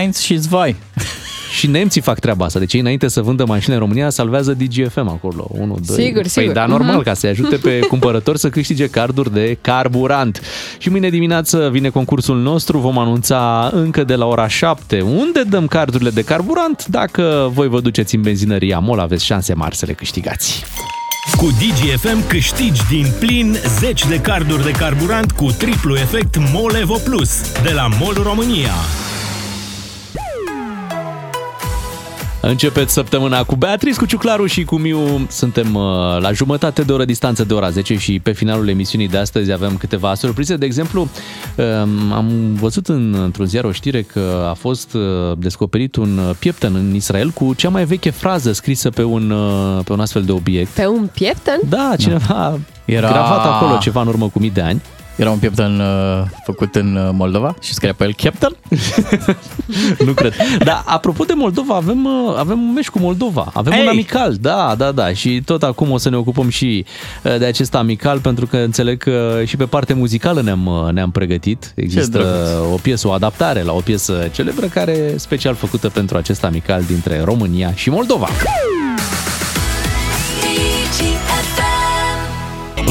Eins 0.00 0.18
și 0.18 0.36
Zwei. 0.36 0.76
Și 1.56 1.66
nemții 1.66 2.00
fac 2.00 2.18
treaba 2.18 2.44
asta. 2.44 2.58
Deci 2.58 2.72
ei 2.72 2.80
înainte 2.80 3.08
să 3.08 3.20
vândă 3.22 3.44
mașini 3.46 3.74
în 3.74 3.80
România, 3.80 4.10
salvează 4.10 4.52
DGFM 4.54 5.08
acolo. 5.08 5.46
1, 5.50 5.78
2. 5.86 5.96
Sigur, 6.04 6.20
păi, 6.20 6.30
sigur. 6.30 6.52
da, 6.52 6.66
normal, 6.66 6.94
Mhm. 6.94 7.04
ca 7.04 7.14
să-i 7.14 7.30
ajute 7.30 7.56
pe 7.56 7.78
cumpărători 7.90 8.38
să 8.38 8.48
câștige 8.48 8.86
carduri 8.86 9.32
de 9.32 9.58
carburant. 9.60 10.40
Și 10.78 10.88
mâine 10.90 11.08
dimineață 11.10 11.68
vine 11.72 11.88
concursul 11.88 12.36
nostru. 12.38 12.78
Vom 12.78 12.98
anunța 12.98 13.70
încă 13.74 14.04
de 14.04 14.14
la 14.14 14.26
ora 14.26 14.48
7 14.48 15.00
unde 15.00 15.42
dăm 15.42 15.66
cardurile 15.66 16.10
de 16.10 16.22
carburant. 16.22 16.86
Dacă 16.86 17.50
voi 17.52 17.68
vă 17.68 17.80
duceți 17.80 18.14
în 18.14 18.22
benzinăria 18.22 18.78
MOL, 18.78 18.98
aveți 18.98 19.24
șanse 19.24 19.54
mari 19.54 19.76
să 19.76 19.86
le 19.86 19.92
câștigați. 19.92 20.64
Cu 21.36 21.46
DGFM 21.46 22.26
câștigi 22.28 22.80
din 22.90 23.06
plin 23.18 23.56
10 23.78 24.08
de 24.08 24.20
carduri 24.20 24.64
de 24.64 24.70
carburant 24.70 25.32
cu 25.32 25.46
triplu 25.58 25.96
efect 25.96 26.36
Molevo 26.52 26.94
Plus 27.04 27.52
de 27.62 27.70
la 27.74 27.88
MOL 28.00 28.20
România. 28.22 28.72
Începeți 32.40 32.92
săptămâna 32.92 33.42
cu 33.44 33.56
Beatrice, 33.56 33.98
cu 33.98 34.06
Ciuclaru 34.06 34.46
și 34.46 34.64
cu 34.64 34.76
Miu. 34.76 35.26
Suntem 35.30 35.74
uh, 35.74 35.82
la 36.20 36.32
jumătate 36.32 36.82
de 36.82 36.92
oră 36.92 37.04
distanță 37.04 37.44
de 37.44 37.54
ora 37.54 37.70
10 37.70 37.96
și 37.96 38.20
pe 38.20 38.32
finalul 38.32 38.68
emisiunii 38.68 39.08
de 39.08 39.16
astăzi 39.18 39.52
avem 39.52 39.76
câteva 39.76 40.14
surprize. 40.14 40.56
De 40.56 40.64
exemplu, 40.66 41.08
um, 41.56 42.12
am 42.12 42.54
văzut 42.54 42.88
în, 42.88 43.14
într-un 43.22 43.46
ziar 43.46 43.64
o 43.64 43.72
știre 43.72 44.02
că 44.02 44.46
a 44.50 44.52
fost 44.52 44.94
uh, 44.94 45.02
descoperit 45.38 45.96
un 45.96 46.18
uh, 46.18 46.34
pieptăn 46.38 46.74
în 46.74 46.94
Israel 46.94 47.30
cu 47.30 47.54
cea 47.54 47.68
mai 47.68 47.84
veche 47.84 48.10
frază 48.10 48.52
scrisă 48.52 48.90
pe 48.90 49.02
un, 49.02 49.30
uh, 49.30 49.84
pe 49.84 49.92
un 49.92 50.00
astfel 50.00 50.22
de 50.22 50.32
obiect. 50.32 50.70
Pe 50.70 50.86
un 50.86 51.08
pieptăn? 51.14 51.58
Da, 51.68 51.94
cineva 51.98 52.58
Era- 52.84 52.96
Era... 52.98 53.08
gravat 53.08 53.44
acolo 53.46 53.76
ceva 53.76 54.00
în 54.00 54.06
urmă 54.06 54.28
cu 54.28 54.38
mii 54.38 54.50
de 54.50 54.60
ani. 54.60 54.82
Era 55.18 55.30
un 55.30 55.38
pieptăn 55.38 55.80
uh, 55.80 56.22
făcut 56.44 56.74
în 56.74 56.96
uh, 56.96 57.08
Moldova 57.12 57.54
și 57.60 57.72
scria 57.74 57.92
pe 57.92 58.04
el 58.04 58.14
Captain? 58.14 58.56
nu 60.06 60.12
cred. 60.12 60.34
Dar 60.64 60.82
apropo 60.86 61.24
de 61.24 61.32
Moldova, 61.36 61.74
avem, 61.74 62.04
uh, 62.04 62.34
avem 62.36 62.60
un 62.60 62.72
meci 62.72 62.88
cu 62.88 62.98
Moldova. 62.98 63.50
Avem 63.54 63.72
Hey! 63.72 63.82
un 63.82 63.88
amical, 63.88 64.34
da, 64.40 64.74
da, 64.78 64.92
da. 64.92 65.12
Și 65.12 65.42
tot 65.44 65.62
acum 65.62 65.90
o 65.90 65.98
să 65.98 66.08
ne 66.08 66.16
ocupăm 66.16 66.48
și 66.48 66.84
uh, 67.22 67.38
de 67.38 67.44
acest 67.44 67.74
amical, 67.74 68.18
pentru 68.18 68.46
că 68.46 68.56
înțeleg 68.56 68.98
că 69.02 69.42
și 69.46 69.56
pe 69.56 69.64
parte 69.64 69.94
muzicală 69.94 70.40
ne-am, 70.42 70.66
uh, 70.66 70.92
ne-am 70.92 71.10
pregătit. 71.10 71.72
Există 71.74 72.18
drăguț. 72.18 72.72
o 72.72 72.76
piesă, 72.82 73.08
o 73.08 73.12
adaptare 73.12 73.62
la 73.62 73.72
o 73.72 73.80
piesă 73.80 74.28
celebră 74.32 74.66
care 74.66 74.92
e 74.92 75.18
special 75.18 75.54
făcută 75.54 75.88
pentru 75.88 76.16
acest 76.16 76.44
amical 76.44 76.82
dintre 76.82 77.20
România 77.24 77.72
și 77.74 77.90
Moldova. 77.90 78.28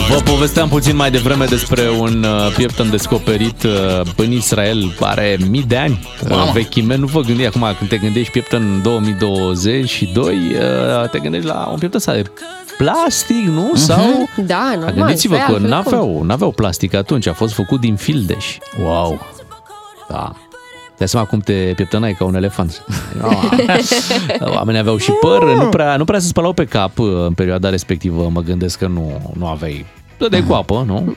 Vă 0.09 0.21
povesteam 0.25 0.69
puțin 0.69 0.95
mai 0.95 1.11
devreme 1.11 1.45
despre 1.45 1.89
un 1.89 2.23
uh, 2.23 2.53
pieptăn 2.55 2.89
descoperit 2.89 3.63
uh, 3.63 4.01
în 4.15 4.31
Israel, 4.31 4.95
are 4.99 5.37
mii 5.49 5.63
de 5.63 5.77
ani 5.77 6.07
uh, 6.29 6.51
vechime. 6.53 6.95
Nu 6.95 7.05
vă 7.05 7.21
gândi 7.21 7.45
acum 7.45 7.65
când 7.77 7.89
te 7.89 7.97
gândești 7.97 8.31
pieptăn 8.31 8.61
în 8.61 8.81
2022, 8.81 10.35
uh, 10.35 11.09
te 11.09 11.19
gândești 11.19 11.47
la 11.47 11.67
un 11.71 11.77
pieptăn 11.77 11.99
sau 11.99 12.15
de 12.15 12.31
plastic, 12.77 13.45
nu? 13.45 13.71
Sau 13.75 14.29
Da, 14.45 14.71
normal. 14.73 14.93
Gândiți-vă 14.93 15.35
pe 15.35 15.39
că 15.39 15.51
altfel 15.51 15.69
n-aveau, 15.69 16.23
n-aveau 16.23 16.51
plastic 16.51 16.93
atunci, 16.93 17.27
a 17.27 17.33
fost 17.33 17.53
făcut 17.53 17.79
din 17.79 17.95
fildeș. 17.95 18.57
Wow! 18.83 19.19
Da. 20.09 20.31
Dai 20.97 21.07
seama 21.07 21.25
cum 21.25 21.39
te 21.39 21.71
pieptănai 21.75 22.13
ca 22.13 22.23
un 22.23 22.35
elefant. 22.35 22.83
Oamenii 24.55 24.79
aveau 24.79 24.97
și 24.97 25.11
păr, 25.11 25.43
nu 25.55 25.65
prea, 25.69 25.97
nu 25.97 26.05
prea 26.05 26.19
se 26.19 26.27
spălau 26.27 26.53
pe 26.53 26.65
cap 26.65 26.97
uh, 26.97 27.07
în 27.25 27.33
perioada 27.33 27.69
respectivă, 27.69 28.29
mă 28.31 28.41
gândesc 28.41 28.77
că 28.77 28.87
nu, 28.87 29.33
nu 29.37 29.47
aveai. 29.47 29.85
Dădeai 30.17 30.43
cu 30.43 30.53
apă, 30.53 30.83
nu? 30.87 31.15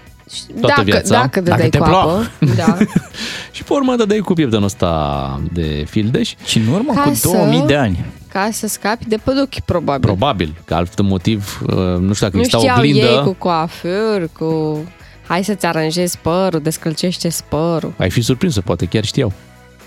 Toată 0.48 0.66
dacă, 0.66 0.82
viața. 0.82 1.14
Dacă 1.20 1.40
dădeai 1.40 1.68
te 1.68 1.78
cu 1.78 1.84
ploua. 1.84 2.02
apă, 2.02 2.30
da. 2.56 2.76
Și 3.52 3.62
pe 3.64 3.72
urmă 3.72 3.96
dădeai 3.96 4.18
cu 4.18 4.32
pieptănul 4.32 4.64
ăsta 4.64 5.40
de 5.52 5.84
fildeș. 5.88 6.34
Și 6.44 6.58
în 6.58 6.66
urmă 6.66 6.92
Ca 6.94 7.00
cu 7.00 7.14
să- 7.14 7.28
2000 7.28 7.62
de 7.66 7.76
ani. 7.76 8.04
Ca 8.28 8.48
să 8.52 8.66
scapi 8.66 9.04
de 9.08 9.16
păduchi, 9.16 9.60
probabil. 9.64 10.00
Probabil, 10.00 10.54
că 10.64 10.74
alt 10.74 11.00
motiv, 11.00 11.60
uh, 11.66 11.74
nu 11.76 12.12
știu 12.12 12.26
dacă 12.26 12.36
nu 12.36 12.38
exista 12.42 12.58
știau 12.58 12.76
oglindă. 12.76 13.06
ei 13.06 13.22
cu 13.22 13.32
coafuri, 13.32 14.28
cu 14.38 14.78
hai 15.26 15.44
să-ți 15.44 15.66
aranjezi 15.66 16.18
părul, 16.18 16.60
descălcește 16.60 17.28
părul. 17.48 17.92
Ai 17.96 18.10
fi 18.10 18.20
surprinsă, 18.20 18.60
poate 18.60 18.84
chiar 18.86 19.04
știau. 19.04 19.32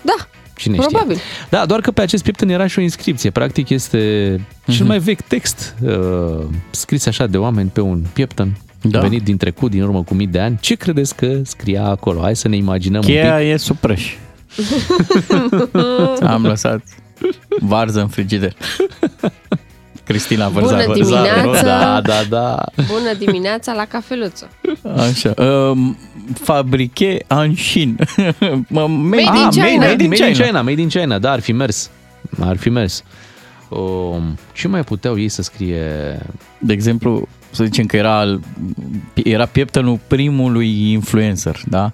Da, 0.02 0.14
Cine 0.56 0.76
probabil. 0.76 1.16
știe? 1.16 1.28
Da, 1.50 1.66
doar 1.66 1.80
că 1.80 1.90
pe 1.90 2.00
acest 2.00 2.22
pieptăn 2.22 2.48
era 2.48 2.66
și 2.66 2.78
o 2.78 2.82
inscripție. 2.82 3.30
Practic 3.30 3.68
este 3.68 4.40
cel 4.68 4.86
mai 4.86 4.98
vechi 4.98 5.20
text 5.22 5.74
uh, 5.82 6.44
scris 6.70 7.06
așa 7.06 7.26
de 7.26 7.38
oameni 7.38 7.68
pe 7.68 7.80
un 7.80 8.04
pieptăn 8.12 8.56
Da. 8.82 9.00
venit 9.00 9.22
din 9.22 9.36
trecut, 9.36 9.70
din 9.70 9.82
urmă 9.82 10.02
cu 10.02 10.14
mii 10.14 10.26
de 10.26 10.40
ani. 10.40 10.58
Ce 10.60 10.74
credeți 10.74 11.14
că 11.16 11.40
scria 11.44 11.84
acolo? 11.84 12.20
Hai 12.20 12.36
să 12.36 12.48
ne 12.48 12.56
imaginăm 12.56 13.00
Cheia 13.00 13.34
un 13.34 13.40
pic. 13.40 13.48
e 13.52 13.56
suprăș. 13.56 14.14
Am 16.20 16.42
lăsat 16.46 16.82
varză 17.60 18.00
în 18.00 18.08
frigider. 18.08 18.52
Cristina 20.04 20.48
Vărzaru. 20.48 20.82
Bună 20.92 20.94
dimineața! 20.94 21.62
Da, 21.62 22.00
da, 22.00 22.22
da. 22.28 22.64
Bună 22.86 23.14
dimineața 23.18 23.72
la 23.72 23.84
cafeluță. 23.84 24.48
Așa. 24.96 25.34
Um, 25.44 25.96
fabriche 26.34 27.18
Anshin. 27.26 27.96
Mă, 28.68 28.86
Made 28.86 29.22
in 29.22 29.28
Ah, 29.28 29.48
China. 29.50 29.64
Made, 29.64 29.76
Made 29.86 30.02
in 30.04 30.12
in 30.12 30.18
China. 30.18 30.44
China, 30.44 30.62
made 30.62 30.80
in 30.80 30.88
China, 30.88 31.18
da, 31.18 31.30
ar 31.30 31.40
fi 31.40 31.52
mers. 31.52 31.90
Ar 32.40 32.56
fi 32.56 32.68
mers. 32.68 33.02
Um, 33.68 34.38
ce 34.52 34.68
mai 34.68 34.82
puteau 34.84 35.18
ei 35.18 35.28
să 35.28 35.42
scrie? 35.42 36.18
De 36.58 36.72
exemplu, 36.72 37.28
să 37.50 37.64
zicem 37.64 37.86
că 37.86 37.96
era, 37.96 38.40
era 39.24 39.46
pieptănul 39.46 39.98
primului 40.06 40.92
influencer, 40.92 41.60
da? 41.68 41.92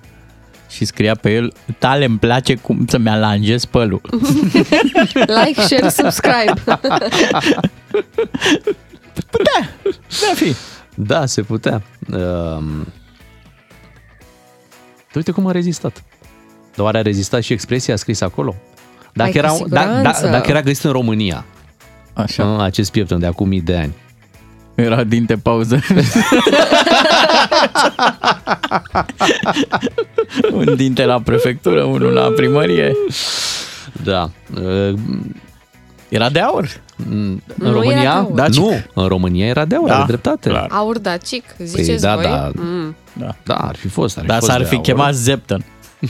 Și 0.70 0.84
scria 0.84 1.14
pe 1.14 1.34
el, 1.34 1.52
tale 1.78 2.04
îmi 2.04 2.18
place 2.18 2.54
cum 2.54 2.84
să-mi 2.88 3.08
alanjez 3.08 3.64
pălul. 3.64 4.00
Like, 5.44 5.60
share, 5.60 5.88
subscribe. 5.88 6.52
Putea, 9.30 9.70
putea 9.82 10.34
fi. 10.34 10.54
Da, 10.94 11.26
se 11.26 11.42
putea. 11.42 11.82
Um, 12.12 12.86
uite 15.14 15.30
cum 15.30 15.46
a 15.46 15.52
rezistat. 15.52 16.02
Dar 16.74 16.84
oare 16.84 16.98
a 16.98 17.02
rezistat 17.02 17.42
și 17.42 17.52
expresia 17.52 17.96
scrisă 17.96 18.24
acolo? 18.24 18.54
Dacă, 19.12 19.30
Hai, 19.30 19.38
era, 19.44 19.48
cu 19.48 19.68
da, 19.68 19.84
da, 19.84 19.90
siguranță. 19.90 20.26
dacă 20.28 20.50
era 20.50 20.60
găsit 20.60 20.84
în 20.84 20.92
România, 20.92 21.44
Așa. 22.12 22.62
acest 22.62 22.90
pieptăn 22.90 23.18
de 23.18 23.26
acum 23.26 23.48
mii 23.48 23.60
de 23.60 23.76
ani, 23.76 23.94
Era 24.74 25.04
dinte 25.04 25.36
pauză. 25.36 25.80
Un 30.52 30.74
dinte 30.76 31.04
la 31.04 31.20
prefectură, 31.20 31.82
unul 31.82 32.12
la 32.12 32.30
primărie. 32.36 32.92
Da. 34.04 34.30
Uh, 34.60 34.94
Era 36.08 36.30
de 36.30 36.40
aur. 36.40 36.68
În 37.10 37.40
Nu 37.54 37.64
era 37.66 37.72
România? 37.72 38.00
de 38.02 38.06
aur. 38.06 38.32
Dacic. 38.32 38.60
Nu, 38.62 38.72
în 38.94 39.08
România 39.08 39.46
era 39.46 39.64
de 39.64 39.74
aur, 39.74 39.88
Da, 39.88 39.94
are 39.96 40.04
dreptate. 40.06 40.48
clar. 40.48 40.66
Aur 40.70 40.98
dacic, 40.98 41.44
ziceți 41.58 42.02
da, 42.02 42.14
voi? 42.14 42.24
da. 42.24 42.50
Mm. 42.54 42.96
Da. 43.12 43.34
Da, 43.44 43.54
ar 43.54 43.76
fi 43.76 43.88
fost. 43.88 44.16
Ar 44.16 44.22
fi 44.22 44.28
Dar 44.28 44.38
fost 44.38 44.50
s-ar 44.50 44.60
de 44.60 44.66
fi 44.66 44.74
aur. 44.74 44.82
chemat 44.84 45.14
Zepton. 45.14 45.64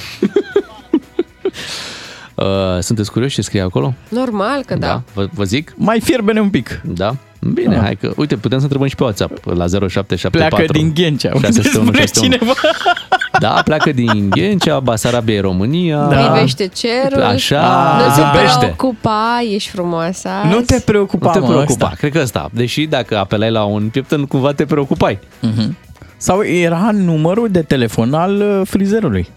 Uh, 2.34 2.46
sunteți 2.80 3.12
curioși 3.12 3.34
ce 3.34 3.42
scrie 3.42 3.60
acolo? 3.60 3.94
Normal 4.08 4.62
că 4.66 4.74
da. 4.74 5.02
Vă, 5.14 5.28
vă 5.34 5.44
zic? 5.44 5.72
Mai 5.76 6.00
fierbene 6.00 6.40
un 6.40 6.50
pic. 6.50 6.80
Da? 6.84 7.16
Bine, 7.54 7.74
Da. 7.74 7.80
hai 7.82 7.96
că... 7.96 8.12
Uite, 8.16 8.36
putem 8.36 8.56
să 8.58 8.62
întrebăm 8.64 8.88
și 8.88 8.94
pe 8.94 9.02
WhatsApp 9.02 9.44
la 9.44 9.66
0774. 9.66 10.30
Pleacă 10.56 10.72
din 10.72 10.92
Ghencea. 10.94 11.30
Unde 11.34 11.46
661 11.46 11.84
spune 11.84 11.98
661. 12.06 12.36
cineva. 12.36 12.52
Da, 13.38 13.60
pleacă 13.64 13.92
din 13.92 14.30
Ghencea, 14.30 14.80
Basarabia 14.80 15.34
e 15.34 15.40
România. 15.40 15.96
Da. 16.04 16.16
Privește 16.30 16.66
cerul. 16.66 17.22
Așa, 17.22 17.96
Nu 17.98 18.04
te 18.06 18.20
zâmbește. 18.20 18.58
preocupa, 18.58 19.40
ești 19.54 19.70
frumoasă 19.70 20.28
azi. 20.28 20.54
Nu 20.54 20.60
te 20.60 20.80
preocupa, 20.84 21.26
Nu 21.26 21.32
te 21.32 21.38
mă, 21.38 21.46
preocupa, 21.46 21.84
ăsta. 21.86 21.92
cred 21.98 22.12
că 22.12 22.18
ăsta. 22.22 22.50
Deși 22.52 22.86
dacă 22.86 23.18
apelai 23.18 23.50
la 23.50 23.64
un 23.64 23.88
pieptăn, 23.88 24.24
cumva 24.26 24.52
te 24.52 24.64
preocupai. 24.64 25.18
Mhm. 25.40 25.76
Sau 26.16 26.42
era 26.44 26.90
numărul 26.92 27.48
de 27.50 27.62
telefon 27.62 28.14
al 28.14 28.36
uh, 28.40 28.60
frizerului. 28.66 29.28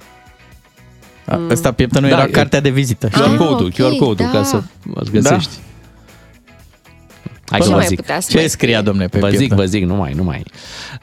A, 1.25 1.39
Ăsta 1.49 1.71
pieptănul 1.71 2.09
Da, 2.09 2.15
era 2.15 2.25
e- 2.25 2.29
cartea 2.31 2.59
de 2.61 2.69
vizită. 2.69 3.07
QR 3.07 3.13
Ah, 3.21 3.35
code-ul, 3.37 3.65
ok, 3.65 3.73
QR 3.73 3.97
code-ul, 3.99 4.29
da. 4.31 4.37
ca 4.37 4.43
să 4.43 4.61
îl 4.93 5.07
găsești. 5.11 5.51
Hai 7.53 7.61
Ce 7.61 7.65
că 7.67 7.71
vă 7.71 7.77
mai 7.79 7.87
zic. 7.87 7.99
putea 8.01 8.19
să 8.19 8.27
Ce 8.31 8.37
mai 8.37 8.47
scria, 8.47 8.81
domne, 8.81 9.07
pe 9.07 9.19
Vă 9.19 9.27
zic, 9.29 9.37
pieptăn? 9.37 9.57
vă 9.57 9.65
zic, 9.65 9.83
nu 9.83 9.95
mai, 9.95 10.13
nu 10.15 10.23
mai. 10.23 10.43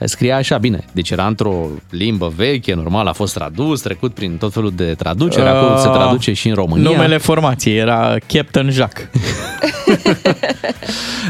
Scria 0.05 0.37
așa, 0.37 0.59
bine, 0.59 0.85
deci 0.93 1.11
era 1.11 1.27
într-o 1.27 1.67
limbă 1.91 2.33
veche, 2.37 2.75
normal, 2.75 3.07
a 3.07 3.13
fost 3.13 3.35
tradus, 3.35 3.81
trecut 3.81 4.15
prin 4.15 4.37
tot 4.37 4.53
felul 4.53 4.73
de 4.77 4.95
traducere, 4.99 5.49
acum 5.49 5.77
se 5.81 5.87
Ah, 5.89 5.95
traduce 5.95 6.33
și 6.33 6.49
în 6.49 6.55
România. 6.55 6.91
Numele 6.91 7.17
formației 7.19 7.77
era 7.77 8.17
Captain 8.27 8.71
Jacques. 8.71 9.07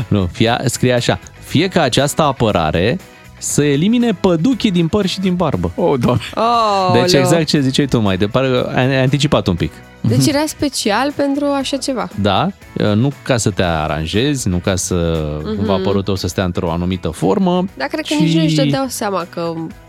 Nu, 0.08 0.28
fia, 0.32 0.60
scrie 0.64 0.92
așa, 0.92 1.18
fie 1.44 1.68
ca 1.68 1.82
această 1.82 2.22
apărare 2.22 2.98
să 3.38 3.62
elimine 3.64 4.12
păduchii 4.20 4.70
din 4.70 4.88
păr 4.88 5.06
și 5.06 5.20
din 5.20 5.34
barbă. 5.34 5.72
Oh, 5.74 5.98
doamne. 6.00 6.22
Oh, 6.34 7.00
Deci 7.00 7.12
exact 7.12 7.46
ce 7.46 7.60
ziceai 7.60 7.86
tu 7.86 8.00
mai 8.00 8.16
departe, 8.16 8.76
ai 8.78 9.00
anticipat 9.02 9.46
un 9.46 9.54
pic. 9.54 9.72
Deci 10.00 10.26
era 10.26 10.44
special 10.46 11.12
pentru 11.16 11.44
așa 11.46 11.76
ceva. 11.76 12.08
Da, 12.20 12.48
nu 12.94 13.12
ca 13.22 13.36
să 13.36 13.50
te 13.50 13.62
aranjezi, 13.62 14.48
nu 14.48 14.56
ca 14.56 14.76
să 14.76 15.28
Mhm. 15.44 15.56
cumva 15.56 15.76
părul 15.82 16.02
tău 16.02 16.14
să 16.14 16.26
stea 16.28 16.44
într-o 16.44 16.70
anumită 16.70 17.08
formă. 17.08 17.64
Dar 17.76 17.88
cred 17.88 18.06
că 18.06 18.14
ci 18.14 18.18
nici 18.20 18.34
nu 18.34 18.42
își 18.42 18.54
dădeau 18.54 18.84
seama 18.88 19.26
că 19.30 19.40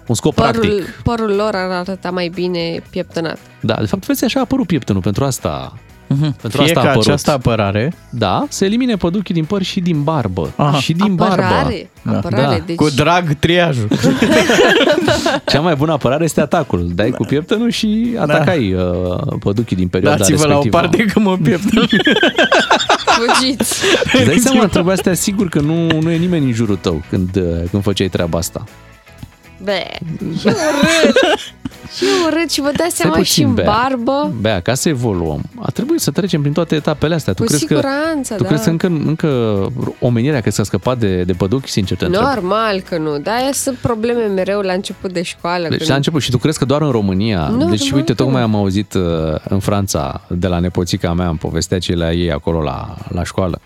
Un 0.08 0.16
scop 0.16 0.34
părul, 0.36 0.62
practic. 0.62 1.02
părul 1.04 1.30
lor 1.36 1.56
ar 1.56 1.70
arăta 1.72 2.12
mai 2.12 2.28
bine 2.28 2.82
pieptănat. 2.90 3.38
Da, 3.62 3.76
de 3.80 3.86
fapt, 3.86 4.06
vezi, 4.06 4.24
așa 4.24 4.40
a 4.40 4.42
apărut 4.42 4.68
pieptănul, 4.68 5.02
pentru 5.02 5.24
asta 5.26 5.74
Pentru 6.42 6.62
Fie 6.62 6.64
asta 6.64 6.80
a 6.80 6.84
ca 6.84 6.90
apărut. 6.90 7.08
această 7.08 7.32
apărare 7.32 7.94
Da, 8.10 8.46
se 8.50 8.66
elimine 8.66 8.96
păduchii 8.96 9.34
din 9.34 9.46
păr 9.46 9.62
și 9.62 9.80
din 9.80 10.04
barbă. 10.04 10.52
Aha. 10.56 10.78
Și 10.80 10.94
din 10.94 11.16
barbă. 11.16 11.34
Apărare, 11.44 11.90
apărare, 12.06 12.58
Da. 12.58 12.64
deci... 12.66 12.76
cu 12.76 12.90
drag 12.90 13.34
triajul. 13.34 13.88
Cea 15.46 15.60
mai 15.60 15.76
bună 15.76 15.92
apărare 15.92 16.24
este 16.24 16.42
atacul. 16.42 16.92
Dai 16.96 17.10
cu 17.10 17.24
pieptănul 17.26 17.70
și 17.70 18.16
atacai 18.20 18.74
uh, 18.74 18.84
păduchii 19.40 19.76
din 19.76 19.88
perioada 19.88 20.18
Dați-vă 20.18 20.46
la 20.48 20.58
o 20.58 20.62
respectivă. 20.62 20.78
parte 20.82 21.04
că 21.14 21.20
mă 21.20 21.38
pieptăn. 21.44 21.88
Fugiți! 23.18 23.84
Îți 24.14 24.26
dai 24.26 24.38
seama, 24.38 24.66
trebuia 24.68 24.96
să 24.96 25.02
te 25.02 25.10
asiguri 25.10 25.50
că 25.50 25.60
nu, 25.60 25.88
nu 26.02 26.12
e 26.12 26.18
nimeni 26.18 26.46
în 26.46 26.52
jurul 26.54 26.76
tău 26.82 27.02
când, 27.10 27.36
uh, 27.36 27.44
când 27.72 27.84
făceai 27.84 28.08
treaba 28.08 28.38
asta. 28.38 28.64
Be, 29.64 29.84
și 30.40 30.46
urât! 30.46 31.16
și 31.96 32.04
urât 32.28 32.52
și 32.52 32.62
vă 32.62 32.72
dați 32.78 32.96
Stai 32.96 33.10
seama 33.10 33.24
și 33.24 33.42
în 33.42 33.54
Bea. 33.54 33.66
barbă. 33.66 34.34
Bea, 34.42 34.60
ca 34.60 34.74
să 34.74 34.90
evoluăm, 34.90 35.42
a 35.60 35.70
trebuit 35.70 36.00
să 36.00 36.12
trecem 36.12 36.42
prin 36.42 36.54
toate 36.54 36.76
etapele 36.76 37.14
astea. 37.14 37.34
Tu 37.34 37.42
Cu 37.42 37.48
crezi 37.48 37.66
siguranță, 37.66 38.34
că, 38.34 38.36
tu 38.36 38.44
da. 38.44 38.48
crezi 38.48 38.64
că 38.64 38.70
încă, 38.70 38.88
încă 38.88 39.28
omenirea 40.00 40.42
crezi 40.42 40.56
că 40.56 40.62
a 40.62 40.66
scăpat 40.66 40.98
de, 40.98 41.24
de 41.24 41.34
păduchi? 41.34 41.70
Sincer 41.70 41.98
te 41.98 42.06
întreb. 42.06 42.24
Normal 42.24 42.80
că 42.80 42.98
nu, 42.98 43.18
dar 43.18 43.36
aia 43.36 43.52
sunt 43.52 43.78
probleme 43.78 44.26
mereu 44.26 44.60
la 44.60 44.74
început 44.74 45.12
de 45.14 45.22
școală. 45.22 45.68
Deci 45.68 45.78
când... 45.78 45.90
la 45.90 45.96
început 45.96 46.22
și 46.22 46.32
tu 46.32 46.38
crezi 46.38 46.58
că 46.58 46.66
doar 46.66 46.82
în 46.82 46.92
România? 46.92 47.48
Normal 47.48 47.70
deci 47.70 47.92
uite, 47.92 48.14
că 48.14 48.24
tocmai 48.24 48.42
nu. 48.42 48.48
am 48.48 48.56
auzit 48.56 48.94
uh, 48.94 49.02
în 49.50 49.60
Franța 49.60 50.22
de 50.28 50.48
la 50.48 50.60
nepoțica 50.60 51.14
mea, 51.14 51.28
am 51.28 51.38
povestea 51.38 51.80
ce 51.80 51.96
la 51.96 52.12
ei 52.12 52.32
acolo 52.32 52.62
la, 52.62 52.96
la 53.10 53.24
școală. 53.24 53.62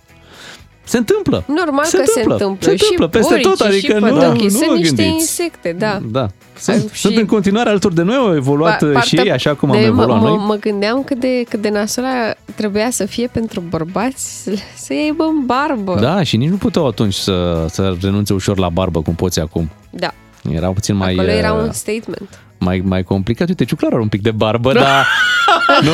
Se 0.87 0.97
întâmplă. 0.97 1.43
Normal 1.47 1.85
Se 1.85 1.97
că 1.97 2.03
se 2.05 2.19
întâmplă. 2.21 2.33
întâmplă. 2.45 2.65
Se 2.67 2.71
întâmplă 2.71 3.05
și 3.05 3.11
peste 3.11 3.27
purici, 3.33 3.45
tot, 3.57 3.59
adică 3.67 3.93
și 3.93 3.99
nu- 3.99 4.07
pădăchii. 4.13 4.43
nu 4.43 4.49
Sunt 4.49 4.67
vă 4.67 4.73
niște 4.75 4.95
gândiți. 4.95 5.13
insecte, 5.13 5.75
da. 5.79 5.99
Da. 6.11 6.27
Sunt, 6.59 6.89
și- 6.91 6.99
sunt 7.01 7.17
în 7.17 7.25
continuare 7.25 7.69
alături 7.69 7.95
de 7.95 8.01
noi, 8.01 8.15
au 8.15 8.35
evoluat 8.35 8.75
Pa- 8.77 8.81
uh, 8.81 9.01
și 9.03 9.15
partea 9.15 9.23
ei 9.23 9.31
așa 9.31 9.53
cum 9.55 9.71
am 9.71 9.77
de- 9.77 9.83
evoluat 9.85 10.21
mă, 10.21 10.27
noi. 10.27 10.37
Mă, 10.37 10.43
mă 10.43 10.55
gândeam 10.55 11.03
cât 11.03 11.19
de, 11.19 11.43
cât 11.49 11.61
de 11.61 11.69
nasola 11.69 12.33
trebuia 12.55 12.89
să 12.89 13.05
fie 13.05 13.27
pentru 13.27 13.63
bărbați 13.69 14.25
să, 14.43 14.51
să 14.77 14.93
aibă 14.93 15.23
în 15.23 15.45
barbă. 15.45 15.97
Da, 16.01 16.23
și 16.23 16.37
nici 16.37 16.49
nu 16.49 16.55
puteau 16.55 16.87
atunci 16.87 17.13
să, 17.13 17.65
să 17.69 17.95
renunțe 18.01 18.33
ușor 18.33 18.57
la 18.57 18.69
barbă, 18.69 19.01
cum 19.01 19.15
poți 19.15 19.39
acum. 19.39 19.69
Da. 19.89 20.13
Era 20.51 20.67
puțin 20.69 20.95
mai, 20.95 21.13
Acolo 21.13 21.27
era 21.29 21.53
uh, 21.53 21.61
un 21.61 21.71
statement. 21.71 22.39
Mai, 22.57 22.81
mai 22.85 23.03
complicat. 23.03 23.47
Uite, 23.47 23.65
Ciuclar 23.65 23.91
are 23.91 24.01
un 24.01 24.07
pic 24.07 24.21
de 24.21 24.31
barbă, 24.31 24.73
dar... 24.83 25.07
nu, 25.81 25.91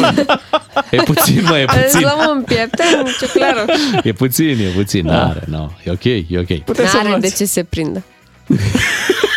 e 0.91 0.97
puțin, 1.03 1.43
mă, 1.43 1.57
e 1.57 1.63
Îți 1.63 1.75
puțin. 1.81 1.99
luăm 2.01 2.31
în 2.35 2.43
piepten, 2.43 3.05
ciuclarul. 3.19 3.65
E 4.03 4.11
puțin, 4.11 4.59
e 4.59 4.71
puțin. 4.75 5.05
Da. 5.05 5.27
Are, 5.27 5.43
no. 5.45 5.69
E 5.83 5.91
ok, 5.91 6.03
e 6.03 6.25
ok. 6.39 6.49
N-are 6.93 7.17
de 7.19 7.29
ce 7.29 7.45
se 7.45 7.63
prindă. 7.63 8.03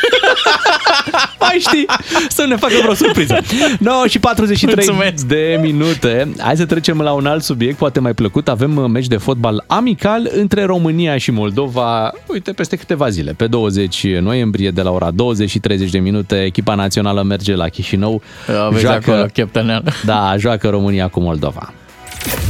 Mai 1.40 1.56
știi, 1.58 1.86
să 2.28 2.44
ne 2.48 2.56
facă 2.56 2.72
vreo 2.80 2.94
surpriză. 2.94 3.38
9 3.78 4.06
și 4.06 4.18
43 4.18 4.74
Mulțumesc. 4.74 5.24
de 5.26 5.58
minute. 5.60 6.32
Hai 6.38 6.56
să 6.56 6.64
trecem 6.64 7.00
la 7.00 7.12
un 7.12 7.26
alt 7.26 7.42
subiect, 7.42 7.76
poate 7.78 8.00
mai 8.00 8.12
plăcut. 8.12 8.48
Avem 8.48 8.76
uh, 8.76 8.84
meci 8.88 9.06
de 9.06 9.16
fotbal 9.16 9.64
amical 9.66 10.30
între 10.36 10.64
România 10.64 11.16
și 11.18 11.30
Moldova, 11.30 12.12
uite, 12.26 12.52
peste 12.52 12.76
câteva 12.76 13.08
zile. 13.08 13.32
Pe 13.32 13.46
20 13.46 14.06
noiembrie, 14.20 14.70
de 14.70 14.82
la 14.82 14.90
ora 14.90 15.10
20 15.10 15.50
și 15.50 15.58
30 15.58 15.90
de 15.90 15.98
minute, 15.98 16.42
echipa 16.42 16.74
națională 16.74 17.22
merge 17.22 17.54
la 17.54 17.68
Chișinău. 17.68 18.22
Aveți 18.66 18.86
acolo 18.86 19.24
cheptăneală. 19.32 19.92
Da, 20.04 20.34
joacă 20.38 20.68
România 20.68 21.08
cu 21.08 21.20
Moldova. 21.20 21.72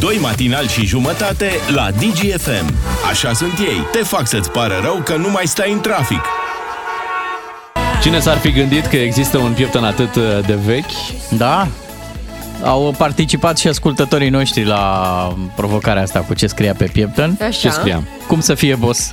Doi 0.00 0.18
matinali 0.20 0.68
și 0.68 0.86
jumătate 0.86 1.50
la 1.74 1.90
DGFM. 1.90 2.74
Așa 3.10 3.32
sunt 3.32 3.58
ei. 3.58 3.86
Te 3.92 3.98
fac 3.98 4.26
să-ți 4.26 4.50
pară 4.50 4.74
rău 4.82 5.00
că 5.04 5.16
nu 5.16 5.30
mai 5.30 5.46
stai 5.46 5.72
în 5.72 5.80
trafic. 5.80 6.20
Cine 8.04 8.18
s-ar 8.18 8.36
fi 8.36 8.50
gândit 8.52 8.86
că 8.86 8.96
există 8.96 9.38
un 9.38 9.52
pieptăn 9.52 9.84
atât 9.84 10.14
uh, 10.14 10.22
de 10.46 10.58
vechi? 10.64 10.90
Da, 11.36 11.68
au 12.62 12.94
participat 12.98 13.58
și 13.58 13.68
ascultătorii 13.68 14.28
noștri 14.28 14.64
la 14.64 15.36
provocarea 15.56 16.02
asta 16.02 16.18
cu 16.18 16.34
ce 16.34 16.46
scria 16.46 16.74
pe 16.74 16.88
pieptăn. 16.92 17.36
Așa. 17.40 17.50
Ce 17.50 17.68
scria? 17.70 18.02
Cum 18.26 18.40
să 18.40 18.54
fie 18.54 18.74
boss. 18.74 19.12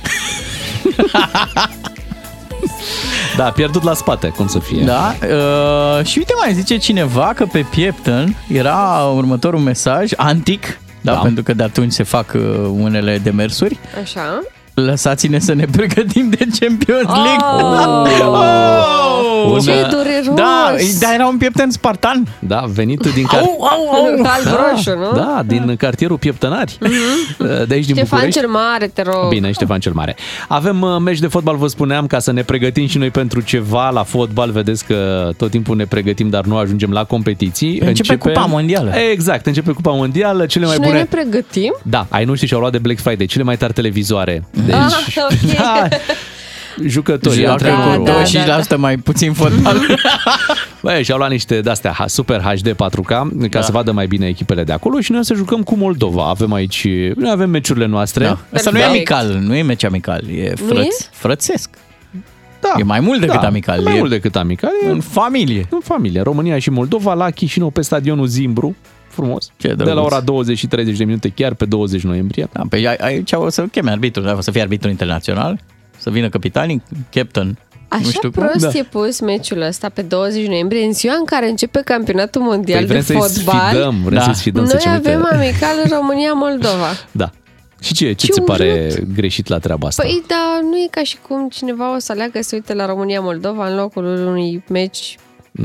Da, 3.36 3.44
pierdut 3.50 3.82
la 3.82 3.94
spate, 3.94 4.28
cum 4.28 4.46
să 4.46 4.58
fie. 4.58 4.84
Da, 4.84 5.14
uh, 5.22 6.04
și 6.04 6.18
uite 6.18 6.32
mai 6.40 6.54
zice 6.54 6.76
cineva 6.76 7.32
că 7.34 7.46
pe 7.52 7.66
pieptăn 7.70 8.36
era 8.48 9.10
următorul 9.14 9.60
mesaj, 9.60 10.10
antic, 10.16 10.78
da, 11.00 11.12
Da. 11.12 11.18
pentru 11.18 11.42
că 11.42 11.54
de 11.54 11.62
atunci 11.62 11.92
se 11.92 12.02
fac 12.02 12.32
uh, 12.34 12.42
unele 12.78 13.18
demersuri. 13.18 13.78
Așa. 14.02 14.40
Lăsați-ne 14.74 15.38
să 15.38 15.52
ne 15.52 15.64
pregătim 15.70 16.30
de 16.30 16.46
Champions 16.60 17.06
League. 17.06 17.46
Oh! 18.20 19.60
Ce 19.62 19.70
Un, 19.70 19.78
uh, 19.78 19.88
dureros! 19.90 20.34
Da, 20.34 20.74
dar 21.00 21.14
era 21.14 21.26
un 21.26 21.36
pieptăn 21.36 21.70
spartan. 21.70 22.26
Da, 22.38 22.64
venit 22.74 23.00
din 23.14 23.24
car... 23.24 23.40
Au, 23.40 23.56
au, 23.60 23.88
au. 23.88 24.04
Alb-roșu, 24.04 24.98
nu? 24.98 25.12
Da, 25.14 25.42
din 25.46 25.76
cartierul 25.76 26.16
Pieptănari. 26.16 26.78
De 27.38 27.74
aici 27.74 27.84
din 27.86 27.94
Ștefan 27.94 28.04
București. 28.04 28.40
cel 28.40 28.48
Mare, 28.48 28.86
te 28.86 29.02
rog. 29.02 29.28
Bine, 29.28 29.52
Ștefan 29.52 29.80
cel 29.80 29.92
Mare. 29.92 30.16
Avem 30.48 30.80
uh, 30.82 30.96
meci 31.00 31.18
de 31.18 31.26
fotbal, 31.26 31.56
vă 31.56 31.66
spuneam, 31.66 32.06
ca 32.06 32.18
să 32.18 32.32
ne 32.32 32.42
pregătim 32.42 32.86
și 32.86 32.98
noi 32.98 33.10
pentru 33.10 33.40
ceva 33.40 33.90
la 33.90 34.02
fotbal. 34.02 34.50
Vedeți 34.50 34.84
că 34.84 35.30
tot 35.36 35.50
timpul 35.50 35.76
ne 35.76 35.84
pregătim, 35.84 36.28
dar 36.28 36.44
nu 36.44 36.56
ajungem 36.56 36.90
la 36.90 37.04
competiții. 37.04 37.78
Începe 37.78 38.16
Cupa 38.16 38.44
Mondială. 38.48 38.92
Exact, 39.12 39.46
începe 39.46 39.72
Cupa 39.72 39.90
Mondială, 39.90 40.46
cele 40.46 40.64
mai 40.64 40.74
și 40.74 40.80
bune... 40.80 40.92
noi 40.92 41.00
ne 41.00 41.06
pregătim? 41.22 41.74
Da, 41.82 42.06
ai 42.08 42.24
noștri 42.24 42.46
și-au 42.46 42.60
luat 42.60 42.72
de 42.72 42.78
Black 42.78 43.00
Friday, 43.00 43.26
cele 43.26 43.44
mai 43.44 43.56
tari 43.56 43.72
televizoare. 43.72 44.44
Deci, 44.66 44.74
Ah, 44.74 45.16
ok. 45.30 45.52
da, 45.58 45.88
jucători, 46.86 47.40
Joacă 47.40 47.50
antrenori. 47.70 47.98
cu 47.98 48.74
25% 48.74 48.76
mai 48.76 48.96
puțin 48.96 49.32
fotbal. 49.32 49.76
Băi, 50.82 51.04
și-au 51.04 51.18
luat 51.18 51.30
niște 51.30 51.60
de-astea 51.60 51.92
ha- 51.98 52.06
Super 52.06 52.40
HD 52.40 52.68
4K 52.72 53.04
ca 53.04 53.28
Da. 53.50 53.60
să 53.62 53.72
vadă 53.72 53.92
mai 53.92 54.06
bine 54.06 54.26
echipele 54.26 54.64
de 54.64 54.72
acolo 54.72 55.00
și 55.00 55.10
noi 55.10 55.20
o 55.20 55.22
să 55.22 55.34
jucăm 55.34 55.62
cu 55.62 55.74
Moldova. 55.76 56.28
Avem 56.28 56.52
aici, 56.52 56.86
noi 57.16 57.30
avem 57.30 57.50
meciurile 57.50 57.86
noastre. 57.86 58.24
Da. 58.24 58.38
Asta 58.54 58.70
nu 58.70 58.78
e 58.78 58.80
Da. 58.80 58.86
amical, 58.88 59.26
nu 59.26 59.54
e 59.54 59.62
meci 59.62 59.84
amical, 59.84 60.22
e 60.30 60.52
Nu 60.60 60.66
frăț, 60.66 61.00
e? 61.00 61.06
frățesc. 61.10 61.70
Da. 62.60 62.72
E 62.78 62.82
mai 62.82 63.00
mult 63.00 63.20
decât 63.20 63.40
Da, 63.40 63.46
amical. 63.46 63.80
mai 63.80 63.94
e 63.94 63.98
mult 63.98 64.10
decât 64.10 64.36
amical. 64.36 64.70
E 64.86 64.90
În 64.90 65.00
familie. 65.00 65.66
în 65.70 65.80
familie. 65.84 66.20
România 66.20 66.58
și 66.58 66.70
Moldova 66.70 67.14
la 67.14 67.30
Chișinău 67.30 67.70
pe 67.70 67.80
stadionul 67.82 68.26
Zimbru. 68.26 68.76
Frumos. 69.12 69.50
Ce 69.56 69.68
de 69.68 69.74
drăguț. 69.74 69.94
la 69.94 70.02
ora 70.02 70.20
20 70.20 70.58
și 70.58 70.66
30 70.66 70.96
de 70.96 71.04
minute, 71.04 71.28
chiar 71.28 71.54
pe 71.54 71.64
20 71.64 72.02
noiembrie. 72.02 72.48
Da, 72.52 72.62
pe 72.68 72.96
aici 73.00 73.32
o 73.32 73.48
să 73.48 73.62
cheme 73.62 73.90
arbitru, 73.90 74.22
da, 74.22 74.34
o 74.36 74.40
să 74.40 74.50
fie 74.50 74.60
arbitru 74.60 74.88
internațional, 74.88 75.60
să 75.98 76.10
vină 76.10 76.28
capitanii, 76.28 76.82
captain, 77.10 77.58
Așa 77.88 78.00
nu 78.04 78.10
știu 78.10 78.30
cum. 78.30 78.42
prost 78.42 78.74
e 78.74 78.82
pus 78.82 79.20
meciul 79.20 79.60
ăsta 79.60 79.88
pe 79.88 80.02
20 80.02 80.46
noiembrie, 80.46 80.84
în 80.84 80.92
ziua 80.92 81.14
în 81.18 81.24
care 81.24 81.48
începe 81.48 81.80
campionatul 81.84 82.42
mondial 82.42 82.78
Păi 82.78 82.86
vrem 82.86 82.98
de 83.00 83.04
să-i 83.06 83.16
fotbal. 83.16 83.68
sfidăm, 83.70 83.96
vrem 84.04 84.14
Da. 84.18 84.22
să-i 84.24 84.34
sfidăm 84.34 84.64
să 84.66 84.72
Noi 84.72 84.82
ce 84.82 84.88
uite. 84.90 85.08
avem 85.10 85.28
amical 85.32 85.98
România-Moldova. 85.98 86.86
Da. 87.10 87.30
Și 87.80 87.94
ce, 87.94 88.04
ce 88.06 88.12
Ce 88.12 88.26
ți 88.26 88.32
se 88.32 88.40
pare 88.40 88.88
urât. 88.92 89.14
greșit 89.14 89.48
la 89.48 89.58
treaba 89.58 89.86
asta? 89.86 90.02
Păi, 90.02 90.22
da, 90.26 90.58
nu 90.62 90.76
e 90.76 90.86
ca 90.90 91.02
și 91.02 91.16
cum 91.28 91.48
cineva 91.48 91.94
o 91.94 91.98
să 91.98 92.12
aleagă 92.12 92.38
să 92.42 92.50
uite 92.54 92.74
la 92.74 92.86
România-Moldova 92.86 93.68
în 93.68 93.76
locul 93.76 94.04
unui 94.04 94.64
meci 94.68 95.16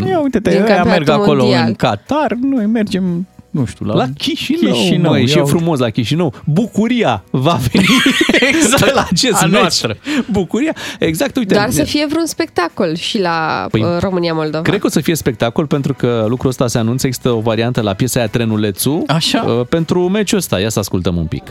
Ia 0.07 0.19
uite-te, 0.19 0.49
din 0.49 0.61
ăia 0.61 0.67
merg 0.67 0.77
campionatul 0.87 1.13
acolo 1.23 1.41
mondial. 1.43 1.67
în 1.67 1.73
Qatar, 1.73 2.31
noi 2.41 2.65
mergem, 2.65 3.27
nu 3.57 3.65
știu, 3.65 3.85
la, 3.85 3.93
La 3.93 4.05
Chișinău, 4.17 4.71
Chișinău, 4.73 5.11
măi, 5.11 5.25
și 5.27 5.33
e 5.33 5.35
ia 5.37 5.43
uite. 5.43 5.55
frumos 5.57 5.79
la 5.79 5.89
Chișinău. 5.89 6.33
Bucuria 6.45 7.23
va 7.29 7.59
veni 7.71 7.85
exact 8.53 8.93
la 8.93 9.07
acest 9.11 9.41
a 9.41 9.45
meci. 9.45 9.59
noastră. 9.59 9.97
Bucuria, 10.31 10.73
exact, 10.99 11.35
uite. 11.37 11.53
Dar 11.53 11.69
să 11.71 11.83
fie 11.83 12.05
vreun 12.09 12.25
spectacol 12.25 12.95
și 12.95 13.19
la 13.19 13.67
Păi, 13.71 13.81
uh, 13.81 13.87
România-Moldova. 13.99 14.61
Cred 14.63 14.79
că 14.79 14.85
o 14.85 14.89
să 14.89 14.99
fie 14.99 15.15
spectacol 15.15 15.65
pentru 15.65 15.93
că 15.93 16.25
lucrul 16.29 16.49
ăsta 16.49 16.67
se 16.67 16.77
anunță. 16.77 17.07
Există 17.07 17.29
o 17.29 17.39
variantă 17.39 17.81
la 17.81 17.93
piesa 17.93 18.19
aia 18.19 18.27
Trenulețu 18.29 19.03
Așa. 19.07 19.41
uh, 19.47 19.65
pentru 19.69 20.07
meciul 20.09 20.37
ăsta. 20.37 20.59
Ia 20.59 20.69
să 20.69 20.79
ascultăm 20.79 21.15
un 21.17 21.25
pic. 21.25 21.43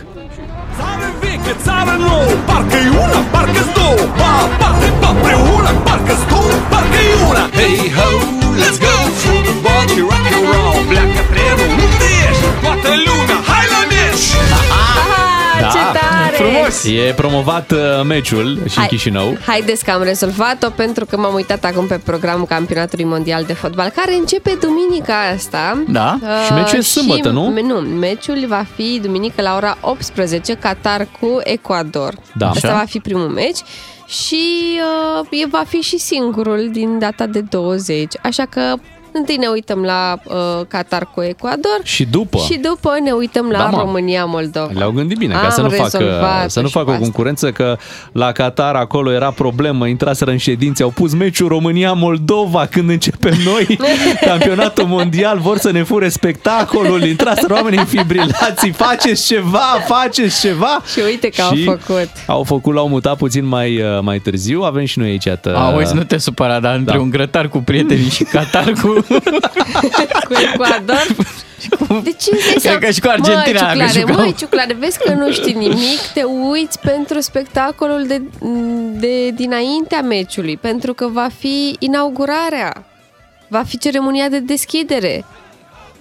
Țară 0.78 1.08
veche, 1.20 1.56
țară 1.62 1.96
nouă 1.98 2.24
Parcă-i 2.46 2.88
una, 3.02 3.18
parcă-s 3.32 3.68
două 3.74 4.08
Pa, 4.18 4.32
parte, 4.58 4.86
pa, 5.00 5.10
preună 5.24 5.70
Parcă-s 5.84 6.22
două, 6.28 6.52
parcă-i 6.70 7.10
una 7.28 7.44
Hey 7.58 7.76
ho, 7.96 8.08
let's 8.62 8.78
go 8.86 8.94
Through 9.20 10.15
Frumos! 16.66 16.84
E 16.84 17.12
promovat 17.16 17.70
uh, 17.70 17.78
meciul 18.04 18.54
și 18.54 18.62
în 18.62 18.68
Hai. 18.76 18.86
Chișinău. 18.86 19.36
Haideți 19.46 19.84
că 19.84 19.90
am 19.90 20.02
rezolvat-o 20.02 20.70
pentru 20.70 21.06
că 21.06 21.16
m-am 21.16 21.34
uitat 21.34 21.64
acum 21.64 21.86
pe 21.86 22.00
programul 22.04 22.46
Campionatului 22.46 23.04
Mondial 23.04 23.44
de 23.44 23.52
Fotbal, 23.52 23.88
care 23.88 24.14
începe 24.14 24.58
duminica 24.60 25.14
asta. 25.34 25.84
Da. 25.88 26.18
Și 26.46 26.52
meciul 26.52 26.78
e 26.78 26.82
sâmbătă, 26.82 27.28
și, 27.28 27.34
nu? 27.34 27.60
Nu, 27.60 27.80
meciul 27.80 28.44
va 28.48 28.66
fi 28.74 29.00
duminică 29.02 29.42
la 29.42 29.56
ora 29.56 29.78
18, 29.80 30.54
Qatar 30.54 31.08
cu 31.20 31.38
Ecuador. 31.42 32.14
Da. 32.34 32.48
Asta 32.48 32.68
Așa. 32.68 32.76
va 32.76 32.84
fi 32.84 32.98
primul 32.98 33.28
meci. 33.28 33.58
Și 34.06 34.44
uh, 35.20 35.26
e, 35.30 35.46
va 35.50 35.64
fi 35.68 35.76
și 35.76 35.98
singurul 35.98 36.68
din 36.72 36.98
data 36.98 37.26
de 37.26 37.40
20. 37.40 38.12
Așa 38.22 38.44
că 38.44 38.74
întâi 39.18 39.36
ne 39.36 39.46
uităm 39.46 39.82
la 39.82 40.18
uh, 40.24 40.34
Qatar 40.68 41.08
cu 41.14 41.22
Ecuador 41.22 41.78
Și 41.82 42.04
după. 42.04 42.38
și 42.38 42.58
după 42.58 42.90
ne 43.02 43.10
uităm 43.10 43.48
la 43.50 43.58
Da, 43.58 43.64
mă. 43.64 43.78
România-Moldova. 43.78 44.70
Le-au 44.74 44.90
gândit 44.90 45.18
bine, 45.18 45.34
ca 45.34 45.40
Am 45.40 45.50
să 45.50 45.60
nu 45.60 45.68
facă, 45.68 45.98
rezolvat-o 45.98 46.48
să 46.48 46.60
nu 46.60 46.66
și 46.66 46.72
facă 46.72 46.84
cu 46.84 46.90
o 46.90 46.94
asta. 46.94 47.04
concurență, 47.04 47.50
că 47.52 47.76
la 48.12 48.32
Qatar 48.32 48.74
acolo 48.74 49.12
era 49.12 49.30
problemă, 49.30 49.86
intraseră 49.86 50.30
în 50.30 50.36
ședințe, 50.36 50.82
au 50.82 50.90
pus 50.90 51.14
meciul 51.14 51.48
România-Moldova 51.48 52.66
când 52.66 52.90
începem 52.90 53.34
noi 53.44 53.78
campionatul 54.30 54.84
mondial, 54.86 55.38
vor 55.38 55.58
să 55.58 55.70
ne 55.70 55.82
fure 55.82 56.08
spectacolul, 56.08 57.02
intraseră 57.04 57.54
oamenii 57.54 57.78
în 57.78 57.84
fibrilații, 57.84 58.70
faceți 58.72 59.26
ceva, 59.26 59.58
faceți 59.86 60.40
ceva. 60.40 60.82
Și 60.92 61.00
uite 61.06 61.28
că 61.28 61.42
au 61.42 61.54
Și 61.54 61.64
făcut. 61.64 62.08
Au 62.26 62.42
făcut, 62.42 62.74
l-au 62.74 62.88
mutat 62.88 63.16
puțin 63.16 63.46
mai, 63.46 63.76
uh, 63.82 63.98
mai 64.02 64.18
târziu, 64.18 64.60
avem 64.62 64.84
și 64.84 64.98
noi 64.98 65.08
aici. 65.08 65.24
iată, 65.24 65.56
Auzi, 65.56 65.94
nu 65.94 66.02
te 66.04 66.18
supăra, 66.18 66.60
dar 66.60 66.74
între 66.74 66.94
Da. 66.96 67.00
un 67.02 67.10
grătar 67.10 67.48
cu 67.48 67.58
prietenii 67.58 68.08
și 68.08 68.24
Qatar 68.24 68.72
cu... 68.82 69.05
cu 70.28 70.32
Ecuador. 70.52 71.06
De 72.02 72.10
ce 72.10 72.30
îți 72.30 72.64
dai 72.64 72.76
Cred 72.76 72.78
că 72.78 72.90
și 72.90 73.00
cu 73.00 73.08
Argentina, 73.08 73.42
Măi, 73.42 73.52
dacă 73.52 73.72
ciuclare, 73.72 74.00
jucau. 74.00 74.16
măi, 74.16 74.34
ciuclare, 74.38 74.76
vezi 74.78 74.98
că 74.98 75.12
nu 75.12 75.32
știi 75.32 75.52
nimic, 75.52 75.98
te 76.14 76.22
uiți 76.22 76.78
pentru 76.78 77.20
spectacolul 77.20 78.06
de, 78.06 78.22
de 78.98 79.30
dinaintea 79.30 80.00
meciului, 80.00 80.56
pentru 80.56 80.94
că 80.94 81.08
va 81.08 81.28
fi 81.38 81.76
inaugurarea, 81.78 82.84
va 83.48 83.62
fi 83.62 83.78
ceremonia 83.78 84.28
de 84.28 84.38
deschidere. 84.38 85.24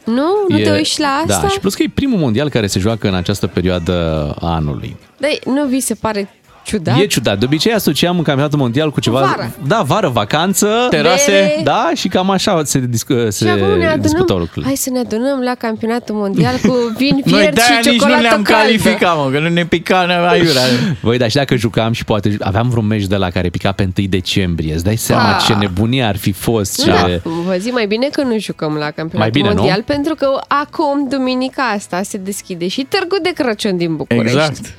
Nu? 0.03 0.27
Nu 0.47 0.57
te 0.57 0.71
uiți 0.71 0.89
și 0.89 0.99
la 0.99 1.07
asta? 1.07 1.39
Da, 1.41 1.47
și 1.47 1.59
plus 1.59 1.73
că 1.75 1.83
e 1.83 1.91
primul 1.93 2.19
mondial 2.19 2.49
care 2.49 2.67
se 2.67 2.79
joacă 2.79 3.07
în 3.07 3.15
această 3.15 3.47
perioadă 3.47 3.93
a 4.41 4.53
anului. 4.53 4.95
Dar 5.17 5.31
nu 5.45 5.65
vi 5.65 5.79
se 5.79 5.93
pare 5.93 6.29
ciudat. 6.65 6.99
E 6.99 7.05
ciudat. 7.05 7.39
De 7.39 7.45
obicei 7.45 7.73
asociam 7.73 8.17
în 8.17 8.23
campionatul 8.23 8.59
mondial 8.59 8.91
cu 8.91 8.99
ceva... 8.99 9.19
Vară. 9.19 9.51
Da, 9.67 9.81
vară, 9.85 10.07
vacanță, 10.09 10.87
Terase. 10.89 11.31
Bere. 11.31 11.61
da, 11.63 11.91
și 11.95 12.07
cam 12.07 12.29
așa 12.29 12.61
se, 12.63 12.79
discu- 12.79 13.29
se 13.29 13.45
Și 13.45 13.51
acum 13.51 13.77
ne 13.77 13.95
discutau 13.99 14.21
adunăm, 14.23 14.37
lucrurile. 14.39 14.65
hai 14.65 14.75
să 14.75 14.89
ne 14.89 14.99
adunăm 14.99 15.39
la 15.39 15.55
campionatul 15.55 16.15
mondial 16.15 16.55
cu 16.63 16.73
vin 16.97 17.21
Noi 17.25 17.39
fiert 17.41 17.55
de-aia 17.55 17.69
și 17.69 17.75
nici 17.77 17.85
nu 17.85 17.91
ciocolată 17.91 18.21
ne-am 18.21 18.41
caldă. 18.41 18.63
calificat, 18.63 19.15
mă, 19.17 19.29
că 19.31 19.39
nu 19.39 19.49
ne 19.49 19.65
pica 19.65 19.99
aiurea. 20.29 20.61
Voi, 21.01 21.17
dar 21.17 21.29
și 21.29 21.35
dacă 21.35 21.55
jucam 21.55 21.91
și 21.91 22.03
poate 22.05 22.37
aveam 22.39 22.69
vreun 22.69 22.85
meci 22.87 23.05
de 23.05 23.15
la 23.15 23.29
care 23.29 23.49
pica 23.49 23.71
pe 23.71 23.89
1 23.97 24.07
decembrie, 24.07 24.73
îți 24.73 24.83
dai 24.83 24.95
seama 24.95 25.35
Ah. 25.35 25.43
ce 25.47 25.53
nebunie 25.53 26.03
ar 26.03 26.17
fi 26.17 26.31
fost. 26.31 26.83
Ce... 26.83 26.89
Da, 26.89 27.05
vă 27.23 27.55
zic 27.59 27.73
mai 27.73 27.85
bine 27.87 28.07
că 28.11 28.21
nu 28.21 28.37
jucăm 28.39 28.73
la 28.73 28.85
campionatul 28.85 29.19
Mai 29.19 29.29
bine, 29.29 29.49
nu? 29.49 29.55
mondial 29.55 29.81
pentru 29.83 30.15
că 30.15 30.27
acum, 30.47 31.07
duminica 31.09 31.63
asta, 31.63 32.01
se 32.03 32.17
deschide 32.17 32.67
și 32.67 32.85
Târgul 32.89 33.19
de 33.23 33.31
Crăciun 33.35 33.77
din 33.77 33.95
București. 33.95 34.37
Exact. 34.37 34.73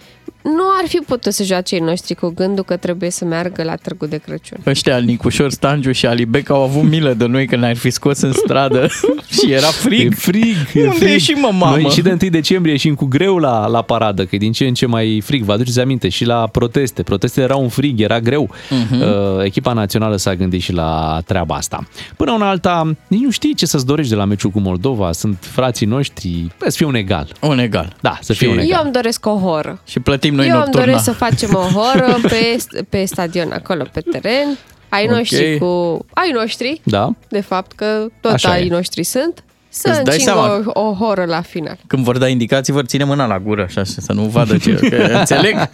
Nu 0.55 0.62
ar 0.82 0.89
fi 0.89 0.97
putut 1.06 1.32
să 1.32 1.43
joace 1.44 1.74
ei 1.74 1.81
noștri 1.81 2.14
cu 2.14 2.32
gândul 2.35 2.64
că 2.64 2.77
trebuie 2.77 3.10
să 3.10 3.24
meargă 3.24 3.62
la 3.62 3.74
Târgul 3.77 4.09
de 4.09 4.16
Crăciun. 4.16 4.59
Ăștia, 4.66 4.98
Nicușor 4.98 5.51
Stangiu 5.51 5.93
și 5.93 6.06
Alibec 6.06 6.51
au 6.51 6.62
avut 6.62 6.82
milă 6.82 7.12
de 7.14 7.27
noi 7.27 7.47
când 7.47 7.62
ne-ar 7.62 7.77
fi 7.77 7.90
scos 7.90 8.20
în 8.20 8.32
stradă 8.32 8.86
și 9.40 9.52
era 9.52 9.66
frig. 9.66 10.12
E 10.12 10.14
frig, 10.14 10.56
e 10.74 10.82
Unde 10.82 10.94
frig. 10.97 11.10
ieșim, 11.10 11.39
mă, 11.40 11.51
mamă? 11.52 11.77
Noi 11.77 11.90
și 11.90 12.01
de 12.02 12.09
1 12.23 12.31
decembrie 12.31 12.73
ieșim 12.73 12.94
cu 12.94 13.05
greu 13.05 13.39
la, 13.39 13.66
la 13.66 13.82
paradă, 13.82 14.24
că 14.24 14.35
e 14.35 14.39
din 14.39 14.52
ce 14.52 14.66
în 14.66 14.74
ce 14.74 14.86
mai 14.86 15.20
frig. 15.24 15.43
Vă 15.43 15.52
aduceți 15.52 15.81
aminte 15.81 16.09
și 16.09 16.24
la 16.24 16.47
proteste. 16.52 17.02
Protestele 17.02 17.44
erau 17.44 17.62
un 17.62 17.68
frig, 17.68 18.01
era 18.01 18.20
greu. 18.20 18.51
Mhm. 18.70 19.01
Uh, 19.01 19.09
echipa 19.44 19.73
națională 19.73 20.16
s-a 20.16 20.35
gândit 20.35 20.62
și 20.62 20.73
la 20.73 21.20
treaba 21.27 21.55
asta. 21.55 21.89
Până 22.16 22.32
una 22.32 22.48
alta, 22.48 22.97
nici 23.09 23.20
nu 23.20 23.31
știi 23.31 23.55
ce 23.55 23.66
să-ți 23.66 23.86
dorești 23.86 24.10
de 24.10 24.16
la 24.16 24.24
meciul 24.24 24.51
cu 24.51 24.60
Moldova. 24.60 25.12
Sunt 25.12 25.36
frații 25.40 25.86
noștri. 25.86 26.47
Bă, 26.59 26.64
să 26.68 26.77
fie 26.77 26.86
un 26.86 26.94
egal. 26.94 27.32
Un 27.40 27.59
egal. 27.59 27.97
Da, 28.01 28.18
să 28.20 28.32
fie 28.32 28.48
un 28.48 28.56
Eu 28.59 28.64
egal. 28.64 28.81
îmi 28.85 28.93
doresc 28.93 29.27
o 29.27 29.39
horă. 29.39 29.81
Și 29.86 30.01
plătim 30.01 30.35
noi 30.37 30.47
Eu 30.47 30.53
îmi 30.53 30.61
nocturna. 30.61 30.85
doresc 30.87 31.05
să 31.05 31.13
facem 31.13 31.51
o 31.55 31.61
horă 31.81 32.17
pe, 32.23 32.57
pe 32.89 33.05
stadion, 33.05 33.53
acolo, 33.53 33.85
pe 33.93 34.01
teren. 34.01 34.59
Ai 34.89 35.05
Ok. 35.05 35.11
noștri 35.17 35.59
cu... 35.59 35.67
Ai 36.15 36.31
noștri, 36.35 36.81
Da. 36.85 37.11
de 37.29 37.41
fapt, 37.41 37.73
că 37.73 38.07
tot 38.21 38.33
Așa 38.33 38.49
ai 38.51 38.67
e. 38.67 38.71
noștri 38.71 39.05
sunt. 39.05 39.41
Să 39.69 39.89
Îți 39.89 40.03
dai 40.05 40.15
încingă 40.15 40.33
seama. 40.41 40.63
o, 40.75 40.81
o 40.81 40.93
horă 40.95 41.25
la 41.25 41.41
final. 41.41 41.79
Când 41.87 42.05
vor 42.05 42.19
da 42.19 42.29
indicații, 42.29 42.73
vor 42.73 42.85
ține 42.85 43.05
mâna 43.05 43.27
la 43.27 43.39
gură, 43.39 43.63
așa, 43.63 43.83
și 43.85 43.91
să 44.01 44.13
nu 44.13 44.23
vadă 44.23 44.57
ce... 44.59 44.75
Că, 44.75 44.97
înțeleg? 45.19 45.71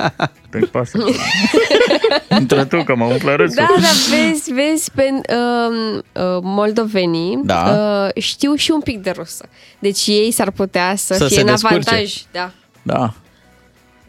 Nu-i 0.53 0.63
pasă. 0.67 0.99
Intră 2.41 2.65
tu, 2.65 2.83
că 2.85 2.95
mă 2.97 3.05
umplă 3.05 3.35
râsul. 3.35 3.55
Da, 3.57 3.67
dar 3.81 3.91
vezi, 4.11 4.53
vezi, 4.53 4.91
pe, 4.95 5.09
um, 5.11 5.95
uh, 5.97 6.39
moldovenii 6.43 7.41
Da. 7.45 7.79
uh, 8.17 8.23
știu 8.23 8.55
și 8.55 8.71
un 8.71 8.81
pic 8.81 9.03
de 9.03 9.11
rusă. 9.17 9.45
Deci 9.79 10.07
ei 10.07 10.31
s-ar 10.31 10.51
putea 10.51 10.95
să, 10.97 11.15
Să 11.15 11.25
fie 11.27 11.35
se 11.35 11.41
în 11.41 11.47
descurce. 11.47 11.75
avantaj. 11.77 12.13
Da. 12.33 12.51
Da. 12.83 13.15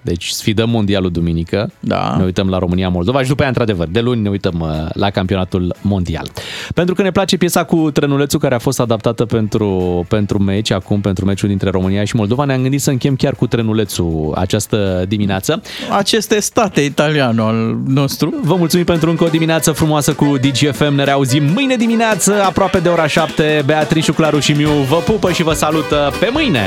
Deci 0.03 0.27
sfidăm 0.27 0.69
mondialul 0.69 1.11
duminică. 1.11 1.71
Da. 1.79 2.15
Ne 2.17 2.23
uităm 2.23 2.49
la 2.49 2.57
România-Moldova 2.57 3.21
și 3.21 3.27
după 3.27 3.39
aia, 3.39 3.49
într-adevăr, 3.49 3.87
de 3.87 3.99
luni 3.99 4.21
ne 4.21 4.29
uităm 4.29 4.59
uh, 4.59 4.69
la 4.93 5.09
campionatul 5.09 5.75
mondial. 5.81 6.27
Pentru 6.73 6.95
că 6.95 7.01
ne 7.01 7.11
place 7.11 7.37
piesa 7.37 7.63
cu 7.63 7.91
trenulețul 7.91 8.39
care 8.39 8.55
a 8.55 8.59
fost 8.59 8.79
adaptată 8.79 9.25
pentru, 9.25 10.05
pentru 10.07 10.39
meci, 10.39 10.71
acum 10.71 11.01
pentru 11.01 11.25
meciul 11.25 11.49
dintre 11.49 11.69
România 11.69 12.03
și 12.03 12.15
Moldova, 12.15 12.45
ne-am 12.45 12.61
gândit 12.61 12.81
să 12.81 12.89
închem 12.89 13.15
chiar 13.15 13.35
cu 13.35 13.47
trenulețul 13.47 14.33
această 14.35 15.05
dimineață. 15.07 15.61
Aceste 15.97 16.39
state 16.39 16.81
italiano 16.81 17.45
al 17.45 17.77
nostru. 17.85 18.33
Vă 18.43 18.55
mulțumim 18.55 18.85
pentru 18.85 19.09
încă 19.09 19.23
o 19.23 19.27
dimineață 19.27 19.71
frumoasă 19.71 20.13
cu 20.13 20.37
DGFM. 20.41 20.93
Ne 20.93 21.03
reauzim 21.03 21.43
mâine 21.53 21.75
dimineață, 21.75 22.43
aproape 22.43 22.79
de 22.79 22.89
ora 22.89 23.07
7. 23.07 23.63
Beatrice, 23.65 24.11
Claru 24.11 24.39
și 24.39 24.51
Miu 24.51 24.69
vă 24.69 24.95
pupă 24.95 25.31
și 25.31 25.43
vă 25.43 25.53
salută 25.53 26.13
pe 26.19 26.29
mâine! 26.31 26.63